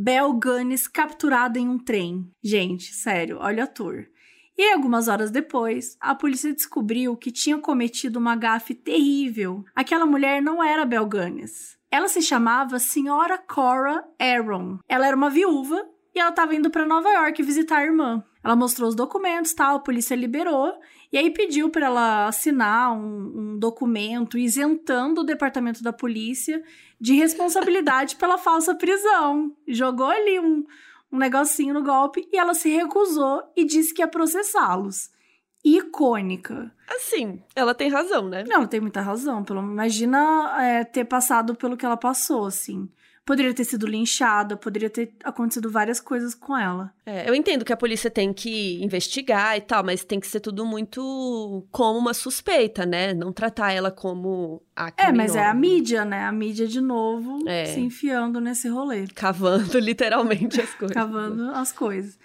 Bel 0.00 0.32
Gunness 0.34 0.86
capturada 0.86 1.58
em 1.58 1.68
um 1.68 1.76
trem. 1.76 2.30
Gente, 2.40 2.94
sério, 2.94 3.38
olha 3.40 3.64
a 3.64 3.66
tour. 3.66 4.06
E 4.56 4.72
algumas 4.72 5.08
horas 5.08 5.28
depois, 5.28 5.96
a 6.00 6.14
polícia 6.14 6.54
descobriu 6.54 7.16
que 7.16 7.32
tinha 7.32 7.58
cometido 7.58 8.16
uma 8.16 8.36
gafe 8.36 8.76
terrível. 8.76 9.64
Aquela 9.74 10.06
mulher 10.06 10.40
não 10.40 10.62
era 10.62 10.84
Bel 10.84 11.04
Gunness. 11.04 11.76
Ela 11.90 12.06
se 12.06 12.22
chamava 12.22 12.78
Senhora 12.78 13.38
Cora 13.38 14.04
Aaron. 14.20 14.78
Ela 14.88 15.08
era 15.08 15.16
uma 15.16 15.30
viúva 15.30 15.84
e 16.14 16.20
ela 16.20 16.30
estava 16.30 16.54
indo 16.54 16.70
para 16.70 16.86
Nova 16.86 17.10
York 17.10 17.42
visitar 17.42 17.78
a 17.78 17.84
irmã. 17.84 18.22
Ela 18.44 18.54
mostrou 18.54 18.88
os 18.88 18.94
documentos, 18.94 19.52
tal, 19.52 19.78
a 19.78 19.80
polícia 19.80 20.14
liberou 20.14 20.74
e 21.12 21.16
aí 21.16 21.30
pediu 21.30 21.70
para 21.70 21.86
ela 21.86 22.26
assinar 22.26 22.92
um, 22.92 23.52
um, 23.54 23.58
documento 23.58 24.36
isentando 24.36 25.22
o 25.22 25.24
departamento 25.24 25.82
da 25.82 25.92
polícia 25.92 26.62
de 27.00 27.14
responsabilidade 27.14 28.16
pela 28.16 28.36
falsa 28.36 28.74
prisão. 28.74 29.56
Jogou 29.66 30.08
ali 30.08 30.38
um, 30.38 30.66
um 31.10 31.18
negocinho 31.18 31.72
no 31.72 31.82
golpe 31.82 32.28
e 32.32 32.36
ela 32.38 32.52
se 32.52 32.68
recusou 32.68 33.42
e 33.56 33.64
disse 33.64 33.94
que 33.94 34.02
ia 34.02 34.08
processá-los. 34.08 35.10
Icônica. 35.64 36.70
Assim, 36.88 37.42
ela 37.54 37.74
tem 37.74 37.88
razão, 37.88 38.28
né? 38.28 38.44
Não, 38.46 38.56
ela 38.56 38.66
tem 38.66 38.80
muita 38.80 39.00
razão. 39.00 39.42
Pelo, 39.42 39.60
imagina 39.60 40.62
é, 40.62 40.84
ter 40.84 41.04
passado 41.04 41.54
pelo 41.54 41.76
que 41.76 41.84
ela 41.84 41.96
passou, 41.96 42.46
assim 42.46 42.88
poderia 43.28 43.52
ter 43.52 43.64
sido 43.64 43.86
linchada, 43.86 44.56
poderia 44.56 44.88
ter 44.88 45.12
acontecido 45.22 45.70
várias 45.70 46.00
coisas 46.00 46.34
com 46.34 46.56
ela. 46.56 46.90
É, 47.04 47.28
eu 47.28 47.34
entendo 47.34 47.62
que 47.62 47.70
a 47.74 47.76
polícia 47.76 48.10
tem 48.10 48.32
que 48.32 48.82
investigar 48.82 49.54
e 49.54 49.60
tal, 49.60 49.84
mas 49.84 50.02
tem 50.02 50.18
que 50.18 50.26
ser 50.26 50.40
tudo 50.40 50.64
muito 50.64 51.62
como 51.70 51.98
uma 51.98 52.14
suspeita, 52.14 52.86
né? 52.86 53.12
Não 53.12 53.30
tratar 53.30 53.70
ela 53.70 53.90
como 53.90 54.62
a 54.74 54.90
É, 54.96 55.12
mas 55.12 55.36
é 55.36 55.44
a 55.44 55.52
mídia, 55.52 56.06
né? 56.06 56.24
A 56.24 56.32
mídia 56.32 56.66
de 56.66 56.80
novo 56.80 57.46
é. 57.46 57.66
se 57.66 57.80
enfiando 57.80 58.40
nesse 58.40 58.66
rolê. 58.66 59.06
Cavando 59.08 59.76
literalmente 59.78 60.58
as 60.62 60.74
coisas. 60.74 60.94
Cavando 60.94 61.50
as 61.50 61.70
coisas. 61.70 62.18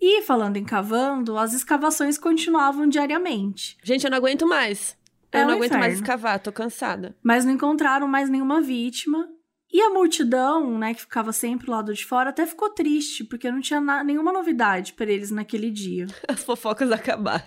E 0.00 0.22
falando 0.22 0.56
em 0.56 0.64
cavando, 0.64 1.36
as 1.36 1.52
escavações 1.52 2.16
continuavam 2.16 2.86
diariamente. 2.86 3.76
Gente, 3.82 4.04
eu 4.04 4.10
não 4.10 4.18
aguento 4.18 4.46
mais. 4.46 4.96
Eu 5.32 5.40
é 5.40 5.42
não 5.42 5.50
um 5.50 5.56
aguento 5.56 5.72
inferno. 5.72 5.84
mais 5.84 5.94
escavar, 5.94 6.38
tô 6.38 6.52
cansada. 6.52 7.16
Mas 7.20 7.44
não 7.44 7.52
encontraram 7.52 8.06
mais 8.06 8.30
nenhuma 8.30 8.60
vítima. 8.60 9.28
E 9.74 9.80
a 9.82 9.90
multidão, 9.90 10.78
né, 10.78 10.94
que 10.94 11.00
ficava 11.00 11.32
sempre 11.32 11.68
lá 11.68 11.78
lado 11.78 11.92
de 11.92 12.06
fora, 12.06 12.30
até 12.30 12.46
ficou 12.46 12.70
triste, 12.70 13.24
porque 13.24 13.50
não 13.50 13.60
tinha 13.60 13.80
nenhuma 14.04 14.32
novidade 14.32 14.92
para 14.92 15.10
eles 15.10 15.32
naquele 15.32 15.68
dia. 15.68 16.06
As 16.28 16.44
fofocas 16.44 16.92
acabaram. 16.92 17.42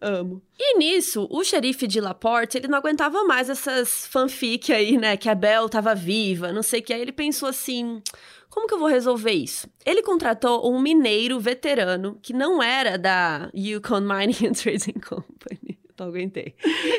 Amo. 0.00 0.42
E 0.58 0.76
nisso, 0.76 1.28
o 1.30 1.44
xerife 1.44 1.86
de 1.86 2.00
Laporte, 2.00 2.58
ele 2.58 2.66
não 2.66 2.76
aguentava 2.76 3.22
mais 3.22 3.48
essas 3.48 4.08
fanfic 4.08 4.72
aí, 4.72 4.98
né? 4.98 5.16
Que 5.16 5.28
a 5.28 5.34
Belle 5.36 5.70
tava 5.70 5.94
viva, 5.94 6.52
não 6.52 6.60
sei 6.60 6.80
o 6.80 6.82
que. 6.82 6.92
Aí 6.92 7.00
ele 7.00 7.12
pensou 7.12 7.48
assim: 7.48 8.02
como 8.50 8.66
que 8.66 8.74
eu 8.74 8.78
vou 8.80 8.88
resolver 8.88 9.30
isso? 9.30 9.68
Ele 9.86 10.02
contratou 10.02 10.68
um 10.68 10.80
mineiro 10.80 11.38
veterano 11.38 12.18
que 12.20 12.32
não 12.32 12.60
era 12.60 12.98
da 12.98 13.48
Yukon 13.54 14.00
Mining 14.00 14.48
and 14.48 14.54
Trading 14.54 14.98
Company. 15.08 15.78
Não 15.98 16.08
aguentei. 16.08 16.54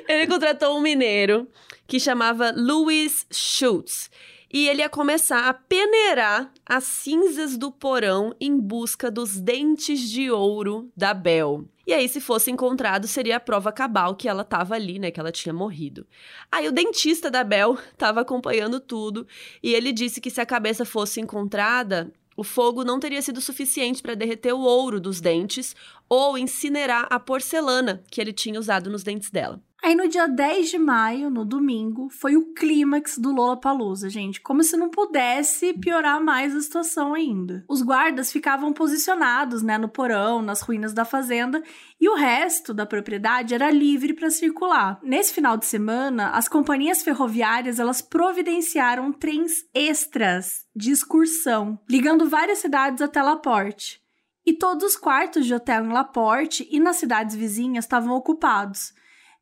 Ele 0.08 0.28
contratou 0.28 0.78
um 0.78 0.82
mineiro 0.82 1.48
que 1.88 2.00
chamava 2.00 2.54
Louis 2.56 3.26
Schultz. 3.32 4.10
E 4.52 4.70
ele 4.70 4.82
ia 4.82 4.90
começar 4.90 5.50
a 5.50 5.54
peneirar 5.54 6.50
as 6.66 6.86
cinzas 6.86 7.58
do 7.58 7.72
porão 7.72 8.34
em 8.40 8.58
busca 8.58 9.12
dos 9.12 9.40
dentes 9.40 10.10
de 10.10 10.32
ouro 10.32 10.90
da 10.96 11.14
Bel. 11.14 11.66
E 11.86 11.94
aí, 11.94 12.08
se 12.08 12.22
fosse 12.22 12.50
encontrado, 12.50 13.06
seria 13.06 13.36
a 13.38 13.40
prova 13.40 13.72
cabal 13.72 14.16
que 14.16 14.30
ela 14.30 14.44
estava 14.44 14.74
ali, 14.74 14.98
né? 14.98 15.12
Que 15.12 15.20
ela 15.20 15.32
tinha 15.32 15.54
morrido. 15.54 16.08
Aí 16.52 16.68
o 16.68 16.72
dentista 16.72 17.30
da 17.30 17.44
Bel 17.44 17.78
estava 17.92 18.22
acompanhando 18.22 18.80
tudo 18.80 19.28
e 19.62 19.74
ele 19.74 19.92
disse 19.92 20.22
que 20.22 20.32
se 20.32 20.40
a 20.40 20.46
cabeça 20.46 20.86
fosse 20.86 21.20
encontrada, 21.20 22.12
o 22.36 22.44
fogo 22.44 22.84
não 22.84 23.00
teria 23.00 23.22
sido 23.22 23.40
suficiente 23.40 24.02
para 24.02 24.16
derreter 24.16 24.54
o 24.54 24.60
ouro 24.60 25.00
dos 25.00 25.22
dentes 25.22 25.76
ou 26.10 26.38
incinerar 26.38 27.08
a 27.10 27.20
porcelana 27.20 28.04
que 28.12 28.20
ele 28.20 28.34
tinha 28.34 28.60
usado 28.60 28.90
nos 28.90 29.04
dentes 29.04 29.30
dela. 29.30 29.62
Aí 29.86 29.94
no 29.94 30.08
dia 30.08 30.28
10 30.28 30.72
de 30.72 30.80
maio, 30.80 31.30
no 31.30 31.46
domingo, 31.46 32.10
foi 32.10 32.36
o 32.36 32.56
clímax 32.56 33.20
do 33.20 33.32
Lollapalooza, 33.32 34.10
gente. 34.10 34.42
Como 34.42 34.64
se 34.64 34.76
não 34.76 34.90
pudesse 34.90 35.76
piorar 35.76 36.20
mais 36.20 36.56
a 36.56 36.62
situação 36.62 37.14
ainda. 37.14 37.64
Os 37.70 37.84
guardas 37.84 38.32
ficavam 38.32 38.74
posicionados, 38.74 39.62
né, 39.62 39.78
no 39.78 39.88
porão, 39.88 40.42
nas 40.42 40.62
ruínas 40.62 40.92
da 40.92 41.06
fazenda, 41.06 41.62
e 42.02 42.10
o 42.10 42.16
resto 42.16 42.74
da 42.74 42.84
propriedade 42.84 43.54
era 43.54 43.70
livre 43.70 44.16
para 44.16 44.32
circular. 44.32 45.00
Nesse 45.04 45.32
final 45.32 45.56
de 45.56 45.68
semana, 45.68 46.32
as 46.32 46.50
companhias 46.50 47.04
ferroviárias, 47.04 47.78
elas 47.78 48.02
providenciaram 48.02 49.14
trens 49.14 49.66
extras 49.72 50.66
de 50.76 50.90
excursão, 50.90 51.78
ligando 51.88 52.28
várias 52.28 52.58
cidades 52.58 53.04
até 53.04 53.22
Laporte. 53.22 54.02
E 54.44 54.52
todos 54.52 54.84
os 54.84 54.98
quartos 54.98 55.46
de 55.46 55.54
hotel 55.54 55.86
em 55.86 55.94
Laporte 55.94 56.68
e 56.72 56.80
nas 56.80 56.96
cidades 56.96 57.36
vizinhas 57.36 57.86
estavam 57.86 58.16
ocupados 58.16 58.96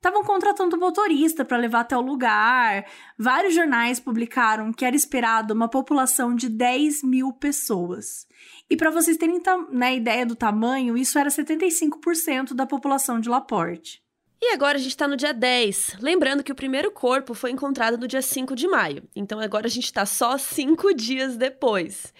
estavam 0.03 0.21
contratando 0.21 0.77
motorista 0.77 1.45
para 1.45 1.55
levar 1.55 1.79
até 1.79 1.95
o 1.95 2.01
lugar. 2.01 2.85
Vários 3.17 3.55
jornais 3.55 4.01
publicaram 4.01 4.73
que 4.73 4.83
era 4.83 4.97
esperado 4.97 5.53
uma 5.53 5.69
população 5.69 6.35
de 6.35 6.49
10 6.49 7.03
mil 7.03 7.31
pessoas. 7.31 8.27
E 8.69 8.75
para 8.75 8.91
vocês 8.91 9.15
terem 9.15 9.41
né, 9.71 9.95
ideia 9.95 10.25
do 10.25 10.35
tamanho, 10.35 10.97
isso 10.97 11.17
era 11.17 11.29
75% 11.29 12.53
da 12.53 12.65
população 12.65 13.17
de 13.17 13.29
Laporte. 13.29 14.03
E 14.41 14.51
agora 14.51 14.77
a 14.77 14.81
gente 14.81 14.89
está 14.89 15.07
no 15.07 15.15
dia 15.15 15.33
10. 15.33 15.95
Lembrando 16.01 16.43
que 16.43 16.51
o 16.51 16.55
primeiro 16.55 16.91
corpo 16.91 17.33
foi 17.33 17.51
encontrado 17.51 17.97
no 17.97 18.05
dia 18.05 18.21
5 18.21 18.57
de 18.57 18.67
maio. 18.67 19.03
Então 19.15 19.39
agora 19.39 19.67
a 19.67 19.69
gente 19.69 19.85
está 19.85 20.05
só 20.05 20.37
cinco 20.37 20.93
dias 20.93 21.37
depois. 21.37 22.13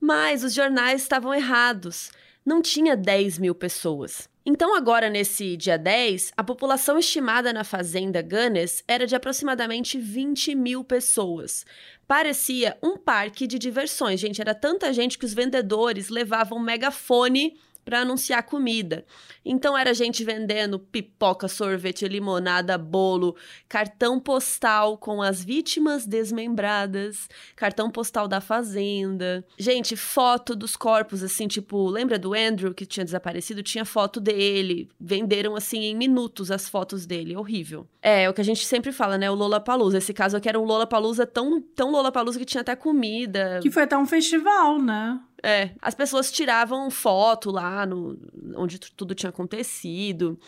Mas 0.00 0.42
os 0.42 0.54
jornais 0.54 1.02
estavam 1.02 1.34
errados. 1.34 2.10
Não 2.42 2.62
tinha 2.62 2.96
10 2.96 3.38
mil 3.38 3.54
pessoas. 3.54 4.30
Então, 4.50 4.74
agora, 4.74 5.10
nesse 5.10 5.58
dia 5.58 5.76
10, 5.76 6.32
a 6.34 6.42
população 6.42 6.98
estimada 6.98 7.52
na 7.52 7.64
fazenda 7.64 8.22
Gunness 8.22 8.82
era 8.88 9.06
de 9.06 9.14
aproximadamente 9.14 9.98
20 9.98 10.54
mil 10.54 10.82
pessoas. 10.82 11.66
Parecia 12.06 12.74
um 12.82 12.96
parque 12.96 13.46
de 13.46 13.58
diversões, 13.58 14.18
gente. 14.18 14.40
Era 14.40 14.54
tanta 14.54 14.90
gente 14.90 15.18
que 15.18 15.26
os 15.26 15.34
vendedores 15.34 16.08
levavam 16.08 16.58
megafone 16.58 17.60
para 17.88 18.00
anunciar 18.00 18.42
comida. 18.42 19.06
Então 19.42 19.76
era 19.76 19.94
gente 19.94 20.22
vendendo 20.22 20.78
pipoca, 20.78 21.48
sorvete, 21.48 22.06
limonada, 22.06 22.76
bolo, 22.76 23.34
cartão 23.66 24.20
postal 24.20 24.98
com 24.98 25.22
as 25.22 25.42
vítimas 25.42 26.06
desmembradas, 26.06 27.26
cartão 27.56 27.90
postal 27.90 28.28
da 28.28 28.42
fazenda. 28.42 29.42
Gente, 29.58 29.96
foto 29.96 30.54
dos 30.54 30.76
corpos 30.76 31.22
assim, 31.22 31.48
tipo, 31.48 31.88
lembra 31.88 32.18
do 32.18 32.34
Andrew 32.34 32.74
que 32.74 32.84
tinha 32.84 33.06
desaparecido? 33.06 33.62
Tinha 33.62 33.86
foto 33.86 34.20
dele. 34.20 34.90
Venderam 35.00 35.56
assim 35.56 35.84
em 35.84 35.96
minutos 35.96 36.50
as 36.50 36.68
fotos 36.68 37.06
dele, 37.06 37.34
horrível. 37.34 37.88
É, 38.02 38.28
o 38.28 38.34
que 38.34 38.42
a 38.42 38.44
gente 38.44 38.66
sempre 38.66 38.92
fala, 38.92 39.16
né, 39.16 39.30
o 39.30 39.34
Lola 39.34 39.60
Palusa. 39.60 39.96
Esse 39.96 40.12
caso 40.12 40.36
aqui 40.36 40.46
era 40.46 40.60
um 40.60 40.64
Lola 40.64 40.86
Palusa 40.86 41.24
tão 41.24 41.58
tão 41.74 41.90
Lola 41.90 42.12
Palusa 42.12 42.38
que 42.38 42.44
tinha 42.44 42.60
até 42.60 42.76
comida. 42.76 43.60
Que 43.62 43.70
foi 43.70 43.84
até 43.84 43.96
um 43.96 44.04
festival, 44.04 44.78
né? 44.78 45.18
É, 45.42 45.70
as 45.80 45.94
pessoas 45.94 46.32
tiravam 46.32 46.90
foto 46.90 47.50
lá 47.50 47.86
no 47.86 48.18
onde 48.56 48.78
tudo 48.78 49.14
tinha 49.14 49.30
acontecido. 49.30 50.38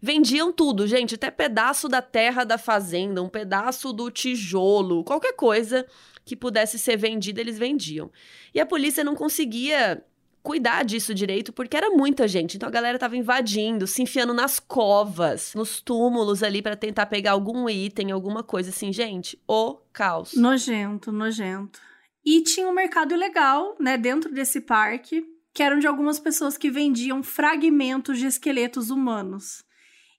Vendiam 0.00 0.52
tudo, 0.52 0.86
gente, 0.86 1.14
até 1.14 1.30
pedaço 1.30 1.88
da 1.88 2.02
terra 2.02 2.44
da 2.44 2.58
fazenda, 2.58 3.22
um 3.22 3.28
pedaço 3.28 3.92
do 3.92 4.10
tijolo, 4.10 5.04
qualquer 5.04 5.34
coisa 5.34 5.86
que 6.24 6.36
pudesse 6.36 6.78
ser 6.78 6.96
vendida, 6.96 7.40
eles 7.40 7.58
vendiam. 7.58 8.10
E 8.54 8.60
a 8.60 8.66
polícia 8.66 9.04
não 9.04 9.14
conseguia 9.14 10.04
cuidar 10.42 10.84
disso 10.84 11.14
direito, 11.14 11.52
porque 11.52 11.76
era 11.76 11.90
muita 11.90 12.26
gente. 12.26 12.56
Então 12.56 12.68
a 12.68 12.72
galera 12.72 12.98
tava 12.98 13.16
invadindo, 13.16 13.86
se 13.86 14.02
enfiando 14.02 14.32
nas 14.32 14.58
covas, 14.58 15.54
nos 15.54 15.80
túmulos 15.80 16.42
ali 16.42 16.62
para 16.62 16.76
tentar 16.76 17.06
pegar 17.06 17.32
algum 17.32 17.68
item, 17.68 18.10
alguma 18.10 18.42
coisa 18.42 18.70
assim, 18.70 18.92
gente. 18.92 19.38
O 19.46 19.78
caos. 19.92 20.34
Nojento, 20.34 21.12
nojento. 21.12 21.80
E 22.24 22.42
tinha 22.42 22.68
um 22.68 22.74
mercado 22.74 23.14
ilegal, 23.14 23.76
né, 23.80 23.96
dentro 23.96 24.32
desse 24.32 24.60
parque, 24.60 25.24
que 25.52 25.62
eram 25.62 25.78
de 25.78 25.86
algumas 25.86 26.18
pessoas 26.18 26.56
que 26.56 26.70
vendiam 26.70 27.22
fragmentos 27.22 28.18
de 28.18 28.26
esqueletos 28.26 28.90
humanos. 28.90 29.64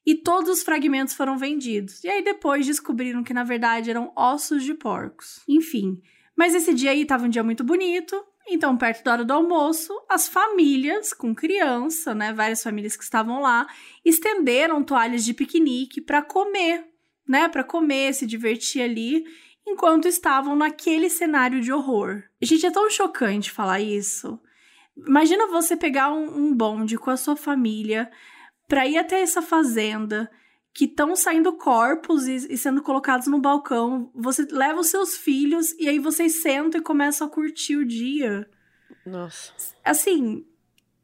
E 0.06 0.16
todos 0.16 0.50
os 0.50 0.64
fragmentos 0.64 1.14
foram 1.14 1.38
vendidos. 1.38 2.04
E 2.04 2.10
aí 2.10 2.24
depois 2.24 2.66
descobriram 2.66 3.24
que 3.24 3.34
na 3.34 3.44
verdade 3.44 3.90
eram 3.90 4.12
ossos 4.16 4.64
de 4.64 4.74
porcos. 4.74 5.42
Enfim, 5.48 6.02
mas 6.36 6.56
esse 6.56 6.74
dia 6.74 6.92
aí 6.92 7.04
estava 7.04 7.26
um 7.26 7.30
dia 7.30 7.44
muito 7.44 7.64
bonito. 7.64 8.16
Então, 8.48 8.76
perto 8.76 9.04
da 9.04 9.12
hora 9.12 9.26
do 9.26 9.34
almoço, 9.34 9.94
as 10.10 10.28
famílias 10.28 11.14
com 11.14 11.34
criança, 11.34 12.16
né, 12.16 12.34
várias 12.34 12.64
famílias 12.64 12.98
que 12.98 13.04
estavam 13.04 13.40
lá, 13.40 13.68
estenderam 14.04 14.84
toalhas 14.84 15.24
de 15.24 15.34
piquenique 15.34 16.02
para 16.02 16.24
comer, 16.24 16.84
né, 17.28 17.48
para 17.48 17.64
comer, 17.64 18.14
se 18.14 18.26
divertir 18.26 18.82
ali 18.82 19.24
enquanto 19.66 20.08
estavam 20.08 20.56
naquele 20.56 21.10
cenário 21.10 21.62
de 21.62 21.72
horror. 21.72 22.24
Gente, 22.42 22.66
é 22.66 22.72
tão 22.72 22.90
chocante 22.90 23.52
falar 23.52 23.80
isso. 23.80 24.40
Imagina 24.98 25.48
você 25.48 25.76
pegar 25.76 26.12
um, 26.12 26.38
um 26.38 26.54
bonde 26.54 26.98
com 26.98 27.10
a 27.10 27.18
sua 27.18 27.36
família 27.36 28.12
para 28.68 28.88
ir 28.88 28.98
até 28.98 29.22
essa 29.22 29.42
fazenda 29.42 30.30
que 30.74 30.86
estão 30.86 31.16
saindo 31.16 31.58
corpos 31.58 32.28
e, 32.28 32.54
e, 32.54 32.58
sendo 32.58 32.82
colocados 32.82 33.28
no 33.28 33.40
balcão. 33.40 34.10
Você 34.16 34.48
leva 34.50 34.80
os 34.80 34.88
seus 34.88 35.18
filhos 35.18 35.74
e 35.74 35.90
aí 35.90 36.00
vocês 36.00 36.42
sentam 36.42 36.80
e 36.80 36.84
começam 36.84 37.28
a 37.28 37.30
curtir 37.30 37.76
o 37.76 37.86
dia. 37.86 38.50
Nossa. 39.06 39.54
Assim, 39.84 40.46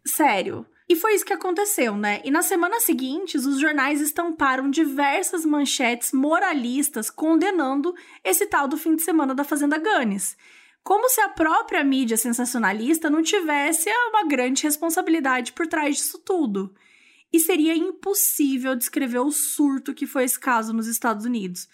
sério. 0.05 0.65
E 0.89 0.95
foi 0.95 1.15
isso 1.15 1.25
que 1.25 1.33
aconteceu, 1.33 1.97
né? 1.97 2.21
E 2.23 2.31
nas 2.31 2.45
semanas 2.45 2.83
seguintes, 2.83 3.45
os 3.45 3.59
jornais 3.59 3.99
estamparam 3.99 4.69
diversas 4.69 5.45
manchetes 5.45 6.13
moralistas 6.13 7.09
condenando 7.09 7.93
esse 8.23 8.45
tal 8.47 8.69
do 8.69 8.77
fim 8.77 8.95
de 8.95 9.01
semana 9.01 9.35
da 9.35 9.43
Fazenda 9.43 9.77
Ganes. 9.77 10.37
Como 10.81 11.09
se 11.09 11.19
a 11.19 11.27
própria 11.27 11.83
mídia 11.83 12.15
sensacionalista 12.15 13.09
não 13.09 13.21
tivesse 13.21 13.89
uma 14.09 14.25
grande 14.25 14.63
responsabilidade 14.63 15.51
por 15.51 15.67
trás 15.67 15.97
disso 15.97 16.19
tudo. 16.19 16.73
E 17.33 17.37
seria 17.41 17.75
impossível 17.75 18.73
descrever 18.73 19.19
o 19.19 19.29
surto 19.29 19.93
que 19.93 20.07
foi 20.07 20.23
esse 20.23 20.39
caso 20.39 20.71
nos 20.71 20.87
Estados 20.87 21.25
Unidos. 21.25 21.67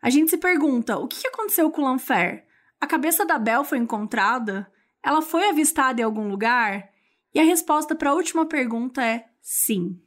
A 0.00 0.08
gente 0.08 0.30
se 0.30 0.38
pergunta: 0.38 0.96
o 0.96 1.06
que 1.06 1.28
aconteceu 1.28 1.70
com 1.70 1.82
o 1.82 1.84
Lanfair? 1.84 2.46
A 2.80 2.86
cabeça 2.86 3.26
da 3.26 3.38
Belle 3.38 3.66
foi 3.66 3.76
encontrada? 3.76 4.66
Ela 5.02 5.20
foi 5.20 5.50
avistada 5.50 6.00
em 6.00 6.04
algum 6.04 6.28
lugar? 6.28 6.93
E 7.34 7.40
a 7.40 7.44
resposta 7.44 7.96
para 7.96 8.10
a 8.10 8.14
última 8.14 8.46
pergunta 8.46 9.04
é 9.04 9.26
sim. 9.42 10.00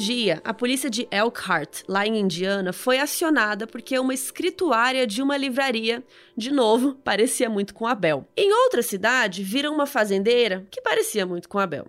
Dia, 0.00 0.40
a 0.42 0.54
polícia 0.54 0.88
de 0.88 1.06
Elkhart, 1.10 1.82
lá 1.86 2.06
em 2.06 2.18
Indiana, 2.18 2.72
foi 2.72 2.98
acionada 2.98 3.66
porque 3.66 3.98
uma 3.98 4.14
escrituária 4.14 5.06
de 5.06 5.20
uma 5.22 5.36
livraria, 5.36 6.02
de 6.34 6.50
novo, 6.50 6.94
parecia 7.04 7.50
muito 7.50 7.74
com 7.74 7.86
a 7.86 7.94
Bel. 7.94 8.26
Em 8.34 8.50
outra 8.50 8.82
cidade, 8.82 9.42
viram 9.42 9.74
uma 9.74 9.86
fazendeira 9.86 10.66
que 10.70 10.80
parecia 10.80 11.26
muito 11.26 11.48
com 11.48 11.58
a 11.58 11.66
Bel. 11.66 11.86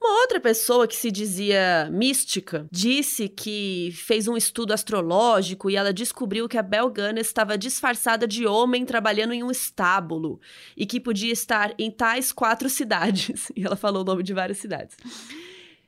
Uma 0.00 0.20
outra 0.22 0.40
pessoa 0.40 0.88
que 0.88 0.96
se 0.96 1.12
dizia 1.12 1.88
mística 1.92 2.66
disse 2.72 3.28
que 3.28 3.90
fez 3.94 4.26
um 4.26 4.36
estudo 4.36 4.72
astrológico 4.72 5.70
e 5.70 5.76
ela 5.76 5.92
descobriu 5.92 6.48
que 6.48 6.58
a 6.58 6.62
Bel 6.62 6.90
Gunness 6.90 7.28
estava 7.28 7.56
disfarçada 7.56 8.26
de 8.26 8.44
homem 8.44 8.84
trabalhando 8.84 9.32
em 9.32 9.44
um 9.44 9.50
estábulo 9.50 10.40
e 10.76 10.84
que 10.84 10.98
podia 10.98 11.32
estar 11.32 11.72
em 11.78 11.88
tais 11.88 12.32
quatro 12.32 12.68
cidades. 12.68 13.52
E 13.54 13.64
ela 13.64 13.76
falou 13.76 14.02
o 14.02 14.04
nome 14.04 14.24
de 14.24 14.34
várias 14.34 14.58
cidades. 14.58 14.96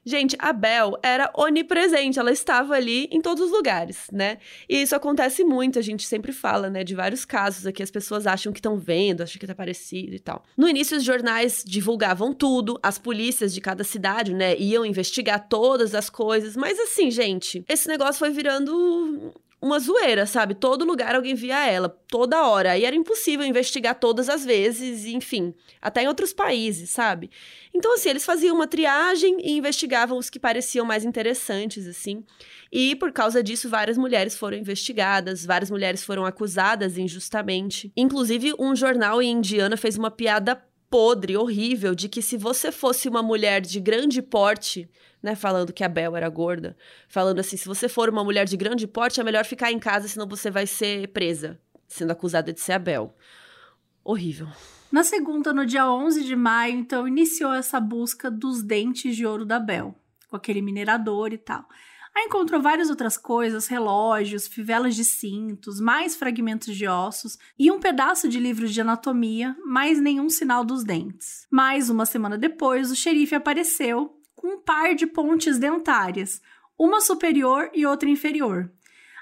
Gente, 0.04 0.36
a 0.38 0.52
Bel 0.52 0.98
era 1.02 1.30
onipresente, 1.34 2.18
ela 2.18 2.30
estava 2.30 2.74
ali 2.74 3.08
em 3.10 3.20
todos 3.20 3.44
os 3.44 3.50
lugares, 3.50 4.06
né? 4.12 4.38
E 4.68 4.82
isso 4.82 4.94
acontece 4.94 5.42
muito, 5.42 5.78
a 5.78 5.82
gente 5.82 6.06
sempre 6.06 6.32
fala, 6.32 6.68
né, 6.68 6.84
de 6.84 6.94
vários 6.94 7.24
casos 7.24 7.66
aqui, 7.66 7.82
as 7.82 7.90
pessoas 7.90 8.26
acham 8.26 8.52
que 8.52 8.58
estão 8.58 8.76
vendo, 8.76 9.22
acham 9.22 9.40
que 9.40 9.46
tá 9.46 9.54
parecido 9.54 10.14
e 10.14 10.18
tal. 10.18 10.44
No 10.56 10.68
início, 10.68 10.96
os 10.96 11.04
jornais 11.04 11.64
divulgavam 11.66 12.34
tudo, 12.34 12.78
as 12.82 12.98
polícias 12.98 13.54
de 13.54 13.60
cada 13.60 13.82
cidade, 13.82 14.34
né, 14.34 14.56
iam 14.58 14.84
investigar 14.84 15.48
todas 15.48 15.94
as 15.94 16.10
coisas, 16.10 16.56
mas 16.56 16.78
assim, 16.78 17.10
gente, 17.10 17.64
esse 17.68 17.88
negócio 17.88 18.18
foi 18.18 18.30
virando 18.30 19.32
uma 19.64 19.78
zoeira, 19.78 20.26
sabe? 20.26 20.54
Todo 20.54 20.84
lugar 20.84 21.14
alguém 21.14 21.34
via 21.34 21.66
ela, 21.66 21.88
toda 21.88 22.46
hora. 22.46 22.76
E 22.76 22.84
era 22.84 22.94
impossível 22.94 23.46
investigar 23.46 23.98
todas 23.98 24.28
as 24.28 24.44
vezes, 24.44 25.06
enfim, 25.06 25.54
até 25.80 26.02
em 26.02 26.06
outros 26.06 26.34
países, 26.34 26.90
sabe? 26.90 27.30
Então, 27.72 27.94
assim, 27.94 28.10
eles 28.10 28.26
faziam 28.26 28.54
uma 28.54 28.66
triagem 28.66 29.38
e 29.40 29.56
investigavam 29.56 30.18
os 30.18 30.28
que 30.28 30.38
pareciam 30.38 30.84
mais 30.84 31.02
interessantes, 31.02 31.86
assim. 31.86 32.22
E 32.70 32.94
por 32.96 33.10
causa 33.10 33.42
disso, 33.42 33.70
várias 33.70 33.96
mulheres 33.96 34.36
foram 34.36 34.58
investigadas, 34.58 35.46
várias 35.46 35.70
mulheres 35.70 36.04
foram 36.04 36.26
acusadas 36.26 36.98
injustamente. 36.98 37.90
Inclusive, 37.96 38.52
um 38.58 38.76
jornal 38.76 39.22
em 39.22 39.32
Indiana 39.32 39.78
fez 39.78 39.96
uma 39.96 40.10
piada 40.10 40.62
podre, 40.90 41.36
horrível, 41.36 41.94
de 41.94 42.08
que 42.08 42.20
se 42.22 42.36
você 42.36 42.70
fosse 42.70 43.08
uma 43.08 43.22
mulher 43.22 43.62
de 43.62 43.80
grande 43.80 44.20
porte, 44.20 44.88
né, 45.24 45.34
falando 45.34 45.72
que 45.72 45.82
a 45.82 45.88
Bel 45.88 46.14
era 46.14 46.28
gorda, 46.28 46.76
falando 47.08 47.38
assim, 47.38 47.56
se 47.56 47.66
você 47.66 47.88
for 47.88 48.10
uma 48.10 48.22
mulher 48.22 48.44
de 48.44 48.58
grande 48.58 48.86
porte, 48.86 49.18
é 49.18 49.24
melhor 49.24 49.46
ficar 49.46 49.72
em 49.72 49.78
casa, 49.78 50.06
senão 50.06 50.28
você 50.28 50.50
vai 50.50 50.66
ser 50.66 51.08
presa. 51.08 51.58
sendo 51.88 52.10
acusada 52.10 52.52
de 52.52 52.60
ser 52.60 52.72
a 52.72 52.78
Bel. 52.78 53.16
Horrível. 54.04 54.48
Na 54.92 55.02
segunda, 55.02 55.50
no 55.54 55.64
dia 55.64 55.90
11 55.90 56.24
de 56.24 56.36
maio, 56.36 56.74
então, 56.74 57.08
iniciou 57.08 57.54
essa 57.54 57.80
busca 57.80 58.30
dos 58.30 58.62
dentes 58.62 59.16
de 59.16 59.24
ouro 59.24 59.46
da 59.46 59.58
Bel, 59.58 59.94
com 60.28 60.36
aquele 60.36 60.60
minerador 60.60 61.32
e 61.32 61.38
tal. 61.38 61.66
Aí 62.14 62.24
encontrou 62.24 62.60
várias 62.60 62.90
outras 62.90 63.16
coisas, 63.16 63.66
relógios, 63.66 64.46
fivelas 64.46 64.94
de 64.94 65.04
cintos, 65.04 65.80
mais 65.80 66.14
fragmentos 66.14 66.76
de 66.76 66.86
ossos 66.86 67.38
e 67.58 67.72
um 67.72 67.80
pedaço 67.80 68.28
de 68.28 68.38
livros 68.38 68.74
de 68.74 68.82
anatomia, 68.82 69.56
mas 69.64 69.98
nenhum 69.98 70.28
sinal 70.28 70.64
dos 70.64 70.84
dentes. 70.84 71.46
Mais 71.50 71.88
uma 71.88 72.04
semana 72.04 72.36
depois, 72.36 72.90
o 72.90 72.96
xerife 72.96 73.34
apareceu 73.34 74.20
um 74.44 74.58
par 74.60 74.94
de 74.94 75.06
pontes 75.06 75.58
dentárias, 75.58 76.42
uma 76.78 77.00
superior 77.00 77.70
e 77.72 77.86
outra 77.86 78.08
inferior. 78.08 78.70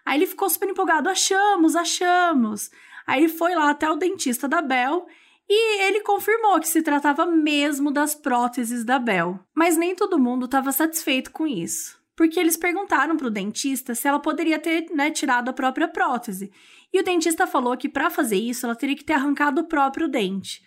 Aí 0.04 0.18
ele 0.18 0.26
ficou 0.26 0.50
super 0.50 0.68
empolgado: 0.68 1.08
achamos, 1.08 1.76
achamos. 1.76 2.70
Aí 3.06 3.28
foi 3.28 3.54
lá 3.54 3.70
até 3.70 3.88
o 3.88 3.96
dentista 3.96 4.48
da 4.48 4.60
Bel 4.60 5.06
e 5.48 5.82
ele 5.82 6.00
confirmou 6.00 6.58
que 6.60 6.68
se 6.68 6.82
tratava 6.82 7.26
mesmo 7.26 7.90
das 7.90 8.14
próteses 8.14 8.84
da 8.84 8.98
Bel. 8.98 9.38
Mas 9.54 9.76
nem 9.76 9.94
todo 9.94 10.18
mundo 10.18 10.46
estava 10.46 10.72
satisfeito 10.72 11.30
com 11.30 11.46
isso. 11.46 12.00
Porque 12.16 12.38
eles 12.38 12.56
perguntaram 12.56 13.16
para 13.16 13.26
o 13.26 13.30
dentista 13.30 13.94
se 13.94 14.06
ela 14.06 14.18
poderia 14.18 14.58
ter 14.58 14.90
né, 14.90 15.10
tirado 15.10 15.48
a 15.48 15.52
própria 15.52 15.88
prótese. 15.88 16.52
E 16.92 17.00
o 17.00 17.04
dentista 17.04 17.46
falou 17.46 17.76
que 17.76 17.88
para 17.88 18.10
fazer 18.10 18.36
isso 18.36 18.66
ela 18.66 18.76
teria 18.76 18.96
que 18.96 19.04
ter 19.04 19.14
arrancado 19.14 19.62
o 19.62 19.66
próprio 19.66 20.08
dente. 20.08 20.62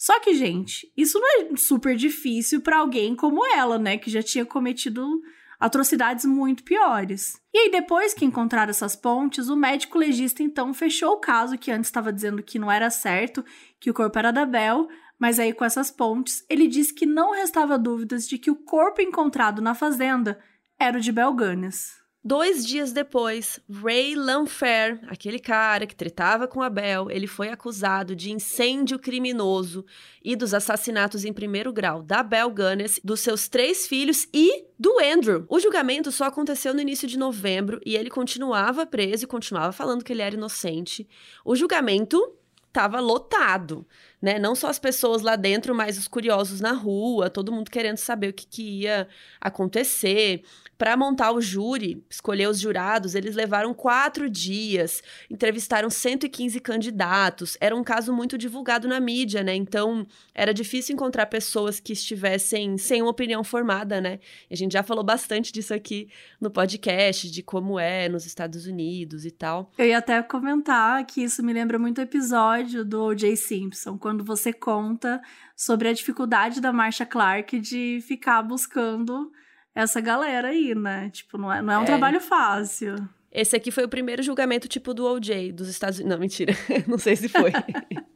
Só 0.00 0.18
que, 0.18 0.32
gente, 0.32 0.90
isso 0.96 1.20
não 1.20 1.42
é 1.42 1.56
super 1.58 1.94
difícil 1.94 2.62
para 2.62 2.78
alguém 2.78 3.14
como 3.14 3.44
ela, 3.44 3.78
né, 3.78 3.98
que 3.98 4.10
já 4.10 4.22
tinha 4.22 4.46
cometido 4.46 5.20
atrocidades 5.60 6.24
muito 6.24 6.64
piores. 6.64 7.38
E 7.52 7.58
aí, 7.58 7.70
depois 7.70 8.14
que 8.14 8.24
encontraram 8.24 8.70
essas 8.70 8.96
pontes, 8.96 9.50
o 9.50 9.56
médico 9.56 9.98
legista 9.98 10.42
então 10.42 10.72
fechou 10.72 11.10
o 11.10 11.20
caso 11.20 11.58
que 11.58 11.70
antes 11.70 11.88
estava 11.88 12.10
dizendo 12.10 12.42
que 12.42 12.58
não 12.58 12.72
era 12.72 12.88
certo, 12.88 13.44
que 13.78 13.90
o 13.90 13.94
corpo 13.94 14.18
era 14.18 14.30
da 14.30 14.46
Bel, 14.46 14.88
mas 15.18 15.38
aí 15.38 15.52
com 15.52 15.66
essas 15.66 15.90
pontes, 15.90 16.46
ele 16.48 16.66
disse 16.66 16.94
que 16.94 17.04
não 17.04 17.32
restava 17.32 17.78
dúvidas 17.78 18.26
de 18.26 18.38
que 18.38 18.50
o 18.50 18.56
corpo 18.56 19.02
encontrado 19.02 19.60
na 19.60 19.74
fazenda 19.74 20.40
era 20.78 20.96
o 20.96 21.00
de 21.00 21.12
Bel 21.12 21.34
Gunness. 21.34 21.99
Dois 22.22 22.66
dias 22.66 22.92
depois, 22.92 23.58
Ray 23.66 24.14
Lanfair, 24.14 25.00
aquele 25.08 25.38
cara 25.38 25.86
que 25.86 25.96
tretava 25.96 26.46
com 26.46 26.60
Abel, 26.60 27.10
ele 27.10 27.26
foi 27.26 27.48
acusado 27.48 28.14
de 28.14 28.30
incêndio 28.30 28.98
criminoso 28.98 29.86
e 30.22 30.36
dos 30.36 30.52
assassinatos 30.52 31.24
em 31.24 31.32
primeiro 31.32 31.72
grau 31.72 32.02
da 32.02 32.22
Bel 32.22 32.50
Gunness, 32.50 33.00
dos 33.02 33.20
seus 33.20 33.48
três 33.48 33.86
filhos 33.86 34.28
e 34.34 34.66
do 34.78 34.98
Andrew. 35.00 35.46
O 35.48 35.58
julgamento 35.58 36.12
só 36.12 36.24
aconteceu 36.24 36.74
no 36.74 36.82
início 36.82 37.08
de 37.08 37.18
novembro 37.18 37.80
e 37.86 37.96
ele 37.96 38.10
continuava 38.10 38.84
preso 38.84 39.24
e 39.24 39.26
continuava 39.26 39.72
falando 39.72 40.04
que 40.04 40.12
ele 40.12 40.20
era 40.20 40.34
inocente. 40.34 41.08
O 41.42 41.56
julgamento 41.56 42.36
estava 42.68 43.00
lotado, 43.00 43.86
né? 44.20 44.38
Não 44.38 44.54
só 44.54 44.68
as 44.68 44.78
pessoas 44.78 45.22
lá 45.22 45.36
dentro, 45.36 45.74
mas 45.74 45.98
os 45.98 46.08
curiosos 46.08 46.60
na 46.60 46.72
rua, 46.72 47.30
todo 47.30 47.52
mundo 47.52 47.70
querendo 47.70 47.96
saber 47.96 48.28
o 48.28 48.32
que, 48.32 48.46
que 48.46 48.62
ia 48.80 49.08
acontecer 49.40 50.42
para 50.80 50.96
montar 50.96 51.32
o 51.32 51.42
júri, 51.42 52.02
escolher 52.08 52.48
os 52.48 52.58
jurados, 52.58 53.14
eles 53.14 53.36
levaram 53.36 53.74
quatro 53.74 54.30
dias, 54.30 55.02
entrevistaram 55.30 55.90
115 55.90 56.58
candidatos. 56.58 57.54
Era 57.60 57.76
um 57.76 57.84
caso 57.84 58.14
muito 58.14 58.38
divulgado 58.38 58.88
na 58.88 58.98
mídia, 58.98 59.42
né? 59.42 59.54
Então 59.54 60.06
era 60.34 60.54
difícil 60.54 60.94
encontrar 60.94 61.26
pessoas 61.26 61.78
que 61.78 61.92
estivessem 61.92 62.78
sem 62.78 63.02
uma 63.02 63.10
opinião 63.10 63.44
formada, 63.44 64.00
né? 64.00 64.20
A 64.50 64.54
gente 64.54 64.72
já 64.72 64.82
falou 64.82 65.04
bastante 65.04 65.52
disso 65.52 65.74
aqui 65.74 66.08
no 66.40 66.50
podcast, 66.50 67.30
de 67.30 67.42
como 67.42 67.78
é 67.78 68.08
nos 68.08 68.24
Estados 68.24 68.64
Unidos 68.64 69.26
e 69.26 69.30
tal. 69.30 69.70
Eu 69.76 69.84
ia 69.84 69.98
até 69.98 70.22
comentar 70.22 71.04
que 71.04 71.22
isso 71.22 71.42
me 71.42 71.52
lembra 71.52 71.78
muito 71.78 71.98
o 71.98 72.02
episódio 72.02 72.86
do 72.86 73.02
O.J. 73.02 73.36
Simpson, 73.36 73.98
quando 73.98 74.09
você 74.18 74.52
conta 74.52 75.20
sobre 75.56 75.88
a 75.88 75.92
dificuldade 75.92 76.60
da 76.60 76.72
Marsha 76.72 77.06
Clark 77.06 77.58
de 77.60 78.00
ficar 78.06 78.42
buscando 78.42 79.30
essa 79.74 80.00
galera 80.00 80.48
aí, 80.48 80.74
né? 80.74 81.10
Tipo, 81.10 81.38
não 81.38 81.52
é, 81.52 81.62
não 81.62 81.72
é 81.72 81.78
um 81.78 81.82
é. 81.82 81.86
trabalho 81.86 82.20
fácil. 82.20 82.96
Esse 83.32 83.54
aqui 83.54 83.70
foi 83.70 83.84
o 83.84 83.88
primeiro 83.88 84.22
julgamento 84.22 84.66
tipo 84.66 84.92
do 84.92 85.04
OJ 85.04 85.52
dos 85.52 85.68
Estados 85.68 85.98
Unidos. 85.98 86.12
Não, 86.12 86.20
mentira. 86.20 86.52
não 86.86 86.98
sei 86.98 87.14
se 87.14 87.28
foi. 87.28 87.52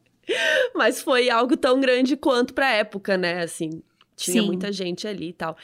Mas 0.74 1.00
foi 1.00 1.30
algo 1.30 1.56
tão 1.56 1.80
grande 1.80 2.16
quanto 2.16 2.52
pra 2.52 2.70
época, 2.70 3.16
né? 3.16 3.42
Assim, 3.42 3.82
tinha 4.16 4.40
Sim. 4.42 4.46
muita 4.46 4.72
gente 4.72 5.06
ali 5.06 5.28
e 5.28 5.32
tal. 5.32 5.56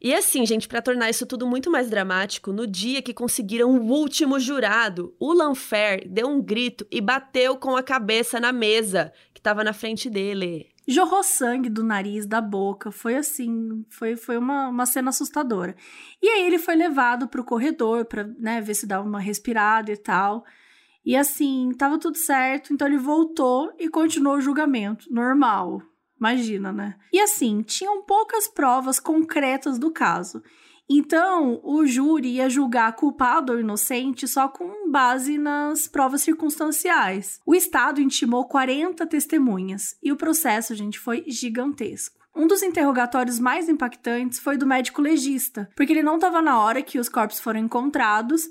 E 0.00 0.14
assim, 0.14 0.44
gente, 0.46 0.68
para 0.68 0.82
tornar 0.82 1.10
isso 1.10 1.26
tudo 1.26 1.46
muito 1.46 1.70
mais 1.70 1.90
dramático, 1.90 2.52
no 2.52 2.66
dia 2.66 3.02
que 3.02 3.14
conseguiram 3.14 3.70
o 3.70 3.90
último 3.90 4.38
jurado, 4.38 5.14
o 5.18 5.32
Lanfair 5.32 6.06
deu 6.08 6.28
um 6.28 6.40
grito 6.40 6.86
e 6.90 7.00
bateu 7.00 7.56
com 7.56 7.76
a 7.76 7.82
cabeça 7.82 8.38
na 8.38 8.52
mesa 8.52 9.12
estava 9.46 9.62
na 9.62 9.72
frente 9.72 10.10
dele 10.10 10.66
jorrou 10.88 11.22
sangue 11.22 11.68
do 11.68 11.82
nariz, 11.82 12.26
da 12.26 12.40
boca. 12.40 12.90
Foi 12.92 13.16
assim, 13.16 13.84
foi, 13.90 14.16
foi 14.16 14.38
uma, 14.38 14.68
uma 14.68 14.86
cena 14.86 15.10
assustadora. 15.10 15.74
E 16.22 16.28
aí 16.28 16.46
ele 16.46 16.58
foi 16.58 16.76
levado 16.76 17.28
pro 17.28 17.44
corredor 17.44 18.04
para 18.04 18.24
né, 18.38 18.60
ver 18.60 18.74
se 18.74 18.86
dava 18.86 19.06
uma 19.06 19.20
respirada 19.20 19.90
e 19.90 19.96
tal. 19.96 20.44
E 21.04 21.16
assim, 21.16 21.70
tava 21.76 21.98
tudo 21.98 22.16
certo, 22.16 22.72
então 22.72 22.86
ele 22.86 22.98
voltou 22.98 23.72
e 23.78 23.88
continuou 23.88 24.36
o 24.36 24.40
julgamento, 24.40 25.12
normal. 25.12 25.80
Imagina, 26.18 26.72
né? 26.72 26.96
E 27.12 27.20
assim, 27.20 27.62
tinham 27.62 28.04
poucas 28.04 28.48
provas 28.48 28.98
concretas 28.98 29.78
do 29.78 29.92
caso. 29.92 30.42
Então, 30.88 31.60
o 31.64 31.84
júri 31.84 32.34
ia 32.34 32.48
julgar 32.48 32.94
culpado 32.94 33.52
ou 33.52 33.60
inocente 33.60 34.28
só 34.28 34.48
com 34.48 34.90
base 34.90 35.36
nas 35.36 35.88
provas 35.88 36.22
circunstanciais. 36.22 37.40
O 37.44 37.54
Estado 37.54 38.00
intimou 38.00 38.44
40 38.44 39.04
testemunhas 39.06 39.96
e 40.02 40.12
o 40.12 40.16
processo, 40.16 40.74
gente, 40.74 40.98
foi 40.98 41.24
gigantesco. 41.26 42.16
Um 42.34 42.46
dos 42.46 42.62
interrogatórios 42.62 43.40
mais 43.40 43.68
impactantes 43.68 44.38
foi 44.38 44.58
do 44.58 44.66
médico 44.66 45.00
legista, 45.00 45.68
porque 45.74 45.92
ele 45.92 46.02
não 46.02 46.16
estava 46.16 46.42
na 46.42 46.60
hora 46.60 46.82
que 46.82 46.98
os 46.98 47.08
corpos 47.08 47.40
foram 47.40 47.60
encontrados 47.60 48.46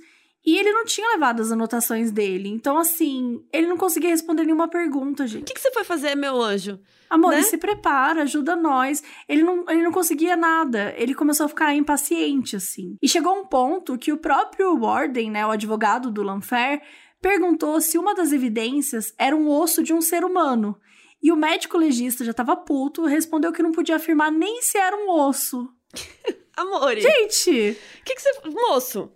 e 0.46 0.58
ele 0.58 0.72
não 0.72 0.86
tinha 0.86 1.10
levado 1.10 1.42
as 1.42 1.52
anotações 1.52 2.12
dele. 2.12 2.50
Então, 2.50 2.78
assim, 2.78 3.44
ele 3.52 3.68
não 3.68 3.78
conseguia 3.78 4.12
responder 4.12 4.44
nenhuma 4.44 4.68
pergunta, 4.68 5.26
gente. 5.26 5.42
O 5.42 5.46
que, 5.46 5.56
que 5.56 5.60
você 5.60 5.72
foi 5.72 5.84
fazer, 5.84 6.14
meu 6.16 6.40
anjo? 6.40 6.80
Amor, 7.10 7.32
né? 7.32 7.42
se 7.42 7.58
prepara, 7.58 8.22
ajuda 8.22 8.56
nós. 8.56 9.04
Ele 9.28 9.42
não, 9.42 9.66
ele 9.68 9.82
não 9.82 9.92
conseguia 9.92 10.38
nada. 10.38 10.94
Ele 10.98 11.16
começou 11.16 11.48
a 11.48 11.50
ficar 11.50 11.74
impaciente, 11.74 12.56
assim. 12.56 12.96
E 13.02 13.10
chegou 13.10 13.36
um 13.36 13.46
ponto 13.46 13.98
que 13.98 14.14
o 14.14 14.18
próprio 14.18 14.78
Warden, 14.78 15.32
né, 15.32 15.46
o 15.46 15.52
advogado 15.52 16.12
do 16.12 16.22
Lanfair, 16.22 16.82
perguntou 17.20 17.82
se 17.82 17.98
uma 17.98 18.14
das 18.14 18.32
evidências 18.32 19.16
era 19.18 19.36
um 19.36 19.50
osso 19.50 19.82
de 19.82 19.94
um 19.94 20.02
ser 20.02 20.24
humano. 20.24 20.78
E 21.24 21.32
o 21.32 21.36
médico 21.36 21.76
legista 21.76 22.24
já 22.24 22.30
estava 22.30 22.56
puto, 22.56 23.06
respondeu 23.06 23.52
que 23.52 23.64
não 23.64 23.72
podia 23.72 23.96
afirmar 23.96 24.32
nem 24.32 24.62
se 24.62 24.78
era 24.78 24.96
um 24.96 25.10
osso. 25.10 25.68
Amor. 26.56 26.96
Gente! 27.00 27.78
O 28.00 28.04
que, 28.04 28.14
que 28.14 28.22
você. 28.22 28.32
Moço, 28.48 29.12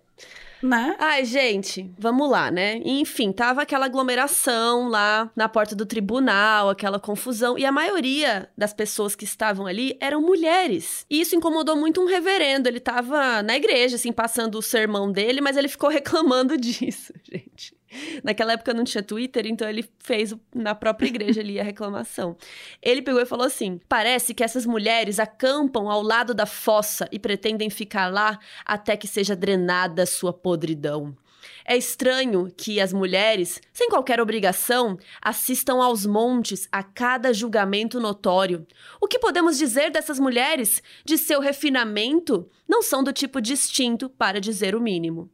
né? 0.62 0.96
Ai, 0.98 1.24
gente, 1.24 1.90
vamos 1.98 2.28
lá, 2.28 2.50
né? 2.50 2.80
Enfim, 2.84 3.32
tava 3.32 3.62
aquela 3.62 3.86
aglomeração 3.86 4.88
lá 4.88 5.30
na 5.34 5.48
porta 5.48 5.74
do 5.74 5.86
tribunal, 5.86 6.68
aquela 6.68 6.98
confusão. 6.98 7.58
E 7.58 7.64
a 7.64 7.72
maioria 7.72 8.48
das 8.56 8.72
pessoas 8.72 9.14
que 9.14 9.24
estavam 9.24 9.66
ali 9.66 9.96
eram 10.00 10.20
mulheres. 10.20 11.04
E 11.08 11.20
isso 11.20 11.34
incomodou 11.34 11.76
muito 11.76 12.00
um 12.00 12.06
reverendo. 12.06 12.68
Ele 12.68 12.80
tava 12.80 13.42
na 13.42 13.56
igreja, 13.56 13.96
assim, 13.96 14.12
passando 14.12 14.58
o 14.58 14.62
sermão 14.62 15.10
dele, 15.10 15.40
mas 15.40 15.56
ele 15.56 15.68
ficou 15.68 15.88
reclamando 15.90 16.56
disso, 16.56 17.12
gente. 17.24 17.79
Naquela 18.22 18.52
época 18.52 18.74
não 18.74 18.84
tinha 18.84 19.02
Twitter, 19.02 19.46
então 19.46 19.68
ele 19.68 19.88
fez 19.98 20.34
na 20.54 20.74
própria 20.74 21.08
igreja 21.08 21.40
ali 21.40 21.58
a 21.58 21.64
reclamação. 21.64 22.36
Ele 22.82 23.02
pegou 23.02 23.20
e 23.20 23.26
falou 23.26 23.46
assim: 23.46 23.80
parece 23.88 24.34
que 24.34 24.44
essas 24.44 24.64
mulheres 24.64 25.18
acampam 25.18 25.90
ao 25.90 26.02
lado 26.02 26.34
da 26.34 26.46
fossa 26.46 27.08
e 27.10 27.18
pretendem 27.18 27.70
ficar 27.70 28.12
lá 28.12 28.38
até 28.64 28.96
que 28.96 29.08
seja 29.08 29.34
drenada 29.34 30.06
sua 30.06 30.32
podridão. 30.32 31.16
É 31.64 31.76
estranho 31.76 32.52
que 32.54 32.80
as 32.80 32.92
mulheres, 32.92 33.60
sem 33.72 33.88
qualquer 33.88 34.20
obrigação, 34.20 34.98
assistam 35.22 35.82
aos 35.82 36.04
montes 36.04 36.68
a 36.70 36.82
cada 36.82 37.32
julgamento 37.32 37.98
notório. 37.98 38.66
O 39.00 39.06
que 39.06 39.18
podemos 39.18 39.56
dizer 39.56 39.90
dessas 39.90 40.18
mulheres? 40.18 40.82
De 41.04 41.16
seu 41.16 41.40
refinamento? 41.40 42.48
Não 42.68 42.82
são 42.82 43.02
do 43.02 43.12
tipo 43.12 43.40
distinto, 43.40 44.10
para 44.10 44.40
dizer 44.40 44.74
o 44.74 44.80
mínimo. 44.80 45.30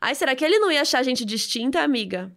Ai, 0.00 0.14
será 0.14 0.34
que 0.34 0.44
ele 0.44 0.58
não 0.58 0.70
ia 0.70 0.82
achar 0.82 1.00
a 1.00 1.02
gente 1.02 1.24
distinta, 1.24 1.80
amiga? 1.82 2.32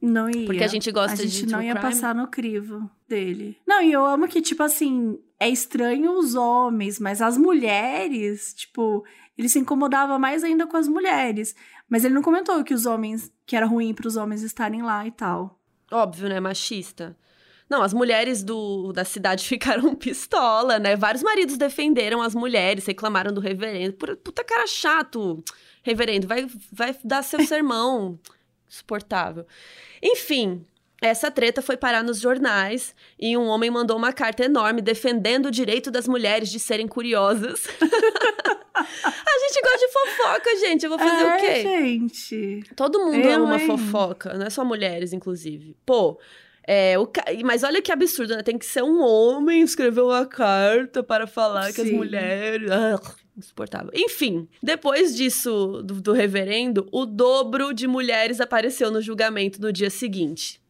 Não 0.00 0.28
ia. 0.28 0.46
Porque 0.46 0.62
a 0.64 0.68
gente 0.68 0.90
gosta 0.92 1.16
de 1.16 1.22
A 1.22 1.26
gente 1.26 1.46
não 1.46 1.62
ia 1.62 1.74
crime. 1.74 1.86
passar 1.88 2.14
no 2.14 2.28
crivo 2.28 2.90
dele. 3.08 3.58
Não, 3.66 3.82
e 3.82 3.92
eu 3.92 4.04
amo 4.04 4.28
que, 4.28 4.42
tipo 4.42 4.62
assim, 4.62 5.18
é 5.40 5.48
estranho 5.48 6.12
os 6.18 6.34
homens, 6.34 7.00
mas 7.00 7.22
as 7.22 7.38
mulheres, 7.38 8.54
tipo, 8.54 9.04
ele 9.36 9.48
se 9.48 9.58
incomodava 9.58 10.18
mais 10.18 10.44
ainda 10.44 10.66
com 10.66 10.76
as 10.76 10.86
mulheres. 10.88 11.54
Mas 11.88 12.04
ele 12.04 12.14
não 12.14 12.22
comentou 12.22 12.62
que 12.64 12.74
os 12.74 12.84
homens, 12.84 13.32
que 13.46 13.56
era 13.56 13.66
ruim 13.66 13.94
para 13.94 14.08
os 14.08 14.16
homens 14.16 14.42
estarem 14.42 14.82
lá 14.82 15.06
e 15.06 15.10
tal. 15.10 15.58
Óbvio, 15.90 16.28
né? 16.28 16.40
Machista. 16.40 17.16
Não, 17.68 17.82
as 17.82 17.92
mulheres 17.92 18.44
do, 18.44 18.92
da 18.92 19.04
cidade 19.04 19.44
ficaram 19.48 19.94
pistola, 19.94 20.78
né? 20.78 20.94
Vários 20.96 21.22
maridos 21.22 21.56
defenderam 21.56 22.22
as 22.22 22.34
mulheres, 22.34 22.86
reclamaram 22.86 23.32
do 23.32 23.40
reverendo. 23.40 23.94
Puta 23.94 24.44
cara 24.44 24.66
chato 24.66 25.42
reverendo, 25.86 26.26
vai, 26.26 26.46
vai 26.72 26.96
dar 27.04 27.22
seu 27.22 27.40
sermão. 27.46 28.18
Insuportável. 28.68 29.46
Enfim, 30.02 30.66
essa 31.00 31.30
treta 31.30 31.62
foi 31.62 31.76
parar 31.76 32.02
nos 32.02 32.18
jornais 32.18 32.92
e 33.18 33.36
um 33.36 33.46
homem 33.46 33.70
mandou 33.70 33.96
uma 33.96 34.12
carta 34.12 34.44
enorme 34.44 34.82
defendendo 34.82 35.46
o 35.46 35.50
direito 35.50 35.88
das 35.88 36.08
mulheres 36.08 36.48
de 36.50 36.58
serem 36.58 36.88
curiosas. 36.88 37.68
a 38.74 39.38
gente 39.38 39.62
gosta 39.62 39.78
de 39.78 39.92
fofoca, 39.92 40.56
gente. 40.56 40.82
Eu 40.84 40.90
vou 40.90 40.98
fazer 40.98 41.22
é, 41.24 41.36
o 41.36 41.40
quê? 41.40 41.62
gente. 41.62 42.64
Todo 42.74 42.98
mundo 42.98 43.24
Eu, 43.24 43.36
ama 43.36 43.44
uma 43.44 43.60
hein? 43.60 43.66
fofoca, 43.66 44.34
não 44.34 44.46
é 44.46 44.50
só 44.50 44.64
mulheres, 44.64 45.12
inclusive. 45.12 45.76
Pô, 45.86 46.18
é, 46.66 46.98
o 46.98 47.06
ca- 47.06 47.26
mas 47.44 47.62
olha 47.62 47.80
que 47.80 47.92
absurdo, 47.92 48.34
né? 48.34 48.42
Tem 48.42 48.58
que 48.58 48.66
ser 48.66 48.82
um 48.82 49.00
homem 49.00 49.62
escrever 49.62 50.00
uma 50.00 50.26
carta 50.26 51.00
para 51.04 51.28
falar 51.28 51.72
que 51.72 51.80
as 51.80 51.86
Sim. 51.86 51.94
mulheres. 51.94 52.68
Insuportável. 53.36 53.90
Enfim, 53.94 54.48
depois 54.62 55.14
disso, 55.14 55.82
do, 55.82 56.00
do 56.00 56.12
reverendo, 56.12 56.88
o 56.90 57.04
dobro 57.04 57.74
de 57.74 57.86
mulheres 57.86 58.40
apareceu 58.40 58.90
no 58.90 59.02
julgamento 59.02 59.60
no 59.60 59.70
dia 59.70 59.90
seguinte. 59.90 60.60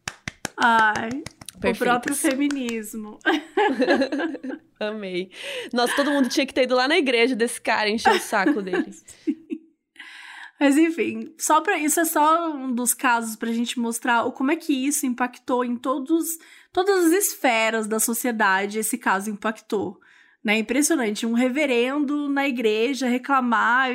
Ai, 0.57 1.09
o 1.55 1.59
Perfeitas. 1.59 1.77
próprio 1.77 2.15
feminismo. 2.15 3.19
Amei. 4.79 5.31
Nossa, 5.71 5.95
todo 5.95 6.11
mundo 6.11 6.27
tinha 6.27 6.45
que 6.45 6.53
ter 6.53 6.63
ido 6.63 6.75
lá 6.75 6.87
na 6.87 6.97
igreja 6.97 7.35
desse 7.35 7.61
cara 7.61 7.89
encher 7.89 8.13
o 8.13 8.19
saco 8.19 8.61
dele. 8.61 8.91
Mas 10.59 10.75
enfim, 10.75 11.33
só 11.37 11.61
para 11.61 11.77
isso 11.77 11.99
é 11.99 12.05
só 12.05 12.51
um 12.51 12.73
dos 12.73 12.93
casos 12.93 13.35
pra 13.35 13.51
gente 13.51 13.79
mostrar 13.79 14.25
o 14.25 14.31
como 14.31 14.51
é 14.51 14.55
que 14.55 14.73
isso 14.73 15.05
impactou 15.05 15.63
em 15.63 15.75
todos 15.77 16.37
todas 16.73 17.05
as 17.05 17.11
esferas 17.11 17.87
da 17.87 17.99
sociedade, 17.99 18.79
esse 18.79 18.97
caso 18.97 19.29
impactou. 19.29 19.99
Né? 20.47 20.59
Impressionante, 20.59 21.25
um 21.25 21.33
reverendo 21.33 22.29
na 22.29 22.47
igreja 22.47 23.05
reclamar, 23.05 23.89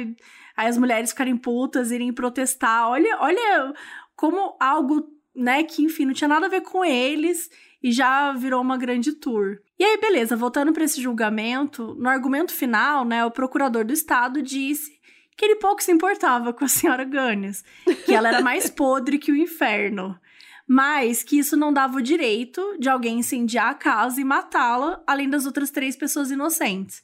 aí 0.54 0.68
as 0.68 0.76
mulheres 0.76 1.08
ficarem 1.08 1.34
putas, 1.34 1.90
irem 1.90 2.12
protestar. 2.12 2.90
Olha, 2.90 3.16
olha 3.22 3.72
como 4.14 4.54
algo, 4.60 5.02
né, 5.34 5.62
que 5.62 5.82
enfim, 5.82 6.04
não 6.04 6.12
tinha 6.12 6.28
nada 6.28 6.44
a 6.44 6.50
ver 6.50 6.60
com 6.60 6.84
eles 6.84 7.48
e 7.82 7.90
já 7.90 8.34
virou 8.34 8.60
uma 8.60 8.76
grande 8.76 9.12
tour. 9.12 9.60
E 9.78 9.82
aí, 9.82 9.96
beleza, 9.96 10.36
voltando 10.36 10.74
para 10.74 10.84
esse 10.84 11.00
julgamento, 11.00 11.94
no 11.98 12.10
argumento 12.10 12.52
final, 12.52 13.02
né, 13.02 13.24
o 13.24 13.30
procurador 13.30 13.82
do 13.82 13.94
estado 13.94 14.42
disse 14.42 15.00
que 15.38 15.46
ele 15.46 15.56
pouco 15.56 15.82
se 15.82 15.90
importava 15.90 16.52
com 16.52 16.66
a 16.66 16.68
senhora 16.68 17.06
Gunnis, 17.06 17.64
que 18.04 18.14
ela 18.14 18.28
era 18.28 18.42
mais 18.42 18.68
podre 18.68 19.18
que 19.18 19.32
o 19.32 19.36
inferno, 19.36 20.14
mas 20.72 21.22
que 21.22 21.38
isso 21.38 21.54
não 21.54 21.70
dava 21.70 21.98
o 21.98 22.02
direito 22.02 22.78
de 22.78 22.88
alguém 22.88 23.18
incendiar 23.18 23.68
a 23.68 23.74
casa 23.74 24.18
e 24.18 24.24
matá-la, 24.24 25.02
além 25.06 25.28
das 25.28 25.44
outras 25.44 25.70
três 25.70 25.94
pessoas 25.94 26.30
inocentes. 26.30 27.02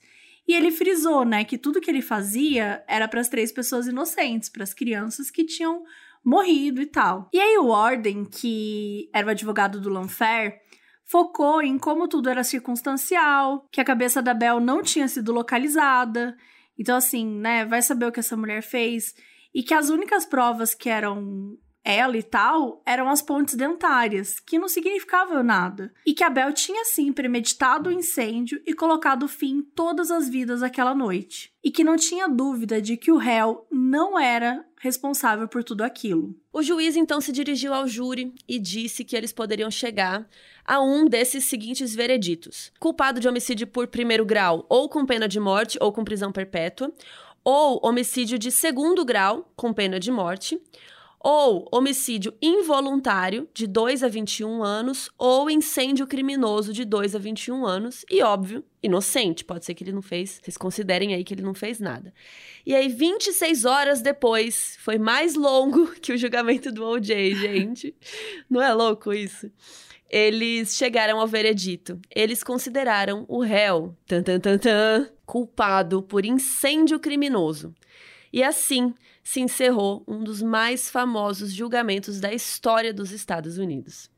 E 0.48 0.54
ele 0.54 0.70
frisou, 0.70 1.22
né, 1.22 1.44
que 1.44 1.58
tudo 1.58 1.78
que 1.78 1.90
ele 1.90 2.00
fazia 2.00 2.82
era 2.88 3.06
para 3.06 3.20
as 3.20 3.28
três 3.28 3.52
pessoas 3.52 3.86
inocentes, 3.86 4.48
para 4.48 4.62
as 4.62 4.72
crianças 4.72 5.30
que 5.30 5.44
tinham 5.44 5.82
morrido 6.24 6.80
e 6.80 6.86
tal. 6.86 7.28
E 7.30 7.38
aí 7.38 7.58
o 7.58 7.66
Warden, 7.66 8.24
que 8.24 9.10
era 9.12 9.26
o 9.26 9.30
advogado 9.30 9.78
do 9.78 9.90
Lanfair, 9.90 10.58
focou 11.04 11.60
em 11.60 11.76
como 11.76 12.08
tudo 12.08 12.30
era 12.30 12.42
circunstancial, 12.42 13.68
que 13.70 13.82
a 13.82 13.84
cabeça 13.84 14.22
da 14.22 14.32
Belle 14.32 14.64
não 14.64 14.82
tinha 14.82 15.08
sido 15.08 15.30
localizada, 15.30 16.34
então, 16.78 16.96
assim, 16.96 17.26
né, 17.26 17.66
vai 17.66 17.82
saber 17.82 18.06
o 18.06 18.12
que 18.12 18.20
essa 18.20 18.34
mulher 18.34 18.62
fez. 18.62 19.14
E 19.54 19.62
que 19.62 19.74
as 19.74 19.90
únicas 19.90 20.24
provas 20.24 20.74
que 20.74 20.88
eram 20.88 21.58
ela 21.84 22.16
e 22.16 22.22
tal 22.22 22.82
eram 22.84 23.08
as 23.08 23.22
pontes 23.22 23.54
dentárias, 23.54 24.38
que 24.40 24.58
não 24.58 24.68
significavam 24.68 25.42
nada. 25.42 25.92
E 26.04 26.12
que 26.12 26.24
a 26.24 26.30
Bel 26.30 26.52
tinha, 26.52 26.84
sim, 26.84 27.12
premeditado 27.12 27.88
o 27.88 27.92
incêndio 27.92 28.60
e 28.66 28.74
colocado 28.74 29.26
fim 29.26 29.58
em 29.58 29.62
todas 29.62 30.10
as 30.10 30.28
vidas 30.28 30.62
aquela 30.62 30.94
noite. 30.94 31.52
E 31.64 31.70
que 31.70 31.84
não 31.84 31.96
tinha 31.96 32.28
dúvida 32.28 32.80
de 32.80 32.96
que 32.96 33.10
o 33.10 33.16
réu 33.16 33.66
não 33.70 34.18
era 34.18 34.64
responsável 34.80 35.48
por 35.48 35.64
tudo 35.64 35.82
aquilo. 35.82 36.34
O 36.52 36.62
juiz 36.62 36.96
então 36.96 37.20
se 37.20 37.32
dirigiu 37.32 37.74
ao 37.74 37.88
júri 37.88 38.34
e 38.46 38.58
disse 38.58 39.04
que 39.04 39.16
eles 39.16 39.32
poderiam 39.32 39.70
chegar 39.70 40.28
a 40.64 40.80
um 40.80 41.06
desses 41.06 41.44
seguintes 41.44 41.94
vereditos: 41.94 42.72
culpado 42.78 43.18
de 43.18 43.28
homicídio 43.28 43.66
por 43.66 43.88
primeiro 43.88 44.24
grau, 44.24 44.66
ou 44.68 44.88
com 44.88 45.06
pena 45.06 45.26
de 45.26 45.40
morte, 45.40 45.78
ou 45.80 45.92
com 45.92 46.04
prisão 46.04 46.30
perpétua, 46.30 46.92
ou 47.42 47.80
homicídio 47.82 48.38
de 48.38 48.50
segundo 48.50 49.04
grau, 49.04 49.50
com 49.56 49.72
pena 49.72 49.98
de 49.98 50.10
morte, 50.10 50.60
ou 51.30 51.68
homicídio 51.70 52.32
involuntário 52.40 53.46
de 53.52 53.66
2 53.66 54.02
a 54.02 54.08
21 54.08 54.62
anos, 54.62 55.10
ou 55.18 55.50
incêndio 55.50 56.06
criminoso 56.06 56.72
de 56.72 56.86
2 56.86 57.14
a 57.14 57.18
21 57.18 57.66
anos, 57.66 58.02
e 58.10 58.22
óbvio, 58.22 58.64
inocente, 58.82 59.44
pode 59.44 59.66
ser 59.66 59.74
que 59.74 59.84
ele 59.84 59.92
não 59.92 60.00
fez, 60.00 60.40
vocês 60.42 60.56
considerem 60.56 61.12
aí 61.12 61.22
que 61.22 61.34
ele 61.34 61.42
não 61.42 61.52
fez 61.52 61.80
nada. 61.80 62.14
E 62.64 62.74
aí, 62.74 62.88
26 62.88 63.66
horas 63.66 64.00
depois, 64.00 64.78
foi 64.80 64.96
mais 64.96 65.34
longo 65.34 65.88
que 66.00 66.14
o 66.14 66.16
julgamento 66.16 66.72
do 66.72 66.82
OJ, 66.82 67.34
gente. 67.34 67.94
Não 68.48 68.62
é 68.62 68.72
louco 68.72 69.12
isso? 69.12 69.52
Eles 70.08 70.78
chegaram 70.78 71.20
ao 71.20 71.26
veredito. 71.26 72.00
Eles 72.10 72.42
consideraram 72.42 73.26
o 73.28 73.42
réu, 73.42 73.94
tan, 74.06 74.22
tan, 74.22 74.40
tan, 74.40 74.56
tan, 74.56 75.10
culpado 75.26 76.02
por 76.02 76.24
incêndio 76.24 76.98
criminoso. 76.98 77.74
E 78.32 78.42
assim 78.42 78.94
se 79.28 79.40
encerrou 79.40 80.02
um 80.08 80.24
dos 80.24 80.40
mais 80.40 80.88
famosos 80.88 81.52
julgamentos 81.52 82.18
da 82.18 82.32
história 82.32 82.94
dos 82.94 83.12
Estados 83.12 83.58
Unidos. 83.58 84.10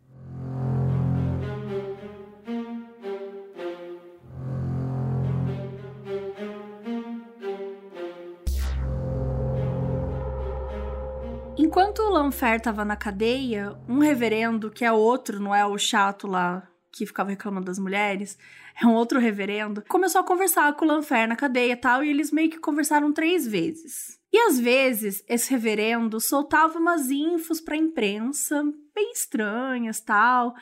Enquanto 11.59 12.03
o 12.03 12.09
Lanfer 12.09 12.61
tava 12.61 12.85
na 12.85 12.95
cadeia, 12.95 13.77
um 13.89 13.99
reverendo, 13.99 14.71
que 14.71 14.85
é 14.85 14.93
outro, 14.93 15.41
não 15.41 15.53
é 15.53 15.67
o 15.67 15.77
chato 15.77 16.29
lá 16.29 16.69
que 16.93 17.05
ficava 17.05 17.31
reclamando 17.31 17.67
das 17.67 17.81
mulheres, 17.81 18.39
é 18.81 18.87
um 18.87 18.95
outro 18.95 19.19
reverendo, 19.19 19.83
começou 19.89 20.21
a 20.21 20.25
conversar 20.25 20.73
com 20.77 20.85
o 20.85 20.89
Lanfer 20.89 21.27
na 21.27 21.35
cadeia 21.35 21.73
e 21.73 21.77
tal, 21.77 22.05
e 22.05 22.11
eles 22.11 22.31
meio 22.31 22.49
que 22.49 22.61
conversaram 22.61 23.13
três 23.13 23.45
vezes. 23.45 24.20
E 24.33 24.39
às 24.39 24.59
vezes, 24.59 25.25
esse 25.29 25.51
reverendo 25.51 26.21
soltava 26.21 26.79
umas 26.79 27.11
infos 27.11 27.61
pra 27.61 27.77
imprensa, 27.77 28.63
bem 28.95 29.13
estranhas 29.13 30.01
tal. 30.01 30.55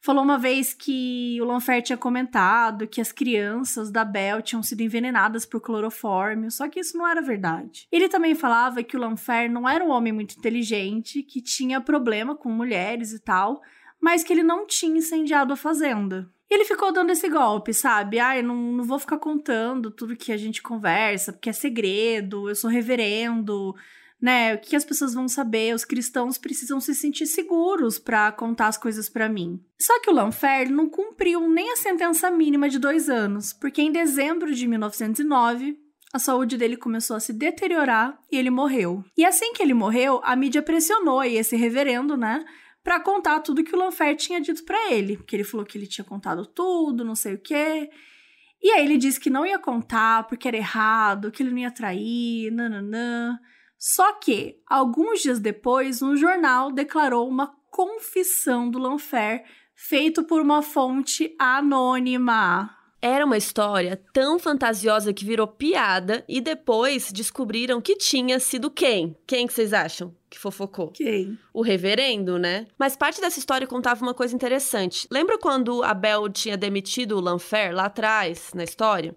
Falou 0.00 0.22
uma 0.22 0.38
vez 0.38 0.74
que 0.74 1.36
o 1.40 1.44
Lanfer 1.44 1.82
tinha 1.82 1.96
comentado 1.96 2.86
que 2.86 3.00
as 3.00 3.10
crianças 3.10 3.90
da 3.90 4.04
Belle 4.04 4.42
tinham 4.42 4.62
sido 4.62 4.82
envenenadas 4.82 5.44
por 5.46 5.60
clorofórmio, 5.60 6.50
só 6.50 6.68
que 6.68 6.78
isso 6.78 6.96
não 6.96 7.08
era 7.08 7.22
verdade. 7.22 7.88
Ele 7.90 8.08
também 8.08 8.34
falava 8.34 8.82
que 8.82 8.96
o 8.96 9.00
Lanfer 9.00 9.50
não 9.50 9.68
era 9.68 9.82
um 9.82 9.90
homem 9.90 10.12
muito 10.12 10.36
inteligente, 10.38 11.22
que 11.22 11.40
tinha 11.40 11.80
problema 11.80 12.36
com 12.36 12.50
mulheres 12.50 13.12
e 13.12 13.18
tal, 13.18 13.60
mas 14.00 14.22
que 14.22 14.32
ele 14.32 14.42
não 14.44 14.66
tinha 14.66 14.98
incendiado 14.98 15.52
a 15.52 15.56
fazenda. 15.56 16.30
E 16.48 16.54
ele 16.54 16.64
ficou 16.64 16.92
dando 16.92 17.10
esse 17.10 17.28
golpe, 17.28 17.74
sabe? 17.74 18.20
Ah, 18.20 18.36
eu 18.36 18.44
não, 18.44 18.56
não 18.56 18.84
vou 18.84 18.98
ficar 18.98 19.18
contando 19.18 19.90
tudo 19.90 20.16
que 20.16 20.32
a 20.32 20.36
gente 20.36 20.62
conversa, 20.62 21.32
porque 21.32 21.50
é 21.50 21.52
segredo, 21.52 22.48
eu 22.48 22.54
sou 22.54 22.70
reverendo, 22.70 23.74
né? 24.20 24.54
O 24.54 24.58
que 24.58 24.76
as 24.76 24.84
pessoas 24.84 25.12
vão 25.12 25.28
saber? 25.28 25.74
Os 25.74 25.84
cristãos 25.84 26.38
precisam 26.38 26.80
se 26.80 26.94
sentir 26.94 27.26
seguros 27.26 27.98
para 27.98 28.30
contar 28.32 28.68
as 28.68 28.78
coisas 28.78 29.08
para 29.08 29.28
mim. 29.28 29.60
Só 29.78 30.00
que 30.00 30.08
o 30.08 30.14
Lanfer 30.14 30.70
não 30.70 30.88
cumpriu 30.88 31.48
nem 31.48 31.72
a 31.72 31.76
sentença 31.76 32.30
mínima 32.30 32.68
de 32.68 32.78
dois 32.78 33.08
anos, 33.08 33.52
porque 33.52 33.82
em 33.82 33.92
dezembro 33.92 34.54
de 34.54 34.66
1909 34.66 35.76
a 36.12 36.18
saúde 36.18 36.56
dele 36.56 36.76
começou 36.76 37.16
a 37.16 37.20
se 37.20 37.32
deteriorar 37.32 38.18
e 38.30 38.38
ele 38.38 38.48
morreu. 38.48 39.04
E 39.16 39.24
assim 39.24 39.52
que 39.52 39.62
ele 39.62 39.74
morreu, 39.74 40.20
a 40.24 40.34
mídia 40.34 40.62
pressionou 40.62 41.22
esse 41.22 41.56
reverendo, 41.56 42.16
né? 42.16 42.44
Pra 42.86 43.00
contar 43.00 43.40
tudo 43.40 43.64
que 43.64 43.74
o 43.74 43.78
Lanfer 43.80 44.14
tinha 44.14 44.40
dito 44.40 44.64
para 44.64 44.92
ele. 44.92 45.16
Porque 45.16 45.34
ele 45.34 45.42
falou 45.42 45.66
que 45.66 45.76
ele 45.76 45.88
tinha 45.88 46.04
contado 46.04 46.46
tudo, 46.46 47.04
não 47.04 47.16
sei 47.16 47.34
o 47.34 47.38
quê. 47.38 47.90
E 48.62 48.70
aí 48.70 48.84
ele 48.84 48.96
disse 48.96 49.18
que 49.18 49.28
não 49.28 49.44
ia 49.44 49.58
contar 49.58 50.24
porque 50.28 50.46
era 50.46 50.56
errado, 50.56 51.32
que 51.32 51.42
ele 51.42 51.50
não 51.50 51.58
ia 51.58 51.70
trair, 51.72 52.52
nananã. 52.52 53.40
Só 53.76 54.12
que, 54.12 54.60
alguns 54.68 55.20
dias 55.20 55.40
depois, 55.40 56.00
um 56.00 56.16
jornal 56.16 56.70
declarou 56.70 57.28
uma 57.28 57.52
confissão 57.72 58.70
do 58.70 58.78
Lanfer 58.78 59.44
feito 59.74 60.22
por 60.22 60.40
uma 60.40 60.62
fonte 60.62 61.34
anônima. 61.40 62.70
Era 63.02 63.26
uma 63.26 63.36
história 63.36 64.00
tão 64.12 64.38
fantasiosa 64.38 65.12
que 65.12 65.24
virou 65.24 65.48
piada 65.48 66.24
e 66.28 66.40
depois 66.40 67.10
descobriram 67.10 67.80
que 67.80 67.96
tinha 67.96 68.38
sido 68.38 68.70
quem? 68.70 69.18
Quem 69.26 69.48
que 69.48 69.52
vocês 69.52 69.72
acham 69.72 70.14
que 70.36 70.40
fofocou? 70.40 70.88
Quem? 70.88 71.38
O 71.52 71.62
reverendo, 71.62 72.38
né? 72.38 72.66
Mas 72.78 72.96
parte 72.96 73.20
dessa 73.20 73.38
história 73.38 73.66
contava 73.66 74.04
uma 74.04 74.14
coisa 74.14 74.34
interessante. 74.34 75.08
Lembra 75.10 75.38
quando 75.38 75.82
a 75.82 75.94
Bel 75.94 76.28
tinha 76.28 76.56
demitido 76.56 77.16
o 77.16 77.20
Lanfer 77.20 77.74
lá 77.74 77.86
atrás, 77.86 78.50
na 78.54 78.62
história? 78.62 79.16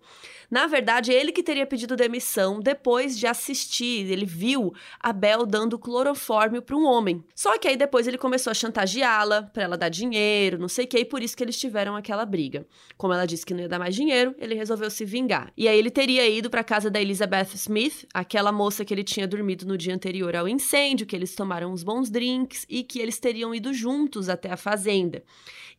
Na 0.50 0.66
verdade, 0.66 1.12
ele 1.12 1.32
que 1.32 1.44
teria 1.44 1.66
pedido 1.66 1.96
demissão 1.96 2.60
depois 2.60 3.18
de 3.18 3.28
assistir, 3.28 4.12
ele 4.12 4.26
viu 4.26 4.74
a 5.00 5.14
Bel 5.14 5.46
dando 5.46 5.78
clorofórmio 5.78 6.62
para 6.62 6.76
um 6.76 6.86
homem. 6.86 7.24
Só 7.36 7.58
que 7.58 7.68
aí 7.68 7.78
depois 7.78 8.08
ele 8.08 8.18
começou 8.18 8.50
a 8.50 8.54
chantageá-la 8.56 9.44
para 9.44 9.64
ela 9.64 9.78
dar 9.78 9.90
dinheiro, 9.90 10.58
não 10.58 10.68
sei 10.68 10.86
o 10.86 10.88
que, 10.88 10.98
e 10.98 11.06
por 11.06 11.22
isso 11.22 11.38
que 11.38 11.44
eles 11.44 11.60
tiveram 11.60 11.96
aquela 11.96 12.26
briga. 12.26 12.66
Como 12.98 13.14
ela 13.14 13.28
disse 13.28 13.46
que 13.46 13.54
não 13.54 13.62
ia 13.62 13.70
dar 13.70 13.78
mais 13.78 13.94
dinheiro, 13.94 14.34
ele 14.40 14.56
resolveu 14.56 14.90
se 14.90 15.06
vingar. 15.06 15.54
E 15.56 15.68
aí 15.68 15.78
ele 15.78 15.92
teria 15.92 16.28
ido 16.28 16.50
para 16.50 16.64
casa 16.64 16.90
da 16.90 17.00
Elizabeth 17.00 17.54
Smith, 17.54 18.08
aquela 18.14 18.52
moça 18.52 18.84
que 18.84 18.94
ele 18.94 19.04
tinha 19.04 19.28
dormido 19.28 19.68
no 19.68 19.78
dia 19.78 19.94
anterior 19.94 20.36
ao 20.36 20.48
incêndio, 20.48 21.06
que 21.06 21.16
eles 21.16 21.36
tomaram 21.36 21.72
uns 21.72 21.84
bons 21.84 22.10
drinks 22.10 22.66
e 22.68 22.84
que 22.84 23.00
eles 23.00 23.20
teriam 23.20 23.54
ido 23.54 23.72
juntos 23.74 24.30
até 24.30 24.52
a 24.52 24.58
fazenda. 24.58 25.24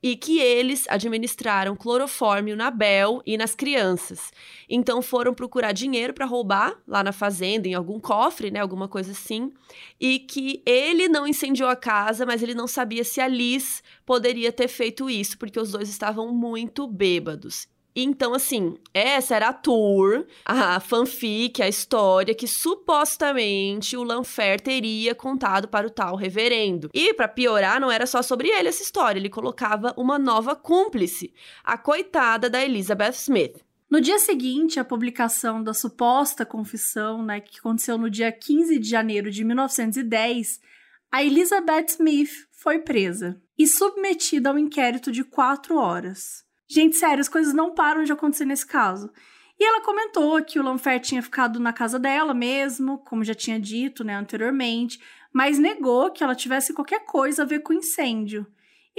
E 0.03 0.17
que 0.17 0.39
eles 0.39 0.87
administraram 0.89 1.77
clorofórmio 1.77 2.57
na 2.57 2.71
Bel 2.71 3.21
e 3.27 3.37
nas 3.37 3.55
crianças. 3.55 4.33
Então 4.73 5.03
foram 5.03 5.35
procurar 5.35 5.73
dinheiro 5.73 6.15
para 6.15 6.25
roubar 6.25 6.81
lá 6.87 7.03
na 7.03 7.11
fazenda, 7.11 7.67
em 7.67 7.75
algum 7.75 7.99
cofre, 7.99 8.53
né, 8.53 8.61
alguma 8.61 8.87
coisa 8.87 9.11
assim. 9.11 9.53
E 10.01 10.21
que 10.21 10.63
ele 10.65 11.09
não 11.09 11.27
incendiou 11.27 11.69
a 11.69 11.75
casa, 11.75 12.25
mas 12.25 12.41
ele 12.41 12.55
não 12.55 12.69
sabia 12.69 13.03
se 13.03 13.21
a 13.21 13.27
Liz 13.27 13.83
poderia 14.07 14.53
ter 14.53 14.69
feito 14.69 15.11
isso, 15.11 15.37
porque 15.37 15.59
os 15.59 15.73
dois 15.73 15.89
estavam 15.89 16.33
muito 16.33 16.87
bêbados. 16.87 17.67
Então, 17.95 18.33
assim, 18.33 18.77
essa 18.95 19.35
era 19.35 19.49
a 19.49 19.53
tour, 19.53 20.25
a 20.45 20.79
fanfic, 20.79 21.61
a 21.61 21.69
história 21.69 22.33
que 22.35 22.47
supostamente 22.47 23.97
o 23.97 24.05
Lanfer 24.05 24.61
teria 24.61 25.13
contado 25.13 25.67
para 25.67 25.89
o 25.89 25.91
tal 25.91 26.15
reverendo. 26.15 26.89
E, 26.95 27.13
para 27.13 27.27
piorar, 27.27 27.81
não 27.81 27.91
era 27.91 28.07
só 28.07 28.23
sobre 28.23 28.49
ele 28.49 28.69
essa 28.69 28.83
história, 28.83 29.19
ele 29.19 29.29
colocava 29.29 29.93
uma 29.97 30.21
nova 30.21 30.55
cúmplice, 30.55 31.35
a 31.65 31.77
coitada 31.77 32.49
da 32.49 32.65
Elizabeth 32.65 33.15
Smith. 33.15 33.70
No 33.91 34.01
dia 34.01 34.21
seguinte, 34.21 34.79
a 34.79 34.85
publicação 34.85 35.61
da 35.61 35.75
suposta 35.75 36.47
confissão, 36.47 37.25
né, 37.25 37.41
que 37.41 37.59
aconteceu 37.59 37.99
no 37.99 38.09
dia 38.09 38.31
15 38.31 38.79
de 38.79 38.89
janeiro 38.89 39.33
de 39.33 39.43
1910, 39.43 40.61
a 41.11 41.25
Elizabeth 41.25 41.87
Smith 41.89 42.31
foi 42.53 42.79
presa 42.79 43.43
e 43.59 43.67
submetida 43.67 44.49
ao 44.49 44.57
inquérito 44.57 45.11
de 45.11 45.25
quatro 45.25 45.77
horas. 45.77 46.45
Gente, 46.69 46.97
sério, 46.97 47.21
as 47.21 47.29
coisas 47.29 47.53
não 47.53 47.75
param 47.75 48.05
de 48.05 48.12
acontecer 48.12 48.45
nesse 48.45 48.65
caso. 48.65 49.11
E 49.59 49.65
ela 49.65 49.83
comentou 49.83 50.41
que 50.45 50.61
o 50.61 50.62
Lanfer 50.62 51.01
tinha 51.01 51.21
ficado 51.21 51.59
na 51.59 51.73
casa 51.73 51.99
dela 51.99 52.33
mesmo, 52.33 52.99
como 52.99 53.25
já 53.25 53.35
tinha 53.35 53.59
dito, 53.59 54.05
né, 54.05 54.15
anteriormente, 54.15 55.01
mas 55.33 55.59
negou 55.59 56.12
que 56.12 56.23
ela 56.23 56.37
tivesse 56.37 56.73
qualquer 56.73 57.05
coisa 57.05 57.43
a 57.43 57.47
ver 57.47 57.59
com 57.59 57.73
o 57.73 57.77
incêndio 57.77 58.47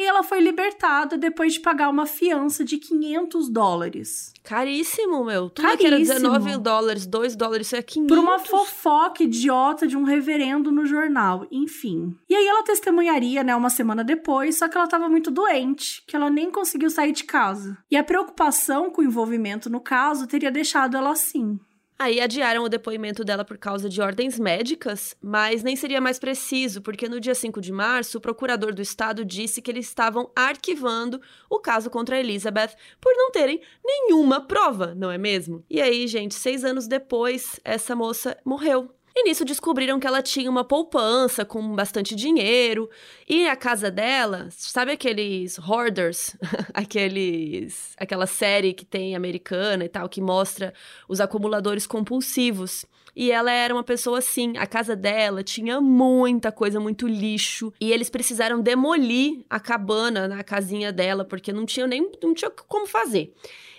e 0.02 0.06
ela 0.06 0.24
foi 0.24 0.40
libertada 0.40 1.18
depois 1.18 1.54
de 1.54 1.60
pagar 1.60 1.90
uma 1.90 2.06
fiança 2.06 2.66
de 2.66 2.78
500 2.78 3.50
dólares. 3.50 4.34
Caríssimo, 4.44 5.24
meu. 5.24 5.50
Tudo 5.50 5.66
Caríssimo. 5.66 5.78
que 5.78 5.86
era 5.86 5.98
19 5.98 6.58
dólares, 6.58 7.06
2 7.06 7.36
dólares, 7.36 7.68
isso 7.68 7.76
é 7.76 7.82
500. 7.82 8.16
Por 8.16 8.22
uma 8.22 8.40
fofoca 8.40 9.24
idiota 9.24 9.86
de 9.88 9.96
um 9.96 10.04
reverendo 10.04 10.72
no 10.72 10.86
jornal, 10.86 11.46
enfim. 11.52 12.16
E 12.28 12.36
aí 12.36 12.48
ela 12.48 12.64
testemunharia, 12.64 13.44
né, 13.44 13.56
uma 13.56 13.70
semana 13.70 14.04
depois, 14.04 14.58
só 14.58 14.68
que 14.68 14.76
ela 14.76 14.86
estava 14.86 15.08
muito 15.08 15.30
doente, 15.30 16.04
que 16.08 16.16
ela 16.16 16.30
nem 16.30 16.50
conseguiu 16.50 16.90
sair 16.90 17.12
de 17.12 17.24
casa. 17.24 17.78
E 17.90 17.96
a 17.96 18.04
preocupação 18.04 18.90
com 18.90 19.02
o 19.02 19.06
envolvimento 19.06 19.70
no 19.70 19.80
caso 19.80 20.28
teria 20.28 20.52
deixado 20.52 20.98
ela 20.98 21.12
assim. 21.12 21.60
Aí 22.02 22.20
adiaram 22.20 22.64
o 22.64 22.68
depoimento 22.68 23.24
dela 23.24 23.46
por 23.46 23.60
causa 23.60 23.88
de 23.88 24.02
ordens 24.02 24.40
médicas, 24.40 25.16
mas 25.22 25.62
nem 25.62 25.76
seria 25.76 26.02
mais 26.02 26.18
preciso, 26.18 26.82
porque 26.82 27.08
no 27.08 27.20
dia 27.20 27.36
5 27.36 27.62
de 27.62 27.72
março, 27.72 28.18
o 28.18 28.22
procurador 28.22 28.74
do 28.74 28.82
estado 28.82 29.24
disse 29.24 29.62
que 29.62 29.70
eles 29.70 29.86
estavam 29.86 30.32
arquivando 30.36 31.22
o 31.48 31.60
caso 31.60 31.92
contra 31.92 32.20
Elizabeth 32.20 32.72
por 33.00 33.16
não 33.16 33.30
terem 33.30 33.62
nenhuma 33.86 34.42
prova, 34.42 34.96
não 34.96 35.12
é 35.12 35.18
mesmo? 35.20 35.64
E 35.70 35.80
aí, 35.80 36.08
gente, 36.08 36.34
seis 36.34 36.66
anos 36.66 36.88
depois, 36.88 37.60
essa 37.64 37.96
moça 37.96 38.36
morreu. 38.44 38.90
E 39.22 39.24
nisso 39.24 39.46
descobriram 39.46 40.00
que 40.00 40.08
ela 40.08 40.20
tinha 40.20 40.50
uma 40.50 40.64
poupança 40.64 41.46
com 41.46 41.76
bastante 41.76 42.16
dinheiro. 42.16 42.90
E 43.30 43.48
a 43.48 43.56
casa 43.56 43.92
dela, 43.92 44.48
sabe 44.50 44.94
aqueles 44.94 45.60
hoarders? 45.60 46.36
aqueles. 46.74 47.94
aquela 47.98 48.26
série 48.26 48.74
que 48.74 48.84
tem 48.84 49.16
americana 49.16 49.86
e 49.86 49.90
tal, 49.90 50.10
que 50.10 50.20
mostra 50.20 50.74
os 51.08 51.22
acumuladores 51.22 51.86
compulsivos. 51.86 52.84
E 53.16 53.32
ela 53.32 53.52
era 53.52 53.72
uma 53.72 53.84
pessoa 53.84 54.18
assim. 54.18 54.58
A 54.58 54.66
casa 54.66 54.96
dela 54.96 55.44
tinha 55.44 55.80
muita 55.80 56.52
coisa, 56.52 56.80
muito 56.80 57.08
lixo. 57.08 57.72
E 57.80 57.92
eles 57.92 58.10
precisaram 58.10 58.60
demolir 58.60 59.46
a 59.48 59.60
cabana 59.60 60.28
na 60.28 60.44
casinha 60.44 60.92
dela, 60.92 61.24
porque 61.24 61.54
não 61.54 61.64
tinha 61.64 61.86
nem 61.86 62.12
não 62.24 62.34
tinha 62.34 62.50
como 62.50 62.88
fazer. 62.88 63.32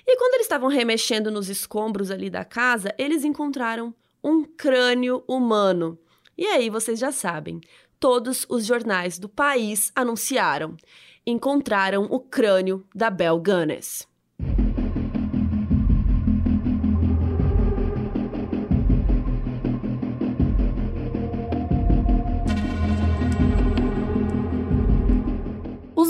E 0.06 0.16
quando 0.16 0.34
eles 0.34 0.46
estavam 0.46 0.68
remexendo 0.68 1.32
nos 1.32 1.48
escombros 1.48 2.12
ali 2.12 2.30
da 2.30 2.44
casa, 2.44 2.94
eles 2.96 3.24
encontraram 3.24 3.92
um 4.22 4.44
crânio 4.44 5.24
humano. 5.26 5.98
E 6.36 6.46
aí 6.46 6.70
vocês 6.70 6.98
já 6.98 7.12
sabem, 7.12 7.60
todos 7.98 8.46
os 8.48 8.64
jornais 8.64 9.18
do 9.18 9.28
país 9.28 9.92
anunciaram. 9.94 10.76
Encontraram 11.26 12.04
o 12.04 12.18
crânio 12.18 12.86
da 12.94 13.08
Bel 13.10 13.38
Gunness. 13.38 14.08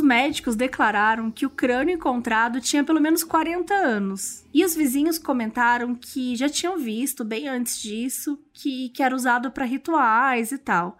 Médicos 0.01 0.56
declararam 0.56 1.31
que 1.31 1.44
o 1.44 1.51
crânio 1.51 1.97
encontrado 1.97 2.60
tinha 2.60 2.85
pelo 2.85 3.01
menos 3.01 3.24
40 3.24 3.74
anos. 3.74 4.44
E 4.55 4.64
os 4.64 4.74
vizinhos 4.74 5.19
comentaram 5.19 5.94
que 5.94 6.36
já 6.36 6.48
tinham 6.48 6.78
visto, 6.78 7.24
bem 7.24 7.48
antes 7.48 7.82
disso, 7.82 8.39
que, 8.52 8.89
que 8.90 9.02
era 9.02 9.14
usado 9.14 9.51
para 9.51 9.64
rituais 9.64 10.52
e 10.52 10.59
tal. 10.59 10.97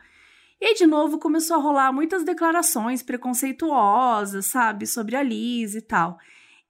E 0.61 0.67
aí, 0.67 0.75
de 0.75 0.87
novo, 0.87 1.19
começou 1.19 1.57
a 1.57 1.61
rolar 1.61 1.93
muitas 1.93 2.25
declarações 2.25 3.03
preconceituosas, 3.03 4.47
sabe, 4.47 4.87
sobre 4.87 5.17
a 5.17 5.23
Liz 5.23 5.75
e 5.75 5.81
tal. 5.81 6.19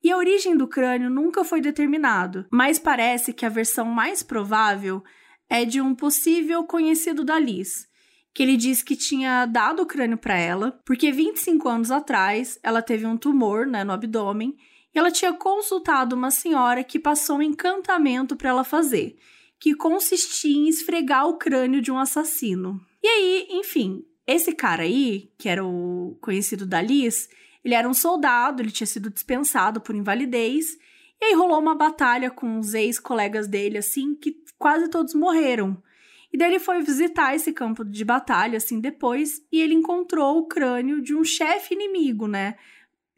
E 0.03 0.11
a 0.11 0.17
origem 0.17 0.57
do 0.57 0.67
crânio 0.67 1.11
nunca 1.11 1.45
foi 1.45 1.61
determinado, 1.61 2.47
mas 2.51 2.79
parece 2.79 3.33
que 3.33 3.47
a 3.47 3.49
versão 3.49 3.87
mais 3.87 4.23
provável 4.23 5.03
é 5.49 5.65
de 5.65 5.81
um 5.81 5.95
possível 5.95 6.65
conhecido 6.65 7.23
da 7.23 7.39
Liz, 7.39 7.87
que 8.35 8.43
ele 8.43 8.57
disse 8.57 8.85
que 8.85 8.97
tinha 8.97 9.47
dado 9.47 9.83
o 9.83 9.87
crânio 9.87 10.17
para 10.17 10.37
ela, 10.37 10.81
porque 10.85 11.13
25 11.13 11.69
anos 11.69 11.91
atrás 11.91 12.59
ela 12.63 12.81
teve 12.81 13.07
um 13.07 13.17
tumor 13.17 13.67
né, 13.67 13.85
no 13.85 13.93
abdômen 13.93 14.57
e 14.95 14.99
ela 14.99 15.11
tinha 15.11 15.33
consultado 15.33 16.17
uma 16.17 16.31
senhora 16.31 16.85
que 16.85 16.99
passou 16.99 17.39
um 17.39 17.43
encantamento 17.43 18.37
para 18.37 18.51
ela 18.51 18.65
fazer, 18.65 19.17
que 19.59 19.75
consistia 19.75 20.57
em 20.57 20.69
esfregar 20.69 21.27
o 21.27 21.37
crânio 21.37 21.81
de 21.81 21.91
um 21.91 21.99
assassino. 21.99 22.81
E 23.03 23.07
aí, 23.07 23.47
enfim, 23.51 24.05
esse 24.27 24.53
cara 24.53 24.83
aí, 24.83 25.31
que 25.39 25.49
era 25.49 25.65
o 25.65 26.17
conhecido 26.21 26.67
da 26.67 26.81
Liz, 26.81 27.29
ele 27.65 27.75
era 27.75 27.89
um 27.89 27.95
soldado, 27.95 28.63
ele 28.63 28.71
tinha 28.71 28.87
sido 28.87 29.11
dispensado 29.11 29.81
por 29.81 29.95
invalidez, 29.95 30.77
e 31.21 31.27
aí 31.27 31.35
rolou 31.35 31.61
uma 31.61 31.75
batalha 31.75 32.31
com 32.31 32.59
os 32.59 32.75
ex-colegas 32.75 33.47
dele, 33.47 33.79
assim, 33.79 34.15
que 34.15 34.37
quase 34.59 34.89
todos 34.89 35.15
morreram. 35.15 35.81
E 36.33 36.39
daí 36.39 36.51
ele 36.51 36.59
foi 36.59 36.81
visitar 36.81 37.35
esse 37.35 37.53
campo 37.53 37.85
de 37.85 38.05
batalha, 38.05 38.57
assim, 38.57 38.81
depois, 38.81 39.43
e 39.53 39.61
ele 39.61 39.75
encontrou 39.75 40.39
o 40.39 40.47
crânio 40.47 41.03
de 41.03 41.15
um 41.15 41.23
chefe 41.23 41.75
inimigo, 41.75 42.27
né? 42.27 42.55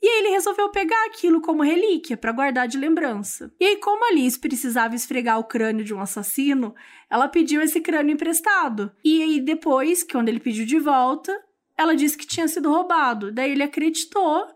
E 0.03 0.07
aí 0.07 0.19
ele 0.19 0.31
resolveu 0.31 0.69
pegar 0.69 1.07
aquilo 1.07 1.41
como 1.41 1.63
relíquia 1.63 2.15
para 2.15 2.33
guardar 2.33 2.69
de 2.69 2.77
lembrança. 2.77 3.51
E 3.59 3.65
aí, 3.65 3.77
como 3.79 4.05
Alice 4.05 4.39
precisava 4.39 4.95
esfregar 4.95 5.39
o 5.39 5.45
crânio 5.45 5.83
de 5.83 5.95
um 5.95 6.01
assassino, 6.01 6.75
ela 7.09 7.27
pediu 7.27 7.63
esse 7.63 7.81
crânio 7.81 8.13
emprestado. 8.13 8.93
E 9.03 9.23
aí, 9.23 9.41
depois, 9.41 10.03
quando 10.03 10.29
ele 10.29 10.41
pediu 10.41 10.67
de 10.67 10.79
volta, 10.79 11.35
ela 11.75 11.97
disse 11.97 12.19
que 12.19 12.27
tinha 12.27 12.47
sido 12.47 12.71
roubado. 12.71 13.33
Daí 13.33 13.53
ele 13.53 13.63
acreditou, 13.63 14.47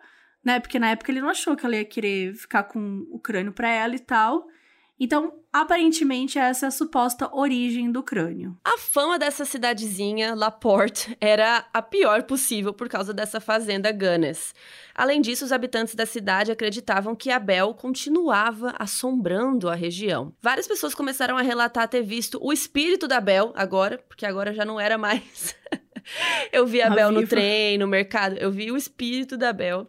né? 0.45 0.61
Porque 0.61 0.79
na 0.79 0.91
época 0.91 1.11
ele 1.11 1.23
não 1.23 1.31
achou 1.31 1.57
que 1.57 1.65
ela 1.65 1.77
ia 1.77 1.85
querer 1.85 2.35
ficar 2.35 2.65
com 2.65 3.07
o 3.11 3.19
crânio 3.19 3.53
para 3.53 3.71
ela 3.71 3.95
e 3.95 4.01
tal. 4.01 4.47
Então, 5.01 5.33
aparentemente, 5.53 6.39
essa 6.39 6.67
é 6.67 6.69
a 6.69 6.73
suposta 6.73 7.31
origem 7.33 7.93
do 7.93 8.03
crânio. 8.03 8.59
A 8.65 8.77
fama 8.79 9.17
dessa 9.17 9.45
cidadezinha, 9.45 10.35
Laporte, 10.35 11.17
era 11.21 11.65
a 11.73 11.81
pior 11.81 12.25
possível 12.25 12.73
por 12.75 12.89
causa 12.89 13.15
dessa 13.15 13.41
fazenda 13.41 13.93
Gunness. 13.93 14.53
Além 14.93 15.21
disso, 15.21 15.45
os 15.45 15.53
habitantes 15.53 15.95
da 15.95 16.05
cidade 16.05 16.51
acreditavam 16.51 17.15
que 17.15 17.31
Abel 17.31 17.75
continuava 17.75 18.75
assombrando 18.77 19.69
a 19.69 19.75
região. 19.77 20.35
Várias 20.43 20.67
pessoas 20.67 20.97
começaram 20.97 21.39
a 21.39 21.43
relatar 21.43 21.87
ter 21.87 22.03
visto 22.03 22.39
o 22.43 22.53
espírito 22.53 23.07
da 23.07 23.19
Abel 23.19 23.53
agora, 23.55 23.99
porque 24.09 24.27
agora 24.27 24.53
já 24.53 24.65
não 24.65 24.81
era 24.81 24.99
mais. 24.99 25.55
eu 26.53 26.67
vi 26.67 26.83
a 26.83 26.89
Abel 26.89 27.13
no 27.13 27.25
trem, 27.25 27.79
no 27.79 27.87
mercado, 27.87 28.37
eu 28.37 28.51
vi 28.51 28.73
o 28.73 28.77
espírito 28.77 29.37
da 29.37 29.51
Abel 29.51 29.89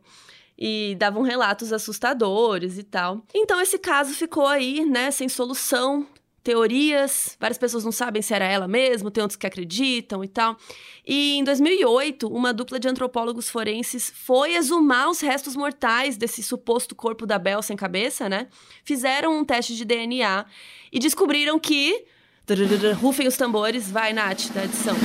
e 0.59 0.93
davam 0.99 1.21
relatos 1.21 1.71
assustadores 1.71 2.77
e 2.77 2.83
tal. 2.83 3.23
Então 3.33 3.61
esse 3.61 3.79
caso 3.79 4.13
ficou 4.13 4.45
aí, 4.45 4.83
né, 4.83 5.09
sem 5.09 5.29
solução. 5.29 6.05
Teorias, 6.41 7.37
várias 7.39 7.57
pessoas 7.57 7.83
não 7.83 7.91
sabem 7.91 8.21
se 8.21 8.33
era 8.33 8.45
ela 8.45 8.67
mesmo, 8.67 9.11
tem 9.11 9.21
outros 9.21 9.37
que 9.37 9.45
acreditam 9.45 10.23
e 10.23 10.27
tal. 10.27 10.57
E 11.05 11.37
em 11.37 11.43
2008, 11.43 12.27
uma 12.27 12.53
dupla 12.53 12.79
de 12.79 12.87
antropólogos 12.87 13.49
forenses 13.49 14.11
foi 14.15 14.55
exumar 14.55 15.09
os 15.09 15.19
restos 15.19 15.55
mortais 15.55 16.17
desse 16.17 16.41
suposto 16.41 16.95
corpo 16.95 17.25
da 17.25 17.37
Bel 17.37 17.61
sem 17.61 17.75
cabeça, 17.75 18.27
né? 18.27 18.47
Fizeram 18.83 19.37
um 19.37 19.45
teste 19.45 19.75
de 19.75 19.85
DNA 19.85 20.45
e 20.91 20.99
descobriram 20.99 21.59
que. 21.59 22.05
Rufem 22.99 23.27
os 23.27 23.37
tambores, 23.37 23.91
vai, 23.91 24.11
Nath, 24.11 24.49
da 24.53 24.63
edição. 24.63 24.95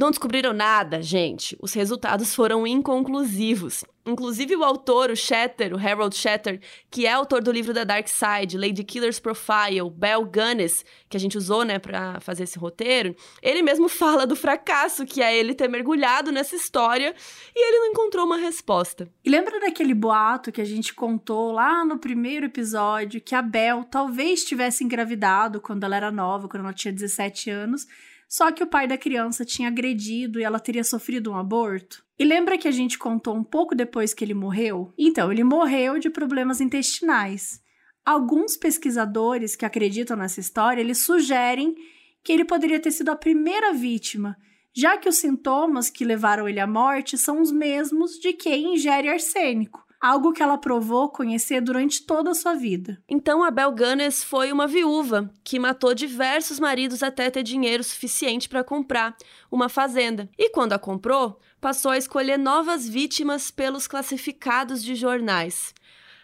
Não 0.00 0.08
descobriram 0.10 0.54
nada, 0.54 1.02
gente. 1.02 1.58
Os 1.60 1.74
resultados 1.74 2.34
foram 2.34 2.66
inconclusivos. 2.66 3.84
Inclusive 4.06 4.56
o 4.56 4.64
autor, 4.64 5.10
o 5.10 5.16
Shatter, 5.16 5.74
o 5.74 5.78
Harold 5.78 6.16
Shatter, 6.16 6.60
que 6.90 7.06
é 7.06 7.12
autor 7.12 7.42
do 7.42 7.52
livro 7.52 7.74
da 7.74 7.84
Dark 7.84 8.08
Side, 8.08 8.56
Lady 8.56 8.82
Killer's 8.82 9.20
Profile, 9.20 9.90
Bell 9.94 10.24
Gunness, 10.24 10.84
que 11.08 11.16
a 11.16 11.20
gente 11.20 11.36
usou, 11.36 11.64
né, 11.64 11.78
para 11.78 12.18
fazer 12.20 12.44
esse 12.44 12.58
roteiro, 12.58 13.14
ele 13.42 13.62
mesmo 13.62 13.88
fala 13.90 14.26
do 14.26 14.34
fracasso 14.34 15.04
que 15.04 15.22
é 15.22 15.36
ele 15.36 15.54
ter 15.54 15.68
mergulhado 15.68 16.32
nessa 16.32 16.56
história 16.56 17.14
e 17.54 17.68
ele 17.68 17.78
não 17.78 17.86
encontrou 17.88 18.24
uma 18.24 18.38
resposta. 18.38 19.08
E 19.22 19.28
lembra 19.28 19.60
daquele 19.60 19.92
boato 19.92 20.50
que 20.50 20.60
a 20.60 20.64
gente 20.64 20.94
contou 20.94 21.52
lá 21.52 21.84
no 21.84 21.98
primeiro 21.98 22.46
episódio 22.46 23.20
que 23.20 23.34
a 23.34 23.42
Bell 23.42 23.84
talvez 23.84 24.44
tivesse 24.44 24.82
engravidado 24.82 25.60
quando 25.60 25.84
ela 25.84 25.96
era 25.96 26.10
nova, 26.10 26.48
quando 26.48 26.64
ela 26.64 26.72
tinha 26.72 26.92
17 26.92 27.50
anos, 27.50 27.86
só 28.28 28.52
que 28.52 28.62
o 28.62 28.66
pai 28.66 28.86
da 28.86 28.96
criança 28.96 29.44
tinha 29.44 29.68
agredido 29.68 30.38
e 30.38 30.44
ela 30.44 30.60
teria 30.60 30.84
sofrido 30.84 31.32
um 31.32 31.36
aborto. 31.36 32.04
E 32.20 32.24
lembra 32.24 32.58
que 32.58 32.68
a 32.68 32.70
gente 32.70 32.98
contou 32.98 33.34
um 33.34 33.42
pouco 33.42 33.74
depois 33.74 34.12
que 34.12 34.22
ele 34.22 34.34
morreu? 34.34 34.92
Então, 34.98 35.32
ele 35.32 35.42
morreu 35.42 35.98
de 35.98 36.10
problemas 36.10 36.60
intestinais. 36.60 37.62
Alguns 38.04 38.58
pesquisadores 38.58 39.56
que 39.56 39.64
acreditam 39.64 40.18
nessa 40.18 40.38
história, 40.38 40.82
eles 40.82 40.98
sugerem 40.98 41.74
que 42.22 42.30
ele 42.30 42.44
poderia 42.44 42.78
ter 42.78 42.90
sido 42.90 43.08
a 43.08 43.16
primeira 43.16 43.72
vítima, 43.72 44.36
já 44.76 44.98
que 44.98 45.08
os 45.08 45.16
sintomas 45.16 45.88
que 45.88 46.04
levaram 46.04 46.46
ele 46.46 46.60
à 46.60 46.66
morte 46.66 47.16
são 47.16 47.40
os 47.40 47.50
mesmos 47.50 48.18
de 48.18 48.34
quem 48.34 48.74
ingere 48.74 49.08
arsênico 49.08 49.82
algo 50.00 50.32
que 50.32 50.42
ela 50.42 50.56
provou 50.56 51.10
conhecer 51.10 51.60
durante 51.60 52.06
toda 52.06 52.30
a 52.30 52.34
sua 52.34 52.54
vida. 52.54 52.98
Então, 53.08 53.44
a 53.44 53.50
Bel 53.50 53.72
Gunness 53.72 54.24
foi 54.24 54.50
uma 54.50 54.66
viúva 54.66 55.30
que 55.44 55.58
matou 55.58 55.94
diversos 55.94 56.58
maridos 56.58 57.02
até 57.02 57.30
ter 57.30 57.42
dinheiro 57.42 57.84
suficiente 57.84 58.48
para 58.48 58.64
comprar 58.64 59.14
uma 59.50 59.68
fazenda. 59.68 60.28
E 60.38 60.48
quando 60.50 60.72
a 60.72 60.78
comprou, 60.78 61.38
passou 61.60 61.90
a 61.90 61.98
escolher 61.98 62.38
novas 62.38 62.88
vítimas 62.88 63.50
pelos 63.50 63.86
classificados 63.86 64.82
de 64.82 64.94
jornais. 64.94 65.74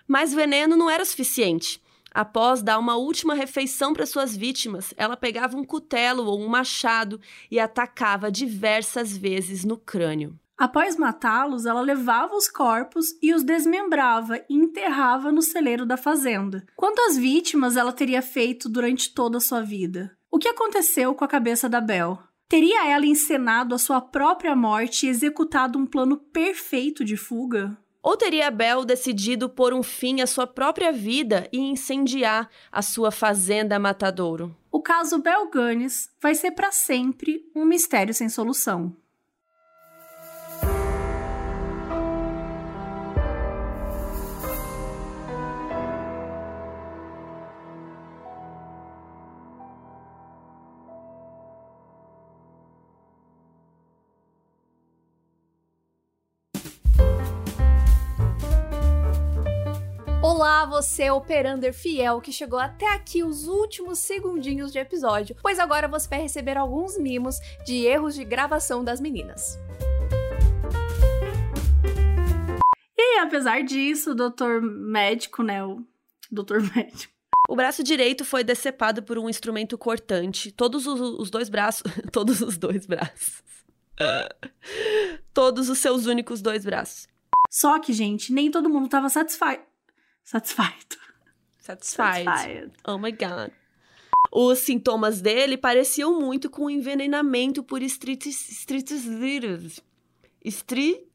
Mas 0.08 0.32
veneno 0.32 0.76
não 0.76 0.88
era 0.88 1.04
suficiente. 1.04 1.82
Após 2.12 2.62
dar 2.62 2.78
uma 2.78 2.96
última 2.96 3.34
refeição 3.34 3.92
para 3.92 4.06
suas 4.06 4.34
vítimas, 4.34 4.94
ela 4.96 5.16
pegava 5.16 5.56
um 5.56 5.64
cutelo 5.64 6.24
ou 6.24 6.40
um 6.40 6.48
machado 6.48 7.20
e 7.50 7.60
atacava 7.60 8.30
diversas 8.30 9.14
vezes 9.14 9.64
no 9.64 9.76
crânio. 9.76 10.38
Após 10.56 10.96
matá-los, 10.96 11.66
ela 11.66 11.82
levava 11.82 12.34
os 12.34 12.48
corpos 12.48 13.08
e 13.20 13.34
os 13.34 13.42
desmembrava 13.42 14.38
e 14.48 14.54
enterrava 14.54 15.30
no 15.30 15.42
celeiro 15.42 15.84
da 15.84 15.98
fazenda. 15.98 16.64
Quantas 16.74 17.18
vítimas 17.18 17.76
ela 17.76 17.92
teria 17.92 18.22
feito 18.22 18.66
durante 18.66 19.12
toda 19.12 19.36
a 19.36 19.40
sua 19.40 19.60
vida? 19.60 20.16
O 20.30 20.38
que 20.38 20.48
aconteceu 20.48 21.14
com 21.14 21.24
a 21.24 21.28
cabeça 21.28 21.68
da 21.68 21.82
Bel? 21.82 22.18
Teria 22.48 22.88
ela 22.88 23.04
encenado 23.04 23.74
a 23.74 23.78
sua 23.78 24.00
própria 24.00 24.54
morte 24.54 25.06
e 25.06 25.08
executado 25.08 25.78
um 25.78 25.84
plano 25.84 26.16
perfeito 26.16 27.04
de 27.04 27.16
fuga? 27.16 27.76
Ou 28.00 28.16
teria 28.16 28.52
Bel 28.52 28.84
decidido 28.84 29.48
pôr 29.48 29.74
um 29.74 29.82
fim 29.82 30.20
à 30.20 30.28
sua 30.28 30.46
própria 30.46 30.92
vida 30.92 31.48
e 31.52 31.58
incendiar 31.58 32.48
a 32.70 32.82
sua 32.82 33.10
fazenda 33.10 33.80
matadouro? 33.80 34.56
O 34.70 34.80
caso 34.80 35.18
Bel 35.18 35.50
Gunness 35.50 36.08
vai 36.22 36.36
ser 36.36 36.52
para 36.52 36.70
sempre 36.70 37.50
um 37.52 37.64
mistério 37.64 38.14
sem 38.14 38.28
solução. 38.28 38.96
Olá, 60.36 60.66
você 60.66 61.10
operander 61.10 61.72
fiel 61.72 62.20
que 62.20 62.30
chegou 62.30 62.58
até 62.58 62.86
aqui 62.92 63.24
os 63.24 63.48
últimos 63.48 64.00
segundinhos 64.00 64.70
de 64.70 64.78
episódio, 64.78 65.34
pois 65.40 65.58
agora 65.58 65.88
você 65.88 66.06
vai 66.06 66.20
receber 66.20 66.58
alguns 66.58 66.98
mimos 66.98 67.36
de 67.64 67.86
erros 67.86 68.14
de 68.14 68.22
gravação 68.22 68.84
das 68.84 69.00
meninas. 69.00 69.58
E 72.98 73.18
apesar 73.20 73.62
disso, 73.62 74.10
o 74.10 74.14
doutor 74.14 74.60
médico, 74.60 75.42
né, 75.42 75.64
o 75.64 75.82
doutor 76.30 76.60
médico, 76.76 77.14
o 77.48 77.56
braço 77.56 77.82
direito 77.82 78.22
foi 78.22 78.44
decepado 78.44 79.02
por 79.02 79.18
um 79.18 79.30
instrumento 79.30 79.78
cortante. 79.78 80.52
Todos 80.52 80.86
os, 80.86 81.00
os 81.00 81.30
dois 81.30 81.48
braços. 81.48 81.90
Todos 82.12 82.42
os 82.42 82.58
dois 82.58 82.84
braços. 82.84 83.42
todos 85.32 85.70
os 85.70 85.78
seus 85.78 86.04
únicos 86.04 86.42
dois 86.42 86.62
braços. 86.62 87.08
Só 87.50 87.78
que, 87.78 87.94
gente, 87.94 88.34
nem 88.34 88.50
todo 88.50 88.68
mundo 88.68 88.84
estava 88.84 89.08
satisfeito. 89.08 89.75
Satisfied. 90.26 90.98
Satisfied. 91.60 92.24
Satisfied. 92.24 92.72
Oh 92.84 92.98
my 92.98 93.12
god. 93.12 93.52
Os 94.32 94.58
sintomas 94.58 95.20
dele 95.20 95.56
pareciam 95.56 96.18
muito 96.18 96.50
com 96.50 96.68
envenenamento 96.68 97.62
por. 97.62 97.80
Estritis... 97.80 98.66
Estri... 100.44 101.08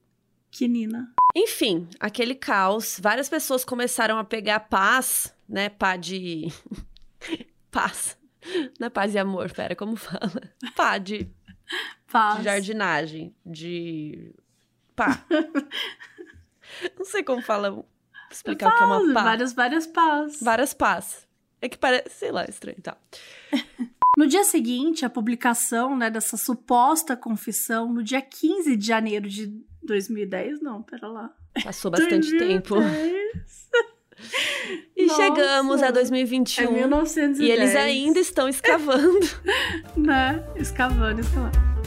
Quinina. 0.50 1.14
Enfim, 1.36 1.90
aquele 2.00 2.34
caos. 2.34 3.02
Várias 3.02 3.28
pessoas 3.28 3.66
começaram 3.66 4.18
a 4.18 4.24
pegar 4.24 4.62
paz, 4.62 5.36
né? 5.48 5.68
Pá 5.68 5.98
de... 5.98 6.48
paz. 7.70 8.18
Não 8.80 8.88
é 8.88 8.90
paz 8.90 9.14
e 9.14 9.20
amor, 9.20 9.52
pera, 9.52 9.76
como 9.76 9.98
fala? 9.98 10.42
Pá 10.74 10.98
de... 10.98 11.30
Paz. 12.10 12.38
De 12.38 12.44
jardinagem. 12.46 13.36
De... 13.46 14.34
Pá. 14.96 15.26
Não 16.98 17.04
sei 17.04 17.24
como 17.24 17.42
fala 17.42 17.86
explicar 18.34 18.70
o 18.70 18.78
que 18.78 18.84
é 18.84 18.86
uma 18.86 19.14
pá. 19.14 19.24
Várias, 19.24 19.54
várias 19.54 19.88
pás. 19.88 20.40
Várias 20.42 20.74
pás. 20.74 21.28
É 21.62 21.70
que 21.70 21.78
parece, 21.78 22.10
sei 22.10 22.32
lá, 22.32 22.46
estranho, 22.46 22.82
tá. 22.82 22.98
No 24.18 24.28
dia 24.28 24.44
seguinte, 24.44 25.06
a 25.06 25.10
publicação 25.10 25.96
né, 25.96 26.10
dessa 26.10 26.36
suposta 26.36 27.16
confissão, 27.16 27.94
no 27.94 28.04
dia 28.04 28.22
15 28.22 28.76
de 28.76 28.86
janeiro 28.86 29.30
de 29.30 29.48
2010, 29.82 30.62
não, 30.62 30.84
pera 30.84 31.08
lá. 31.08 31.34
Passou 31.64 31.90
bastante 31.90 32.30
2010. 32.38 32.50
tempo. 32.50 32.76
e 34.98 35.06
Nossa, 35.06 35.22
chegamos 35.22 35.82
a 35.82 35.92
2021. 35.92 36.64
É 36.64 36.72
1910. 36.72 37.40
E 37.40 37.52
eles 37.52 37.76
ainda 37.76 38.20
estão 38.20 38.50
escavando. 38.50 39.26
né? 39.96 40.46
Escavando, 40.58 41.22
escavando. 41.22 41.81